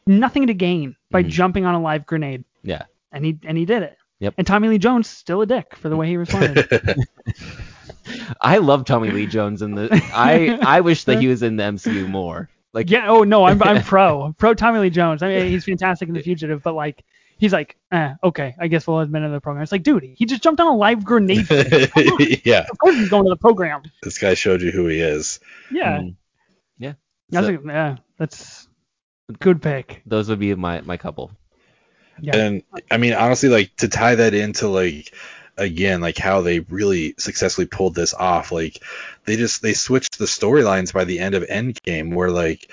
nothing 0.07 0.47
to 0.47 0.55
gain 0.55 0.97
by 1.11 1.23
Mhm. 1.23 1.29
jumping 1.29 1.65
on 1.67 1.75
a 1.75 1.81
live 1.81 2.07
grenade, 2.07 2.45
yeah. 2.63 2.83
and 3.13 3.25
he 3.25 3.39
and 3.45 3.57
he 3.59 3.65
did 3.65 3.83
it. 3.83 3.97
Yep. 4.21 4.35
And 4.39 4.47
Tommy 4.47 4.69
Lee 4.69 4.79
Jones 4.79 5.09
still 5.09 5.41
a 5.43 5.47
dick 5.47 5.75
for 5.77 5.89
the 5.89 5.97
way 5.97 6.07
he 6.09 6.17
responded. 6.17 6.69
I 8.41 8.59
love 8.59 8.85
Tommy 8.85 9.11
Lee 9.11 9.27
Jones 9.27 9.63
in 9.63 9.75
the 9.75 9.89
I 10.15 10.59
I 10.63 10.81
wish 10.81 11.05
that 11.05 11.21
he 11.21 11.29
was 11.29 11.43
in 11.43 11.57
the 11.57 11.65
MCU 11.65 12.09
more. 12.09 12.49
Like 12.73 12.91
yeah. 12.91 13.09
Oh 13.09 13.23
no, 13.25 13.45
I'm 13.45 13.63
I'm 13.63 13.83
pro 13.85 14.35
pro 14.39 14.55
Tommy 14.55 14.79
Lee 14.81 14.91
Jones. 14.91 15.23
I 15.23 15.29
mean 15.29 15.47
he's 15.49 15.65
fantastic 15.65 16.09
in 16.09 16.15
The 16.15 16.23
Fugitive, 16.23 16.63
but 16.63 16.75
like. 16.75 17.05
He's 17.41 17.53
like, 17.53 17.77
eh, 17.91 18.15
okay, 18.23 18.55
I 18.61 18.69
guess 18.69 18.87
we'll 18.87 19.01
admit 19.01 19.23
in 19.23 19.33
the 19.33 19.41
program. 19.41 19.63
It's 19.63 19.73
like, 19.73 19.83
dude, 19.83 20.05
he 20.05 20.27
just 20.27 20.43
jumped 20.43 20.61
on 20.61 20.67
a 20.67 20.77
live 20.77 21.05
grenade. 21.05 21.47
yeah. 22.45 22.67
Of 22.71 22.79
course 22.79 22.97
he's 22.97 23.09
going 23.09 23.25
to 23.25 23.31
the 23.31 23.37
program. 23.41 23.83
This 24.03 24.19
guy 24.19 24.35
showed 24.35 24.61
you 24.63 24.71
who 24.71 24.87
he 24.87 25.01
is. 25.01 25.41
Yeah. 25.71 25.99
Mm. 25.99 26.17
Yeah. 26.79 26.93
That's 27.31 27.47
So- 27.47 27.55
a, 27.55 27.67
yeah, 27.67 27.97
that's 28.19 28.69
a 29.31 29.33
good 29.33 29.63
pick. 29.63 30.03
those 30.07 30.29
would 30.29 30.39
be 30.39 30.55
my 30.55 30.83
my 30.83 30.97
couple. 30.99 31.33
Yeah. 32.21 32.37
And 32.37 32.63
I 32.91 32.99
mean, 32.99 33.15
honestly, 33.15 33.49
like 33.49 33.75
to 33.77 33.89
tie 33.89 34.17
that 34.17 34.35
into 34.35 34.69
like 34.69 35.15
again, 35.57 36.01
like 36.01 36.19
how 36.19 36.43
they 36.43 36.61
really 36.61 37.15
successfully 37.19 37.67
pulled 37.67 37.95
this 37.95 38.13
off. 38.13 38.53
Like 38.53 38.83
they 39.25 39.37
just 39.37 39.63
they 39.63 39.73
switched 39.73 40.19
the 40.19 40.27
storylines 40.27 40.93
by 40.93 41.05
the 41.05 41.19
end 41.19 41.35
of 41.35 41.45
Endgame, 41.45 42.15
where 42.15 42.31
like 42.31 42.71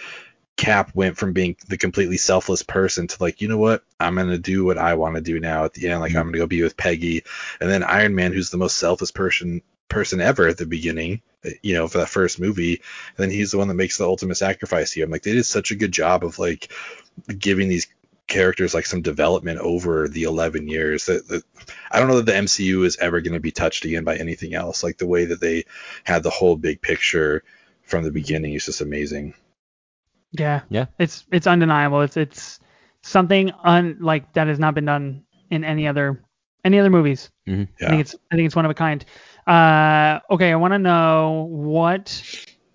Cap 0.58 0.92
went 0.96 1.18
from 1.18 1.34
being 1.34 1.56
the 1.68 1.78
completely 1.78 2.18
selfless 2.18 2.64
person 2.64 3.08
to 3.08 3.18
like, 3.22 3.42
you 3.42 3.48
know 3.48 3.60
what, 3.60 3.84
I'm 4.00 4.16
gonna 4.16 4.40
do 4.40 4.66
what 4.66 4.78
I 4.78 4.96
want 4.96 5.16
to 5.16 5.22
do 5.22 5.40
now. 5.40 5.66
At 5.66 5.74
the 5.74 5.88
end, 5.88 6.02
like 6.02 6.12
mm-hmm. 6.12 6.20
I'm 6.20 6.26
gonna 6.26 6.40
go 6.40 6.48
be 6.48 6.64
with 6.64 6.76
Peggy, 6.76 7.24
and 7.62 7.70
then 7.70 7.84
Iron 7.84 8.16
Man, 8.16 8.34
who's 8.34 8.50
the 8.50 8.58
most 8.58 8.78
selfless 8.78 9.12
person 9.12 9.62
person 9.88 10.20
ever 10.20 10.48
at 10.48 10.58
the 10.58 10.66
beginning, 10.66 11.22
eh, 11.46 11.52
you 11.62 11.76
know, 11.76 11.88
for 11.88 12.00
that 12.00 12.10
first 12.10 12.40
movie, 12.40 12.82
and 13.18 13.18
then 13.18 13.30
he's 13.30 13.52
the 13.52 13.58
one 13.58 13.68
that 13.68 13.76
makes 13.76 13.98
the 13.98 14.06
ultimate 14.06 14.36
sacrifice 14.36 14.92
here. 14.92 15.06
I'm 15.06 15.12
like, 15.12 15.22
they 15.22 15.34
did 15.34 15.46
such 15.46 15.72
a 15.72 15.76
good 15.76 15.92
job 15.92 16.24
of 16.24 16.40
like 16.40 16.74
giving 17.38 17.70
these 17.70 17.88
characters 18.26 18.74
like 18.74 18.86
some 18.86 19.02
development 19.02 19.60
over 19.60 20.08
the 20.08 20.24
11 20.24 20.68
years 20.68 21.06
that, 21.06 21.28
that 21.30 21.44
I 21.90 22.00
don't 22.00 22.10
know 22.10 22.18
that 22.18 22.26
the 22.26 22.34
MCU 22.34 22.86
is 22.86 22.98
ever 22.98 23.22
going 23.22 23.36
to 23.36 23.40
be 23.40 23.52
touched 23.52 23.86
again 23.86 24.04
by 24.04 24.18
anything 24.18 24.54
else. 24.54 24.84
Like 24.84 24.98
the 24.98 25.08
way 25.08 25.26
that 25.26 25.40
they 25.40 25.66
had 26.04 26.24
the 26.24 26.30
whole 26.30 26.58
big 26.58 26.82
picture 26.82 27.44
from 27.84 28.04
the 28.04 28.12
beginning 28.12 28.54
is 28.54 28.66
just 28.66 28.82
amazing 28.82 29.34
Yeah. 30.32 30.62
Yeah. 30.70 30.86
It's 31.00 31.26
it's 31.32 31.48
undeniable. 31.48 32.02
It's 32.02 32.18
it's 32.18 32.60
something 33.02 33.52
un 33.64 33.98
like 34.00 34.34
that 34.34 34.48
has 34.48 34.60
not 34.60 34.76
been 34.76 34.86
done 34.86 35.24
in 35.50 35.64
any 35.64 35.88
other 35.88 36.24
any 36.64 36.80
other 36.80 36.90
movies. 36.90 37.30
I 37.88 37.90
think 37.90 38.02
it's 38.02 38.16
I 38.32 38.36
think 38.36 38.46
it's 38.48 38.56
one 38.56 38.66
of 38.66 38.72
a 38.72 38.76
kind. 38.76 39.04
Uh, 39.46 40.20
okay, 40.30 40.52
I 40.52 40.56
want 40.56 40.74
to 40.74 40.80
know 40.80 41.48
what 41.50 42.10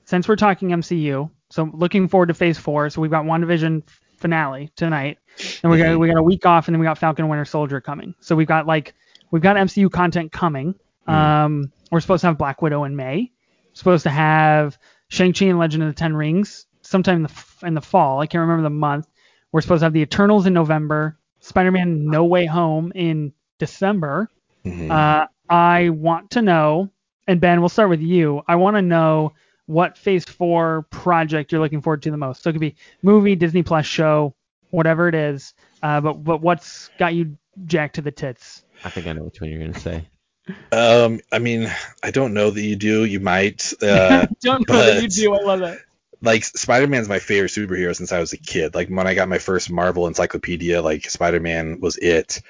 since 0.05 0.27
we're 0.27 0.37
talking 0.37 0.71
MCU, 0.71 1.31
so 1.51 1.71
looking 1.75 2.09
forward 2.09 2.27
to 2.27 2.35
Phase 2.35 2.59
Four. 2.59 2.89
So 2.91 3.01
we've 3.01 3.11
got 3.11 3.25
WandaVision 3.25 3.83
finale 4.17 4.73
tonight, 4.77 5.19
and 5.63 5.71
we 5.71 5.79
got 5.79 5.99
we 5.99 6.09
got 6.09 6.17
a 6.17 6.23
week 6.23 6.47
off, 6.47 6.69
and 6.69 6.75
then 6.75 6.81
we 6.81 6.87
got 6.87 6.99
Falcon 6.99 7.29
Winter 7.29 7.45
Soldier 7.45 7.81
coming. 7.81 8.15
So 8.21 8.35
we've 8.35 8.49
got 8.49 8.67
like 8.67 8.95
we've 9.31 9.43
got 9.43 9.57
MCU 9.57 9.91
content 9.91 10.33
coming. 10.33 10.75
Um, 11.07 11.73
we're 11.91 12.01
supposed 12.01 12.23
to 12.23 12.29
have 12.29 12.39
Black 12.39 12.63
Widow 12.63 12.85
in 12.85 12.97
May. 12.97 13.33
supposed 13.75 14.05
to 14.05 14.11
have 14.11 14.79
Shang-Chi 15.09 15.47
and 15.47 15.59
Legend 15.59 15.83
of 15.83 15.89
the 15.91 15.95
Ten 15.95 16.15
Rings 16.15 16.67
sometime 16.93 17.17
in 17.17 17.23
the 17.25 17.31
f- 17.31 17.59
in 17.65 17.75
the 17.75 17.81
fall. 17.81 18.21
I 18.21 18.27
can't 18.27 18.43
remember 18.43 18.63
the 18.63 18.71
month. 18.71 19.09
We're 19.51 19.61
supposed 19.61 19.81
to 19.81 19.87
have 19.87 19.93
the 19.93 20.01
Eternals 20.03 20.47
in 20.47 20.53
November. 20.53 21.17
Spider-Man 21.41 22.07
No 22.07 22.25
Way 22.25 22.47
Home 22.47 22.93
in 22.95 23.33
December. 23.59 24.31
Mhm. 24.65 24.91
Uh, 24.91 25.27
I 25.51 25.89
want 25.89 26.31
to 26.33 26.43
know, 26.43 26.91
and 27.27 27.41
Ben, 27.41 27.61
we'll 27.61 27.69
start 27.69 27.91
with 27.91 28.01
you. 28.01 28.43
I 28.47 28.55
want 28.57 28.77
to 28.77 28.83
know 28.83 29.33
what 29.67 29.99
Phase 29.99 30.25
Four 30.25 30.87
project 30.91 31.51
you're 31.51 31.61
looking 31.61 31.81
forward 31.83 32.03
to 32.03 32.11
the 32.13 32.17
most. 32.17 32.43
So 32.43 32.51
it 32.51 32.53
could 32.53 32.61
be 32.61 32.77
movie, 33.03 33.35
Disney 33.35 33.63
Plus 33.65 33.87
show, 33.87 34.35
whatever 34.71 35.09
it 35.09 35.15
is. 35.17 35.55
Uh, 35.83 36.01
but 36.01 36.23
but 36.25 36.41
what's 36.41 36.91
got 36.99 37.15
you 37.15 37.37
jacked 37.67 37.97
to 37.97 38.03
the 38.03 38.13
tits? 38.13 38.65
I 38.85 38.91
think 38.91 39.07
I 39.09 39.13
know 39.13 39.25
which 39.25 39.41
one 39.41 39.51
you're 39.51 39.61
gonna 39.61 39.79
say. 39.79 40.09
um 40.73 41.21
I 41.31 41.39
mean 41.39 41.71
I 42.03 42.11
don't 42.11 42.35
know 42.35 42.51
that 42.51 42.61
you 42.61 42.75
do 42.75 43.05
you 43.05 43.21
might 43.21 43.73
uh 43.81 44.27
Don't 44.43 44.69
know 44.69 44.77
that 44.77 45.03
you 45.03 45.09
do. 45.09 45.35
I 45.35 45.39
love 45.43 45.61
that. 45.61 45.79
Like 46.23 46.45
Spider-Man's 46.45 47.09
my 47.09 47.19
favorite 47.19 47.51
superhero 47.51 47.95
since 47.95 48.13
I 48.13 48.21
was 48.21 48.33
a 48.33 48.39
kid. 48.39 48.75
Like 48.75 48.89
when 48.89 49.07
I 49.07 49.15
got 49.15 49.29
my 49.29 49.39
first 49.39 49.71
Marvel 49.71 50.07
encyclopedia, 50.07 50.81
like 50.81 51.11
Spider-Man 51.11 51.81
was 51.81 51.97
it. 51.99 52.41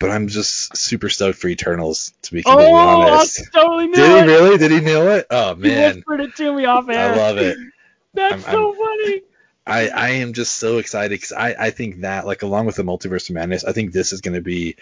But 0.00 0.10
I'm 0.10 0.28
just 0.28 0.76
super 0.76 1.08
stoked 1.08 1.38
for 1.38 1.48
Eternals 1.48 2.12
to 2.22 2.32
be 2.34 2.42
completely 2.42 2.72
Oh, 2.72 2.76
I 2.76 3.06
honest. 3.06 3.48
totally 3.52 3.86
knew 3.86 3.94
Did 3.94 4.24
he 4.26 4.32
really? 4.32 4.58
Did 4.58 4.70
he 4.72 4.80
nail 4.80 5.08
it? 5.08 5.26
Oh 5.30 5.54
man, 5.54 5.96
whispered 5.96 6.20
it 6.20 6.36
to 6.36 6.52
me 6.52 6.64
off 6.66 6.88
air. 6.88 7.12
I 7.12 7.16
love 7.16 7.38
it. 7.38 7.56
That's 8.14 8.44
I'm- 8.46 8.54
so 8.54 8.74
funny. 8.74 9.22
I, 9.66 9.88
I 9.88 10.08
am 10.16 10.34
just 10.34 10.56
so 10.58 10.76
excited 10.76 11.10
because 11.10 11.32
I, 11.32 11.54
I 11.58 11.70
think 11.70 12.02
that 12.02 12.26
like 12.26 12.42
along 12.42 12.66
with 12.66 12.76
the 12.76 12.82
multiverse 12.82 13.30
of 13.30 13.34
madness, 13.34 13.64
I 13.64 13.72
think 13.72 13.92
this 13.92 14.12
is 14.12 14.20
going 14.20 14.34
to 14.34 14.42
be 14.42 14.76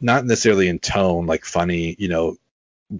not 0.00 0.24
necessarily 0.24 0.68
in 0.68 0.78
tone 0.78 1.26
like 1.26 1.44
funny, 1.44 1.96
you 1.98 2.06
know, 2.08 2.36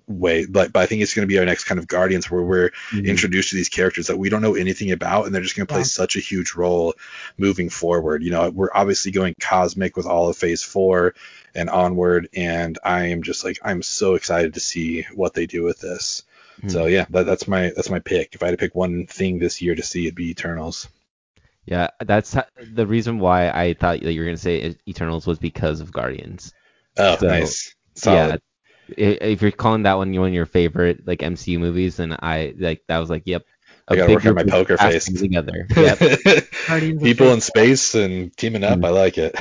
way, 0.07 0.45
but 0.47 0.73
but 0.73 0.81
I 0.81 0.87
think 0.87 1.03
it's 1.03 1.15
going 1.15 1.27
to 1.27 1.33
be 1.33 1.39
our 1.39 1.45
next 1.47 1.65
kind 1.65 1.79
of 1.79 1.87
Guardians 1.89 2.31
where 2.31 2.43
we're 2.43 2.71
introduced 2.93 3.51
to 3.51 3.57
these 3.57 3.69
characters 3.71 4.09
that 4.09 4.19
we 4.19 4.29
don't 4.29 4.43
know 4.43 4.55
anything 4.55 4.91
about 4.93 5.25
and 5.27 5.35
they're 5.35 5.43
just 5.43 5.57
going 5.57 5.67
to 5.67 5.73
play 5.73 5.81
Yeah. 5.81 5.85
such 5.85 6.17
a 6.17 6.21
huge 6.21 6.55
role 6.55 6.95
moving 7.39 7.71
forward. 7.71 8.23
You 8.23 8.31
know, 8.31 8.51
we're 8.51 8.69
obviously 8.75 9.13
going 9.13 9.35
cosmic 9.41 9.97
with 9.97 10.07
all 10.07 10.29
of 10.29 10.37
Phase 10.37 10.63
Four 10.63 11.15
and 11.55 11.71
onward, 11.71 12.29
and 12.35 12.79
I 12.85 13.07
am 13.07 13.23
just 13.23 13.45
like 13.45 13.59
I'm 13.65 13.83
so 13.83 14.15
excited 14.15 14.55
to 14.55 14.61
see 14.61 15.07
what 15.15 15.35
they 15.35 15.47
do 15.47 15.63
with 15.63 15.81
this. 15.81 16.23
Hmm. 16.61 16.69
So 16.69 16.87
yeah, 16.87 17.07
that, 17.11 17.25
that's 17.25 17.49
my 17.49 17.73
that's 17.75 17.91
my 17.91 18.01
pick. 18.01 18.35
If 18.35 18.43
I 18.43 18.47
had 18.47 18.51
to 18.53 18.57
pick 18.59 18.75
one 18.75 19.07
thing 19.07 19.39
this 19.39 19.63
year 19.63 19.75
to 19.75 19.83
see, 19.83 20.05
it'd 20.07 20.15
be 20.15 20.31
Eternals. 20.31 20.89
Yeah, 21.65 21.89
that's 22.01 22.35
the 22.61 22.87
reason 22.87 23.19
why 23.19 23.51
I 23.51 23.75
thought 23.75 24.01
that 24.01 24.13
you 24.13 24.21
were 24.21 24.27
gonna 24.27 24.37
say 24.39 24.75
Eternals 24.89 25.27
was 25.27 25.39
because 25.39 25.81
of 25.81 25.93
Guardians. 25.93 26.53
Oh, 26.97 27.17
So, 27.17 27.27
nice. 27.27 27.75
Solid. 27.95 28.17
Yeah, 28.17 28.37
if 28.97 29.43
you're 29.43 29.51
calling 29.51 29.83
that 29.83 29.95
one 29.99 30.13
one 30.15 30.29
of 30.29 30.35
your 30.35 30.47
favorite 30.47 31.07
like 31.07 31.21
MCU 31.21 31.59
movies, 31.59 31.97
then 31.97 32.17
I 32.21 32.55
like 32.59 32.83
that 32.89 32.99
was 32.99 33.11
like, 33.11 33.23
yep. 33.27 33.45
I 33.91 33.95
a 33.95 33.97
gotta 33.97 34.13
work 34.15 34.27
on 34.27 34.35
my 34.35 34.45
poker 34.45 34.77
face. 34.77 35.07
together. 35.07 35.67
Yep. 35.77 35.99
People 37.01 37.33
in 37.33 37.41
space 37.41 37.95
and 37.95 38.37
teaming 38.37 38.63
up, 38.65 38.79
Mm. 38.79 38.85
I 38.87 38.91
like 38.91 39.17
it. 39.19 39.35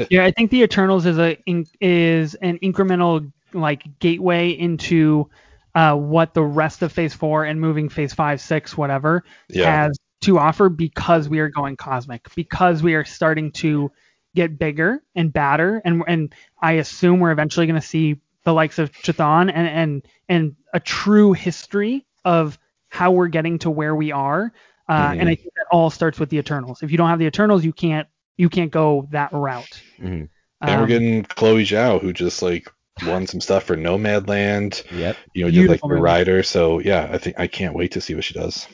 Yeah, 0.10 0.24
I 0.24 0.30
think 0.32 0.50
the 0.50 0.62
Eternals 0.62 1.06
is 1.06 1.18
a 1.18 1.36
is 1.80 2.34
an 2.34 2.58
incremental 2.58 3.30
like 3.52 3.82
gateway 4.00 4.50
into 4.50 5.28
uh, 5.74 5.94
what 5.94 6.34
the 6.34 6.42
rest 6.42 6.82
of 6.82 6.92
Phase 6.92 7.14
Four 7.14 7.44
and 7.44 7.60
moving 7.60 7.88
Phase 7.88 8.14
Five, 8.14 8.40
Six, 8.40 8.76
whatever 8.76 9.24
Yeah. 9.48 9.82
has 9.86 9.96
to 10.22 10.38
offer 10.38 10.68
because 10.68 11.28
we 11.28 11.38
are 11.38 11.48
going 11.48 11.76
cosmic, 11.76 12.26
because 12.34 12.82
we 12.82 12.94
are 12.94 13.04
starting 13.04 13.52
to 13.52 13.92
get 14.34 14.58
bigger 14.58 15.02
and 15.14 15.32
badder, 15.32 15.80
and 15.84 16.02
and 16.08 16.34
I 16.60 16.72
assume 16.74 17.20
we're 17.20 17.30
eventually 17.32 17.66
going 17.66 17.80
to 17.80 17.86
see 17.86 18.16
the 18.48 18.54
likes 18.54 18.78
of 18.78 18.90
Chthon 18.92 19.52
and 19.54 19.68
and 19.68 20.02
and 20.30 20.56
a 20.72 20.80
true 20.80 21.34
history 21.34 22.06
of 22.24 22.58
how 22.88 23.10
we're 23.12 23.28
getting 23.28 23.58
to 23.58 23.70
where 23.70 23.94
we 23.94 24.10
are. 24.10 24.52
Uh, 24.88 25.10
Mhm. 25.10 25.20
And 25.20 25.28
I 25.28 25.34
think 25.34 25.52
that 25.54 25.66
all 25.70 25.90
starts 25.90 26.18
with 26.18 26.30
the 26.30 26.38
Eternals. 26.38 26.82
If 26.82 26.90
you 26.90 26.96
don't 26.96 27.10
have 27.10 27.18
the 27.18 27.26
Eternals, 27.26 27.62
you 27.62 27.74
can't 27.74 28.08
you 28.38 28.48
can't 28.48 28.70
go 28.70 29.06
that 29.10 29.32
route. 29.32 29.82
Mhm. 30.00 30.28
And 30.62 30.76
we're 30.80 30.82
Um, 30.84 30.88
getting 30.88 31.24
Chloe 31.24 31.64
Zhao, 31.64 32.00
who 32.00 32.12
just 32.14 32.40
like 32.40 32.72
won 33.06 33.26
some 33.26 33.40
stuff 33.42 33.64
for 33.64 33.76
Nomadland. 33.76 34.82
Yep. 34.90 35.16
You 35.34 35.44
know, 35.44 35.50
did 35.50 35.68
like 35.68 35.80
the 35.82 35.88
movie. 35.88 36.00
rider. 36.00 36.42
So 36.42 36.78
yeah, 36.78 37.06
I 37.12 37.18
think 37.18 37.38
I 37.38 37.46
can't 37.48 37.74
wait 37.74 37.92
to 37.92 38.00
see 38.00 38.14
what 38.14 38.24
she 38.24 38.32
does. 38.32 38.66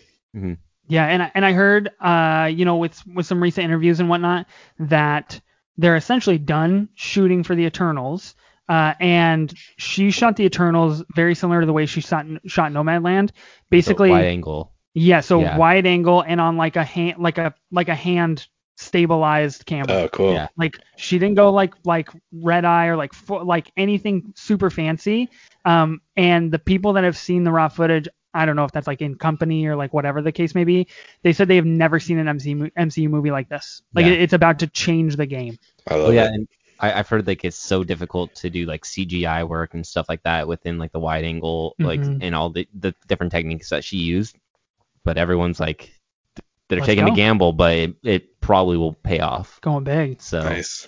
Yeah, 0.87 1.07
and 1.07 1.23
I- 1.23 1.33
and 1.35 1.45
I 1.45 1.53
heard, 1.53 1.91
uh, 2.01 2.49
you 2.55 2.65
know, 2.65 2.77
with 2.77 2.97
with 3.07 3.27
some 3.27 3.43
recent 3.43 3.65
interviews 3.65 3.99
and 4.01 4.09
whatnot, 4.09 4.47
that 4.79 5.41
they're 5.77 5.97
essentially 5.97 6.39
done 6.39 6.89
shooting 6.95 7.43
for 7.43 7.55
the 7.57 7.65
Eternals. 7.65 8.37
Uh, 8.69 8.95
and 9.01 9.53
she 9.77 10.11
shot 10.11 10.37
the 10.37 10.45
Eternals 10.45 11.05
very 11.15 11.35
similar 11.35 11.61
to 11.61 11.67
the 11.67 11.73
way 11.73 11.87
she 11.87 12.01
shot 12.01 12.27
shot 12.47 12.73
Nomadland. 12.73 13.31
Basically, 13.71 14.09
So 14.09 14.13
wide 14.15 14.25
angle. 14.25 14.73
yeah, 14.95 15.21
so 15.21 15.41
Yeah. 15.41 15.57
wide 15.59 15.87
angle 15.87 16.23
and 16.23 16.41
on 16.41 16.57
like 16.57 16.77
a 16.77 16.85
hand, 16.85 17.19
like 17.19 17.39
a 17.39 17.55
like 17.71 17.89
a 17.89 17.95
hand 17.95 18.47
stabilized 18.77 19.67
camera. 19.67 19.93
Oh, 20.05 20.09
cool. 20.09 20.33
Yeah. 20.33 20.49
Like 20.57 20.79
she 20.97 21.19
didn't 21.19 21.35
go 21.37 21.51
like 21.51 21.75
like 21.85 22.09
red 22.33 22.65
eye 22.65 22.87
or 22.87 22.97
like 22.97 23.13
fo- 23.13 23.45
like 23.45 23.71
anything 23.77 24.33
super 24.37 24.71
fancy. 24.71 25.29
Um, 25.65 26.01
and 26.17 26.53
the 26.53 26.59
people 26.59 26.93
that 26.95 27.05
have 27.05 27.17
seen 27.17 27.45
the 27.45 27.53
raw 27.53 27.69
footage, 27.69 28.09
I 28.35 28.45
don't 28.47 28.57
know 28.57 28.65
if 28.65 28.73
that's 28.73 28.87
like 28.87 29.01
in 29.03 29.15
company 29.17 29.67
or 29.67 29.77
like 29.77 29.93
whatever 29.95 30.23
the 30.23 30.33
case 30.33 30.55
may 30.55 30.65
be, 30.65 30.89
they 31.23 31.33
said 31.33 31.49
they 31.49 31.57
have 31.57 31.65
never 31.67 31.99
seen 32.01 32.19
an 32.19 32.27
MCU 32.27 32.57
mo- 32.57 32.71
MCU 32.79 33.09
movie 33.09 33.31
like 33.31 33.49
this. 33.49 33.83
Like 33.95 34.07
Yeah. 34.07 34.13
it, 34.13 34.23
it's 34.23 34.33
about 34.33 34.59
to 34.61 34.67
change 34.69 35.17
the 35.17 35.27
game. 35.27 35.59
I 35.89 35.95
love 35.97 36.09
Oh 36.09 36.13
yeah, 36.13 36.25
it. 36.27 36.35
and 36.35 36.49
I, 36.81 36.93
I've 36.93 37.09
heard 37.09 37.27
like 37.27 37.45
it's 37.45 37.57
so 37.57 37.85
difficult 37.85 38.35
to 38.37 38.51
do 38.51 38.67
like 38.67 38.85
CGI 38.85 39.45
work 39.45 39.75
and 39.75 39.87
stuff 39.87 40.09
like 40.09 40.23
that 40.25 40.49
within 40.49 40.79
like 40.79 40.93
the 40.93 41.01
wide 41.01 41.25
angle, 41.25 41.77
like 41.83 42.07
Mhm. 42.07 42.21
and 42.21 42.35
all 42.35 42.51
the 42.51 42.69
the 42.75 42.95
different 43.09 43.33
techniques 43.33 43.71
that 43.71 43.85
she 43.85 43.99
used. 43.99 44.37
But 45.05 45.19
everyone's 45.19 45.61
like 45.61 45.93
they're 46.69 46.81
Let's 46.81 46.87
taking 46.87 47.07
go. 47.07 47.09
a 47.09 47.13
gamble, 47.13 47.53
but 47.53 47.77
it, 47.77 47.97
it 48.05 48.41
probably 48.41 48.77
will 48.79 48.95
pay 48.95 49.21
off. 49.21 49.61
Going 49.63 49.83
big. 49.85 50.21
So 50.23 50.43
Nice. 50.45 50.87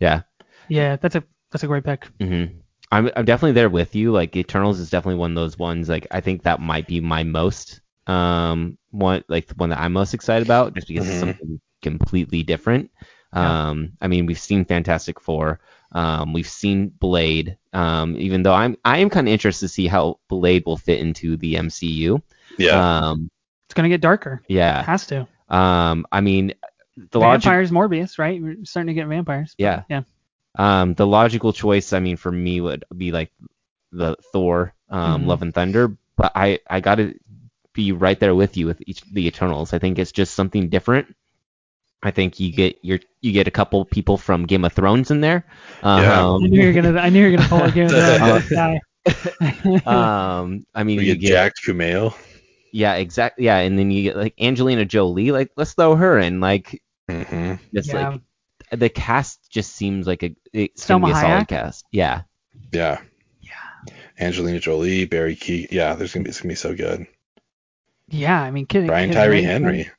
yeah. 0.00 0.22
Yeah, 0.68 0.96
that's 0.96 1.14
a 1.14 1.24
that's 1.50 1.62
a 1.64 1.66
great 1.66 1.84
pick. 1.84 2.08
hmm 2.20 2.44
I'm 2.90 3.10
I'm 3.16 3.24
definitely 3.24 3.52
there 3.52 3.70
with 3.70 3.94
you. 3.94 4.12
Like 4.12 4.36
Eternals 4.36 4.78
is 4.78 4.90
definitely 4.90 5.18
one 5.18 5.30
of 5.32 5.34
those 5.36 5.58
ones. 5.58 5.88
Like 5.88 6.06
I 6.10 6.20
think 6.20 6.42
that 6.42 6.60
might 6.60 6.86
be 6.86 7.00
my 7.00 7.22
most 7.24 7.80
um 8.06 8.76
one 8.90 9.24
like 9.28 9.46
the 9.46 9.54
one 9.54 9.70
that 9.70 9.78
I'm 9.80 9.92
most 9.94 10.12
excited 10.14 10.42
about, 10.42 10.74
just 10.74 10.88
because 10.88 11.08
it's 11.08 11.16
Mhm. 11.16 11.18
something 11.18 11.58
completely 11.80 12.42
different. 12.42 12.90
Yeah. 13.34 13.68
Um, 13.70 13.92
I 14.00 14.08
mean 14.08 14.26
we've 14.26 14.38
seen 14.38 14.64
Fantastic 14.64 15.20
Four, 15.20 15.60
um, 15.92 16.32
we've 16.32 16.48
seen 16.48 16.88
Blade. 16.88 17.56
Um, 17.72 18.16
even 18.18 18.42
though 18.42 18.52
I'm 18.54 18.76
I 18.84 18.98
am 18.98 19.10
kind 19.10 19.28
of 19.28 19.32
interested 19.32 19.66
to 19.66 19.72
see 19.72 19.86
how 19.86 20.18
Blade 20.28 20.64
will 20.66 20.76
fit 20.76 21.00
into 21.00 21.36
the 21.36 21.54
MCU. 21.54 22.20
Yeah. 22.58 23.08
Um, 23.08 23.30
It's 23.66 23.74
gonna 23.74 23.88
get 23.88 24.00
darker. 24.00 24.42
Yeah. 24.48 24.80
It 24.80 24.80
yeah. 24.80 24.82
has 24.84 25.06
to. 25.06 25.26
Um, 25.48 26.06
I 26.12 26.20
mean 26.20 26.54
the 27.10 27.18
logic. 27.20 27.44
vampires, 27.44 27.70
Morbius, 27.70 28.18
right? 28.18 28.40
We're 28.42 28.64
starting 28.64 28.88
to 28.88 28.94
get 28.94 29.06
vampires. 29.08 29.54
Yeah. 29.56 29.84
Yeah. 29.88 30.02
Um, 30.58 30.92
the 30.94 31.06
logical 31.06 31.54
choice, 31.54 31.94
I 31.94 32.00
mean, 32.00 32.18
for 32.18 32.30
me 32.30 32.60
would 32.60 32.84
be 32.94 33.12
like 33.12 33.32
the 33.92 34.16
Thor, 34.32 34.74
um, 34.90 35.22
Mhm. 35.22 35.26
Love 35.26 35.42
and 35.42 35.54
Thunder, 35.54 35.96
but 36.16 36.32
I 36.34 36.58
I 36.68 36.80
gotta 36.80 37.14
be 37.72 37.92
right 37.92 38.20
there 38.20 38.34
with 38.34 38.58
you 38.58 38.66
with 38.66 38.82
each 38.86 39.00
the 39.10 39.26
Eternals. 39.26 39.72
I 39.72 39.78
think 39.78 39.98
it's 39.98 40.12
just 40.12 40.34
something 40.34 40.68
different. 40.68 41.16
I 42.02 42.10
think 42.10 42.40
you 42.40 42.52
get 42.52 42.78
your 42.82 42.98
you 43.20 43.32
get 43.32 43.48
a 43.48 43.52
couple 43.52 43.84
people 43.84 44.16
from 44.18 44.46
Game 44.46 44.64
of 44.64 44.72
Thrones 44.72 45.10
in 45.10 45.20
there. 45.20 45.46
Yeah. 45.94 46.26
Um, 46.26 46.42
I 46.42 46.48
knew 46.48 46.60
you 46.60 46.66
were 46.68 46.72
gonna 46.82 46.98
I 47.00 47.10
knew 47.10 47.20
you 47.24 47.30
were 47.32 47.36
gonna 47.36 47.48
pull 47.48 47.64
a 47.64 47.70
Game 47.70 47.88
of 47.88 47.96
Thrones 48.04 48.48
guy. 48.54 48.80
um, 49.86 50.66
I 50.74 50.84
mean, 50.84 50.98
we 50.98 51.04
you 51.04 51.16
get 51.16 51.20
get 51.20 51.28
Jack 51.28 51.52
Kumail. 51.64 52.14
yeah, 52.72 52.94
exactly, 52.94 53.44
yeah, 53.46 53.58
and 53.58 53.78
then 53.78 53.90
you 53.90 54.02
get 54.02 54.16
like 54.16 54.34
Angelina 54.40 54.84
Jolie. 54.84 55.30
Like, 55.32 55.50
let's 55.56 55.74
throw 55.74 55.94
her 55.96 56.18
in. 56.18 56.40
Like, 56.40 56.82
hmm 57.08 57.54
it's 57.72 57.88
Yeah. 57.88 57.94
like 57.94 58.20
the 58.72 58.88
cast 58.88 59.50
just 59.50 59.74
seems 59.74 60.06
like 60.06 60.22
a 60.22 60.34
it's 60.52 60.86
gonna 60.86 61.00
be 61.00 61.10
a 61.10 61.14
solid 61.14 61.46
Hayek? 61.46 61.48
cast. 61.48 61.84
Yeah. 61.92 62.22
Yeah. 62.72 63.00
Yeah. 63.40 63.94
Angelina 64.18 64.58
Jolie, 64.60 65.04
Barry 65.04 65.36
Key. 65.36 65.68
Yeah, 65.70 65.94
there's 65.94 66.12
gonna 66.14 66.24
be 66.24 66.30
it's 66.30 66.40
gonna 66.40 66.50
be 66.52 66.56
so 66.56 66.74
good. 66.74 67.06
Yeah, 68.08 68.40
I 68.40 68.50
mean, 68.50 68.66
kidding. 68.66 68.88
Brian 68.88 69.08
kidding, 69.08 69.14
Tyree 69.22 69.42
right? 69.42 69.44
Henry. 69.44 69.90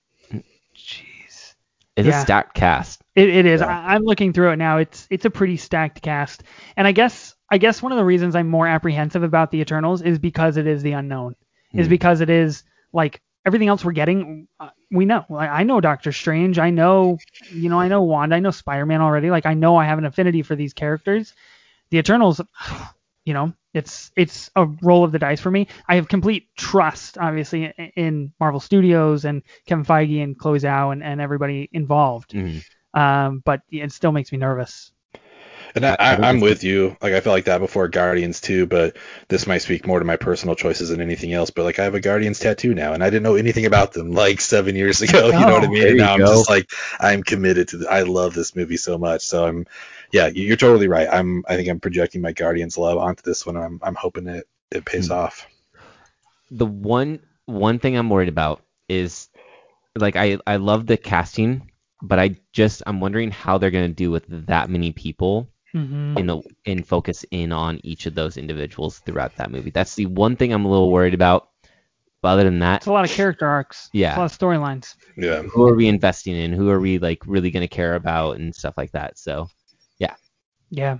It's 1.95 2.07
Yeah. 2.07 2.19
a 2.19 2.21
stacked 2.21 2.55
cast. 2.55 3.01
It, 3.15 3.29
it 3.29 3.45
is. 3.45 3.61
Yeah. 3.61 3.67
I, 3.67 3.93
I'm 3.93 4.03
looking 4.03 4.33
through 4.33 4.51
it 4.51 4.55
now. 4.57 4.77
It's 4.77 5.07
it's 5.11 5.25
a 5.25 5.29
pretty 5.29 5.57
stacked 5.57 6.01
cast, 6.01 6.43
and 6.75 6.87
I 6.87 6.91
guess 6.91 7.35
I 7.51 7.57
guess 7.59 7.81
one 7.81 7.91
of 7.91 7.97
the 7.97 8.05
reasons 8.05 8.35
I'm 8.35 8.49
more 8.49 8.67
apprehensive 8.67 9.21
about 9.23 9.51
the 9.51 9.59
Eternals 9.59 10.01
is 10.01 10.17
because 10.19 10.57
it 10.57 10.65
is 10.67 10.81
the 10.81 10.93
unknown. 10.93 11.35
Is 11.73 11.87
Hmm. 11.87 11.91
because 11.91 12.21
it 12.21 12.29
is 12.29 12.63
like 12.93 13.21
everything 13.45 13.67
else 13.67 13.83
we're 13.85 13.91
getting. 13.91 14.47
Uh, 14.59 14.69
we 14.91 15.05
know. 15.05 15.25
Like, 15.29 15.49
I 15.49 15.63
know 15.63 15.81
Doctor 15.81 16.11
Strange. 16.11 16.59
I 16.59 16.69
know, 16.69 17.17
you 17.51 17.69
know, 17.69 17.79
I 17.79 17.87
know 17.87 18.03
Wanda. 18.03 18.35
I 18.35 18.39
know 18.39 18.51
Spider-Man 18.51 19.01
already. 19.01 19.29
Like 19.31 19.45
I 19.45 19.53
know 19.53 19.75
I 19.75 19.85
have 19.85 19.97
an 19.97 20.05
affinity 20.05 20.41
for 20.43 20.55
these 20.55 20.73
characters. 20.73 21.33
The 21.91 21.97
Eternals, 21.99 22.41
you 23.25 23.33
know, 23.33 23.53
it's 23.73 24.11
it's 24.15 24.49
a 24.55 24.65
roll 24.81 25.03
of 25.03 25.11
the 25.11 25.19
dice 25.19 25.41
for 25.41 25.51
me. 25.51 25.67
I 25.87 25.95
have 25.95 26.07
complete 26.07 26.47
trust, 26.57 27.17
obviously, 27.17 27.65
in, 27.65 27.91
in 27.95 28.33
Marvel 28.39 28.59
Studios 28.59 29.25
and 29.25 29.43
Kevin 29.67 29.85
Feige 29.85 30.23
and 30.23 30.37
Chloe 30.37 30.59
Zhao 30.59 30.91
and, 30.91 31.03
and 31.03 31.21
everybody 31.21 31.69
involved. 31.71 32.33
Mhm. 32.33 32.63
Um, 32.93 33.41
but 33.45 33.61
it 33.69 33.91
still 33.91 34.11
makes 34.11 34.31
me 34.31 34.37
nervous. 34.39 34.91
And 35.75 35.85
I, 35.85 35.95
I'm 36.21 36.39
with 36.39 36.63
you. 36.63 36.95
Like 37.01 37.13
I 37.13 37.19
felt 37.19 37.33
like 37.33 37.45
that 37.45 37.59
before 37.59 37.87
Guardians 37.87 38.41
too, 38.41 38.65
but 38.67 38.95
this 39.27 39.47
might 39.47 39.59
speak 39.59 39.87
more 39.87 39.99
to 39.99 40.05
my 40.05 40.17
personal 40.17 40.55
choices 40.55 40.89
than 40.89 41.01
anything 41.01 41.33
else. 41.33 41.49
But 41.49 41.63
like 41.63 41.79
I 41.79 41.83
have 41.83 41.95
a 41.95 41.99
Guardians 41.99 42.39
tattoo 42.39 42.73
now, 42.73 42.93
and 42.93 43.03
I 43.03 43.09
didn't 43.09 43.23
know 43.23 43.35
anything 43.35 43.65
about 43.65 43.93
them 43.93 44.11
like 44.13 44.41
seven 44.41 44.75
years 44.75 45.01
ago. 45.01 45.29
You 45.29 45.45
know 45.45 45.53
what 45.53 45.63
I 45.63 45.67
Oh, 45.67 45.69
mean? 45.69 45.87
there 45.87 45.89
And 45.89 45.97
you 45.97 45.97
now 45.97 46.13
I'm 46.13 46.25
just 46.25 46.49
like 46.49 46.71
I'm 46.99 47.23
committed 47.23 47.69
to. 47.69 47.77
The, 47.77 47.89
I 47.91 48.03
love 48.03 48.33
this 48.33 48.55
movie 48.55 48.77
so 48.77 48.97
much. 48.97 49.23
So 49.23 49.45
I'm, 49.45 49.65
yeah, 50.13 50.27
you- 50.27 50.43
you're 50.45 50.55
totally 50.55 50.87
right. 50.87 51.07
I'm. 51.11 51.43
I 51.49 51.55
think 51.57 51.67
I'm 51.67 51.79
projecting 51.81 52.21
my 52.21 52.31
Guardians 52.31 52.77
love 52.77 52.97
onto 52.97 53.21
this 53.23 53.45
one. 53.45 53.57
I'm. 53.57 53.79
I'm 53.83 53.95
hoping 53.95 54.27
it 54.27 54.47
it 54.71 54.85
pays 54.85 55.07
Hmm. 55.07 55.13
off. 55.13 55.45
the 56.51 56.65
one 56.65 57.19
one 57.45 57.79
thing 57.79 57.97
I'm 57.97 58.09
worried 58.09 58.29
about 58.29 58.61
is 58.87 59.27
like 59.97 60.15
I 60.15 60.37
I 60.47 60.55
love 60.57 60.85
the 60.87 60.97
casting, 60.97 61.71
but 62.01 62.19
I 62.19 62.35
just 62.53 62.83
I'm 62.87 62.99
wondering 63.01 63.31
how 63.31 63.57
they're 63.57 63.71
gonna 63.71 63.89
do 63.89 64.11
with 64.11 64.25
that 64.47 64.69
many 64.69 64.91
people 64.93 65.49
Mm-hmm. 65.75 66.19
in 66.19 66.27
the 66.27 66.39
and 66.67 66.85
focus 66.87 67.25
in 67.31 67.51
on 67.51 67.79
each 67.83 68.05
of 68.05 68.13
those 68.13 68.37
individuals 68.37 68.99
throughout 68.99 69.35
that 69.37 69.49
movie. 69.49 69.71
That's 69.71 69.95
the 69.95 70.05
one 70.05 70.35
thing 70.35 70.53
I'm 70.53 70.65
a 70.65 70.69
little 70.69 70.91
worried 70.91 71.15
about. 71.15 71.49
But 72.21 72.27
other 72.27 72.43
than 72.43 72.59
that, 72.59 72.81
It's 72.81 72.85
a 72.85 72.91
lot 72.93 73.05
of 73.05 73.09
character 73.11 73.47
arcs. 73.47 73.89
Yeah. 73.91 74.09
It's 74.09 74.17
a 74.17 74.19
lot 74.19 74.31
of 74.31 74.37
storylines. 74.37 74.93
Yeah. 75.17 75.41
who 75.41 75.67
are 75.67 75.73
we 75.75 75.87
investing 75.87 76.35
in? 76.35 76.53
Who 76.53 76.69
are 76.69 76.79
we 76.79 76.99
like 76.99 77.23
really 77.25 77.49
gonna 77.49 77.67
care 77.67 77.95
about 77.95 78.37
and 78.37 78.53
stuff 78.53 78.75
like 78.77 78.91
that? 78.91 79.17
So 79.17 79.49
Yeah. 80.73 80.97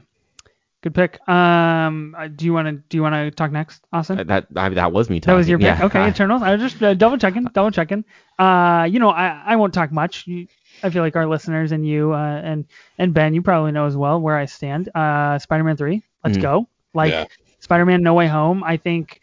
Good 0.82 0.94
pick. 0.94 1.26
Um, 1.30 2.14
uh, 2.18 2.28
do 2.28 2.44
you 2.46 2.52
want 2.54 2.68
to 2.68 2.74
do 2.90 2.98
you 2.98 3.02
want 3.02 3.16
to 3.16 3.32
talk 3.32 3.52
next, 3.54 3.86
Austin? 3.94 4.20
uh, 4.20 4.24
that 4.26 4.48
I, 4.56 4.68
that 4.70 4.92
was 4.92 5.10
me 5.10 5.20
talking. 5.22 5.34
That 5.34 5.38
was 5.38 5.48
your 5.50 5.58
pick. 5.58 5.66
Yeah. 5.80 5.86
Okay, 5.86 6.08
Eternals. 6.10 6.42
I 6.42 6.52
was 6.56 6.62
just 6.62 6.84
uh, 6.84 6.94
double 6.94 7.18
checking, 7.18 7.46
double 7.46 7.72
checking. 7.72 8.04
Uh, 8.38 8.86
you 8.92 9.00
know, 9.00 9.10
I, 9.10 9.42
I 9.46 9.56
won't 9.56 9.74
talk 9.74 9.94
much. 9.94 10.28
You, 10.28 10.48
I 10.84 10.90
feel 10.90 11.02
like 11.02 11.16
our 11.16 11.26
listeners 11.26 11.72
and 11.72 11.88
you 11.88 12.14
uh, 12.14 12.42
and 12.44 12.66
and 12.98 13.14
Ben, 13.14 13.34
you 13.34 13.42
probably 13.42 13.72
know 13.72 13.86
as 13.86 13.96
well 13.96 14.20
where 14.20 14.36
I 14.38 14.44
stand. 14.46 14.90
Uh, 14.94 15.40
Spider-Man 15.40 15.78
three. 15.78 16.04
Let's 16.24 16.38
Mm. 16.38 16.42
go. 16.42 16.70
Like 16.94 17.12
Yeah. 17.12 17.26
Spider-Man 17.60 18.04
No 18.04 18.14
Way 18.14 18.28
Home. 18.28 18.62
I 18.62 18.76
think 18.76 19.22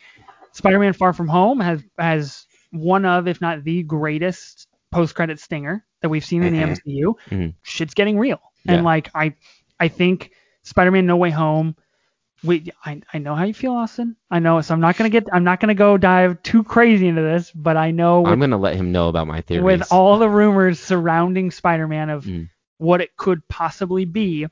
Spider-Man 0.53 0.94
Far 0.94 1.12
From 1.12 1.28
Home 1.28 1.61
has 1.61 1.82
has 1.98 2.46
one 2.72 3.05
of, 3.05 3.28
if 3.28 3.42
not 3.42 3.64
the 3.64 3.82
greatest 3.82 4.66
post-credit 4.92 5.38
stinger 5.38 5.84
that 6.01 6.09
we've 6.09 6.24
seen 6.24 6.42
in 6.42 6.55
the 6.55 6.61
MCU. 6.61 7.14
Mhm. 7.28 7.55
Shit's 7.62 7.92
getting 7.92 8.18
real, 8.18 8.40
Yeah. 8.64 8.74
and 8.76 8.84
like 8.84 9.11
I, 9.14 9.34
I 9.78 9.88
think 9.88 10.30
Spider-Man 10.71 11.05
No 11.07 11.16
Way 11.16 11.31
Home. 11.31 11.77
We, 12.43 12.71
I, 12.87 13.03
I 13.12 13.18
know 13.18 13.35
how 13.35 13.45
you 13.45 13.53
feel, 13.53 13.73
Austin. 13.73 14.16
I 14.31 14.39
know, 14.39 14.62
so 14.62 14.73
I'm 14.73 14.81
not 14.81 14.97
gonna 14.97 15.11
get, 15.11 15.29
I'm 15.31 15.45
not 15.45 15.61
gonna 15.61 15.75
go 15.75 15.99
dive 15.99 16.43
too 16.43 16.64
crazy 16.64 17.07
into 17.07 17.21
this, 17.21 17.51
but 17.51 17.77
I 17.77 17.91
know 17.91 18.23
with, 18.23 18.33
I'm 18.33 18.41
gonna 18.41 18.57
let 18.57 18.77
him 18.77 18.93
know 18.93 19.09
about 19.11 19.27
my 19.27 19.43
theories. 19.43 19.62
with 19.64 19.93
all 19.93 20.18
the 20.18 20.29
rumors 20.29 20.81
surrounding 20.81 21.51
Spider-Man 21.51 22.09
of 22.09 22.25
Mm. 22.25 22.49
what 22.79 23.03
it 23.03 23.14
could 23.18 23.47
possibly 23.49 24.07
be, 24.07 24.47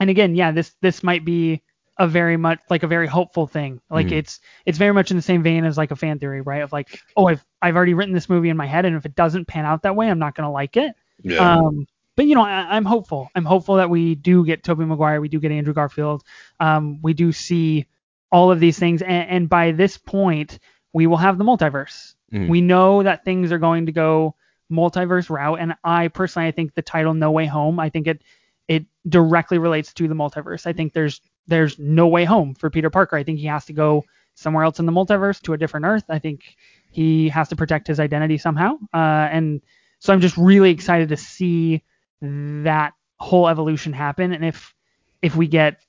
and 0.00 0.10
again, 0.10 0.34
yeah, 0.34 0.50
this 0.50 0.74
this 0.80 1.04
might 1.04 1.24
be 1.24 1.62
a 1.98 2.08
very 2.08 2.36
much 2.36 2.58
like 2.70 2.82
a 2.82 2.88
very 2.88 3.06
hopeful 3.06 3.46
thing. 3.46 3.80
Like 3.88 4.08
Mhm. 4.08 4.12
it's 4.18 4.40
it's 4.66 4.78
very 4.78 4.92
much 4.92 5.12
in 5.12 5.16
the 5.16 5.22
same 5.22 5.44
vein 5.44 5.64
as 5.64 5.78
like 5.78 5.92
a 5.92 5.96
fan 5.96 6.18
theory, 6.18 6.40
right? 6.40 6.62
Of 6.62 6.72
like, 6.72 6.98
oh, 7.16 7.26
I've 7.26 7.44
I've 7.60 7.76
already 7.76 7.94
written 7.94 8.14
this 8.14 8.28
movie 8.28 8.48
in 8.48 8.56
my 8.56 8.66
head, 8.66 8.84
and 8.84 8.96
if 8.96 9.06
it 9.06 9.14
doesn't 9.14 9.46
pan 9.46 9.64
out 9.64 9.82
that 9.82 9.94
way, 9.94 10.10
I'm 10.10 10.18
not 10.18 10.34
gonna 10.34 10.50
like 10.50 10.76
it. 10.76 10.92
Yeah. 11.22 11.56
Um, 11.56 11.86
but 12.16 12.26
you 12.26 12.34
know, 12.34 12.42
I, 12.42 12.76
I'm 12.76 12.84
hopeful. 12.84 13.28
I'm 13.34 13.44
hopeful 13.44 13.76
that 13.76 13.90
we 13.90 14.14
do 14.14 14.44
get 14.44 14.62
Tobey 14.64 14.84
Maguire, 14.84 15.20
we 15.20 15.28
do 15.28 15.40
get 15.40 15.52
Andrew 15.52 15.74
Garfield, 15.74 16.22
um, 16.60 17.00
we 17.02 17.14
do 17.14 17.32
see 17.32 17.86
all 18.30 18.50
of 18.50 18.60
these 18.60 18.78
things, 18.78 19.02
and, 19.02 19.28
and 19.28 19.48
by 19.48 19.72
this 19.72 19.98
point, 19.98 20.58
we 20.92 21.06
will 21.06 21.16
have 21.18 21.38
the 21.38 21.44
multiverse. 21.44 22.14
Mhm. 22.32 22.48
We 22.48 22.60
know 22.60 23.02
that 23.02 23.24
things 23.24 23.52
are 23.52 23.58
going 23.58 23.86
to 23.86 23.92
go 23.92 24.34
multiverse 24.70 25.28
route, 25.28 25.58
and 25.60 25.74
I 25.84 26.08
personally, 26.08 26.48
I 26.48 26.52
think 26.52 26.74
the 26.74 26.82
title 26.82 27.14
No 27.14 27.30
Way 27.30 27.46
Home, 27.46 27.78
I 27.78 27.90
think 27.90 28.06
it 28.06 28.22
it 28.68 28.86
directly 29.08 29.58
relates 29.58 29.92
to 29.94 30.08
the 30.08 30.14
multiverse. 30.14 30.66
I 30.66 30.72
think 30.72 30.92
there's 30.92 31.20
there's 31.46 31.78
no 31.78 32.06
way 32.06 32.24
home 32.24 32.54
for 32.54 32.70
Peter 32.70 32.88
Parker. 32.88 33.16
I 33.16 33.24
think 33.24 33.38
he 33.38 33.46
has 33.46 33.66
to 33.66 33.72
go 33.72 34.04
somewhere 34.34 34.64
else 34.64 34.78
in 34.78 34.86
the 34.86 34.92
multiverse 34.92 35.42
to 35.42 35.52
a 35.52 35.58
different 35.58 35.84
Earth. 35.84 36.04
I 36.08 36.18
think 36.18 36.56
he 36.90 37.28
has 37.28 37.48
to 37.48 37.56
protect 37.56 37.86
his 37.88 38.00
identity 38.00 38.38
somehow. 38.38 38.78
Uh, 38.94 39.28
and 39.30 39.60
so 39.98 40.12
I'm 40.12 40.20
just 40.20 40.36
really 40.36 40.70
excited 40.70 41.08
to 41.10 41.16
see 41.16 41.82
that 42.22 42.94
whole 43.18 43.48
evolution 43.48 43.92
happen. 43.92 44.32
And 44.32 44.44
if 44.44 44.74
if 45.22 45.36
we 45.36 45.48
get 45.48 45.80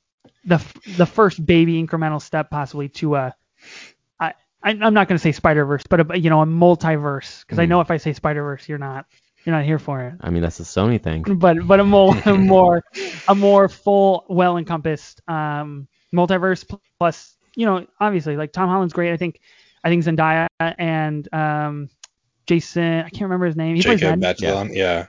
the 0.45 0.63
the 0.85 1.05
first 1.05 1.45
baby 1.45 1.81
incremental 1.83 2.21
step 2.21 2.49
possibly 2.49 2.89
to 2.89 3.15
a 3.15 3.35
I, 4.19 4.33
I 4.63 4.71
I'm 4.71 4.93
not 4.93 5.07
going 5.07 5.17
to 5.17 5.23
say 5.23 5.31
Spider 5.31 5.65
Verse, 5.65 5.83
but 5.89 6.11
a, 6.11 6.19
you 6.19 6.29
know 6.29 6.41
a 6.41 6.45
multiverse 6.45 7.41
because 7.41 7.59
I 7.59 7.65
Mhm. 7.65 7.69
know 7.69 7.81
if 7.81 7.91
I 7.91 7.97
say 7.97 8.13
Spider 8.13 8.43
Verse, 8.43 8.67
you're 8.69 8.77
not 8.77 9.05
you're 9.45 9.55
not 9.55 9.65
here 9.65 9.79
for 9.79 10.01
it 10.01 10.13
I 10.21 10.29
mean, 10.29 10.41
that's 10.41 10.59
a 10.59 10.63
Sony 10.63 11.01
thing. 11.01 11.25
but 11.37 11.57
but 11.67 11.79
a 11.79 11.83
more 11.83 12.15
a 12.25 12.37
more 12.37 12.83
a 13.27 13.35
more 13.35 13.69
full, 13.69 14.25
well 14.29 14.57
encompassed 14.57 15.21
um, 15.27 15.87
multiverse 16.13 16.65
plus 16.99 17.37
you 17.55 17.65
know 17.65 17.85
obviously 17.99 18.35
like 18.37 18.51
Tom 18.53 18.69
Holland's 18.69 18.93
great. 18.93 19.13
I 19.13 19.17
think 19.17 19.39
I 19.83 19.89
think 19.89 20.03
Zendaya 20.03 20.47
and 20.59 21.27
um, 21.33 21.89
Jason 22.47 22.99
I 22.99 23.09
can't 23.09 23.23
remember 23.23 23.45
his 23.45 23.55
name. 23.55 23.75
He 23.75 23.83
plays 23.83 24.01
Jacob 24.01 24.19
Ned. 24.19 24.19
Batalon, 24.19 24.73
yeah. 24.73 25.07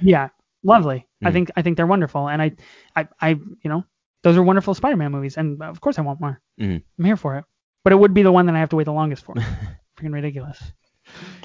Yeah, 0.00 0.28
lovely. 0.66 1.06
I 1.24 1.30
Mhm. 1.30 1.32
think 1.32 1.50
I 1.56 1.62
think 1.62 1.76
they're 1.76 1.86
wonderful, 1.86 2.28
and 2.28 2.42
I 2.42 2.52
I 2.94 3.08
I 3.20 3.28
you 3.30 3.70
know 3.70 3.84
those 4.22 4.36
are 4.36 4.42
wonderful 4.42 4.74
Spider-Man 4.74 5.12
movies, 5.12 5.36
and 5.36 5.62
of 5.62 5.80
course 5.80 5.98
I 5.98 6.02
want 6.02 6.20
more. 6.20 6.40
Mhm. 6.60 6.82
I'm 6.98 7.04
here 7.04 7.16
for 7.16 7.38
it, 7.38 7.44
but 7.84 7.92
it 7.92 7.96
would 7.96 8.12
be 8.14 8.22
the 8.22 8.32
one 8.32 8.46
that 8.46 8.54
I 8.56 8.58
have 8.58 8.70
to 8.70 8.76
wait 8.76 8.84
the 8.84 8.92
longest 8.92 9.24
for. 9.24 9.34
Freaking 9.96 10.12
ridiculous. 10.12 10.60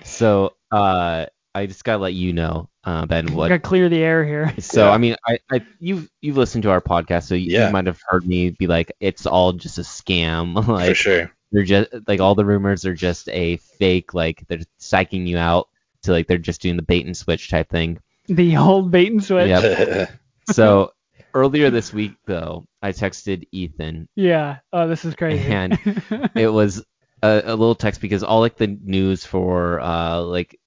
So 0.03 0.53
uh, 0.71 1.25
I 1.53 1.65
just 1.65 1.83
gotta 1.83 1.99
let 2.01 2.13
you 2.13 2.33
know, 2.33 2.69
uh, 2.83 3.05
Ben, 3.05 3.29
I 3.29 3.33
what 3.33 3.49
gotta 3.49 3.59
clear 3.59 3.89
the 3.89 3.99
air 4.01 4.25
here. 4.25 4.53
So 4.61 4.85
Yeah. 4.87 4.91
I 4.91 4.97
mean, 4.97 5.15
I, 5.27 5.37
I 5.51 5.65
you've 5.79 6.09
you've 6.21 6.37
listened 6.37 6.63
to 6.63 6.71
our 6.71 6.81
podcast, 6.81 7.23
so 7.23 7.35
you, 7.35 7.51
Yeah. 7.51 7.67
you 7.67 7.73
might 7.73 7.87
have 7.87 7.99
heard 8.07 8.25
me 8.27 8.49
be 8.51 8.67
like, 8.67 8.91
it's 8.99 9.25
all 9.25 9.53
just 9.53 9.77
a 9.77 9.81
scam. 9.81 10.55
like 10.67 10.89
for 10.89 10.95
sure. 10.95 11.31
they're 11.51 11.63
just 11.63 11.89
like 12.07 12.19
all 12.19 12.35
the 12.35 12.45
rumors 12.45 12.85
are 12.85 12.93
just 12.95 13.29
a 13.29 13.57
fake. 13.57 14.13
Like 14.13 14.43
they're 14.47 14.59
psyching 14.79 15.27
you 15.27 15.37
out 15.37 15.67
to 16.03 16.11
like 16.11 16.27
they're 16.27 16.37
just 16.37 16.61
doing 16.61 16.77
the 16.77 16.81
bait 16.83 17.05
and 17.05 17.15
switch 17.15 17.49
type 17.49 17.69
thing. 17.69 17.99
The 18.27 18.57
old 18.57 18.91
bait 18.91 19.11
and 19.11 19.23
switch. 19.23 19.47
Yep. 19.49 20.09
So 20.51 20.91
earlier 21.33 21.69
this 21.69 21.93
week 21.93 22.13
though, 22.25 22.65
I 22.81 22.91
texted 22.91 23.47
Ethan 23.51 24.09
Yeah. 24.15 24.57
Oh, 24.73 24.87
this 24.87 25.05
is 25.05 25.15
crazy. 25.15 25.49
and 25.51 25.79
it 26.35 26.51
was 26.51 26.83
a, 27.21 27.41
a 27.45 27.55
little 27.55 27.75
text 27.75 28.01
because 28.01 28.23
all 28.23 28.39
like 28.39 28.57
the 28.57 28.67
news 28.67 29.23
for 29.23 29.79
uh 29.79 30.19
like 30.21 30.59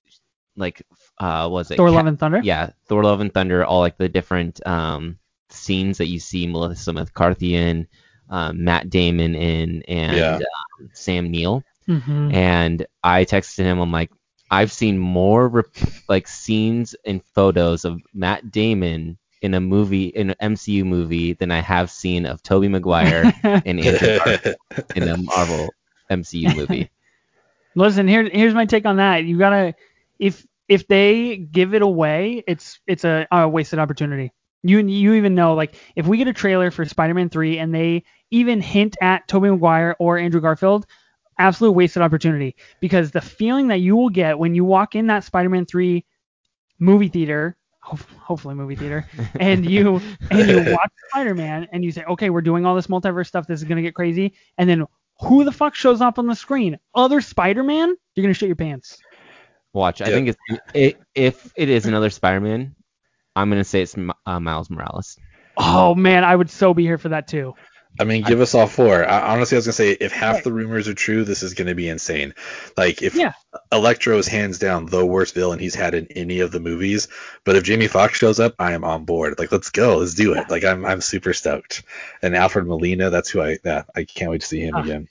like 0.57 0.87
uh 1.19 1.49
was 1.51 1.71
it 1.71 1.77
Thor: 1.77 1.89
Ca- 1.89 1.95
Love 1.97 2.07
and 2.07 2.19
Thunder. 2.19 2.41
yeah, 2.43 2.71
Thor: 2.87 3.03
Love 3.05 3.21
and 3.21 3.35
Thunder, 3.35 3.65
all 3.65 3.81
like 3.81 3.99
the 3.99 4.09
different 4.09 4.65
um, 4.67 5.19
scenes 5.51 5.99
that 5.99 6.07
you 6.07 6.21
see 6.21 6.47
Melissa 6.47 6.93
McCarthy 6.93 7.57
in, 7.57 7.87
um, 8.31 8.63
Matt 8.65 8.89
Damon 8.89 9.35
in, 9.35 9.83
and 9.83 10.17
Yeah. 10.17 10.37
um, 10.81 10.91
Sam 10.95 11.31
Neill. 11.31 11.63
Mm-hmm. 11.89 12.35
And 12.35 12.87
I 13.03 13.25
texted 13.25 13.59
him, 13.65 13.81
I'm 13.81 13.93
like, 13.93 14.11
I've 14.55 14.71
seen 14.71 14.99
more 14.99 15.49
rep- 15.49 15.67
like 16.09 16.29
scenes 16.29 16.95
and 17.05 17.25
photos 17.35 17.85
of 17.85 18.01
Matt 18.15 18.53
Damon 18.53 19.19
in 19.43 19.53
a 19.53 19.61
movie, 19.61 20.07
in 20.07 20.31
an 20.31 20.55
MCU 20.55 20.85
movie, 20.85 21.33
than 21.33 21.51
I 21.51 21.61
have 21.61 21.91
seen 21.91 22.25
of 22.25 22.41
Tobey 22.45 22.69
Maguire 22.69 23.33
and 23.43 23.81
Andrew 23.81 24.19
Garfield 24.19 24.57
in 24.95 25.09
a 25.09 25.17
Marvel 25.17 25.75
MCU 26.09 26.55
movie. 26.55 26.89
Listen, 27.75 28.07
here 28.07 28.29
here's 28.29 28.55
my 28.55 28.65
take 28.65 28.87
on 28.87 28.99
that. 28.99 29.25
You 29.25 29.39
gotta 29.39 29.75
if 30.21 30.47
if 30.69 30.87
they 30.87 31.37
give 31.37 31.75
it 31.75 31.83
away, 31.83 32.45
it's 32.47 32.79
it's 32.87 33.05
a, 33.05 33.27
a 33.33 33.49
wasted 33.49 33.81
opportunity. 33.81 34.33
You 34.63 34.79
you 34.79 35.15
even 35.15 35.35
know 35.35 35.55
like 35.55 35.75
if 35.97 36.07
we 36.07 36.17
get 36.17 36.29
a 36.29 36.33
trailer 36.33 36.71
for 36.71 36.85
Spider-Man 36.85 37.29
3 37.29 37.59
and 37.59 37.75
they 37.75 38.05
even 38.31 38.61
hint 38.61 38.97
at 39.03 39.27
Tobey 39.27 39.51
Maguire 39.51 39.97
or 39.99 40.17
Andrew 40.17 40.41
Garfield, 40.41 40.87
absolute 41.39 41.73
wasted 41.73 42.03
opportunity 42.03 42.57
because 42.81 43.11
the 43.11 43.21
feeling 43.21 43.69
that 43.69 43.79
you 43.81 43.97
will 43.97 44.11
get 44.11 44.39
when 44.39 44.55
you 44.55 44.65
walk 44.65 44.95
in 44.95 45.07
that 45.09 45.25
Spider-Man 45.25 45.67
3 45.67 46.05
movie 46.79 47.09
theater, 47.09 47.57
ho- 47.81 47.99
hopefully 48.21 48.55
movie 48.55 48.77
theater, 48.77 49.07
and 49.41 49.69
you 49.69 50.01
and 50.31 50.49
you 50.49 50.73
watch 50.73 50.91
Spider-Man 51.11 51.69
and 51.73 51.85
you 51.85 51.93
say, 51.93 52.05
okay, 52.05 52.31
we're 52.31 52.41
doing 52.43 52.67
all 52.67 52.75
this 52.75 52.87
multiverse 52.87 53.27
stuff. 53.27 53.47
This 53.47 53.61
is 53.61 53.69
gonna 53.69 53.83
get 53.83 53.95
crazy, 53.95 54.35
and 54.59 54.69
then 54.69 54.87
who 55.21 55.45
the 55.45 55.53
fuck 55.53 55.75
shows 55.75 56.01
up 56.01 56.19
on 56.19 56.27
the 56.27 56.35
screen? 56.35 56.79
Other 56.95 57.21
Spider-Man? 57.21 57.95
You're 58.15 58.25
gonna 58.25 58.35
shit 58.35 58.49
your 58.49 58.57
pants. 58.57 58.99
Watch, 59.73 60.01
I 60.03 60.07
think 60.07 60.29
it's 60.29 60.63
it, 60.73 60.99
if 61.15 61.53
it 61.57 61.69
is 61.69 61.87
another 61.87 62.11
Spider-Man, 62.11 62.75
I'm 63.35 63.51
gonna 63.51 63.65
say 63.65 63.83
it's 63.83 63.97
uh, 64.27 64.41
Miles 64.41 64.71
Morales. 64.71 65.19
Oh 65.57 65.95
man, 65.95 66.25
I 66.25 66.35
would 66.35 66.51
so 66.51 66.75
be 66.75 66.85
here 66.85 66.99
for 66.99 67.11
that 67.11 67.29
too. 67.29 67.55
I 67.99 68.05
mean, 68.05 68.23
give 68.25 68.41
us 68.41 68.55
all 68.55 68.67
four. 68.67 69.09
I, 69.09 69.33
honestly, 69.33 69.57
I 69.57 69.59
was 69.59 69.67
gonna 69.67 69.73
say 69.75 69.93
if 69.93 70.11
half 70.11 70.43
the 70.43 70.53
rumors 70.53 70.89
are 70.89 70.95
true, 70.95 71.23
this 71.25 71.43
is 71.45 71.55
gonna 71.55 71.75
be 71.77 71.89
insane. 71.89 72.35
Like 72.77 73.03
if 73.03 73.15
Yeah. 73.15 73.33
Electro 73.71 74.19
is 74.19 74.27
hands 74.27 74.59
down 74.59 74.87
the 74.87 75.07
worst 75.07 75.35
villain 75.35 75.61
he's 75.61 75.77
had 75.77 75.95
in 75.95 76.09
any 76.11 76.41
of 76.41 76.51
the 76.51 76.59
movies, 76.59 77.07
but 77.45 77.55
if 77.55 77.63
Jamie 77.63 77.87
Foxx 77.87 78.19
shows 78.19 78.41
up, 78.41 78.55
I 78.59 78.73
am 78.73 78.83
on 78.83 79.05
board. 79.05 79.39
Like 79.39 79.53
let's 79.53 79.71
go, 79.71 79.99
let's 79.99 80.15
do 80.15 80.35
it. 80.35 80.51
Like 80.51 80.65
I'm 80.65 80.85
I'm 80.85 81.01
super 81.01 81.33
stoked. 81.33 81.85
And 82.21 82.35
Alfred 82.35 82.67
Molina, 82.67 83.11
that's 83.11 83.31
who 83.31 83.41
I 83.43 83.59
yeah, 83.65 83.85
I 83.95 84.05
can't 84.05 84.31
wait 84.33 84.41
to 84.41 84.47
see 84.47 84.61
him 84.61 84.75
Ah. 84.75 84.83
again. 84.83 85.09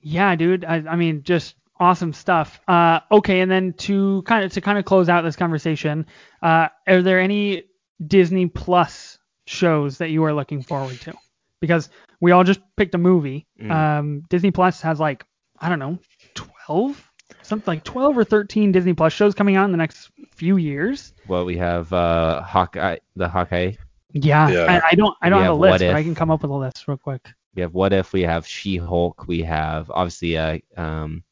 Yeah, 0.00 0.34
dude. 0.34 0.64
I, 0.64 0.76
I 0.88 0.96
mean, 0.96 1.22
just 1.22 1.54
awesome 1.78 2.12
stuff. 2.12 2.60
Uh, 2.66 3.00
okay, 3.12 3.40
and 3.40 3.50
then 3.50 3.72
to 3.74 4.22
kind 4.22 4.44
of 4.44 4.52
to 4.54 4.60
kind 4.60 4.78
of 4.78 4.84
close 4.84 5.08
out 5.08 5.22
this 5.22 5.36
conversation, 5.36 6.06
uh, 6.42 6.68
are 6.86 7.02
there 7.02 7.20
any 7.20 7.64
Disney 8.04 8.46
Plus 8.46 9.18
shows 9.46 9.98
that 9.98 10.10
you 10.10 10.24
are 10.24 10.32
looking 10.32 10.62
forward 10.62 11.00
to? 11.02 11.14
Because 11.60 11.88
we 12.20 12.32
all 12.32 12.44
just 12.44 12.60
picked 12.76 12.94
a 12.94 12.98
movie. 12.98 13.46
Mm. 13.60 13.70
Um, 13.70 14.22
Disney 14.28 14.50
Plus 14.50 14.80
has 14.82 14.98
like 15.00 15.24
I 15.60 15.68
don't 15.68 15.78
know, 15.80 15.98
12, 16.34 17.10
something 17.42 17.72
like 17.72 17.84
12 17.84 18.16
or 18.18 18.24
13 18.24 18.70
Disney 18.72 18.94
Plus 18.94 19.12
shows 19.12 19.34
coming 19.34 19.56
out 19.56 19.64
in 19.64 19.72
the 19.72 19.76
next 19.76 20.10
few 20.30 20.56
years. 20.56 21.14
Well, 21.26 21.44
we 21.44 21.56
have 21.56 21.92
uh, 21.92 22.42
Hawkeye, 22.42 22.98
the 23.16 23.28
Hawkeye. 23.28 23.72
Yeah, 24.12 24.48
Yeah. 24.48 24.80
I, 24.82 24.88
I 24.90 24.94
don't 24.94 25.16
I 25.20 25.28
don't 25.28 25.40
We 25.40 25.44
have 25.44 25.50
a 25.50 25.54
have 25.54 25.58
What 25.58 25.70
list, 25.72 25.84
but 25.84 25.96
I 25.96 26.02
can 26.02 26.14
come 26.14 26.30
up 26.30 26.42
with 26.42 26.50
a 26.50 26.54
list 26.54 26.86
real 26.88 26.96
quick. 26.96 27.28
We 27.54 27.62
have 27.62 27.74
What 27.74 27.92
If. 27.92 28.12
We 28.12 28.22
have 28.22 28.46
She-Hulk. 28.46 29.26
We 29.26 29.42
have 29.42 29.90
obviously 29.90 30.36
uh, 30.38 30.58
um, 30.76 31.24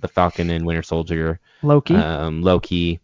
the 0.00 0.08
Falcon 0.08 0.50
and 0.50 0.66
Winter 0.66 0.82
Soldier. 0.82 1.40
Loki. 1.62 1.94
Um, 1.96 2.42
Loki. 2.42 3.00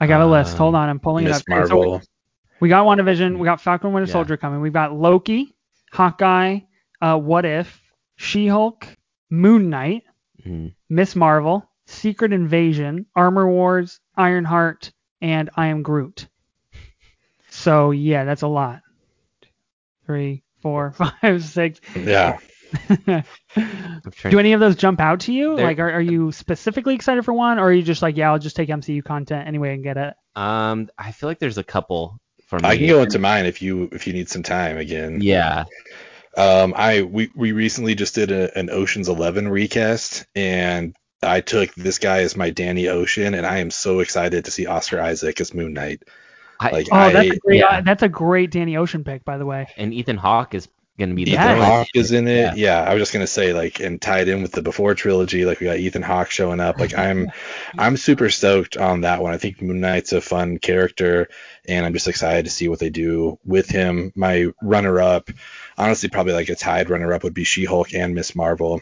I 0.00 0.06
got 0.06 0.20
a 0.20 0.26
list. 0.26 0.52
um, 0.52 0.58
Hold 0.58 0.74
on, 0.74 0.88
I'm 0.88 0.98
pulling 0.98 1.24
Miss 1.24 1.36
it 1.36 1.40
up. 1.40 1.44
So 1.68 1.76
Marvel. 1.76 2.02
We 2.64 2.70
got 2.70 2.86
WandaVision, 2.86 3.36
we 3.38 3.44
got 3.44 3.60
Falcon 3.60 3.92
Winter 3.92 4.06
Yeah. 4.08 4.12
Soldier 4.14 4.38
coming. 4.38 4.62
We've 4.62 4.72
got 4.72 4.94
Loki, 4.94 5.54
Hawkeye, 5.92 6.60
uh, 7.02 7.18
What 7.18 7.44
If, 7.44 7.78
She-Hulk, 8.16 8.86
Moon 9.28 9.68
Knight, 9.68 10.04
mhm. 10.42 10.72
Miss 10.88 11.14
Marvel, 11.14 11.68
Secret 11.84 12.32
Invasion, 12.32 13.04
Armor 13.14 13.46
Wars, 13.46 14.00
Ironheart, 14.16 14.92
and 15.20 15.50
I 15.54 15.66
Am 15.66 15.82
Groot. 15.82 16.26
So 17.50 17.90
yeah, 17.90 18.24
that's 18.24 18.40
a 18.40 18.48
lot. 18.48 18.80
Three, 20.06 20.42
four, 20.62 20.92
five, 21.20 21.44
six. 21.44 21.82
Yeah. 21.94 22.38
Do 24.22 24.38
any 24.38 24.54
of 24.54 24.60
those 24.60 24.76
jump 24.76 25.00
out 25.00 25.20
to 25.20 25.34
you? 25.34 25.54
There- 25.56 25.66
Like, 25.66 25.80
are, 25.80 25.90
are 25.90 26.00
you 26.00 26.32
specifically 26.32 26.94
excited 26.94 27.26
for 27.26 27.34
one, 27.34 27.58
or 27.58 27.64
are 27.64 27.72
you 27.74 27.82
just 27.82 28.00
like, 28.00 28.16
yeah, 28.16 28.30
I'll 28.32 28.38
just 28.38 28.56
take 28.56 28.70
MCU 28.70 29.04
content 29.04 29.46
anyway 29.46 29.74
and 29.74 29.82
get 29.84 29.98
it? 29.98 30.14
Um, 30.34 30.88
I 30.96 31.12
feel 31.12 31.28
like 31.28 31.38
there's 31.40 31.58
a 31.58 31.62
couple 31.62 32.18
for 32.46 32.58
me. 32.58 32.68
I 32.68 32.76
can 32.76 32.86
go 32.86 33.02
into 33.02 33.18
mine 33.18 33.46
if 33.46 33.62
you 33.62 33.88
if 33.92 34.06
you 34.06 34.12
need 34.12 34.28
some 34.28 34.42
time 34.42 34.78
again. 34.78 35.20
Yeah. 35.20 35.64
Um, 36.36 36.74
I 36.76 37.02
we 37.02 37.30
we 37.34 37.52
recently 37.52 37.94
just 37.94 38.14
did 38.14 38.30
a, 38.32 38.56
an 38.58 38.70
Ocean's 38.70 39.08
Eleven 39.08 39.48
recast, 39.48 40.26
and 40.34 40.94
I 41.22 41.40
took 41.40 41.74
this 41.74 41.98
guy 41.98 42.18
as 42.22 42.36
my 42.36 42.50
Danny 42.50 42.88
Ocean, 42.88 43.34
and 43.34 43.46
I 43.46 43.58
am 43.58 43.70
so 43.70 44.00
excited 44.00 44.44
to 44.44 44.50
see 44.50 44.66
Oscar 44.66 45.00
Isaac 45.00 45.40
as 45.40 45.54
Moon 45.54 45.72
Knight. 45.72 46.02
I, 46.60 46.70
Like 46.70 46.88
Oh, 46.90 46.96
I, 46.96 47.12
that's 47.12 47.30
a 47.30 47.38
great. 47.38 47.58
yeah. 47.60 47.66
uh, 47.66 47.80
that's 47.80 48.02
a 48.02 48.08
great 48.08 48.50
Danny 48.50 48.76
Ocean 48.76 49.04
pick, 49.04 49.24
by 49.24 49.38
the 49.38 49.46
way. 49.46 49.68
and 49.76 49.92
Ethan 49.94 50.16
Hawke 50.16 50.54
is 50.54 50.68
gonna 50.98 51.14
be 51.14 51.24
the 51.24 51.32
Yeah. 51.32 51.44
Ethan 51.44 51.54
villain. 51.56 51.70
Hawke 51.70 51.88
is 51.94 52.12
in 52.12 52.28
it. 52.28 52.56
Yeah. 52.56 52.82
I 52.82 52.94
was 52.94 53.00
just 53.00 53.12
gonna 53.12 53.26
say 53.26 53.52
like, 53.52 53.80
and 53.80 54.00
tied 54.00 54.28
in 54.28 54.42
with 54.42 54.52
the 54.52 54.62
Before 54.62 54.94
trilogy, 54.94 55.44
like 55.44 55.60
we 55.60 55.66
got 55.66 55.78
Ethan 55.78 56.02
Hawke 56.02 56.30
showing 56.30 56.60
up. 56.60 56.78
Like 56.78 56.96
I'm, 56.96 57.30
I'm 57.78 57.96
super 57.96 58.30
stoked 58.30 58.76
on 58.76 59.00
that 59.02 59.20
one. 59.22 59.34
I 59.34 59.38
think 59.38 59.60
Moon 59.60 59.80
Knight's 59.80 60.12
a 60.12 60.20
fun 60.20 60.58
character, 60.58 61.28
and 61.66 61.84
I'm 61.84 61.92
just 61.94 62.08
excited 62.08 62.44
to 62.44 62.50
see 62.50 62.68
what 62.68 62.78
they 62.78 62.90
do 62.90 63.38
with 63.44 63.68
him. 63.68 64.12
My 64.14 64.46
runner-up, 64.62 65.30
honestly, 65.76 66.08
probably 66.08 66.32
like 66.34 66.48
a 66.48 66.54
tied 66.54 66.90
runner-up 66.90 67.24
would 67.24 67.34
be 67.34 67.44
She-Hulk 67.44 67.92
and 67.94 68.14
Miss 68.14 68.34
Marvel. 68.36 68.80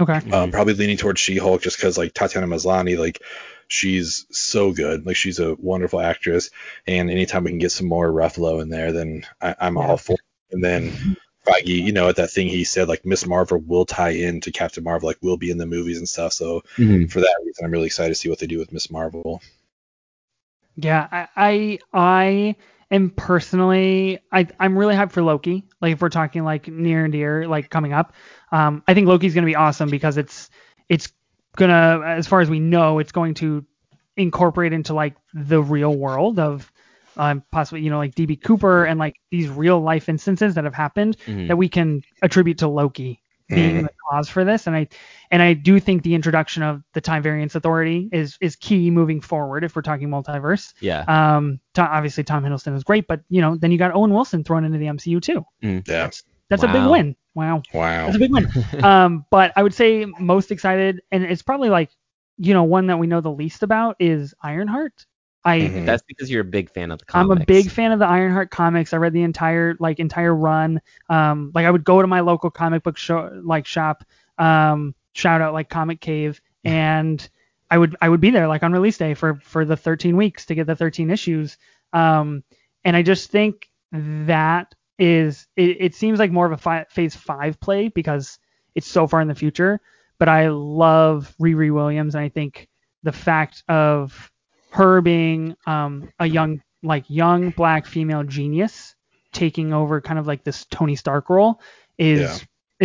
Okay. 0.00 0.30
Um, 0.32 0.50
probably 0.50 0.74
leaning 0.74 0.96
towards 0.96 1.20
She-Hulk 1.20 1.62
just 1.62 1.76
because 1.76 1.96
like 1.98 2.12
Tatiana 2.14 2.46
Maslany, 2.48 2.98
like 2.98 3.22
she's 3.68 4.26
so 4.30 4.72
good. 4.72 5.06
Like 5.06 5.16
she's 5.16 5.38
a 5.38 5.54
wonderful 5.54 6.00
actress, 6.00 6.50
and 6.86 7.10
anytime 7.10 7.44
we 7.44 7.50
can 7.50 7.58
get 7.58 7.70
some 7.72 7.86
more 7.88 8.10
Ruffalo 8.10 8.60
in 8.62 8.68
there, 8.68 8.90
then 8.92 9.24
I, 9.40 9.54
I'm 9.60 9.76
Yeah. 9.76 9.82
all 9.86 9.96
for. 9.96 10.14
it. 10.14 10.20
And 10.50 10.62
then 10.64 11.16
Feige, 11.46 11.66
you 11.66 11.92
know, 11.92 12.08
at 12.08 12.16
that 12.16 12.30
thing 12.30 12.48
he 12.48 12.64
said 12.64 12.88
like 12.88 13.04
Miss 13.04 13.26
Marvel 13.26 13.58
will 13.58 13.84
tie 13.84 14.10
in 14.10 14.40
to 14.42 14.52
Captain 14.52 14.84
Marvel, 14.84 15.08
like 15.08 15.18
will 15.22 15.36
be 15.36 15.50
in 15.50 15.58
the 15.58 15.66
movies 15.66 15.98
and 15.98 16.08
stuff. 16.08 16.32
So 16.32 16.62
Mhm. 16.76 17.10
for 17.10 17.20
that 17.20 17.40
reason, 17.44 17.64
I'm 17.64 17.72
really 17.72 17.86
excited 17.86 18.10
to 18.10 18.14
see 18.14 18.28
what 18.28 18.38
they 18.38 18.46
do 18.46 18.58
with 18.58 18.72
Miss 18.72 18.90
Marvel. 18.90 19.42
Yeah, 20.76 21.06
I 21.10 21.28
I, 21.36 21.78
I 21.92 22.56
am 22.90 23.10
personally 23.10 24.20
I 24.30 24.46
I'm 24.58 24.78
really 24.78 24.94
hyped 24.94 25.12
for 25.12 25.22
Loki. 25.22 25.64
Like 25.80 25.94
if 25.94 26.00
we're 26.00 26.08
talking 26.08 26.44
like 26.44 26.68
near 26.68 27.04
and 27.04 27.12
dear, 27.12 27.46
like 27.46 27.68
coming 27.70 27.92
up, 27.92 28.14
um, 28.50 28.82
I 28.88 28.94
think 28.94 29.06
Loki's 29.08 29.34
gonna 29.34 29.46
be 29.46 29.56
awesome 29.56 29.90
because 29.90 30.16
it's 30.16 30.48
it's 30.88 31.12
gonna 31.56 32.02
as 32.06 32.26
far 32.26 32.40
as 32.40 32.48
we 32.48 32.60
know, 32.60 32.98
it's 33.00 33.12
going 33.12 33.34
to 33.34 33.66
incorporate 34.16 34.72
into 34.72 34.94
like 34.94 35.14
the 35.34 35.62
real 35.62 35.94
world 35.94 36.38
of 36.38 36.71
um, 37.16 37.42
possibly 37.52 37.82
you 37.82 37.90
know 37.90 37.98
like 37.98 38.14
DB 38.14 38.40
Cooper 38.42 38.84
and 38.84 38.98
like 38.98 39.16
these 39.30 39.48
real 39.48 39.80
life 39.80 40.08
instances 40.08 40.54
that 40.54 40.64
have 40.64 40.74
happened 40.74 41.16
Mhm. 41.26 41.48
that 41.48 41.56
we 41.56 41.68
can 41.68 42.02
attribute 42.22 42.58
to 42.58 42.68
Loki 42.68 43.20
being 43.48 43.82
the 43.82 43.90
cause 44.10 44.30
for 44.30 44.44
this 44.44 44.66
and 44.66 44.74
I 44.74 44.88
and 45.30 45.42
I 45.42 45.52
do 45.52 45.78
think 45.78 46.04
the 46.04 46.14
introduction 46.14 46.62
of 46.62 46.82
the 46.94 47.02
time 47.02 47.22
variance 47.22 47.54
authority 47.54 48.08
is 48.10 48.38
is 48.40 48.56
key 48.56 48.90
moving 48.90 49.20
forward 49.20 49.62
if 49.62 49.76
we're 49.76 49.82
talking 49.82 50.08
multiverse. 50.08 50.72
Yeah. 50.80 51.04
Um, 51.06 51.60
to, 51.74 51.82
obviously 51.82 52.24
Tom 52.24 52.44
Hiddleston 52.44 52.74
is 52.74 52.82
great, 52.82 53.06
but 53.06 53.20
you 53.28 53.42
know 53.42 53.56
then 53.56 53.70
you 53.70 53.76
got 53.76 53.94
Owen 53.94 54.14
Wilson 54.14 54.42
thrown 54.42 54.64
into 54.64 54.78
the 54.78 54.86
MCU 54.86 55.20
too. 55.20 55.44
Mm. 55.62 55.86
Yeah. 55.86 56.10
That's 56.48 56.62
a 56.62 56.68
big 56.68 56.86
win. 56.90 57.16
Wow. 57.34 57.62
Wow. 57.72 58.04
That's 58.06 58.16
a 58.16 58.18
big 58.18 58.30
win. 58.32 58.48
um, 58.84 59.24
but 59.30 59.52
I 59.56 59.62
would 59.62 59.72
say 59.74 60.04
most 60.18 60.50
excited, 60.50 61.00
and 61.10 61.24
it's 61.24 61.40
probably 61.42 61.70
like, 61.70 61.90
you 62.36 62.52
know, 62.52 62.64
one 62.64 62.88
that 62.88 62.98
we 62.98 63.06
know 63.06 63.22
the 63.22 63.30
least 63.30 63.62
about 63.62 63.96
is 63.98 64.34
Ironheart. 64.42 65.06
I 65.44 65.60
Mhm. 65.60 65.86
That's 65.86 66.02
because 66.02 66.30
you're 66.30 66.42
a 66.42 66.44
big 66.44 66.70
fan 66.70 66.90
of 66.90 66.98
the 67.00 67.04
I'm 67.14 67.30
a 67.30 67.44
big 67.44 67.70
fan 67.70 67.92
of 67.92 67.98
the 67.98 68.06
Ironheart 68.06 68.50
comics. 68.50 68.92
I 68.92 68.98
read 68.98 69.12
the 69.12 69.22
entire 69.22 69.76
like 69.80 69.98
entire 69.98 70.34
run. 70.34 70.80
Um, 71.08 71.50
like 71.54 71.66
I 71.66 71.70
would 71.70 71.84
go 71.84 72.00
to 72.00 72.06
my 72.08 72.20
local 72.20 72.50
comic 72.50 72.82
book 72.82 72.96
show 72.96 73.30
like 73.42 73.66
shop. 73.66 74.04
Um, 74.38 74.94
shout 75.14 75.40
out 75.40 75.52
like 75.52 75.68
Comic 75.68 76.00
Cave, 76.00 76.40
and 76.64 77.28
I 77.70 77.78
would 77.78 77.96
I 78.00 78.08
would 78.08 78.20
be 78.20 78.30
there 78.30 78.48
like 78.48 78.62
on 78.62 78.72
release 78.72 78.98
day 78.98 79.14
for 79.14 79.36
for 79.42 79.64
the 79.64 79.76
13 79.76 80.16
weeks 80.16 80.46
to 80.46 80.54
get 80.54 80.66
the 80.66 80.76
13 80.76 81.10
issues. 81.10 81.58
Um, 81.92 82.44
and 82.84 82.96
I 82.96 83.02
just 83.02 83.30
think 83.30 83.68
that 83.92 84.74
is 84.98 85.46
it, 85.56 85.76
it 85.80 85.94
seems 85.94 86.18
like 86.18 86.30
more 86.30 86.46
of 86.46 86.52
a 86.52 86.56
fi- 86.56 86.86
phase 86.90 87.16
five 87.16 87.58
play 87.60 87.88
because 87.88 88.38
it's 88.74 88.86
so 88.86 89.06
far 89.06 89.20
in 89.20 89.28
the 89.28 89.34
future. 89.34 89.80
But 90.18 90.28
I 90.28 90.48
love 90.48 91.34
Riri 91.40 91.72
Williams, 91.74 92.14
and 92.14 92.24
I 92.24 92.28
think 92.28 92.68
the 93.02 93.12
fact 93.12 93.64
of 93.68 94.31
her 94.72 95.00
being 95.00 95.54
um, 95.66 96.10
a 96.18 96.26
young 96.26 96.62
like 96.82 97.04
young 97.08 97.50
black 97.50 97.86
female 97.86 98.24
genius 98.24 98.94
taking 99.32 99.72
over 99.72 100.00
kind 100.00 100.18
of 100.18 100.26
like 100.26 100.44
this 100.44 100.64
Tony 100.70 100.96
Stark 100.96 101.30
role 101.30 101.60
is 101.98 102.20
Yeah. 102.20 102.38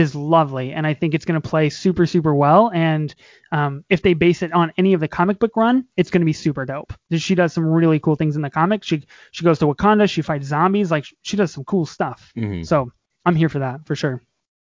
is 0.03 0.13
lovely. 0.13 0.73
And 0.73 0.85
I 0.85 0.93
think 0.93 1.13
it's 1.15 1.25
going 1.25 1.41
to 1.41 1.49
play 1.49 1.69
super 1.69 2.05
super 2.05 2.35
well. 2.35 2.69
And 2.73 3.13
um, 3.51 3.83
if 3.89 4.01
they 4.01 4.13
base 4.13 4.43
it 4.43 4.51
on 4.53 4.71
any 4.77 4.93
of 4.93 4.99
the 4.99 5.07
comic 5.07 5.39
book 5.39 5.55
run 5.55 5.85
it's 5.95 6.11
going 6.11 6.21
to 6.21 6.25
be 6.25 6.33
super 6.33 6.65
dope. 6.65 6.93
She 7.15 7.35
does 7.35 7.53
some 7.53 7.65
really 7.65 7.99
cool 7.99 8.15
things 8.15 8.35
in 8.35 8.41
the 8.41 8.49
comics 8.49 8.85
she 8.85 9.05
she 9.31 9.43
goes 9.43 9.59
to 9.59 9.65
Wakanda. 9.65 10.09
She 10.09 10.21
fights 10.21 10.47
zombies. 10.47 10.91
Like 10.91 11.05
she 11.23 11.37
does 11.37 11.51
some 11.53 11.63
cool 11.63 11.85
stuff. 11.85 12.31
Mhm. 12.35 12.65
so 12.65 12.91
I'm 13.25 13.35
here 13.35 13.49
for 13.49 13.59
that 13.59 13.85
for 13.87 13.95
sure. 13.95 14.21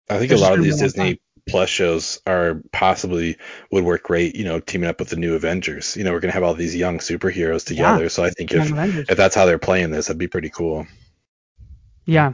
I 0.09 0.19
think 0.19 0.31
a 0.33 0.37
lot 0.37 0.53
of 0.57 0.63
these 0.63 0.79
gonna 0.79 0.91
be 0.91 0.99
a 0.99 1.03
lot 1.03 1.09
of 1.09 1.15
Disney 1.15 1.21
Plus 1.47 1.69
shows 1.69 2.19
are 2.25 2.61
possibly 2.71 3.37
would 3.71 3.83
work 3.83 4.03
great, 4.03 4.35
you 4.35 4.43
know, 4.45 4.59
teaming 4.59 4.89
up 4.89 4.99
with 4.99 5.09
the 5.09 5.15
new 5.15 5.35
Avengers. 5.35 5.95
You 5.95 6.03
know, 6.03 6.11
we're 6.11 6.19
gonna 6.19 6.33
have 6.33 6.43
all 6.43 6.55
these 6.55 6.75
young 6.75 6.97
superheroes 6.99 7.65
together. 7.65 8.03
Yeah. 8.03 8.07
So 8.09 8.23
I 8.23 8.29
think 8.31 8.51
if 8.53 8.71
Avengers. 8.71 9.07
if 9.09 9.17
that's 9.17 9.35
how 9.35 9.45
they're 9.45 9.59
playing 9.59 9.91
this, 9.91 10.07
that'd 10.07 10.17
be 10.19 10.27
pretty 10.27 10.49
cool. 10.49 10.87
yeah 12.05 12.33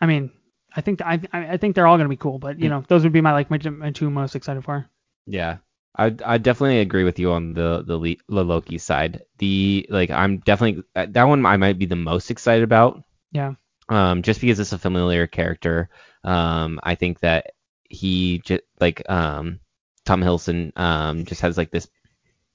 I 0.00 0.06
mean 0.06 0.30
I 0.74 0.80
think 0.80 1.02
I 1.02 1.20
I 1.32 1.54
I 1.54 1.56
think 1.56 1.74
they're 1.74 1.86
all 1.86 1.96
going 1.96 2.06
to 2.08 2.16
be 2.16 2.16
cool 2.16 2.38
but 2.38 2.58
you 2.60 2.68
know 2.68 2.84
those 2.88 3.02
would 3.04 3.12
be 3.12 3.20
my 3.20 3.32
like 3.32 3.50
my, 3.50 3.58
my 3.70 3.90
two 3.90 4.10
most 4.10 4.34
excited 4.36 4.64
for 4.64 4.88
Yeah. 5.26 5.58
I 5.96 6.14
I 6.24 6.38
definitely 6.38 6.80
agree 6.80 7.04
with 7.04 7.18
you 7.18 7.32
on 7.32 7.52
the 7.52 7.82
the, 7.86 7.96
Le- 7.98 8.22
the 8.28 8.44
Loki 8.44 8.78
side. 8.78 9.22
The 9.38 9.86
like 9.90 10.10
I'm 10.10 10.38
definitely 10.38 10.84
uh, 10.94 11.06
that 11.10 11.24
one 11.24 11.44
I 11.44 11.56
might 11.56 11.78
be 11.78 11.86
the 11.86 11.96
most 11.96 12.30
excited 12.30 12.62
about. 12.62 13.02
yeah 13.32 13.54
Um, 13.88 14.22
just 14.22 14.40
because 14.40 14.60
it's 14.60 14.72
a 14.72 14.78
familiar 14.78 15.26
character. 15.26 15.88
Um, 16.22 16.78
I 16.82 16.94
think 16.94 17.20
that 17.20 17.52
he 17.90 18.38
just 18.38 18.62
like 18.80 19.02
um 19.10 19.60
Tom 20.06 20.22
Hiddleston 20.22 20.72
um 20.78 21.24
just 21.26 21.42
has 21.42 21.58
like 21.58 21.70
this 21.70 21.88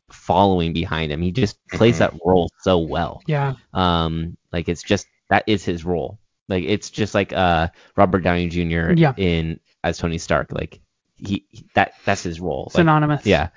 following 0.10 0.74
behind 0.74 1.12
him. 1.12 1.22
He 1.22 1.32
just 1.32 1.58
plays 1.68 2.00
that 2.00 2.14
role 2.24 2.50
so 2.62 2.80
well. 2.80 3.22
yeah 3.28 3.54
Um, 3.74 4.38
like 4.52 4.70
it's 4.70 4.84
just 4.84 5.08
that 5.30 5.44
is 5.48 5.64
his 5.64 5.86
role. 5.86 6.20
Like 6.48 6.64
it's 6.64 6.90
just 6.90 7.14
like 7.14 7.34
uh 7.34 7.70
Robert 7.96 8.22
Downey 8.22 8.50
Jr. 8.50 8.94
Yeah. 8.94 9.14
in 9.18 9.60
as 9.84 9.98
Tony 9.98 10.18
Stark. 10.18 10.52
Like 10.52 10.80
he, 11.18 11.46
that 11.76 11.94
that's 12.06 12.24
his 12.24 12.40
role. 12.40 12.66
Like, 12.74 12.82
synonymous 12.82 13.26
yeah. 13.26 13.50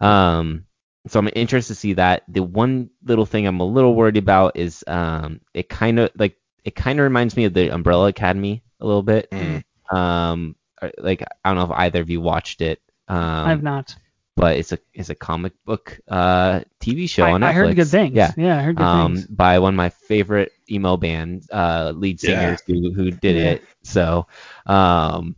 Um, 0.00 0.66
so 1.08 1.18
I'm 1.20 1.28
interested 1.34 1.74
to 1.74 1.80
see 1.80 1.92
that. 1.94 2.24
The 2.28 2.42
one 2.42 2.90
little 3.04 3.26
thing 3.26 3.46
I'm 3.46 3.60
a 3.60 3.64
little 3.64 3.94
worried 3.94 4.16
about 4.16 4.56
is 4.56 4.84
um, 4.86 5.40
it 5.54 5.68
kind 5.68 5.98
of 5.98 6.10
like 6.16 6.36
it 6.64 6.74
kind 6.74 6.98
of 6.98 7.04
reminds 7.04 7.36
me 7.36 7.44
of 7.44 7.54
the 7.54 7.72
Umbrella 7.72 8.08
Academy 8.08 8.62
a 8.80 8.86
little 8.86 9.02
bit. 9.02 9.30
Mm. 9.30 9.62
Um, 9.96 10.56
like 10.98 11.22
I 11.44 11.50
don't 11.50 11.56
know 11.56 11.74
if 11.74 11.78
either 11.78 12.00
of 12.00 12.10
you 12.10 12.20
watched 12.20 12.60
it. 12.60 12.80
Um, 13.08 13.46
I 13.46 13.50
have 13.50 13.62
not 13.62 13.96
but 14.36 14.56
it's 14.56 14.72
a 14.72 14.78
it's 14.94 15.08
a 15.10 15.14
comic 15.14 15.52
book 15.64 15.98
uh 16.08 16.60
TV 16.80 17.06
show 17.06 17.24
I, 17.26 17.30
on 17.30 17.40
I 17.40 17.52
heard 17.52 17.74
Netflix. 17.74 17.76
good 17.76 17.90
things 17.90 18.16
Yeah. 18.16 18.32
yeah 18.36 18.58
I 18.58 18.62
heard 18.62 18.76
good 18.76 18.84
Um, 18.84 19.14
things 19.14 19.26
by 19.26 19.58
one 19.58 19.74
of 19.74 19.76
my 19.76 19.88
favorite 19.88 20.52
emo 20.70 20.96
band 20.96 21.44
uh 21.52 21.92
lead 21.96 22.20
Yeah. 22.20 22.56
singers 22.56 22.62
who 22.66 22.92
who 22.94 23.10
did 23.10 23.36
Yeah. 23.36 23.52
it. 23.54 23.62
So, 23.82 24.26
um, 24.66 25.36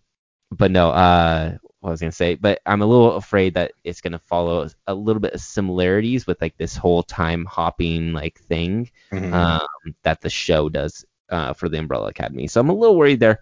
but 0.50 0.70
no, 0.70 0.90
uh, 0.90 1.56
what 1.80 1.90
was 1.90 2.02
I 2.02 2.06
gonna 2.06 2.12
say? 2.12 2.34
But 2.34 2.60
I'm 2.66 2.82
a 2.82 2.86
little 2.86 3.16
afraid 3.16 3.54
that 3.54 3.72
it's 3.84 4.00
gonna 4.00 4.18
follow 4.18 4.68
a 4.86 4.94
little 4.94 5.20
bit 5.20 5.34
of 5.34 5.40
similarities 5.40 6.26
with 6.26 6.40
like 6.40 6.56
this 6.56 6.76
whole 6.76 7.02
time 7.02 7.44
hopping 7.44 8.12
like 8.12 8.38
thing 8.40 8.90
Mhm. 9.12 9.32
um, 9.32 9.60
that 10.02 10.20
the 10.20 10.30
show 10.30 10.68
does 10.68 11.04
uh, 11.30 11.52
for 11.52 11.68
the 11.68 11.78
Umbrella 11.78 12.08
Academy. 12.08 12.46
So 12.48 12.60
I'm 12.60 12.70
a 12.70 12.74
little 12.74 12.96
worried 12.96 13.20
there, 13.20 13.40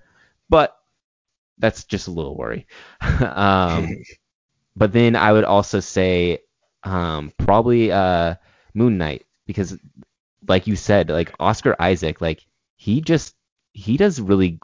but 0.51 0.76
that's 1.59 1.84
just 1.84 2.09
a 2.09 2.12
little 2.12 2.36
worry. 2.36 2.66
um, 3.20 3.88
but 4.76 4.92
then 4.92 5.16
I 5.16 5.32
would 5.32 5.44
also 5.44 5.80
say 5.80 6.40
um, 6.82 7.32
probably 7.38 7.90
uh, 7.92 8.34
Moon 8.74 8.98
Knight 8.98 9.24
because, 9.46 9.76
like 10.46 10.66
you 10.66 10.76
said, 10.76 11.09
like 11.09 11.32
Oscar 11.40 11.74
Isaac, 11.80 12.20
like 12.20 12.44
he 12.76 13.00
just 13.00 13.34
he 13.72 13.96
does 13.96 14.20
really 14.20 14.59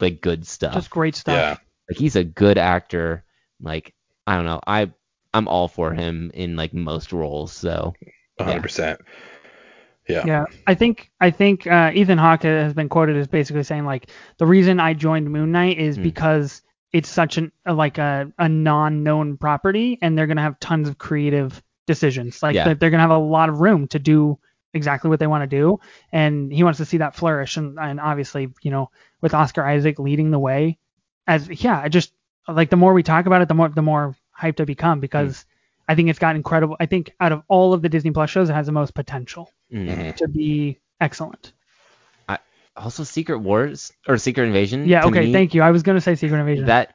like 0.00 0.20
good 0.20 0.46
stuff. 0.46 0.74
just 0.74 0.90
great 0.90 1.14
stuff 1.14 1.34
yeah. 1.34 1.56
Like 1.88 1.98
he's 1.98 2.16
a 2.16 2.24
good 2.24 2.58
actor. 2.58 3.24
Like 3.60 3.94
I 4.26 4.36
don't 4.36 4.44
know, 4.44 4.60
I 4.66 4.90
I'm 5.32 5.48
all 5.48 5.68
for 5.68 5.92
him 5.92 6.30
in 6.34 6.56
like 6.56 6.74
most 6.74 7.12
roles. 7.12 7.52
So 7.52 7.94
100%. 8.40 8.78
Yeah. 8.78 8.96
Yeah, 10.08 10.44
I 10.66 10.74
think 10.74 11.10
I 11.20 11.30
think 11.30 11.66
uh, 11.66 11.90
Ethan 11.94 12.18
Hawke 12.18 12.42
has 12.44 12.74
been 12.74 12.88
quoted 12.88 13.16
as 13.16 13.26
basically 13.26 13.62
saying 13.64 13.84
like 13.84 14.10
the 14.38 14.46
reason 14.46 14.78
I 14.80 14.94
joined 14.94 15.30
Moon 15.30 15.52
Knight 15.52 15.78
is 15.78 15.96
Hmm. 15.96 16.02
because 16.02 16.62
it's 16.92 17.08
such 17.08 17.36
an 17.38 17.52
a, 17.64 17.74
like 17.74 17.98
a, 17.98 18.32
a 18.38 18.48
non-known 18.48 19.36
property 19.36 19.98
and 20.00 20.16
they're 20.16 20.26
gonna 20.26 20.42
have 20.42 20.58
tons 20.60 20.88
of 20.88 20.98
creative 20.98 21.62
decisions. 21.86 22.42
Like 22.42 22.54
Yeah. 22.54 22.74
they're, 22.74 22.90
gonna 22.90 23.02
have 23.02 23.10
a 23.10 23.18
lot 23.18 23.48
of 23.48 23.60
room 23.60 23.88
to 23.88 23.98
do 23.98 24.38
exactly 24.74 25.08
what 25.08 25.18
they 25.18 25.26
want 25.26 25.42
to 25.42 25.46
do, 25.56 25.78
and 26.12 26.52
he 26.52 26.62
wants 26.62 26.78
to 26.78 26.84
see 26.84 26.98
that 26.98 27.16
flourish. 27.16 27.56
And, 27.56 27.78
and 27.78 27.98
obviously, 28.00 28.48
you 28.62 28.70
know, 28.70 28.90
with 29.20 29.34
Oscar 29.34 29.64
Isaac 29.64 29.98
leading 29.98 30.30
the 30.30 30.38
way, 30.38 30.78
as 31.26 31.48
yeah, 31.62 31.80
I 31.80 31.88
just 31.88 32.12
like 32.48 32.70
the 32.70 32.76
more 32.76 32.92
we 32.94 33.02
talk 33.02 33.26
about 33.26 33.42
it, 33.42 33.48
the 33.48 33.54
more 33.54 33.68
the 33.68 33.82
more 33.82 34.14
hyped 34.38 34.60
I 34.60 34.64
become 34.64 35.00
because 35.00 35.44
I 35.88 35.94
think 35.94 36.08
it's 36.10 36.18
got 36.18 36.36
incredible. 36.36 36.76
I 36.78 36.86
think 36.86 37.12
out 37.20 37.32
of 37.32 37.42
all 37.48 37.72
of 37.72 37.82
the 37.82 37.88
Disney 37.88 38.10
Plus 38.10 38.30
shows, 38.30 38.50
it 38.50 38.54
has 38.54 38.66
the 38.66 38.72
most 38.72 38.94
potential 38.94 39.50
mm. 39.72 40.16
To 40.16 40.28
be 40.28 40.78
excellent. 41.00 41.52
also 42.76 43.04
Secret 43.04 43.38
Wars 43.38 43.92
or 44.06 44.18
Secret 44.18 44.44
Invasion. 44.44 44.86
Yeah, 44.86 45.06
okay, 45.06 45.26
me, 45.26 45.32
thank 45.32 45.54
you. 45.54 45.62
I 45.62 45.70
was 45.70 45.82
gonna 45.82 46.00
say 46.00 46.14
Secret 46.14 46.38
Invasion. 46.38 46.66
That 46.66 46.94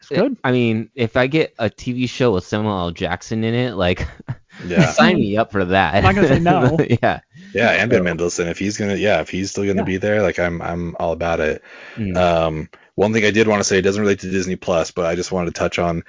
it's 0.00 0.08
good. 0.08 0.36
I 0.42 0.52
mean, 0.52 0.90
if 0.94 1.16
I 1.16 1.26
get 1.26 1.54
a 1.58 1.68
TV 1.68 2.08
show 2.08 2.32
with 2.32 2.44
Samuel 2.44 2.78
L. 2.78 2.90
Jackson 2.90 3.44
in 3.44 3.54
it, 3.54 3.74
like 3.74 4.06
Yeah. 4.66 4.86
sign 4.92 5.16
me 5.16 5.36
up 5.36 5.52
for 5.52 5.64
that. 5.66 5.94
I'm 5.94 6.02
not 6.02 6.14
gonna 6.14 6.28
say 6.28 6.38
no. 6.40 6.78
yeah. 7.02 7.20
Yeah, 7.52 7.70
and 7.70 7.90
Ben 7.90 8.04
Mendelsohn, 8.04 8.48
if 8.48 8.58
he's 8.58 8.76
gonna, 8.78 8.94
yeah, 8.96 9.20
if 9.20 9.28
he's 9.28 9.50
still 9.50 9.64
gonna 9.64 9.82
Yeah. 9.82 9.84
be 9.84 9.96
there, 9.98 10.22
like 10.22 10.38
I'm, 10.38 10.62
I'm 10.62 10.96
all 10.98 11.12
about 11.12 11.40
it. 11.40 11.62
Mm. 11.96 12.16
Um, 12.16 12.68
one 12.94 13.12
thing 13.12 13.24
I 13.24 13.30
did 13.30 13.46
want 13.46 13.60
to 13.60 13.64
say, 13.64 13.78
it 13.78 13.82
doesn't 13.82 14.00
relate 14.00 14.20
to 14.20 14.30
Disney 14.30 14.56
Plus, 14.56 14.90
but 14.90 15.06
I 15.06 15.14
just 15.14 15.32
wanted 15.32 15.54
to 15.54 15.58
touch 15.58 15.78
on. 15.78 16.02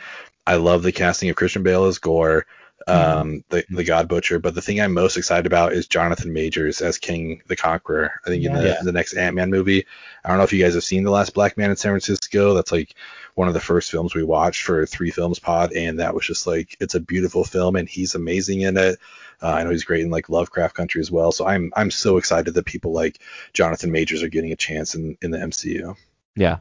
I 0.48 0.56
love 0.56 0.84
the 0.84 0.92
casting 0.92 1.30
of 1.30 1.36
Christian 1.36 1.64
Bale 1.64 1.86
as 1.86 2.00
Gorr, 2.00 2.46
um, 2.88 3.44
the 3.50 3.64
the 3.70 3.84
God 3.84 4.08
Butcher. 4.08 4.40
But 4.40 4.56
the 4.56 4.62
thing 4.62 4.80
I'm 4.82 4.94
most 4.94 5.18
excited 5.18 5.46
about 5.46 5.74
is 5.74 5.88
Jonathan 5.88 6.34
Majors 6.34 6.82
as 6.82 6.98
Kang 6.98 7.42
the 7.48 7.56
Conqueror. 7.56 8.12
I 8.26 8.30
think 8.30 8.44
in 8.44 8.54
the, 8.54 8.64
Yeah. 8.64 8.78
the 8.84 8.92
next 8.92 9.14
Ant 9.14 9.36
Man 9.36 9.50
movie. 9.50 9.86
I 10.24 10.30
don't 10.30 10.38
know 10.38 10.44
if 10.44 10.54
you 10.54 10.64
guys 10.64 10.74
have 10.76 10.84
seen 10.84 11.04
the 11.04 11.12
last 11.12 11.34
Black 11.34 11.58
Man 11.58 11.70
in 11.70 11.76
San 11.76 11.92
Francisco. 11.92 12.54
That's 12.54 12.72
like 12.72 12.96
one 13.36 13.48
of 13.48 13.54
the 13.54 13.60
first 13.60 13.90
films 13.92 14.14
we 14.14 14.24
watched 14.24 14.64
for 14.64 14.86
Three 14.86 15.10
Films 15.12 15.40
Pod, 15.40 15.74
and 15.74 16.00
that 16.00 16.14
was 16.14 16.26
just 16.26 16.46
like 16.48 16.76
it's 16.80 16.96
a 16.96 17.00
beautiful 17.00 17.44
film, 17.44 17.76
and 17.76 17.88
he's 17.88 18.16
amazing 18.16 18.62
in 18.62 18.78
it. 18.78 19.00
Uh, 19.42 19.48
I 19.54 19.64
know 19.64 19.72
he's 19.72 19.84
great 19.84 20.02
in 20.04 20.12
like 20.12 20.30
Lovecraft 20.30 20.76
Country 20.76 21.02
as 21.02 21.10
well. 21.12 21.32
So 21.32 21.48
I'm 21.48 21.72
I'm 21.76 21.92
so 21.92 22.18
excited 22.18 22.54
that 22.54 22.66
people 22.66 22.92
like 22.94 23.20
Jonathan 23.54 23.92
Majors 23.92 24.22
are 24.24 24.28
getting 24.30 24.52
a 24.52 24.56
chance 24.58 24.96
in 24.96 25.18
in 25.22 25.32
the 25.32 25.38
MCU. 25.40 25.96
Yeah. 26.36 26.58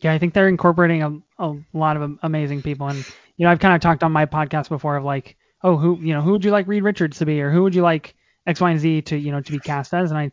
Yeah, 0.00 0.12
I 0.12 0.18
think 0.18 0.34
they're 0.34 0.48
incorporating 0.48 1.02
a, 1.02 1.18
a 1.42 1.56
lot 1.72 1.96
of 1.96 2.18
amazing 2.22 2.60
people, 2.62 2.88
and 2.88 2.98
you 3.38 3.44
know, 3.44 3.50
I've 3.50 3.60
kind 3.60 3.74
of 3.74 3.80
talked 3.80 4.02
on 4.02 4.12
my 4.12 4.26
podcast 4.26 4.68
before 4.68 4.96
of 4.96 5.04
like, 5.04 5.36
oh, 5.66 5.76
who, 5.76 5.98
you 6.00 6.14
know, 6.14 6.22
who 6.22 6.32
would 6.32 6.44
you 6.44 6.50
like 6.52 6.66
Reed 6.68 6.82
Richards 6.84 7.18
to 7.18 7.26
be, 7.26 7.40
or 7.42 7.50
who 7.50 7.62
would 7.64 7.74
you 7.74 7.82
like 7.82 8.14
X, 8.46 8.60
Y, 8.60 8.70
and 8.70 8.80
Z 8.80 9.02
to, 9.02 9.16
you 9.18 9.32
know, 9.32 9.40
to 9.40 9.52
be 9.52 9.58
cast 9.58 9.92
as, 9.92 10.10
and 10.10 10.18
I, 10.18 10.30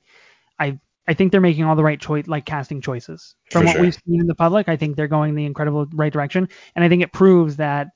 I, 0.60 0.80
I 1.08 1.14
think 1.16 1.32
they're 1.32 1.42
making 1.42 1.64
all 1.66 1.76
the 1.76 1.84
right 1.84 2.00
choice, 2.00 2.28
like 2.28 2.46
casting 2.46 2.80
choices 2.82 3.36
from 3.52 3.62
For 3.62 3.66
what 3.66 3.74
sure. 3.74 3.82
we've 3.82 3.96
seen 4.06 4.22
in 4.22 4.28
the 4.28 4.36
public. 4.36 4.70
I 4.70 4.78
think 4.78 4.96
they're 4.96 5.08
going 5.08 5.36
the 5.36 5.46
incredible 5.46 5.88
right 5.94 6.14
direction, 6.14 6.48
and 6.76 6.86
I 6.86 6.90
think 6.90 7.02
it 7.04 7.12
proves 7.12 7.56
that 7.58 7.88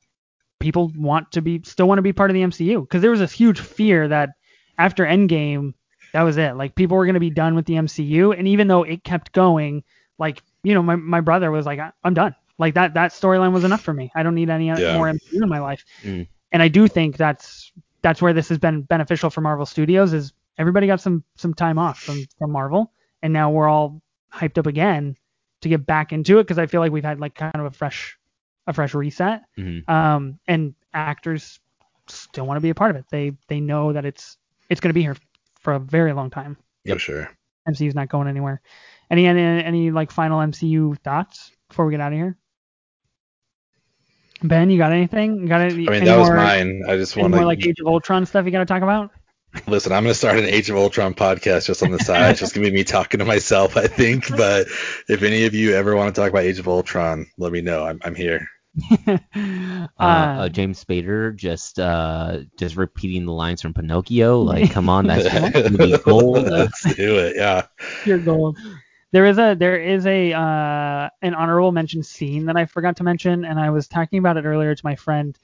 people 0.60 0.92
want 0.96 1.32
to 1.34 1.42
be, 1.42 1.62
still 1.64 1.88
want 1.88 2.00
to 2.00 2.04
be 2.04 2.12
part 2.14 2.32
of 2.32 2.34
the 2.34 2.42
MCU, 2.42 2.82
because 2.82 3.02
there 3.02 3.12
was 3.12 3.20
this 3.20 3.32
huge 3.32 3.60
fear 3.60 4.08
that 4.08 4.30
after 4.80 5.06
Endgame, 5.06 5.74
that 6.14 6.24
was 6.24 6.38
it. 6.38 6.56
Like 6.56 6.74
people 6.76 6.98
were 6.98 7.06
going 7.06 7.14
to 7.14 7.20
be 7.20 7.30
done 7.30 7.54
with 7.56 7.66
the 7.66 7.76
MCU, 7.76 8.38
and 8.38 8.48
even 8.48 8.68
though 8.68 8.84
it 8.84 9.04
kept 9.04 9.32
going, 9.32 9.84
like 10.18 10.42
you 10.64 10.74
know, 10.74 10.82
my 10.82 10.96
my 10.96 11.22
brother 11.22 11.52
was 11.52 11.66
like, 11.68 11.80
"I- 11.80 11.92
I'm 12.04 12.16
done. 12.16 12.34
Like 12.58 12.74
that 12.74 12.96
that 12.96 13.12
storyline 13.12 13.52
was 13.54 13.64
enough 13.64 13.84
for 13.84 13.94
me. 13.94 14.12
I 14.16 14.24
don't 14.24 14.34
need 14.34 14.50
any 14.50 14.68
Yeah. 14.68 14.98
more 14.98 15.08
MCU 15.08 15.44
in 15.44 15.48
my 15.50 15.60
life. 15.60 15.86
Mm. 16.04 16.28
And 16.52 16.64
I 16.64 16.68
do 16.68 16.88
think 16.88 17.18
that's 17.18 17.72
that's 18.02 18.22
where 18.22 18.34
this 18.34 18.50
has 18.50 18.58
been 18.58 18.84
beneficial 18.84 19.30
for 19.30 19.42
Marvel 19.42 19.66
Studios 19.66 20.14
is 20.14 20.34
everybody 20.58 20.88
got 20.88 21.02
some 21.02 21.24
some 21.36 21.54
time 21.54 21.78
off 21.78 22.00
from 22.00 22.26
from 22.38 22.52
Marvel, 22.52 22.92
and 23.22 23.34
now 23.34 23.50
we're 23.52 23.68
all 23.68 24.02
hyped 24.34 24.58
up 24.58 24.68
again 24.68 25.16
to 25.62 25.70
get 25.70 25.86
back 25.86 26.14
into 26.14 26.40
it 26.40 26.44
because 26.44 26.58
I 26.60 26.68
feel 26.68 26.82
like 26.82 26.92
we've 26.92 27.04
had 27.04 27.20
like 27.20 27.36
kind 27.36 27.56
of 27.56 27.66
a 27.66 27.72
fresh 27.72 28.18
a 28.68 28.74
fresh 28.74 28.94
reset. 28.94 29.44
Mhm. 29.58 29.88
Um, 29.90 30.40
and 30.48 30.76
actors 30.94 31.60
still 32.08 32.46
want 32.46 32.58
to 32.58 32.62
be 32.62 32.70
a 32.70 32.76
part 32.76 32.92
of 32.92 32.98
it. 32.98 33.06
They 33.10 33.34
they 33.48 33.60
know 33.60 33.94
that 33.94 34.06
it's 34.06 34.38
it's 34.70 34.80
going 34.82 34.90
to 34.90 34.94
be 34.94 35.02
here 35.02 35.16
for 35.60 35.74
a 35.74 35.80
very 35.80 36.14
long 36.14 36.30
time. 36.30 36.58
Yeah, 36.84 36.98
sure. 36.98 37.30
MCU's 37.68 37.96
not 37.96 38.08
going 38.10 38.28
anywhere. 38.28 38.62
Any 39.12 39.26
any 39.28 39.42
any 39.42 39.92
like 39.92 40.12
final 40.12 40.40
MCU 40.40 40.98
thoughts 41.00 41.52
before 41.70 41.86
we 41.86 41.92
get 41.92 42.02
out 42.02 42.14
of 42.14 42.18
here? 42.18 42.38
Ben, 44.44 44.70
you 44.70 44.78
got 44.78 44.92
anything? 44.92 45.42
You 45.42 45.48
got 45.48 45.62
any? 45.62 45.74
I 45.74 45.78
mean, 45.78 45.94
any 45.94 46.06
that 46.06 46.18
was 46.18 46.28
more, 46.30 46.38
mine. 46.38 46.84
I 46.88 46.96
just 46.96 47.16
Any 47.16 47.24
want 47.24 47.36
more 47.36 47.46
like 47.46 47.66
Age 47.66 47.80
of 47.80 47.88
Ultron 47.88 48.26
stuff 48.26 48.46
you 48.46 48.52
got 48.52 48.60
to 48.60 48.66
talk 48.66 48.84
about? 48.84 49.12
listen. 49.68 49.92
I'm 49.92 50.04
gonna 50.04 50.14
start 50.14 50.38
an 50.38 50.46
Age 50.46 50.70
of 50.70 50.76
Ultron 50.78 51.14
podcast 51.16 51.66
just 51.66 51.82
on 51.82 51.92
the 51.92 52.00
side. 52.00 52.32
it's 52.32 52.40
just 52.40 52.54
gonna 52.54 52.68
be 52.68 52.74
me 52.76 52.84
talking 52.84 53.20
to 53.20 53.26
myself, 53.26 53.76
I 53.78 53.88
think. 53.88 54.30
But 54.38 54.68
if 55.08 55.24
any 55.24 55.46
of 55.46 55.54
you 55.56 55.74
ever 55.74 55.96
want 55.96 56.14
to 56.14 56.22
talk 56.22 56.30
about 56.30 56.44
Age 56.44 56.60
of 56.60 56.68
Ultron, 56.68 57.26
let 57.38 57.52
me 57.52 57.62
know. 57.62 57.86
I'm, 57.86 58.00
I'm 58.04 58.16
here. 58.16 58.48
Uh, 60.00 60.04
uh, 60.04 60.50
James 60.50 60.84
Spader 60.84 61.36
just 61.36 61.80
uh 61.80 62.42
just 62.60 62.76
repeating 62.76 63.26
the 63.26 63.32
lines 63.32 63.62
from 63.62 63.74
Pinocchio. 63.74 64.42
Like, 64.42 64.72
come 64.72 64.90
on, 64.90 65.08
that's 65.08 65.28
gonna 65.54 65.76
be 65.76 65.98
gold. 65.98 66.48
Let's 66.48 66.84
do 66.96 67.18
it. 67.18 67.36
Yeah. 67.36 67.66
Pure 68.04 68.20
gold. 68.20 68.58
There 69.12 69.26
is 69.26 69.38
a 69.38 69.56
there 69.56 69.80
is 69.80 70.06
a 70.06 70.34
uh, 70.34 71.10
an 71.22 71.34
honorable 71.34 71.72
mention 71.72 72.04
scene 72.04 72.46
that 72.46 72.58
I 72.58 72.66
forgot 72.66 72.98
to 72.98 73.04
mention, 73.04 73.46
and 73.46 73.60
I 73.60 73.70
was 73.70 73.88
talking 73.88 74.20
about 74.20 74.38
it 74.38 74.46
earlier 74.46 74.76
to 74.76 74.86
my 74.86 74.96
friend. 74.96 75.38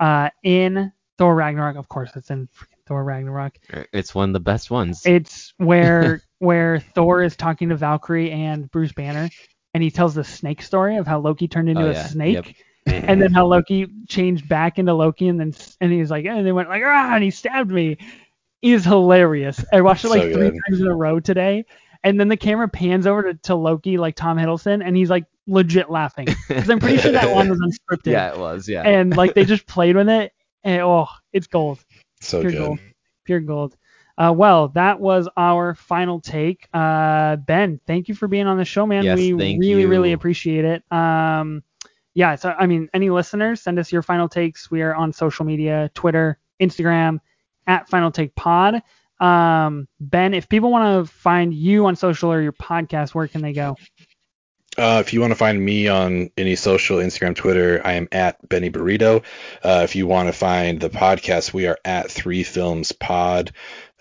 Uh, 0.00 0.30
in 0.42 0.92
Thor 1.18 1.34
Ragnarok, 1.36 1.76
of 1.76 1.88
course, 1.88 2.10
it's 2.16 2.30
in 2.30 2.48
Thor 2.86 3.04
Ragnarok. 3.04 3.58
It's 3.92 4.14
one 4.14 4.30
of 4.30 4.32
the 4.32 4.40
best 4.40 4.70
ones. 4.70 5.06
It's 5.06 5.54
where 5.58 6.22
where 6.40 6.80
Thor 6.80 7.22
is 7.22 7.36
talking 7.36 7.68
to 7.68 7.76
Valkyrie 7.76 8.32
and 8.32 8.70
Bruce 8.70 8.92
Banner, 8.92 9.30
and 9.74 9.82
he 9.82 9.90
tells 9.90 10.14
the 10.14 10.24
snake 10.24 10.60
story 10.62 10.96
of 10.96 11.06
how 11.06 11.20
Loki 11.20 11.46
turned 11.46 11.68
into 11.68 11.84
Oh, 11.84 11.90
a 11.90 11.94
yeah. 11.94 12.08
snake, 12.08 12.56
and 12.86 13.22
then 13.22 13.32
how 13.32 13.46
Loki 13.46 13.86
changed 14.08 14.48
back 14.48 14.78
into 14.78 14.92
Loki, 14.92 15.28
and 15.28 15.38
then 15.38 15.54
and 15.80 15.92
he's 15.92 16.10
like, 16.10 16.26
and 16.26 16.44
they 16.44 16.52
went 16.52 16.68
like, 16.68 16.82
ah, 16.84 17.14
and 17.14 17.22
he 17.22 17.30
stabbed 17.30 17.70
me. 17.70 17.96
Is 18.62 18.84
hilarious. 18.84 19.62
I 19.74 19.82
watched 19.82 20.04
it 20.04 20.08
like 20.08 20.22
So 20.22 20.32
three 20.32 20.50
good. 20.50 20.62
times 20.66 20.80
in 20.80 20.86
a 20.86 20.94
row 20.94 21.20
today, 21.20 21.66
and 22.04 22.20
then 22.20 22.28
the 22.28 22.36
camera 22.36 22.68
pans 22.68 23.06
over 23.06 23.22
to, 23.22 23.34
to 23.34 23.54
Loki, 23.54 23.96
like 23.96 24.14
Tom 24.14 24.36
Hiddleston, 24.36 24.86
and 24.86 24.96
he's 24.96 25.10
like 25.10 25.24
legit 25.46 25.90
laughing 25.90 26.28
because 26.48 26.70
I'm 26.70 26.78
pretty 26.78 26.98
sure 26.98 27.12
that 27.12 27.34
one 27.34 27.48
was 27.48 27.58
unscripted. 27.58 28.06
yeah, 28.12 28.32
it 28.32 28.38
was. 28.38 28.68
Yeah. 28.68 28.82
And 28.82 29.16
like 29.16 29.34
they 29.34 29.44
just 29.44 29.66
played 29.66 29.96
with 29.96 30.08
it, 30.08 30.32
and 30.62 30.82
oh, 30.82 31.08
it's 31.32 31.46
gold 31.46 31.84
So 32.20 32.40
pure 32.40 32.52
good. 32.52 32.58
gold. 32.58 32.78
Pure 33.24 33.40
gold. 33.40 33.76
Uh, 34.16 34.32
well, 34.36 34.68
that 34.68 35.00
was 35.00 35.28
our 35.36 35.74
final 35.74 36.20
take. 36.20 36.68
Uh, 36.72 37.34
ben, 37.36 37.80
thank 37.86 38.06
you 38.06 38.14
for 38.14 38.28
being 38.28 38.46
on 38.46 38.58
the 38.58 38.64
show, 38.64 38.86
man. 38.86 39.02
Yes, 39.02 39.18
we 39.18 39.36
thank 39.36 39.60
really, 39.60 39.86
really 39.86 40.12
appreciate 40.12 40.64
it. 40.64 40.84
Um, 40.92 41.64
yeah, 42.12 42.36
so 42.36 42.54
I 42.56 42.66
mean, 42.66 42.88
any 42.94 43.10
listeners, 43.10 43.60
send 43.60 43.78
us 43.78 43.90
your 43.90 44.02
final 44.02 44.28
takes. 44.28 44.70
We 44.70 44.82
are 44.82 44.94
on 44.94 45.12
social 45.12 45.44
media, 45.44 45.90
Twitter, 45.94 46.38
Instagram, 46.60 47.18
at 47.66 47.88
Final 47.88 48.12
Take 48.12 48.34
Pod. 48.36 48.82
Um, 49.20 49.86
ben, 50.00 50.34
if 50.34 50.48
people 50.48 50.70
want 50.70 51.06
to 51.06 51.12
find 51.12 51.54
you 51.54 51.86
on 51.86 51.96
social 51.96 52.32
or 52.32 52.40
your 52.40 52.52
podcast, 52.52 53.14
where 53.14 53.28
can 53.28 53.42
they 53.42 53.52
go? 53.52 53.76
Uh, 54.76 55.02
if 55.04 55.12
you 55.12 55.20
want 55.20 55.30
to 55.30 55.36
find 55.36 55.64
me 55.64 55.86
on 55.86 56.30
any 56.36 56.56
social, 56.56 56.98
Instagram, 56.98 57.36
Twitter, 57.36 57.80
I 57.84 57.92
am 57.92 58.08
at 58.10 58.48
Benny 58.48 58.70
Burrito. 58.70 59.22
Uh, 59.62 59.82
if 59.84 59.94
you 59.94 60.06
want 60.06 60.28
to 60.28 60.32
find 60.32 60.80
the 60.80 60.90
podcast, 60.90 61.52
we 61.52 61.68
are 61.68 61.78
at 61.84 62.10
Three 62.10 62.42
Films 62.42 62.90
Pod. 62.90 63.52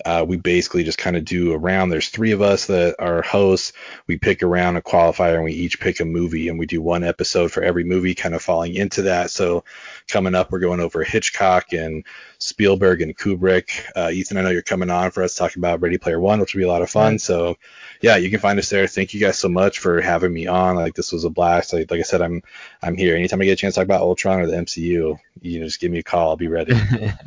Uh, 0.03 0.25
we 0.27 0.35
basically 0.35 0.83
just 0.83 0.97
kind 0.97 1.15
of 1.15 1.23
do 1.23 1.53
a 1.53 1.57
round. 1.57 1.91
There's 1.91 2.09
three 2.09 2.31
of 2.31 2.41
us 2.41 2.65
that 2.65 2.95
are 2.99 3.21
hosts. 3.21 3.73
We 4.07 4.17
pick 4.17 4.41
around 4.41 4.75
a 4.75 4.81
qualifier, 4.81 5.35
and 5.35 5.43
we 5.43 5.53
each 5.53 5.79
pick 5.79 5.99
a 5.99 6.05
movie, 6.05 6.49
and 6.49 6.57
we 6.57 6.65
do 6.65 6.81
one 6.81 7.03
episode 7.03 7.51
for 7.51 7.63
every 7.63 7.83
movie, 7.83 8.15
kind 8.15 8.33
of 8.33 8.41
falling 8.41 8.73
into 8.73 9.03
that. 9.03 9.29
So 9.29 9.63
coming 10.07 10.33
up, 10.33 10.51
we're 10.51 10.59
going 10.59 10.79
over 10.79 11.03
Hitchcock 11.03 11.71
and 11.71 12.03
Spielberg 12.39 13.01
and 13.01 13.15
Kubrick. 13.15 13.85
Uh, 13.95 14.09
Ethan, 14.11 14.37
I 14.37 14.41
know 14.41 14.49
you're 14.49 14.63
coming 14.63 14.89
on 14.89 15.11
for 15.11 15.23
us 15.23 15.35
talking 15.35 15.61
about 15.61 15.81
Ready 15.81 15.99
Player 15.99 16.19
One, 16.19 16.39
which 16.39 16.53
will 16.53 16.59
be 16.59 16.65
a 16.65 16.71
lot 16.71 16.81
of 16.81 16.89
fun. 16.89 17.19
So 17.19 17.57
yeah, 18.03 18.17
you 18.17 18.29
can 18.29 18.39
find 18.41 18.59
us 18.59 18.69
there. 18.69 18.85
Thank 18.85 19.13
you 19.13 19.19
guys 19.21 19.39
so 19.39 19.47
much 19.47 19.79
for 19.79 20.01
having 20.01 20.33
me 20.33 20.45
on. 20.45 20.75
Like 20.75 20.93
this 20.93 21.13
was 21.13 21.23
a 21.23 21.29
blast. 21.29 21.71
Like, 21.71 21.89
like 21.89 22.01
I 22.01 22.03
said, 22.03 22.21
I'm 22.21 22.43
I'm 22.81 22.97
here. 22.97 23.15
Anytime 23.15 23.41
I 23.41 23.45
get 23.45 23.53
a 23.53 23.55
chance 23.55 23.75
to 23.75 23.79
talk 23.79 23.85
about 23.85 24.01
Ultron 24.01 24.41
or 24.41 24.45
the 24.47 24.57
MCU, 24.57 25.17
you 25.41 25.59
know, 25.59 25.65
just 25.65 25.79
give 25.79 25.89
me 25.89 25.99
a 25.99 26.03
call. 26.03 26.29
I'll 26.29 26.35
be 26.35 26.49
ready. 26.49 26.73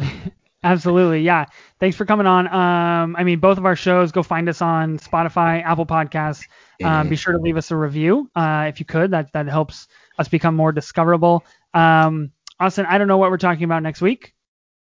Absolutely, 0.62 1.22
yeah. 1.22 1.46
Thanks 1.80 1.96
for 1.96 2.04
coming 2.04 2.26
on. 2.26 2.46
Um, 2.48 3.16
I 3.16 3.24
mean, 3.24 3.38
both 3.38 3.56
of 3.56 3.64
our 3.66 3.76
shows, 3.76 4.12
go 4.12 4.22
find 4.22 4.48
us 4.48 4.60
on 4.60 4.98
Spotify, 4.98 5.62
Apple 5.64 5.86
Podcasts. 5.86 6.44
Um, 6.82 7.06
Mhm. 7.06 7.10
be 7.10 7.16
sure 7.16 7.32
to 7.32 7.38
leave 7.38 7.56
us 7.56 7.70
a 7.70 7.76
review 7.76 8.30
uh, 8.34 8.66
if 8.68 8.78
you 8.80 8.86
could. 8.86 9.12
That 9.12 9.32
that 9.32 9.46
helps 9.46 9.88
us 10.18 10.28
become 10.28 10.54
more 10.56 10.72
discoverable. 10.72 11.44
Um, 11.72 12.32
Austin, 12.60 12.84
I 12.86 12.98
don't 12.98 13.08
know 13.08 13.18
what 13.18 13.30
we're 13.30 13.38
talking 13.38 13.64
about 13.64 13.82
next 13.82 14.02
week. 14.02 14.34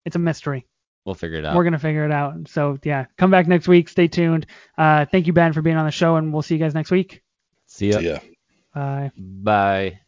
It's 0.04 0.14
a 0.16 0.20
mystery. 0.20 0.66
We'll 1.04 1.14
figure 1.14 1.38
it 1.38 1.44
out. 1.44 1.56
We're 1.56 1.64
gonna 1.64 1.78
figure 1.78 2.04
it 2.04 2.12
out. 2.12 2.48
So 2.48 2.78
yeah, 2.82 3.06
come 3.16 3.30
back 3.30 3.48
next 3.48 3.68
week. 3.68 3.88
Stay 3.88 4.08
tuned. 4.08 4.46
Uh, 4.76 5.04
thank 5.06 5.26
you, 5.26 5.32
Ben, 5.32 5.52
for 5.52 5.62
being 5.62 5.76
on 5.76 5.86
the 5.86 5.92
show, 5.92 6.16
and 6.16 6.32
we'll 6.32 6.42
see 6.42 6.54
you 6.54 6.60
guys 6.60 6.74
next 6.74 6.90
week. 6.90 7.22
See 7.66 7.88
ya. 7.88 7.94
So, 7.94 8.00
yeah. 8.00 8.18
Bye. 8.74 9.10
Bye. 9.16 10.00